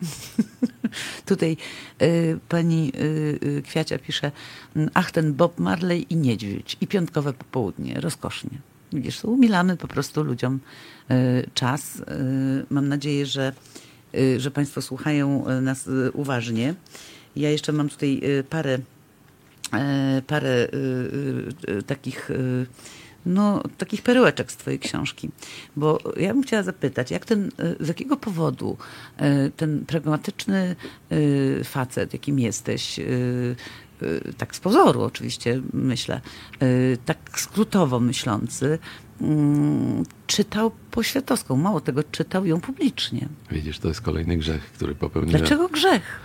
Tutaj 1.26 1.56
y, 2.02 2.38
pani 2.48 2.92
y, 2.94 3.38
y, 3.58 3.62
Kwiacia 3.62 3.98
pisze, 3.98 4.32
mm, 4.76 4.90
ach 4.94 5.10
ten 5.10 5.34
Bob 5.34 5.58
Marley 5.58 6.06
i 6.10 6.16
niedźwiedź 6.16 6.76
i 6.80 6.86
piątkowe 6.86 7.32
popołudnie, 7.32 8.00
rozkosznie. 8.00 8.58
Widzisz, 8.92 9.24
umilamy 9.24 9.76
po 9.76 9.88
prostu 9.88 10.22
ludziom 10.22 10.60
y, 11.10 11.50
czas. 11.54 11.96
Y, 11.96 12.02
mam 12.70 12.88
nadzieję, 12.88 13.26
że, 13.26 13.52
y, 14.14 14.40
że 14.40 14.50
państwo 14.50 14.82
słuchają 14.82 15.44
nas 15.62 15.88
uważnie. 16.12 16.74
Ja 17.36 17.50
jeszcze 17.50 17.72
mam 17.72 17.88
tutaj 17.88 18.22
parę, 18.50 18.78
parę 20.26 20.68
takich... 21.86 22.30
no, 23.26 23.62
takich 23.78 24.02
perełeczek 24.02 24.52
z 24.52 24.56
twojej 24.56 24.78
książki. 24.78 25.30
Bo 25.76 25.98
ja 26.16 26.34
bym 26.34 26.42
chciała 26.42 26.62
zapytać, 26.62 27.10
jak 27.10 27.24
ten, 27.24 27.50
y, 27.80 27.84
z 27.84 27.88
jakiego 27.88 28.16
powodu 28.16 28.76
y, 29.20 29.50
ten 29.56 29.84
pragmatyczny 29.86 30.76
y, 31.12 31.60
facet, 31.64 32.12
jakim 32.12 32.38
jesteś, 32.38 33.00
tak 34.38 34.56
z 34.56 34.60
pozoru 34.60 35.02
oczywiście 35.02 35.62
myślę, 35.72 36.20
tak 37.04 37.18
skrótowo 37.36 38.00
myślący, 38.00 38.78
mm, 39.20 40.04
czytał 40.26 40.70
Poświatowską. 40.90 41.56
Mało 41.56 41.80
tego, 41.80 42.02
czytał 42.02 42.46
ją 42.46 42.60
publicznie. 42.60 43.28
Widzisz, 43.50 43.78
to 43.78 43.88
jest 43.88 44.00
kolejny 44.00 44.36
grzech, 44.36 44.62
który 44.72 44.94
popełniłem. 44.94 45.40
Dlaczego 45.40 45.68
grzech? 45.68 46.20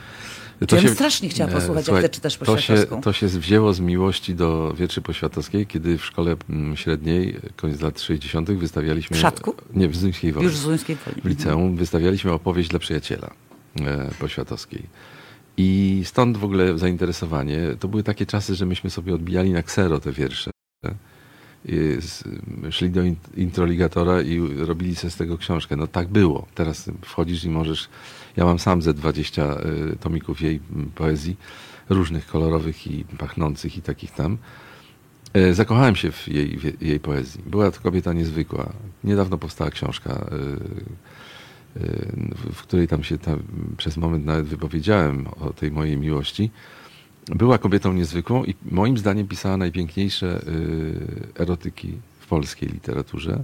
Ja 0.72 0.82
bym 0.82 0.94
strasznie 0.94 1.30
chciała 1.30 1.52
posłuchać, 1.52 1.76
jak 1.76 1.86
słuchaj, 1.86 2.04
ty 2.04 2.10
czytasz 2.10 2.38
to 2.38 2.58
się, 2.58 2.76
to 3.02 3.14
się 3.14 3.28
wzięło 3.28 3.74
z 3.74 3.80
miłości 3.80 4.36
do 4.36 4.74
wierszy 4.74 5.02
poświatowskiej, 5.02 5.68
kiedy 5.68 5.98
w 5.98 6.06
szkole 6.06 6.36
mm, 6.50 6.78
średniej, 6.78 7.40
koniec 7.56 7.82
lat 7.82 8.02
60. 8.02 8.52
wystawialiśmy... 8.52 9.18
W 9.18 9.20
Szatku? 9.20 9.56
Nie, 9.74 9.88
w 9.90 9.96
Zduńskiej 9.96 10.32
Woli. 10.32 10.46
Już 10.46 10.58
z 10.58 10.66
Łuńskiej 10.66 10.98
Woli. 11.06 11.22
W 11.22 11.26
liceum 11.26 11.76
wystawialiśmy 11.76 12.32
opowieść 12.32 12.70
dla 12.70 12.80
przyjaciela 12.80 13.34
e, 13.82 14.10
poświatowskiej. 14.20 14.84
I 15.58 16.02
stąd 16.06 16.38
w 16.38 16.44
ogóle 16.44 16.78
zainteresowanie. 16.78 17.60
To 17.80 17.88
były 17.88 18.04
takie 18.04 18.26
czasy, 18.26 18.56
że 18.56 18.66
myśmy 18.66 18.90
sobie 18.90 19.16
odbijali 19.16 19.52
na 19.52 19.64
ksero 19.64 20.00
te 20.00 20.12
wiersze. 20.12 20.52
Z, 22.00 22.24
szli 22.70 22.90
do 22.90 23.04
in- 23.04 23.16
introligatora 23.38 24.22
i 24.22 24.40
robili 24.58 24.96
sobie 24.96 25.12
z 25.12 25.16
tego 25.16 25.38
książkę. 25.38 25.76
No 25.76 25.88
tak 25.88 26.08
było. 26.08 26.48
Teraz 26.56 26.90
wchodzisz 27.02 27.44
i 27.44 27.50
możesz... 27.50 27.90
Ja 28.38 28.45
mam 28.45 28.60
sam 28.60 28.82
ze 28.82 28.94
20 28.94 29.57
y, 29.94 29.95
tomików 29.99 30.41
jej 30.41 30.60
mm, 30.76 30.91
poezji, 30.95 31.38
różnych 31.90 32.28
kolorowych 32.28 32.88
i 32.88 33.06
pachnących 33.18 33.78
i 33.78 33.82
takich 33.82 34.12
tam. 34.12 34.38
E, 35.34 35.53
Zakochałem 35.53 35.95
się 35.95 36.12
w 36.12 36.28
jej, 36.28 36.57
w 36.57 36.82
jej 36.82 36.99
poezji. 36.99 37.44
Była 37.45 37.72
to 37.72 37.82
kobieta 37.82 38.14
niezwykła. 38.14 38.70
Niedawno 39.03 39.38
powstała 39.38 39.70
książka, 39.70 40.26
y, 41.78 41.82
y, 41.82 42.52
w 42.53 42.62
której 42.62 42.88
tam 42.88 43.03
się 43.03 43.18
tam 43.18 43.44
przez 43.78 43.98
moment 43.98 44.26
nawet 44.26 44.45
wypowiedziałem 44.45 45.28
o 45.28 45.53
tej 45.53 45.72
mojej 45.72 45.98
miłości. 45.98 46.52
Była 47.28 47.57
kobietą 47.57 47.94
niezwykłą 47.94 48.44
i 48.44 48.56
moim 48.72 48.98
zdaniem 48.98 49.28
pisała 49.28 49.57
najpiękniejsze 49.57 50.41
y, 50.48 51.41
erotyki 51.41 51.98
w 52.20 52.28
polskiej 52.28 52.70
literaturze. 52.70 53.44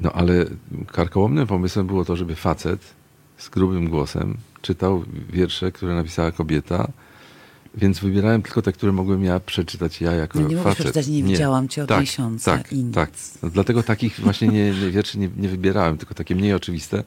No 0.00 0.12
ale 0.12 0.44
karkołomnym 0.86 1.46
pomysłem 1.46 1.86
było 1.86 2.04
to, 2.04 2.16
żeby 2.16 2.34
facet 2.34 2.97
z 3.38 3.48
grubym 3.48 3.88
głosem 3.88 4.36
czytał 4.62 5.04
wiersze, 5.30 5.72
które 5.72 5.94
napisała 5.94 6.32
kobieta, 6.32 6.88
więc 7.74 7.98
wybierałem 7.98 8.42
tylko 8.42 8.62
te, 8.62 8.72
które 8.72 8.92
mogłem 8.92 9.24
ja 9.24 9.40
przeczytać 9.40 10.00
ja 10.00 10.12
jako 10.12 10.40
No 10.40 10.48
nie 10.48 10.56
facet. 10.56 10.74
przeczytać 10.74 11.08
Nie 11.08 11.22
widziałam 11.22 11.68
cię 11.68 11.82
od 11.82 11.88
tak, 11.88 12.00
miesiąca 12.00 12.56
Tak, 12.58 12.72
i 12.72 12.84
nic. 12.84 12.94
tak. 12.94 13.10
No, 13.42 13.50
dlatego 13.50 13.82
takich 13.82 14.20
właśnie 14.20 14.48
nie, 14.48 14.70
nie, 14.70 14.90
wierszy 14.90 15.18
nie, 15.18 15.28
nie 15.36 15.48
wybierałem, 15.48 15.98
tylko 15.98 16.14
takie 16.14 16.34
mniej 16.34 16.54
oczywiste. 16.54 17.04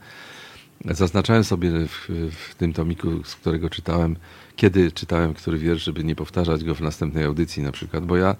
Zaznaczałem 0.85 1.43
sobie 1.43 1.71
w, 1.87 2.07
w 2.49 2.55
tym 2.55 2.73
tomiku, 2.73 3.23
z 3.23 3.35
którego 3.35 3.69
czytałem, 3.69 4.15
kiedy 4.55 4.91
czytałem 4.91 5.33
który 5.33 5.57
wiersz, 5.57 5.83
żeby 5.83 6.03
nie 6.03 6.15
powtarzać 6.15 6.63
go 6.63 6.75
w 6.75 6.81
następnej 6.81 7.23
audycji 7.23 7.63
na 7.63 7.71
przykład, 7.71 8.05
bo 8.05 8.17
ja 8.17 8.35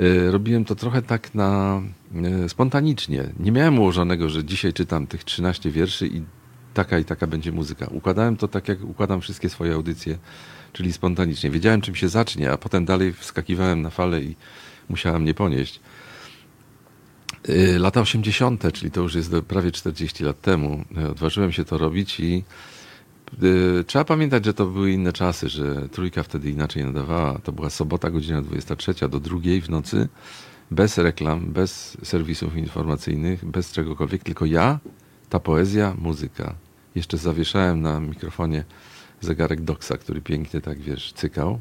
y, 0.00 0.30
robiłem 0.30 0.64
to 0.64 0.74
trochę 0.74 1.02
tak 1.02 1.34
na 1.34 1.82
y, 2.44 2.48
spontanicznie. 2.48 3.28
Nie 3.40 3.52
miałem 3.52 3.78
ułożonego, 3.78 4.28
że 4.28 4.44
dzisiaj 4.44 4.72
czytam 4.72 5.06
tych 5.06 5.24
13 5.24 5.70
wierszy 5.70 6.06
i 6.06 6.22
taka 6.76 6.98
i 6.98 7.04
taka 7.04 7.26
będzie 7.26 7.52
muzyka. 7.52 7.86
Układałem 7.90 8.36
to 8.36 8.48
tak, 8.48 8.68
jak 8.68 8.84
układam 8.84 9.20
wszystkie 9.20 9.48
swoje 9.48 9.74
audycje, 9.74 10.18
czyli 10.72 10.92
spontanicznie. 10.92 11.50
Wiedziałem, 11.50 11.80
czym 11.80 11.94
się 11.94 12.08
zacznie, 12.08 12.52
a 12.52 12.56
potem 12.56 12.84
dalej 12.84 13.12
wskakiwałem 13.12 13.82
na 13.82 13.90
falę 13.90 14.22
i 14.22 14.36
musiałem 14.88 15.22
mnie 15.22 15.34
ponieść. 15.34 15.80
Y, 17.48 17.78
Lata 17.78 18.00
80., 18.00 18.72
czyli 18.72 18.90
to 18.90 19.00
już 19.00 19.14
jest 19.14 19.30
prawie 19.48 19.72
40 19.72 20.24
lat 20.24 20.40
temu, 20.40 20.84
y, 20.98 21.10
odważyłem 21.10 21.52
się 21.52 21.64
to 21.64 21.78
robić 21.78 22.20
i 22.20 22.44
y, 23.42 23.84
trzeba 23.86 24.04
pamiętać, 24.04 24.44
że 24.44 24.54
to 24.54 24.66
były 24.66 24.90
inne 24.92 25.12
czasy, 25.12 25.48
że 25.48 25.88
trójka 25.88 26.22
wtedy 26.22 26.50
inaczej 26.50 26.84
nadawała. 26.84 27.38
To 27.38 27.52
była 27.52 27.70
sobota, 27.70 28.10
godzina 28.10 28.42
23 28.42 29.08
do 29.08 29.20
drugiej 29.20 29.60
w 29.60 29.70
nocy, 29.70 30.08
bez 30.70 30.98
reklam, 30.98 31.52
bez 31.52 31.96
serwisów 32.02 32.56
informacyjnych, 32.56 33.44
bez 33.44 33.72
czegokolwiek, 33.72 34.22
tylko 34.24 34.44
ja, 34.44 34.78
ta 35.28 35.40
poezja, 35.40 35.94
muzyka. 35.98 36.65
Jeszcze 36.96 37.16
zawieszałem 37.18 37.80
na 37.80 38.00
mikrofonie 38.00 38.64
zegarek 39.20 39.60
Doksa, 39.60 39.96
który 39.96 40.20
pięknie 40.20 40.60
tak, 40.60 40.78
wiesz, 40.80 41.12
cykał. 41.12 41.60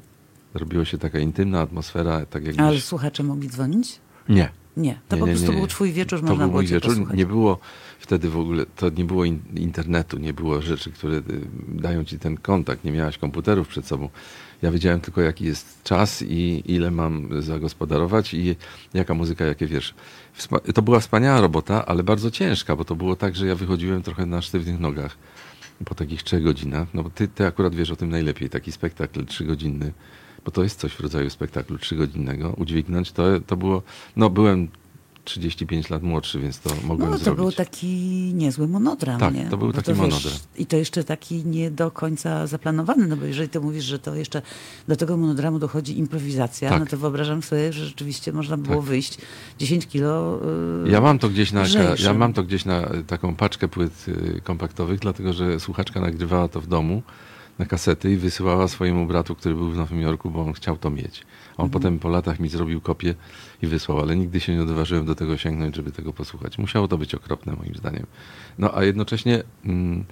Robiło 0.53 0.85
się 0.85 0.97
taka 0.97 1.19
intymna 1.19 1.61
atmosfera, 1.61 2.25
tak 2.25 2.45
jakbyś... 2.45 2.59
Ale 2.65 2.81
słuchacze 2.81 3.23
mogli 3.23 3.49
dzwonić? 3.49 3.99
Nie. 4.29 4.49
Nie, 4.77 4.99
to 5.07 5.15
Nie, 5.15 5.19
po 5.19 5.27
prostu 5.27 5.51
nie. 5.51 5.57
był 5.57 5.67
twój 5.67 5.91
wieczór, 5.93 6.19
To 6.19 6.25
można 6.25 6.43
był 6.43 6.49
było 6.51 6.63
cię 6.63 6.73
wieczór. 6.73 6.89
posłuchać. 6.91 7.17
Nie 7.17 7.25
było 7.25 7.59
wtedy 7.99 8.29
w 8.29 8.37
ogóle, 8.37 8.65
to 8.75 8.89
nie 8.89 9.05
było 9.05 9.25
in, 9.25 9.39
internetu, 9.55 10.17
nie 10.17 10.33
było 10.33 10.61
rzeczy, 10.61 10.91
które 10.91 11.17
y, 11.17 11.23
dają 11.67 12.03
ci 12.03 12.19
ten 12.19 12.37
kontakt, 12.37 12.83
nie 12.83 12.91
miałaś 12.91 13.17
komputerów 13.17 13.67
przed 13.67 13.87
sobą. 13.87 14.09
Ja 14.61 14.71
wiedziałem 14.71 15.01
tylko, 15.01 15.21
jaki 15.21 15.45
jest 15.45 15.83
czas 15.83 16.21
i 16.21 16.63
ile 16.65 16.91
mam 16.91 17.41
zagospodarować 17.41 18.33
i 18.33 18.55
jaka 18.93 19.13
muzyka, 19.13 19.45
jakie 19.45 19.67
wiersze. 19.67 19.93
To 20.73 20.81
była 20.81 20.99
wspaniała 20.99 21.41
robota, 21.41 21.85
ale 21.85 22.03
bardzo 22.03 22.31
ciężka, 22.31 22.75
bo 22.75 22.85
to 22.85 22.95
było 22.95 23.15
tak, 23.15 23.35
że 23.35 23.47
ja 23.47 23.55
wychodziłem 23.55 24.03
trochę 24.03 24.25
na 24.25 24.41
sztywnych 24.41 24.79
nogach 24.79 25.17
po 25.85 25.95
takich 25.95 26.23
trzech 26.23 26.43
godzinach. 26.43 26.87
No 26.93 27.03
bo 27.03 27.09
ty, 27.09 27.27
ty 27.27 27.45
akurat 27.47 27.75
wiesz 27.75 27.91
o 27.91 27.95
tym 27.95 28.09
najlepiej. 28.09 28.49
Taki 28.49 28.71
spektakl 28.71 29.25
trzygodzinny, 29.25 29.93
bo 30.45 30.51
to 30.51 30.63
jest 30.63 30.79
coś 30.79 30.93
w 30.93 30.99
rodzaju 30.99 31.29
spektaklu 31.29 31.77
trzygodzinnego. 31.77 32.49
Udźwignąć 32.57 33.11
to, 33.11 33.23
to 33.47 33.57
było, 33.57 33.83
no 34.15 34.29
byłem 34.29 34.67
35 35.25 35.89
lat 35.89 36.03
młodszy, 36.03 36.39
więc 36.39 36.59
to 36.59 36.69
mogłem 36.83 37.09
No 37.11 37.17
to 37.17 37.23
zrobić. 37.23 37.41
był 37.41 37.51
taki 37.51 37.87
niezły 38.33 38.67
monodram, 38.67 39.19
Tak, 39.19 39.33
nie? 39.33 39.45
to 39.49 39.57
był 39.57 39.67
Bo 39.67 39.73
taki 39.73 39.87
wiesz, 39.91 39.97
monodram. 39.97 40.33
I 40.57 40.65
to 40.65 40.77
jeszcze 40.77 41.03
taki 41.03 41.45
nie 41.45 41.71
do 41.71 41.91
końca 41.91 42.47
zaplanowany, 42.47 43.07
no 43.07 43.17
bo 43.17 43.25
jeżeli 43.25 43.49
ty 43.49 43.59
mówisz, 43.59 43.83
że 43.83 43.99
to 43.99 44.15
jeszcze 44.15 44.41
do 44.87 44.95
tego 44.95 45.17
monodramu 45.17 45.59
dochodzi 45.59 45.99
improwizacja, 45.99 46.69
Tak. 46.69 46.79
no 46.79 46.85
to 46.85 46.97
wyobrażam 46.97 47.41
sobie, 47.41 47.73
że 47.73 47.85
rzeczywiście 47.85 48.33
można 48.33 48.57
było 48.57 48.75
Tak. 48.75 48.85
wyjść 48.85 49.17
10 49.59 49.87
kilo 49.87 50.39
yy, 50.85 50.91
Ja 50.91 51.01
mam 51.01 51.19
to 51.19 51.29
gdzieś 51.29 51.51
na, 51.51 51.63
ja 52.03 52.13
mam 52.13 52.33
to 52.33 52.43
gdzieś 52.43 52.65
na 52.65 52.93
y, 52.93 53.03
taką 53.03 53.35
paczkę 53.35 53.67
płyt 53.67 54.05
y, 54.07 54.41
kompaktowych, 54.43 54.99
dlatego 54.99 55.33
że 55.33 55.59
słuchaczka 55.59 55.99
nagrywała 56.01 56.47
to 56.47 56.61
w 56.61 56.67
domu 56.67 57.01
na 57.59 57.65
kasety 57.65 58.11
i 58.11 58.17
wysyłała 58.17 58.67
swojemu 58.67 59.05
bratu, 59.07 59.35
który 59.35 59.55
był 59.55 59.69
w 59.71 59.77
Nowym 59.77 60.01
Jorku, 60.01 60.31
bo 60.31 60.41
on 60.41 60.53
chciał 60.53 60.77
to 60.77 60.89
mieć. 60.89 61.23
On 61.57 61.69
potem 61.69 61.99
po 61.99 62.09
latach 62.09 62.39
mi 62.39 62.49
zrobił 62.49 62.81
kopię 62.81 63.15
i 63.61 63.67
wysłał, 63.67 63.99
ale 63.99 64.15
nigdy 64.15 64.39
się 64.39 64.55
nie 64.55 64.61
odważyłem 64.61 65.05
do 65.05 65.15
tego 65.15 65.37
sięgnąć, 65.37 65.75
żeby 65.75 65.91
tego 65.91 66.13
posłuchać. 66.13 66.57
Musiało 66.57 66.87
to 66.87 66.97
być 66.97 67.15
okropne 67.15 67.53
moim 67.53 67.75
zdaniem. 67.75 68.05
No 68.57 68.77
a 68.77 68.83
jednocześnie 68.83 69.43
mm, 69.65 70.05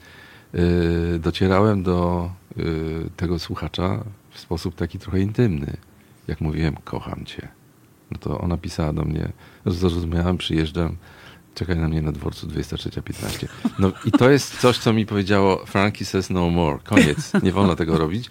y, 0.55 1.19
docierałem 1.19 1.83
do 1.83 2.29
y, 2.57 3.09
tego 3.17 3.39
słuchacza 3.39 4.03
w 4.31 4.39
sposób 4.39 4.75
taki 4.75 4.99
trochę 4.99 5.19
intymny. 5.19 5.77
Jak 6.27 6.41
mówiłem, 6.41 6.75
kocham 6.83 7.25
cię. 7.25 7.47
No 8.11 8.17
to 8.17 8.41
ona 8.41 8.57
pisała 8.57 8.93
do 8.93 9.05
mnie, 9.05 9.31
zrozumiałem, 9.65 10.37
przyjeżdżam, 10.37 10.97
czekaj 11.55 11.77
na 11.77 11.87
mnie 11.87 12.01
na 12.01 12.11
dworcu 12.11 12.47
23.15. 12.47 13.47
No 13.79 13.91
i 14.05 14.11
to 14.11 14.29
jest 14.29 14.59
coś, 14.59 14.77
co 14.77 14.93
mi 14.93 15.05
powiedziało 15.05 15.65
Frankie 15.65 16.05
says 16.05 16.29
no 16.29 16.49
more. 16.49 16.79
Koniec, 16.83 17.31
nie 17.43 17.51
wolno 17.51 17.75
tego 17.75 17.97
robić. 17.97 18.29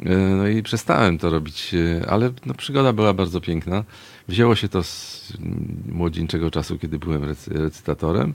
E, 0.00 0.16
No 0.18 0.48
i 0.48 0.62
przestałem 0.62 1.18
to 1.18 1.30
robić, 1.30 1.74
e, 1.74 2.10
ale 2.10 2.32
no, 2.46 2.54
przygoda 2.54 2.92
była 2.92 3.14
bardzo 3.14 3.40
piękna. 3.40 3.84
Wzięło 4.28 4.54
się 4.54 4.68
to 4.68 4.82
z 4.82 5.32
mm, 5.40 5.82
młodzieńczego 5.92 6.50
czasu, 6.50 6.78
kiedy 6.78 6.98
byłem 6.98 7.22
recy- 7.22 7.52
recytatorem 7.52 8.34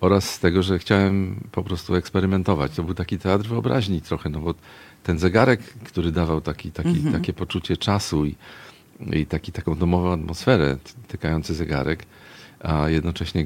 oraz 0.00 0.30
z 0.34 0.38
tego, 0.38 0.62
że 0.62 0.78
chciałem 0.78 1.40
po 1.52 1.62
prostu 1.62 1.94
eksperymentować. 1.94 2.72
To 2.74 2.82
był 2.82 2.94
taki 2.94 3.18
teatr 3.18 3.46
wyobraźni 3.48 4.00
trochę, 4.00 4.30
no 4.30 4.40
bo 4.40 4.54
ten 5.02 5.18
zegarek, 5.18 5.60
który 5.62 6.12
dawał 6.12 6.40
taki, 6.40 6.72
taki, 6.72 7.00
takie 7.12 7.32
poczucie 7.32 7.76
czasu 7.76 8.26
i, 8.26 8.34
i 9.12 9.26
taki, 9.26 9.52
taką 9.52 9.74
domową 9.74 10.12
atmosferę, 10.12 10.76
tykający 11.08 11.54
zegarek, 11.54 12.06
a 12.60 12.88
jednocześnie 12.88 13.40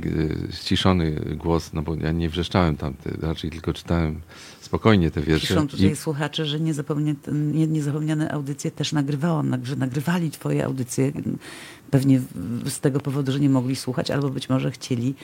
e, 0.49 0.53
ściszony 0.53 1.11
głos, 1.37 1.73
no 1.73 1.83
bo 1.83 1.95
ja 1.95 2.13
nie 2.13 2.29
wrzeszczałem 2.29 2.77
tam, 2.77 2.95
raczej 3.23 3.51
tylko 3.51 3.73
czytałem 3.73 4.21
spokojnie 4.61 5.11
te 5.11 5.21
wiersze. 5.23 5.47
Piszą 5.49 5.69
tutaj 5.69 5.87
I- 5.93 5.97
słuchacze, 5.97 6.47
że 6.47 6.61
niezapomnia, 6.61 7.15
nie, 7.33 7.67
niezapomniane 7.67 8.31
audycje 8.33 8.71
też 8.71 8.93
nagrywałam, 8.93 9.51
nag- 9.51 9.65
że 9.65 9.77
nagrywali 9.77 10.31
twoje 10.31 10.65
audycje. 10.65 11.13
Pewnie 11.93 12.21
z 12.69 12.81
tego 12.81 13.01
powodu, 13.01 13.33
że 13.33 13.41
nie 13.41 13.51
mogli 13.51 13.77
słuchać, 13.77 14.11
albo 14.11 14.31
być 14.31 14.49
może 14.49 14.71
chcieli 14.71 15.15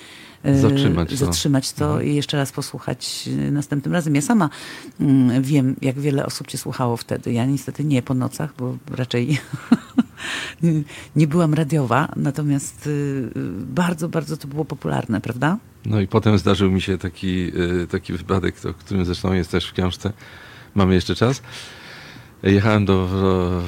e, 0.42 0.58
Zatrzymać 0.58 1.10
to. 1.10 1.16
zatrzymać 1.16 1.72
to 1.72 2.00
i 2.00 2.14
jeszcze 2.14 2.36
raz 2.36 2.52
posłuchać 2.52 3.28
e, 3.48 3.50
następnym 3.50 3.92
razem. 3.92 4.14
Ja 4.14 4.22
sama 4.22 4.50
mm, 5.00 5.42
wiem, 5.42 5.76
jak 5.82 6.00
wiele 6.00 6.26
osób 6.26 6.46
cię 6.46 6.58
słuchało 6.58 6.96
wtedy. 6.96 7.32
Ja 7.32 7.46
niestety 7.46 7.84
nie 7.84 8.02
po 8.02 8.14
nocach, 8.14 8.54
bo 8.58 8.76
raczej 8.96 9.38
nie 11.16 11.26
byłam 11.26 11.54
radiowa, 11.54 12.08
natomiast 12.16 12.86
y, 12.86 13.30
bardzo, 13.56 14.08
bardzo 14.08 14.36
to 14.36 14.48
było 14.48 14.64
popularne, 14.64 15.20
prawda? 15.20 15.58
No 15.86 16.00
i 16.00 16.06
potem 16.06 16.38
zdarzył 16.38 16.70
mi 16.70 16.80
się 16.80 16.98
taki, 16.98 17.52
taki 17.90 18.12
wypadek, 18.12 18.54
o 18.70 18.74
którym 18.74 19.04
zresztą 19.04 19.32
jest 19.32 19.50
też 19.50 19.68
w 19.68 19.72
książce. 19.72 20.12
Mamy 20.74 20.94
jeszcze 20.94 21.14
czas. 21.14 21.42
Jechałem 22.42 22.84
do 22.84 23.06
w, 23.06 23.12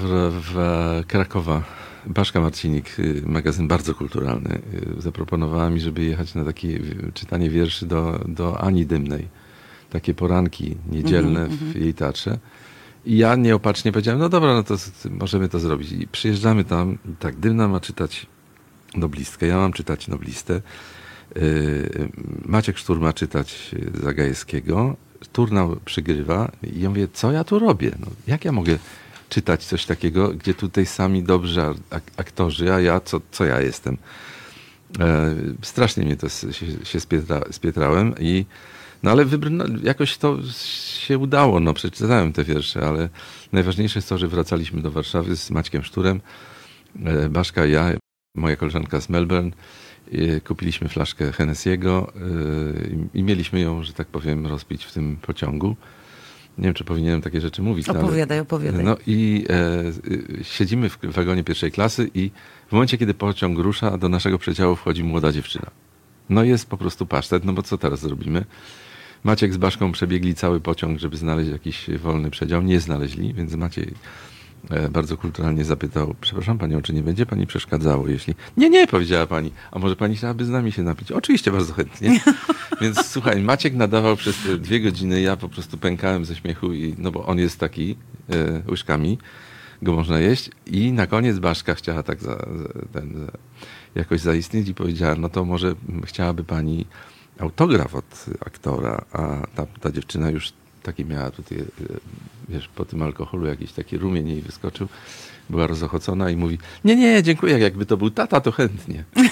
w, 0.02 0.42
w 0.52 1.06
Krakowa. 1.06 1.79
Baszka 2.06 2.40
Marcinik, 2.40 2.98
y, 2.98 3.22
magazyn 3.26 3.68
bardzo 3.68 3.94
kulturalny, 3.94 4.60
y, 4.98 5.02
zaproponowała 5.02 5.70
mi, 5.70 5.80
żeby 5.80 6.04
jechać 6.04 6.34
na 6.34 6.44
takie 6.44 6.68
y, 6.68 7.12
czytanie 7.14 7.50
wierszy 7.50 7.86
do, 7.86 8.20
do 8.28 8.60
Ani 8.60 8.86
Dymnej. 8.86 9.28
Takie 9.90 10.14
poranki 10.14 10.76
niedzielne 10.90 11.48
w 11.48 11.76
jej 11.76 11.94
teatrze. 11.94 12.38
I 13.06 13.16
ja 13.16 13.36
nieopatrznie 13.36 13.92
powiedziałem, 13.92 14.20
no 14.20 14.28
dobra, 14.28 14.54
no 14.54 14.62
to 14.62 14.76
możemy 15.10 15.48
to 15.48 15.58
zrobić. 15.58 15.92
I 15.92 16.08
przyjeżdżamy 16.08 16.64
tam, 16.64 16.92
i 16.92 17.16
tak, 17.18 17.36
Dymna 17.36 17.68
ma 17.68 17.80
czytać 17.80 18.26
noblistkę, 18.94 19.46
ja 19.46 19.56
mam 19.56 19.72
czytać 19.72 20.08
noblistę. 20.08 20.62
Yy, 21.36 22.08
Maciek 22.46 22.78
Sztur 22.78 23.00
ma 23.00 23.12
czytać 23.12 23.74
Zagajewskiego. 24.02 24.96
Turnał 25.32 25.76
przygrywa 25.84 26.52
i 26.62 26.80
ja 26.80 26.88
mówię, 26.88 27.08
co 27.12 27.32
ja 27.32 27.44
tu 27.44 27.58
robię? 27.58 27.90
No, 28.00 28.06
jak 28.26 28.44
ja 28.44 28.52
mogę 28.52 28.78
czytać 29.30 29.64
coś 29.64 29.86
takiego, 29.86 30.28
gdzie 30.28 30.54
tutaj 30.54 30.86
sami 30.86 31.22
dobrzy 31.22 31.60
ak- 31.90 32.12
aktorzy, 32.16 32.72
a 32.72 32.80
ja, 32.80 33.00
co, 33.00 33.20
co 33.30 33.44
ja 33.44 33.60
jestem? 33.60 33.96
E, 35.00 35.34
strasznie 35.62 36.04
mnie 36.04 36.16
to 36.16 36.28
się, 36.28 36.52
się 36.84 37.00
spietra, 37.00 37.40
spietrałem 37.50 38.14
i 38.18 38.44
no 39.02 39.10
ale 39.10 39.26
wybr- 39.26 39.50
no, 39.50 39.64
jakoś 39.82 40.16
to 40.16 40.38
się 41.02 41.18
udało, 41.18 41.60
no 41.60 41.74
przeczytałem 41.74 42.32
te 42.32 42.44
wiersze, 42.44 42.88
ale 42.88 43.08
najważniejsze 43.52 43.98
jest 43.98 44.08
to, 44.08 44.18
że 44.18 44.28
wracaliśmy 44.28 44.82
do 44.82 44.90
Warszawy 44.90 45.36
z 45.36 45.50
Maćkiem 45.50 45.82
Szturem, 45.82 46.20
e, 47.04 47.28
Baszka 47.28 47.66
i 47.66 47.72
ja, 47.72 47.92
moja 48.36 48.56
koleżanka 48.56 49.00
z 49.00 49.08
Melbourne, 49.08 49.50
e, 50.12 50.40
kupiliśmy 50.40 50.88
flaszkę 50.88 51.30
Hennessy'ego 51.30 52.06
e, 52.08 52.10
i 53.14 53.22
mieliśmy 53.22 53.60
ją, 53.60 53.82
że 53.82 53.92
tak 53.92 54.06
powiem, 54.06 54.46
rozpić 54.46 54.84
w 54.84 54.92
tym 54.92 55.16
pociągu. 55.16 55.76
Nie 56.60 56.64
wiem, 56.64 56.74
czy 56.74 56.84
powinienem 56.84 57.20
takie 57.22 57.40
rzeczy 57.40 57.62
mówić. 57.62 57.86
no 57.86 57.94
ale- 57.94 58.02
Opowiadaj, 58.04 58.40
opowiadaj. 58.40 58.84
no 58.84 58.96
i 59.06 59.44
e, 59.48 59.84
y, 60.12 60.44
siedzimy 60.44 60.88
w 60.88 60.98
wagonie 61.02 61.44
pierwszej 61.44 61.72
klasy 61.72 62.10
i 62.14 62.30
w 62.68 62.72
momencie, 62.72 62.98
kiedy 62.98 63.14
pociąg 63.14 63.58
rusza, 63.58 63.98
do 63.98 64.08
naszego 64.08 64.38
przedziału 64.38 64.76
wchodzi 64.76 65.04
młoda 65.04 65.32
dziewczyna. 65.32 65.66
No 66.28 66.44
jest 66.44 66.66
po 66.68 66.76
prostu 66.76 67.06
pasztet, 67.06 67.44
no 67.44 67.52
bo 67.52 67.62
co 67.62 67.78
teraz 67.78 68.00
zrobimy? 68.00 68.44
Maciek 69.24 69.54
z 69.54 69.56
Baszką 69.56 69.92
przebiegli 69.92 70.34
cały 70.34 70.60
pociąg, 70.60 70.98
żeby 70.98 71.16
znaleźć 71.16 71.50
jakiś 71.50 71.90
wolny 71.98 72.30
przedział. 72.30 72.62
Nie 72.62 72.80
znaleźli, 72.80 73.34
więc 73.34 73.54
Maciej 73.54 73.84
e, 73.84 74.39
bardzo 74.90 75.16
kulturalnie 75.16 75.64
zapytał, 75.64 76.14
przepraszam 76.20 76.58
panią, 76.58 76.82
czy 76.82 76.92
nie 76.92 77.02
będzie 77.02 77.26
pani 77.26 77.46
przeszkadzało, 77.46 78.08
jeśli... 78.08 78.34
Nie, 78.56 78.70
nie, 78.70 78.86
powiedziała 78.86 79.26
pani. 79.26 79.52
A 79.70 79.78
może 79.78 79.96
pani 79.96 80.16
chciałaby 80.16 80.44
z 80.44 80.48
nami 80.48 80.72
się 80.72 80.82
napić? 80.82 81.12
Oczywiście, 81.12 81.52
bardzo 81.52 81.72
chętnie. 81.72 82.20
Więc 82.80 83.06
słuchaj, 83.06 83.42
Maciek 83.42 83.74
nadawał 83.74 84.16
przez 84.16 84.36
dwie 84.58 84.80
godziny, 84.80 85.20
ja 85.20 85.36
po 85.36 85.48
prostu 85.48 85.78
pękałem 85.78 86.24
ze 86.24 86.36
śmiechu, 86.36 86.72
i, 86.72 86.94
no 86.98 87.10
bo 87.10 87.26
on 87.26 87.38
jest 87.38 87.58
taki 87.58 87.96
e, 88.30 88.62
łyżkami, 88.70 89.18
go 89.82 89.92
można 89.92 90.18
jeść. 90.18 90.50
I 90.66 90.92
na 90.92 91.06
koniec 91.06 91.38
Baszka 91.38 91.74
chciała 91.74 92.02
tak 92.02 92.20
za, 92.20 92.36
za, 92.36 92.82
ten, 92.92 93.26
za, 93.26 93.32
jakoś 93.94 94.20
zaistnieć 94.20 94.68
i 94.68 94.74
powiedziała, 94.74 95.14
no 95.14 95.28
to 95.28 95.44
może 95.44 95.74
chciałaby 96.04 96.44
pani 96.44 96.86
autograf 97.38 97.94
od 97.94 98.26
aktora, 98.46 99.04
a 99.12 99.46
ta, 99.54 99.66
ta 99.66 99.92
dziewczyna 99.92 100.30
już 100.30 100.52
taki 100.82 101.04
miała 101.04 101.30
tutaj, 101.30 101.58
e, 101.58 101.64
wiesz, 102.48 102.68
po 102.68 102.84
tym 102.84 103.02
alkoholu 103.02 103.46
jakiś 103.46 103.72
taki 103.72 103.98
rumień 103.98 104.28
jej 104.28 104.42
wyskoczył. 104.42 104.88
Była 105.50 105.66
rozochocona 105.66 106.30
i 106.30 106.36
mówi, 106.36 106.58
nie, 106.84 106.96
nie, 106.96 107.22
dziękuję, 107.22 107.58
jakby 107.58 107.86
to 107.86 107.96
był 107.96 108.10
tata, 108.10 108.40
to 108.40 108.52
chętnie. 108.52 109.04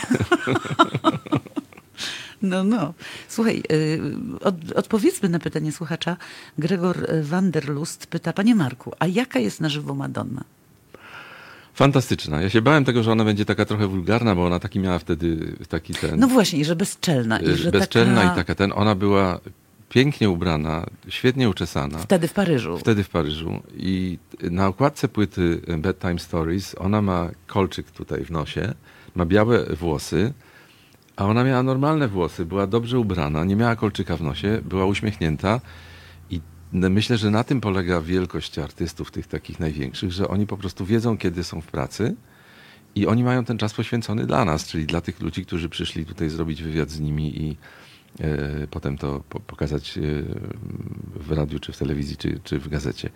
No, 2.43 2.65
no. 2.65 2.95
Słuchaj, 3.29 3.63
y, 3.73 4.01
od, 4.41 4.73
odpowiedzmy 4.73 5.29
na 5.29 5.39
pytanie 5.39 5.73
słuchacza. 5.73 6.17
Gregor 6.59 7.07
Wanderlust 7.23 8.07
pyta, 8.07 8.33
panie 8.33 8.55
Marku, 8.55 8.93
a 8.99 9.07
jaka 9.07 9.39
jest 9.39 9.61
na 9.61 9.69
żywo 9.69 9.95
Madonna? 9.95 10.45
Fantastyczna. 11.75 12.43
Ja 12.43 12.51
się 12.51 12.63
bałem 12.63 12.85
tego, 12.85 13.03
że 13.03 13.13
ona 13.13 13.25
będzie 13.25 13.45
taka 13.45 13.65
trochę 13.65 13.87
wulgarna, 13.87 14.35
bo 14.35 14.47
ona 14.47 14.59
taki 14.59 14.81
miała 14.81 14.99
wtedy 14.99 15.57
taki 15.69 15.95
ten... 15.95 16.21
No 16.21 16.29
właśnie, 16.29 16.59
i 16.59 16.65
że 16.65 16.77
bezczelna. 16.77 17.41
I 17.41 17.57
że 17.57 17.71
bezczelna 17.71 18.21
taka... 18.21 18.33
i 18.33 18.37
taka 18.37 18.55
ten. 18.55 18.73
Ona 18.75 18.95
była 18.95 19.41
pięknie 19.89 20.31
ubrana, 20.31 20.87
świetnie 21.09 21.49
uczesana. 21.49 21.99
Wtedy 21.99 22.29
w 22.29 22.33
Paryżu. 22.33 22.79
Wtedy 22.79 23.05
w 23.05 23.09
Paryżu. 23.09 23.63
I 23.77 24.19
na 24.51 24.67
okładce 24.67 25.09
płyty 25.09 25.61
Bedtime 25.79 26.19
Stories 26.19 26.75
ona 26.79 27.03
ma 27.03 27.31
kolczyk 27.47 27.91
tutaj 27.91 28.25
w 28.25 28.31
nosie, 28.31 28.75
ma 29.15 29.27
białe 29.27 29.65
włosy, 29.65 30.33
a 31.17 31.25
ona 31.25 31.45
miała 31.45 31.63
normalne 31.63 32.09
włosy, 32.09 32.45
była 32.45 32.67
dobrze 32.67 32.99
ubrana, 32.99 33.45
nie 33.45 33.57
miała 33.57 33.77
kolczyka 33.77 34.17
w 34.17 34.23
nosie, 34.23 34.61
była 34.65 34.87
uśmiechnięta. 34.87 35.61
I 36.31 36.41
myślę, 36.73 37.17
że 37.17 37.31
na 37.31 37.45
tym 37.45 37.61
polega 37.61 38.01
wielkość 38.01 38.59
artystów, 38.59 39.11
tych 39.11 39.27
takich 39.27 39.61
największych, 39.61 40.13
że 40.13 40.29
oni 40.29 40.47
po 40.47 40.57
prostu 40.57 40.87
wiedzą, 40.87 41.19
kiedy 41.19 41.45
są 41.45 41.61
w 41.61 41.67
pracy. 41.67 42.15
I 42.95 43.07
oni 43.07 43.25
mają 43.25 43.45
ten 43.45 43.59
czas 43.59 43.75
poświęcony 43.75 44.27
dla 44.27 44.45
nas, 44.45 44.67
czyli 44.67 44.87
dla 44.87 45.01
tych 45.01 45.21
ludzi, 45.21 45.47
którzy 45.47 45.69
przyszli 45.69 46.07
tutaj 46.07 46.29
zrobić 46.29 46.63
wywiad 46.63 46.91
z 46.91 47.01
nimi 47.01 47.43
i 47.43 47.57
potem 48.71 48.99
to 48.99 49.23
po, 49.29 49.41
pokazać 49.41 49.99
e, 49.99 50.01
w 51.17 51.33
radiu, 51.33 51.59
czy 51.59 51.73
w 51.73 51.79
telewizji, 51.79 52.17
czy, 52.17 52.41
czy 52.45 52.59
w 52.59 52.69
gazecie. 52.69 53.11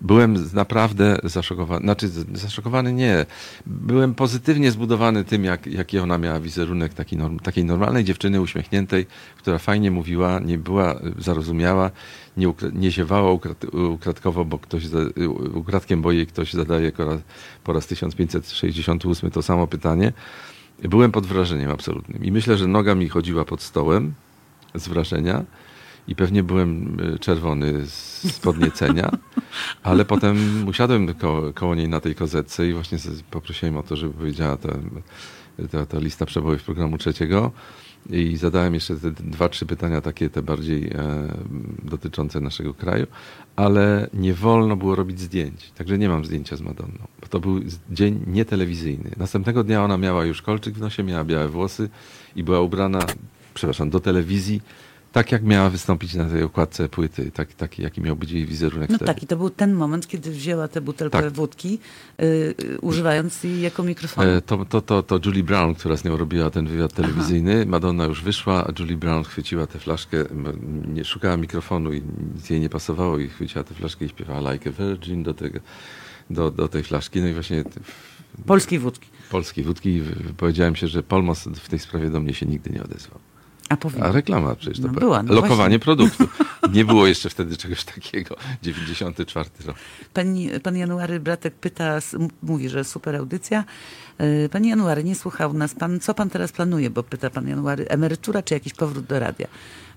Byłem 0.00 0.36
naprawdę 0.52 1.18
zaszokowany, 1.24 1.80
znaczy 1.80 2.08
zaszokowany 2.34 2.92
nie, 2.92 3.26
byłem 3.66 4.14
pozytywnie 4.14 4.70
zbudowany 4.70 5.24
tym, 5.24 5.44
jak, 5.44 5.66
jaki 5.66 5.98
ona 5.98 6.18
miała 6.18 6.40
wizerunek 6.40 6.94
taki 6.94 7.16
norm, 7.16 7.38
takiej 7.38 7.64
normalnej 7.64 8.04
dziewczyny 8.04 8.40
uśmiechniętej, 8.40 9.06
która 9.36 9.58
fajnie 9.58 9.90
mówiła, 9.90 10.40
nie 10.40 10.58
była 10.58 10.94
e, 10.94 10.98
zarozumiała, 11.18 11.90
nie, 12.36 12.48
ukra- 12.48 12.74
nie 12.74 12.90
ziewała 12.90 13.32
ukrat, 13.32 13.64
ukradkowo, 13.74 14.44
bo 14.44 14.58
ktoś 14.58 14.86
za, 14.86 14.98
ukradkiem, 15.54 16.02
bo 16.02 16.12
jej 16.12 16.26
ktoś 16.26 16.52
zadaje 16.52 16.92
po 17.64 17.72
raz 17.72 17.86
1568 17.86 19.30
to 19.30 19.42
samo 19.42 19.66
pytanie. 19.66 20.12
Byłem 20.82 21.12
pod 21.12 21.26
wrażeniem 21.26 21.70
absolutnym 21.70 22.24
i 22.24 22.32
myślę, 22.32 22.56
że 22.56 22.66
noga 22.66 22.94
mi 22.94 23.08
chodziła 23.08 23.44
pod 23.44 23.62
stołem 23.62 24.14
z 24.76 24.88
wrażenia 24.88 25.44
i 26.08 26.14
pewnie 26.14 26.42
byłem 26.42 27.00
y, 27.14 27.18
czerwony 27.18 27.86
z 27.86 28.38
podniecenia, 28.42 29.10
ale 29.82 30.04
potem 30.04 30.68
usiadłem 30.68 31.14
ko 31.14 31.52
koło 31.54 31.74
niej 31.74 31.88
na 31.88 32.00
tej 32.00 32.14
kozetce 32.14 32.68
i 32.68 32.72
właśnie 32.72 32.98
poprosiłem 33.30 33.76
o 33.76 33.82
to, 33.82 33.96
żeby 33.96 34.14
powiedziała 34.14 34.56
ta, 34.56 34.68
ta, 35.70 35.86
ta 35.86 35.98
lista 35.98 36.26
przebojów 36.26 36.62
programu 36.62 36.98
trzeciego 36.98 37.52
i 38.10 38.36
zadałem 38.36 38.74
jeszcze 38.74 38.96
te 38.96 39.10
dwa, 39.10 39.48
trzy 39.48 39.66
pytania 39.66 40.00
takie 40.00 40.30
te 40.30 40.42
bardziej 40.42 40.86
e, 40.86 41.28
dotyczące 41.82 42.40
naszego 42.40 42.74
kraju, 42.74 43.06
ale 43.56 44.10
nie 44.14 44.34
wolno 44.34 44.76
było 44.76 44.94
robić 44.94 45.20
zdjęć, 45.20 45.70
także 45.70 45.98
nie 45.98 46.08
mam 46.08 46.24
zdjęcia 46.24 46.56
z 46.56 46.60
Madonną. 46.60 46.98
Bo 47.20 47.26
to 47.26 47.40
był 47.40 47.60
dzień 47.90 48.24
nietelewizyjny. 48.26 49.10
Następnego 49.16 49.64
dnia 49.64 49.84
ona 49.84 49.98
miała 49.98 50.24
już 50.24 50.42
kolczyk 50.42 50.74
w 50.74 50.80
nosie, 50.80 51.02
miała 51.02 51.24
białe 51.24 51.48
włosy 51.48 51.88
i 52.36 52.44
była 52.44 52.60
ubrana, 52.60 53.00
przepraszam, 53.56 53.90
do 53.90 54.00
telewizji 54.00 54.60
Tak 55.12 55.32
jak 55.32 55.42
miała 55.42 55.70
wystąpić 55.70 56.14
na 56.14 56.24
tej 56.30 56.42
okładce 56.42 56.88
płyty, 56.88 57.30
tak, 57.30 57.52
taki 57.54 57.82
jaki 57.82 58.00
miał 58.00 58.16
być 58.16 58.30
jej 58.30 58.46
wizerunek 58.46 58.90
No 58.90 58.96
wtedy. 58.96 59.06
tak, 59.14 59.22
i 59.22 59.26
to 59.26 59.36
był 59.36 59.50
ten 59.50 59.72
moment, 59.74 60.06
kiedy 60.06 60.30
wzięła 60.30 60.68
tę 60.68 60.80
butelkę 60.80 61.22
Tak. 61.22 61.32
wódki, 61.32 61.78
y, 62.20 62.24
y, 62.24 62.78
używając 62.80 63.44
jej 63.44 63.60
jako 63.60 63.82
mikrofonu. 63.82 64.30
E, 64.30 64.42
To, 64.42 64.64
to, 64.64 64.80
to, 64.80 65.02
to 65.02 65.20
Julie 65.24 65.42
Brown, 65.42 65.74
która 65.74 65.96
z 65.96 66.04
nią 66.04 66.16
robiła 66.16 66.50
ten 66.50 66.66
wywiad 66.66 66.92
telewizyjny. 66.92 67.66
Madonna 67.66 68.04
już 68.04 68.22
wyszła, 68.22 68.66
a 68.66 68.72
Julie 68.78 68.96
Brown 68.96 69.24
chwyciła 69.24 69.66
tę 69.66 69.78
flaszkę, 69.78 70.24
nie, 70.94 71.04
szukała 71.04 71.36
mikrofonu 71.36 71.92
i 71.92 72.02
nic 72.34 72.50
jej 72.50 72.60
nie 72.60 72.68
pasowało 72.68 73.18
i 73.18 73.28
chwyciła 73.28 73.64
tę 73.64 73.74
flaszkę 73.74 74.04
i 74.04 74.08
śpiewała 74.08 74.52
Like 74.52 74.70
a 74.70 74.72
Virgin 74.72 75.22
do, 75.22 75.34
tego, 75.34 75.58
do, 76.30 76.50
do 76.50 76.68
tej 76.68 76.82
flaszki. 76.82 77.20
No 77.20 77.28
i 77.28 77.32
właśnie 77.32 77.64
Polskiej 78.46 78.78
wódki. 78.78 79.08
polskiej 79.30 79.64
wódki 79.64 80.00
wypowiedziałem 80.00 80.76
się, 80.76 80.88
że 80.88 81.02
Polmos 81.02 81.44
w 81.54 81.68
tej 81.68 81.78
sprawie 81.78 82.10
do 82.10 82.20
mnie 82.20 82.34
się 82.34 82.46
nigdy 82.46 82.70
nie 82.70 82.82
odezwał. 82.82 83.18
A. 83.68 83.76
A 84.00 84.12
reklama 84.12 84.54
przecież 84.54 84.80
to 84.80 84.86
No 84.86 84.92
była. 85.00 85.22
no 85.22 85.34
Lokowanie 85.34 85.56
właśnie. 85.56 85.78
produktu. 85.78 86.28
Nie 86.72 86.84
było 86.84 87.06
jeszcze 87.06 87.30
wtedy 87.30 87.56
czegoś 87.56 87.84
takiego. 87.84 88.36
94 88.62 89.50
rok. 89.66 89.76
Pani, 90.14 90.50
pan 90.62 90.76
January 90.76 91.20
Bratek 91.20 91.54
pyta, 91.54 91.98
mówi, 92.42 92.68
że 92.68 92.84
super 92.84 93.16
audycja. 93.16 93.64
Y, 94.20 94.48
Panie 94.52 94.70
January, 94.70 95.04
nie 95.04 95.14
słuchał 95.14 95.52
nas 95.52 95.74
pan. 95.74 96.00
Co 96.00 96.14
pan 96.14 96.30
teraz 96.30 96.52
planuje? 96.52 96.90
Bo 96.90 97.02
pyta 97.02 97.30
pan 97.30 97.48
January, 97.48 97.88
emerytura 97.88 98.42
czy 98.42 98.54
jakiś 98.54 98.74
powrót 98.74 99.04
do 99.04 99.18
radia? 99.18 99.46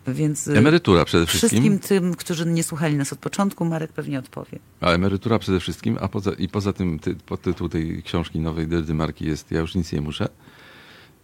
Więc 0.07 0.47
y, 0.47 0.57
Emerytura 0.57 1.05
przede 1.05 1.25
wszystkim. 1.25 1.49
wszystkim 1.49 1.79
tym, 1.79 2.15
którzy 2.15 2.45
nie 2.45 2.63
słuchali 2.63 2.95
nas 2.95 3.13
od 3.13 3.19
początku, 3.19 3.65
Marek 3.65 3.91
pewnie 3.93 4.19
odpowie. 4.19 4.59
A 4.81 4.91
emerytura 4.91 5.39
przede 5.39 5.59
wszystkim, 5.59 5.97
a 6.01 6.07
poza, 6.07 6.31
i 6.31 6.47
poza 6.47 6.73
tym 6.73 6.99
ty, 6.99 7.15
podtytuł 7.15 7.69
tej 7.69 8.03
książki 8.03 8.39
nowej 8.39 8.67
Dyrdy 8.67 8.93
Marki 8.93 9.25
jest 9.25 9.51
Ja 9.51 9.59
już 9.59 9.75
nic 9.75 9.91
nie 9.91 10.01
muszę. 10.01 10.29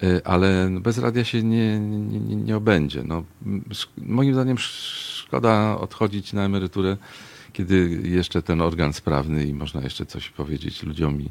Y, 0.04 0.22
Ale 0.26 0.70
bez 0.82 0.98
radia 0.98 1.24
się 1.24 1.44
nie, 1.44 1.80
nie, 1.80 2.20
nie, 2.20 2.36
nie 2.36 2.58
obędzie. 2.58 3.04
No, 3.04 3.24
moim 3.98 4.34
zdaniem 4.34 4.58
sz- 4.58 5.16
szkoda 5.26 5.78
odchodzić 5.78 6.34
na 6.34 6.44
emeryturę, 6.44 6.98
kiedy 7.54 8.02
jeszcze 8.04 8.42
ten 8.42 8.62
organ 8.62 8.94
sprawny 8.94 9.46
i 9.46 9.54
można 9.54 9.82
jeszcze 9.82 10.06
coś 10.06 10.30
powiedzieć 10.30 10.84
ludziom 10.84 11.22
i, 11.22 11.30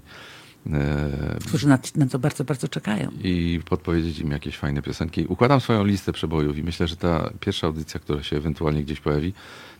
e, 0.73 1.39
Którzy 1.49 1.69
na, 1.69 1.79
na 1.97 2.07
to 2.07 2.19
bardzo, 2.19 2.45
bardzo 2.45 2.69
czekają. 2.69 3.11
i 3.23 3.61
podpowiedzieć 3.69 4.19
im 4.19 4.31
jakieś 4.31 4.57
fajne 4.57 4.83
piosenki. 4.83 5.27
Układam 5.29 5.61
swoją 5.61 5.85
listę 5.85 6.13
przebojów 6.13 6.59
i 6.59 6.63
myślę, 6.63 6.89
że 6.89 6.97
ta 6.97 7.31
pierwsza 7.41 7.67
audycja, 7.67 8.01
która 8.01 8.23
się 8.23 8.37
ewentualnie 8.37 8.83
gdzieś 8.85 9.01
pojawi, 9.01 9.33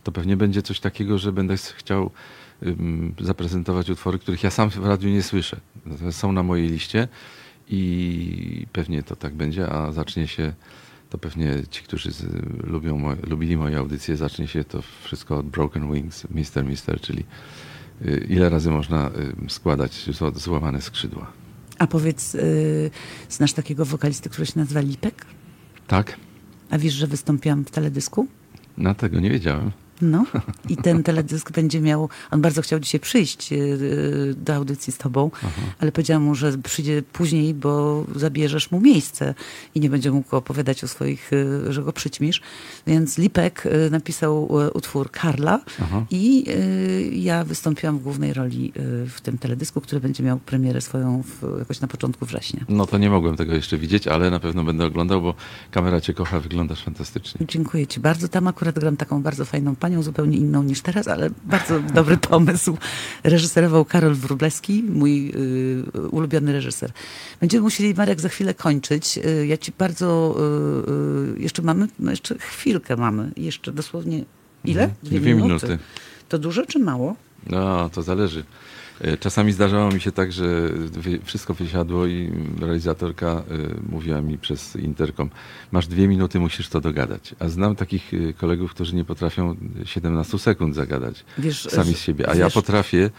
to 0.03 0.13
pewnie 0.13 0.37
będzie 0.37 0.63
coś 0.63 0.81
takiego, 0.81 1.19
że 1.19 1.33
będę 1.33 1.55
chciał 1.57 2.11
ym, 2.63 3.15
zaprezentować 3.21 3.91
utwory, 3.91 4.19
których 4.19 4.43
ja 4.43 4.51
sam 4.51 4.71
w 4.71 4.87
radiu 4.87 5.09
nie 5.09 5.23
słyszę. 5.23 5.57
Natomiast 5.87 6.19
są 6.19 6.33
na 6.33 6.43
mojej 6.43 6.69
liście 6.69 7.09
i 7.69 8.67
pewnie 8.73 9.03
to 9.03 9.17
tak 9.17 9.35
będzie, 9.35 9.69
a 9.71 9.93
zacznie 9.93 10.29
się 10.29 10.53
to 11.11 11.19
pewnie 11.19 11.63
ci, 11.71 11.83
którzy 11.83 12.13
z, 12.13 12.25
lubią 12.67 12.99
moje, 12.99 13.17
lubili 13.27 13.57
moje 13.57 13.79
audycje, 13.79 14.17
zacznie 14.17 14.49
się 14.49 14.65
to 14.65 14.83
wszystko 15.03 15.37
od 15.37 15.47
Broken 15.47 15.93
Wings, 15.93 16.27
Mister 16.31 16.65
Mister, 16.65 17.01
czyli 17.01 17.25
y, 18.07 18.27
ile 18.31 18.49
razy 18.49 18.71
można 18.71 19.11
y, 19.47 19.51
składać 19.51 19.93
zł- 20.11 20.39
złamane 20.39 20.81
skrzydła. 20.81 21.33
A 21.79 21.87
powiedz, 21.87 22.35
y, 22.35 22.91
znasz 23.29 23.53
takiego 23.53 23.85
wokalisty, 23.85 24.31
który 24.31 24.47
się 24.47 24.53
nazywa 24.57 24.81
Lipek? 24.81 25.27
Tak? 25.87 26.17
A 26.71 26.79
wiesz, 26.79 26.95
że 26.95 27.07
wystąpiłam 27.07 27.65
w 27.65 27.71
teledysku? 27.71 28.27
Na 28.77 28.95
tego 28.95 29.21
nie 29.21 29.31
wiedziałem. 29.31 29.71
No 30.05 30.27
i 30.69 30.77
ten 30.77 31.03
teledysk 31.03 31.53
będzie 31.53 31.81
miał, 31.81 32.09
on 32.31 32.41
bardzo 32.41 32.63
chciał 32.63 32.81
dzisiaj 32.81 33.01
przyjść 33.01 33.53
y, 33.53 33.57
y, 33.57 34.35
do 34.37 34.55
audycji 34.55 34.93
z 34.93 34.99
tobą, 34.99 35.31
ale 35.79 35.93
powiedziałam 35.93 36.23
mu, 36.23 36.35
że 36.35 36.59
przyjdzie 36.59 37.03
później, 37.13 37.55
bo 37.55 38.05
zabierzesz 38.17 38.71
mu 38.71 38.81
miejsce 38.81 39.35
i 39.75 39.81
nie 39.81 39.91
będzie 39.91 40.11
mógł 40.11 40.37
opowiadać 40.37 40.85
o 40.85 40.89
swoich, 40.89 41.33
y, 41.33 41.73
że 41.73 41.83
go 41.83 41.93
przyćmisz. 41.93 42.41
Więc 42.87 43.19
Lipek 43.19 43.69
napisał 43.91 44.53
utwór 44.75 45.11
Karla 45.11 45.61
i 46.11 46.45
y, 46.49 47.11
ja 47.15 47.45
wystąpiłam 47.45 47.99
w 47.99 48.03
głównej 48.03 48.33
roli 48.33 48.73
w 49.07 49.21
tym 49.21 49.39
teledysku, 49.39 49.81
który 49.81 50.01
będzie 50.01 50.23
miał 50.23 50.39
premierę 50.39 50.81
swoją 50.81 51.23
w, 51.23 51.59
jakoś 51.59 51.81
na 51.81 51.89
początku 51.89 52.27
września. 52.27 52.65
No 52.69 52.87
to 52.87 52.99
nie 52.99 53.11
mogłem 53.11 53.37
tego 53.37 53.55
jeszcze 53.55 53.79
widzieć, 53.79 54.09
ale 54.09 54.31
na 54.31 54.41
pewno 54.41 54.65
będę 54.65 54.85
oglądał, 54.85 55.23
bo 55.23 55.35
kamera 55.71 56.01
cię 56.01 56.15
kocha, 56.15 56.41
wyglądasz 56.41 56.85
fantastycznie. 56.85 57.47
Dziękuję 57.49 57.87
Ci 57.87 58.01
bardzo. 58.01 58.29
Tam 58.29 58.47
akurat 58.47 58.79
gram 58.79 58.97
taką 58.97 59.23
bardzo 59.23 59.45
fajną 59.45 59.77
panią, 59.77 59.94
zupełnie 60.03 60.39
inną 60.39 60.63
niż 60.63 60.81
teraz, 60.81 61.09
ale 61.09 61.31
bardzo 61.45 61.81
dobry 61.81 62.17
pomysł. 62.17 62.77
Reżyserował 63.25 63.85
Karol 63.85 64.15
Wróblewski, 64.15 64.83
mój 64.83 65.31
y, 65.31 66.09
ulubiony 66.11 66.53
reżyser. 66.53 66.93
Będziemy 67.41 67.63
musieli, 67.63 67.95
Marek, 67.95 68.21
za 68.21 68.29
chwilę 68.29 68.55
kończyć. 68.55 69.19
Y, 69.19 69.47
ja 69.47 69.57
Ci 69.57 69.73
bardzo... 69.79 70.37
Y, 71.37 71.37
y, 71.39 71.41
jeszcze 71.41 71.63
mamy, 71.63 71.89
no 71.99 72.11
jeszcze 72.11 72.39
chwilkę 72.39 72.97
mamy. 72.97 73.31
Jeszcze 73.37 73.73
dosłownie... 73.73 74.25
Ile? 74.65 74.85
Mhm. 74.85 75.21
Dwie 75.21 75.35
minuty. 75.35 75.79
To 76.29 76.39
dużo 76.39 76.67
czy 76.67 76.79
mało? 76.79 77.17
No, 77.47 77.91
to 77.91 78.03
zależy. 78.03 78.45
E, 79.01 79.17
Czasami 79.17 79.53
zdarzało 79.53 79.91
mi 79.91 80.01
się 80.01 80.13
tak, 80.13 80.33
że 80.33 80.71
wszystko 81.25 81.55
wysiadło 81.55 82.07
i 82.07 82.33
realizatorka 82.61 83.43
y, 83.51 83.91
mówiła 83.93 84.21
mi 84.21 84.39
przez 84.39 84.77
interkom, 84.77 85.31
masz 85.73 85.87
dwie 85.87 86.09
minuty, 86.09 86.41
musisz 86.41 86.69
to 86.69 86.81
dogadać. 86.81 87.35
A 87.39 87.49
znam 87.49 87.77
takich 87.77 88.15
y, 88.15 88.35
kolegów, 88.39 88.71
którzy 88.75 88.97
nie 88.97 89.05
potrafią 89.05 89.57
17 89.85 90.39
sekund 90.39 90.75
zagadać 90.75 91.25
Wiesz, 91.39 91.65
sami 91.71 91.95
z 91.95 91.99
siebie. 91.99 92.29
A 92.29 92.35
ja 92.35 92.45
wiesz- 92.45 92.55
potrafię 92.55 92.99
y, 92.99 93.11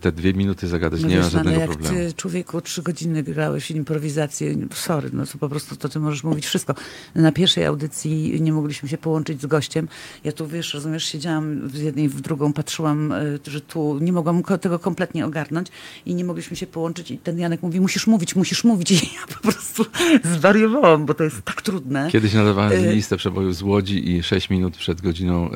te 0.00 0.12
dwie 0.12 0.34
minuty 0.34 0.68
zagadać, 0.68 1.02
No 1.02 1.08
nie 1.08 1.16
ma 1.16 1.22
wiesz, 1.22 1.32
no, 1.32 1.40
ale 1.40 1.50
żadnego 1.50 1.60
jak 1.70 1.78
problemu. 1.80 2.08
ty 2.08 2.12
człowieku 2.14 2.60
trzy 2.60 2.82
godziny 2.82 3.22
grałeś 3.22 3.70
improwizację, 3.70 4.56
sorry, 4.74 5.10
no 5.12 5.26
to 5.26 5.38
po 5.38 5.48
prostu 5.48 5.76
to 5.76 5.88
ty 5.88 6.00
możesz 6.00 6.24
mówić 6.24 6.46
wszystko. 6.46 6.74
Na 7.14 7.32
pierwszej 7.32 7.64
audycji 7.64 8.42
nie 8.42 8.52
mogliśmy 8.52 8.88
się 8.88 8.98
połączyć 8.98 9.42
z 9.42 9.46
gościem. 9.46 9.88
Ja 10.24 10.32
tu, 10.32 10.46
wiesz, 10.48 10.74
rozumiesz, 10.74 11.04
siedziałam 11.04 11.68
w 11.68 11.74
jednej, 11.74 12.08
w 12.08 12.20
drugą, 12.20 12.52
patrzyłam, 12.52 13.12
y, 13.12 13.38
że 13.46 13.60
tu 13.60 13.98
nie 14.00 14.12
mogłam 14.12 14.42
tego 14.60 14.78
kompletnie 14.78 15.26
ogarnąć 15.26 15.68
i 16.06 16.14
nie 16.14 16.24
mogliśmy 16.24 16.56
się 16.56 16.66
połączyć 16.66 17.10
i 17.10 17.18
ten 17.18 17.38
Janek 17.38 17.62
mówi, 17.62 17.80
musisz 17.80 18.06
mówić, 18.06 18.36
musisz 18.36 18.64
mówić 18.64 18.90
i 18.90 18.94
ja 18.94 19.34
po 19.36 19.40
prostu 19.42 19.84
zwariowałam, 20.24 21.06
bo 21.06 21.14
to 21.14 21.24
jest 21.24 21.42
tak 21.42 21.62
trudne. 21.62 22.08
Kiedyś 22.12 22.34
nadawałem 22.34 22.84
Y- 22.84 22.92
listę 22.94 23.16
przebojów 23.16 23.56
z 23.56 23.62
Łodzi 23.62 24.10
i 24.10 24.22
6 24.22 24.50
minut 24.50 24.76
przed 24.76 25.00
godziną 25.00 25.50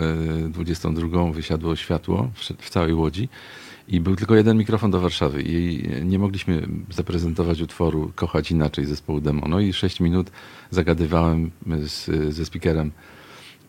y, 0.46 0.48
22 0.48 1.32
wysiadło 1.32 1.76
światło 1.76 2.30
w 2.60 2.70
całej 2.70 2.94
Łodzi 2.94 3.28
i 3.88 4.00
był 4.00 4.16
tylko 4.16 4.34
jeden 4.34 4.56
mikrofon 4.56 4.90
do 4.90 5.00
Warszawy 5.00 5.42
i 5.42 5.82
nie 6.04 6.18
mogliśmy 6.18 6.68
zaprezentować 6.90 7.60
utworu 7.60 8.12
Kochać 8.14 8.50
Inaczej 8.50 8.84
zespołu 8.84 9.20
Demono 9.20 9.60
i 9.60 9.72
6 9.72 10.00
minut 10.00 10.30
zagadywałem 10.70 11.50
z, 11.86 12.10
ze 12.34 12.44
speakerem, 12.44 12.90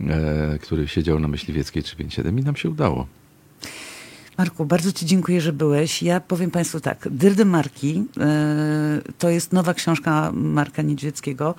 e, 0.01 0.59
który 0.61 0.87
siedział 0.87 1.19
na 1.19 1.27
Myśliwieckiej 1.27 1.83
357 1.83 2.39
i 2.39 2.43
nam 2.43 2.55
się 2.55 2.69
udało. 2.69 3.07
Marku, 4.37 4.65
bardzo 4.65 4.91
Ci 4.91 5.05
dziękuję, 5.05 5.41
że 5.41 5.53
byłeś. 5.53 6.03
Ja 6.03 6.19
powiem 6.19 6.51
Państwu 6.51 6.79
tak, 6.79 7.07
Dyrdy 7.11 7.45
Marki 7.45 8.03
e, 8.19 9.01
to 9.17 9.29
jest 9.29 9.53
nowa 9.53 9.73
książka 9.73 10.31
Marka 10.33 10.81
Niedźwieckiego. 10.81 11.55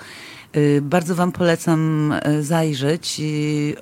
E, 0.53 0.81
Bardzo 0.81 1.15
Wam 1.15 1.33
polecam 1.33 2.13
e, 2.23 2.43
zajrzeć, 2.43 3.21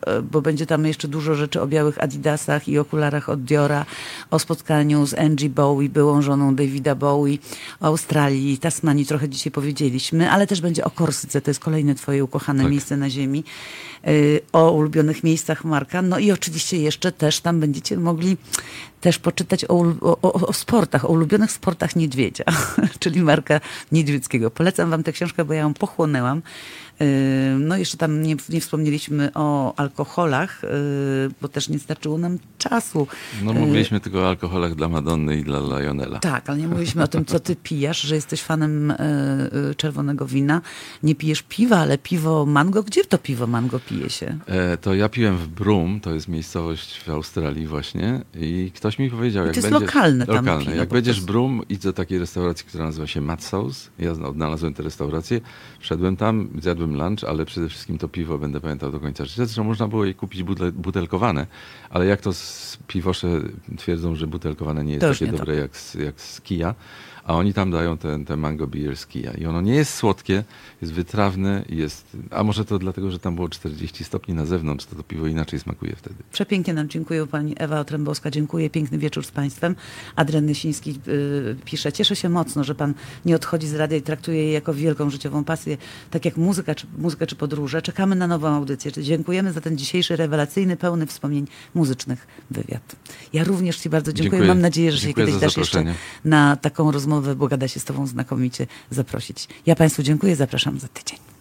e, 0.07 0.23
bo 0.23 0.43
będzie 0.43 0.67
tam 0.67 0.87
jeszcze 0.87 1.09
dużo 1.09 1.35
rzeczy 1.35 1.61
o 1.61 1.67
białych 1.67 2.03
adidasach 2.03 2.69
i 2.69 2.79
okularach 2.79 3.29
od 3.29 3.43
Diora, 3.45 3.87
o 4.31 4.39
spotkaniu 4.39 5.07
z 5.07 5.15
Angie 5.15 5.51
Bowie, 5.51 5.89
byłą 5.89 6.23
żoną 6.23 6.55
Davida 6.55 6.95
Bowie, 6.95 7.39
o 7.81 7.85
Australii, 7.85 8.59
Tasmanii 8.59 9.07
trochę 9.07 9.29
dzisiaj 9.29 9.51
powiedzieliśmy, 9.53 10.31
ale 10.31 10.47
też 10.47 10.61
będzie 10.61 10.85
o 10.85 10.91
Korsyce, 10.91 11.41
to 11.41 11.51
jest 11.51 11.61
kolejne 11.61 11.95
Twoje 11.95 12.25
ukochane 12.25 12.63
Tak. 12.63 12.71
miejsce 12.71 12.97
na 12.97 13.11
ziemi, 13.11 13.45
y, 14.09 14.41
o 14.53 14.71
ulubionych 14.71 15.25
miejscach 15.25 15.65
Marka. 15.65 16.03
No 16.03 16.19
i 16.19 16.33
oczywiście 16.33 16.77
jeszcze 16.77 17.13
też 17.13 17.41
tam 17.41 17.61
będziecie 17.61 17.97
mogli 17.97 18.37
też 19.01 19.19
poczytać 19.19 19.65
o, 19.65 19.85
o, 20.01 20.33
o 20.33 20.53
sportach, 20.53 21.05
o 21.05 21.09
ulubionych 21.09 21.53
sportach 21.53 21.97
niedźwiedzia, 21.97 22.45
czyli 23.01 23.23
Marka 23.23 23.61
Niedźwieckiego. 23.93 24.51
Polecam 24.51 24.91
wam 24.91 25.03
tę 25.03 25.13
książkę, 25.13 25.45
bo 25.45 25.53
ja 25.55 25.61
ją 25.61 25.75
pochłonęłam. 25.75 26.43
Y, 27.03 27.59
No 27.59 27.77
jeszcze 27.77 27.97
tam 27.97 28.23
nie, 28.23 28.37
nie 28.49 28.61
wspomnieliśmy 28.61 29.31
o 29.35 29.75
alkoholach, 29.77 30.65
y, 30.65 30.69
bo 31.43 31.49
też 31.49 31.69
nie 31.69 31.79
starczyło 31.79 32.19
nam 32.19 32.39
czasu. 32.59 33.07
No 33.43 33.51
Y, 33.53 33.55
mówiliśmy 33.55 34.01
tylko 34.01 34.19
o 34.21 34.29
alkoholach 34.29 34.75
dla 34.75 34.89
Madonny 34.89 35.37
i 35.37 35.43
dla 35.45 35.61
Lionela. 35.81 36.19
tak, 36.19 36.51
ale 36.51 36.59
nie 36.59 36.69
mówiliśmy 36.69 37.03
o 37.03 37.09
tym, 37.09 37.25
co 37.25 37.41
ty 37.41 37.57
pijasz, 37.57 38.01
że 38.01 38.15
jesteś 38.15 38.43
fanem 38.43 38.91
e, 38.91 38.97
czerwonego 39.77 40.27
wina. 40.27 40.61
Nie 41.03 41.15
pijesz 41.15 41.43
piwa, 41.43 41.77
ale 41.77 41.99
piwo 41.99 42.47
mango. 42.47 42.83
Gdzie 42.83 43.05
to 43.05 43.19
piwo 43.19 43.47
mango 43.47 43.81
pije 43.81 44.11
się? 44.11 44.39
E, 44.47 44.77
to 44.77 44.95
ja 44.95 45.09
piłem 45.09 45.37
w 45.37 45.49
Broome, 45.49 46.01
to 46.01 46.15
jest 46.15 46.29
miejscowość 46.29 47.01
w 47.01 47.09
Australii 47.09 47.67
właśnie 47.67 48.21
i 48.35 48.73
ktoś 48.75 48.99
mi 48.99 49.11
powiedział, 49.11 49.45
jak 49.47 49.55
to 49.55 49.59
jest 49.61 49.71
będzie... 49.71 49.87
lokalne 49.87 50.27
tam 50.27 50.37
lokalne. 50.37 50.65
piwo 50.65 50.77
Jak 50.77 50.89
będziesz. 50.89 51.21
Broome, 51.21 51.63
idź 51.69 51.83
do 51.83 51.93
takiej 51.93 52.19
restauracji, 52.19 52.67
która 52.67 52.85
nazywa 52.85 53.07
się 53.07 53.21
Matt 53.21 53.45
Sauce. 53.45 53.91
Ja 53.99 54.11
odnalazłem 54.11 54.75
tę 54.75 54.83
restaurację, 54.83 55.41
wszedłem 55.81 56.17
tam, 56.17 56.49
zjadłem 56.63 56.88
lunch, 56.97 57.25
ale 57.25 57.45
przede 57.45 57.69
wszystkim 57.69 57.99
to 57.99 58.09
piwo 58.09 58.39
będę 58.39 58.61
pamiętał 58.61 58.93
do 58.93 59.01
końca 59.01 59.25
życia. 59.25 59.45
Zresztą 59.45 59.65
można 59.65 59.89
było 59.89 60.05
je 60.05 60.15
kupić 60.15 60.43
butel, 60.43 60.73
butelkowane, 60.73 61.47
ale 61.91 62.07
jak 62.07 62.21
to 62.21 62.33
z 62.33 62.79
piwosze 62.87 63.29
twierdzą, 63.77 64.15
że 64.15 64.27
butelkowane 64.27 64.85
nie 64.85 64.95
jest 64.95 65.07
już 65.07 65.19
takie 65.19 65.33
nie 65.33 65.39
dobre 65.39 65.57
jak 65.57 65.77
z, 65.77 65.95
jak 65.95 66.21
z 66.21 66.41
kija, 66.41 66.75
a 67.29 67.35
oni 67.35 67.55
tam 67.55 67.71
dają 67.71 67.99
ten, 67.99 68.25
ten 68.25 68.41
mango 68.41 68.67
beer 68.67 68.97
z 68.97 69.07
kija. 69.07 69.33
I 69.33 69.47
ono 69.47 69.61
nie 69.61 69.75
jest 69.75 69.95
słodkie, 69.95 70.45
jest 70.83 70.93
wytrawne, 70.93 71.65
jest, 71.69 72.17
a 72.31 72.45
może 72.45 72.65
to 72.65 72.79
dlatego, 72.79 73.11
że 73.11 73.19
tam 73.19 73.35
było 73.35 73.49
40 73.49 74.05
stopni 74.05 74.35
na 74.35 74.47
zewnątrz, 74.47 74.87
to 74.87 74.97
to 74.97 75.03
piwo 75.03 75.27
inaczej 75.27 75.61
smakuje 75.61 75.97
wtedy. 75.97 76.17
Przepięknie 76.33 76.75
nam 76.75 76.89
dziękuję 76.89 77.27
pani 77.27 77.55
Ewa 77.59 77.81
Otrębowska. 77.81 78.31
Dziękuję. 78.31 78.71
Piękny 78.71 78.99
wieczór 78.99 79.27
z 79.27 79.31
państwem. 79.31 79.77
Adrian 80.17 80.47
Nysiński 80.47 81.01
y, 81.09 81.57
pisze. 81.65 81.93
Cieszę 81.93 82.17
się 82.17 82.29
mocno, 82.29 82.65
że 82.65 82.75
pan 82.75 82.95
nie 83.25 83.37
odchodzi 83.37 83.67
z 83.67 83.75
radia 83.75 83.97
i 83.97 84.03
traktuje 84.03 84.45
je 84.45 84.53
jako 84.53 84.75
wielką 84.75 85.11
życiową 85.11 85.45
pasję, 85.45 85.77
tak 86.11 86.25
jak 86.25 86.37
muzyka 86.37 86.75
czy, 86.75 86.87
muzykę 86.99 87.27
czy 87.27 87.37
podróże. 87.37 87.83
Czekamy 87.83 88.17
na 88.17 88.27
nową 88.27 88.49
audycję. 88.49 88.93
Dziękujemy 88.93 89.53
za 89.53 89.61
ten 89.61 89.79
dzisiejszy 89.79 90.17
rewelacyjny, 90.17 90.77
pełny 90.77 91.07
wspomnień 91.07 91.47
muzycznych 91.75 92.27
wywiad. 92.51 92.97
Ja 93.33 93.45
również 93.45 93.79
ci 93.79 93.91
bardzo 93.91 94.13
dziękuję. 94.13 94.31
Dziękuję. 94.31 94.49
Mam 94.49 94.61
nadzieję, 94.61 94.93
że 94.93 94.99
się 94.99 95.07
Dziękuję 95.07 95.27
kiedyś 95.27 95.41
za 95.41 95.47
dasz 95.47 95.57
jeszcze 95.57 95.85
na 96.25 96.57
taką 96.57 96.91
rozmowę, 97.19 97.37
bo 97.37 97.49
gada 97.49 97.69
się 97.69 97.81
z 97.81 97.85
tobą 97.85 98.07
znakomicie 98.07 98.67
zaprosić. 98.91 99.49
Ja 99.67 99.77
państwu 99.77 100.03
dziękuję. 100.03 100.37
Zapraszam 100.37 100.79
za 100.79 100.89
tydzień. 100.89 101.38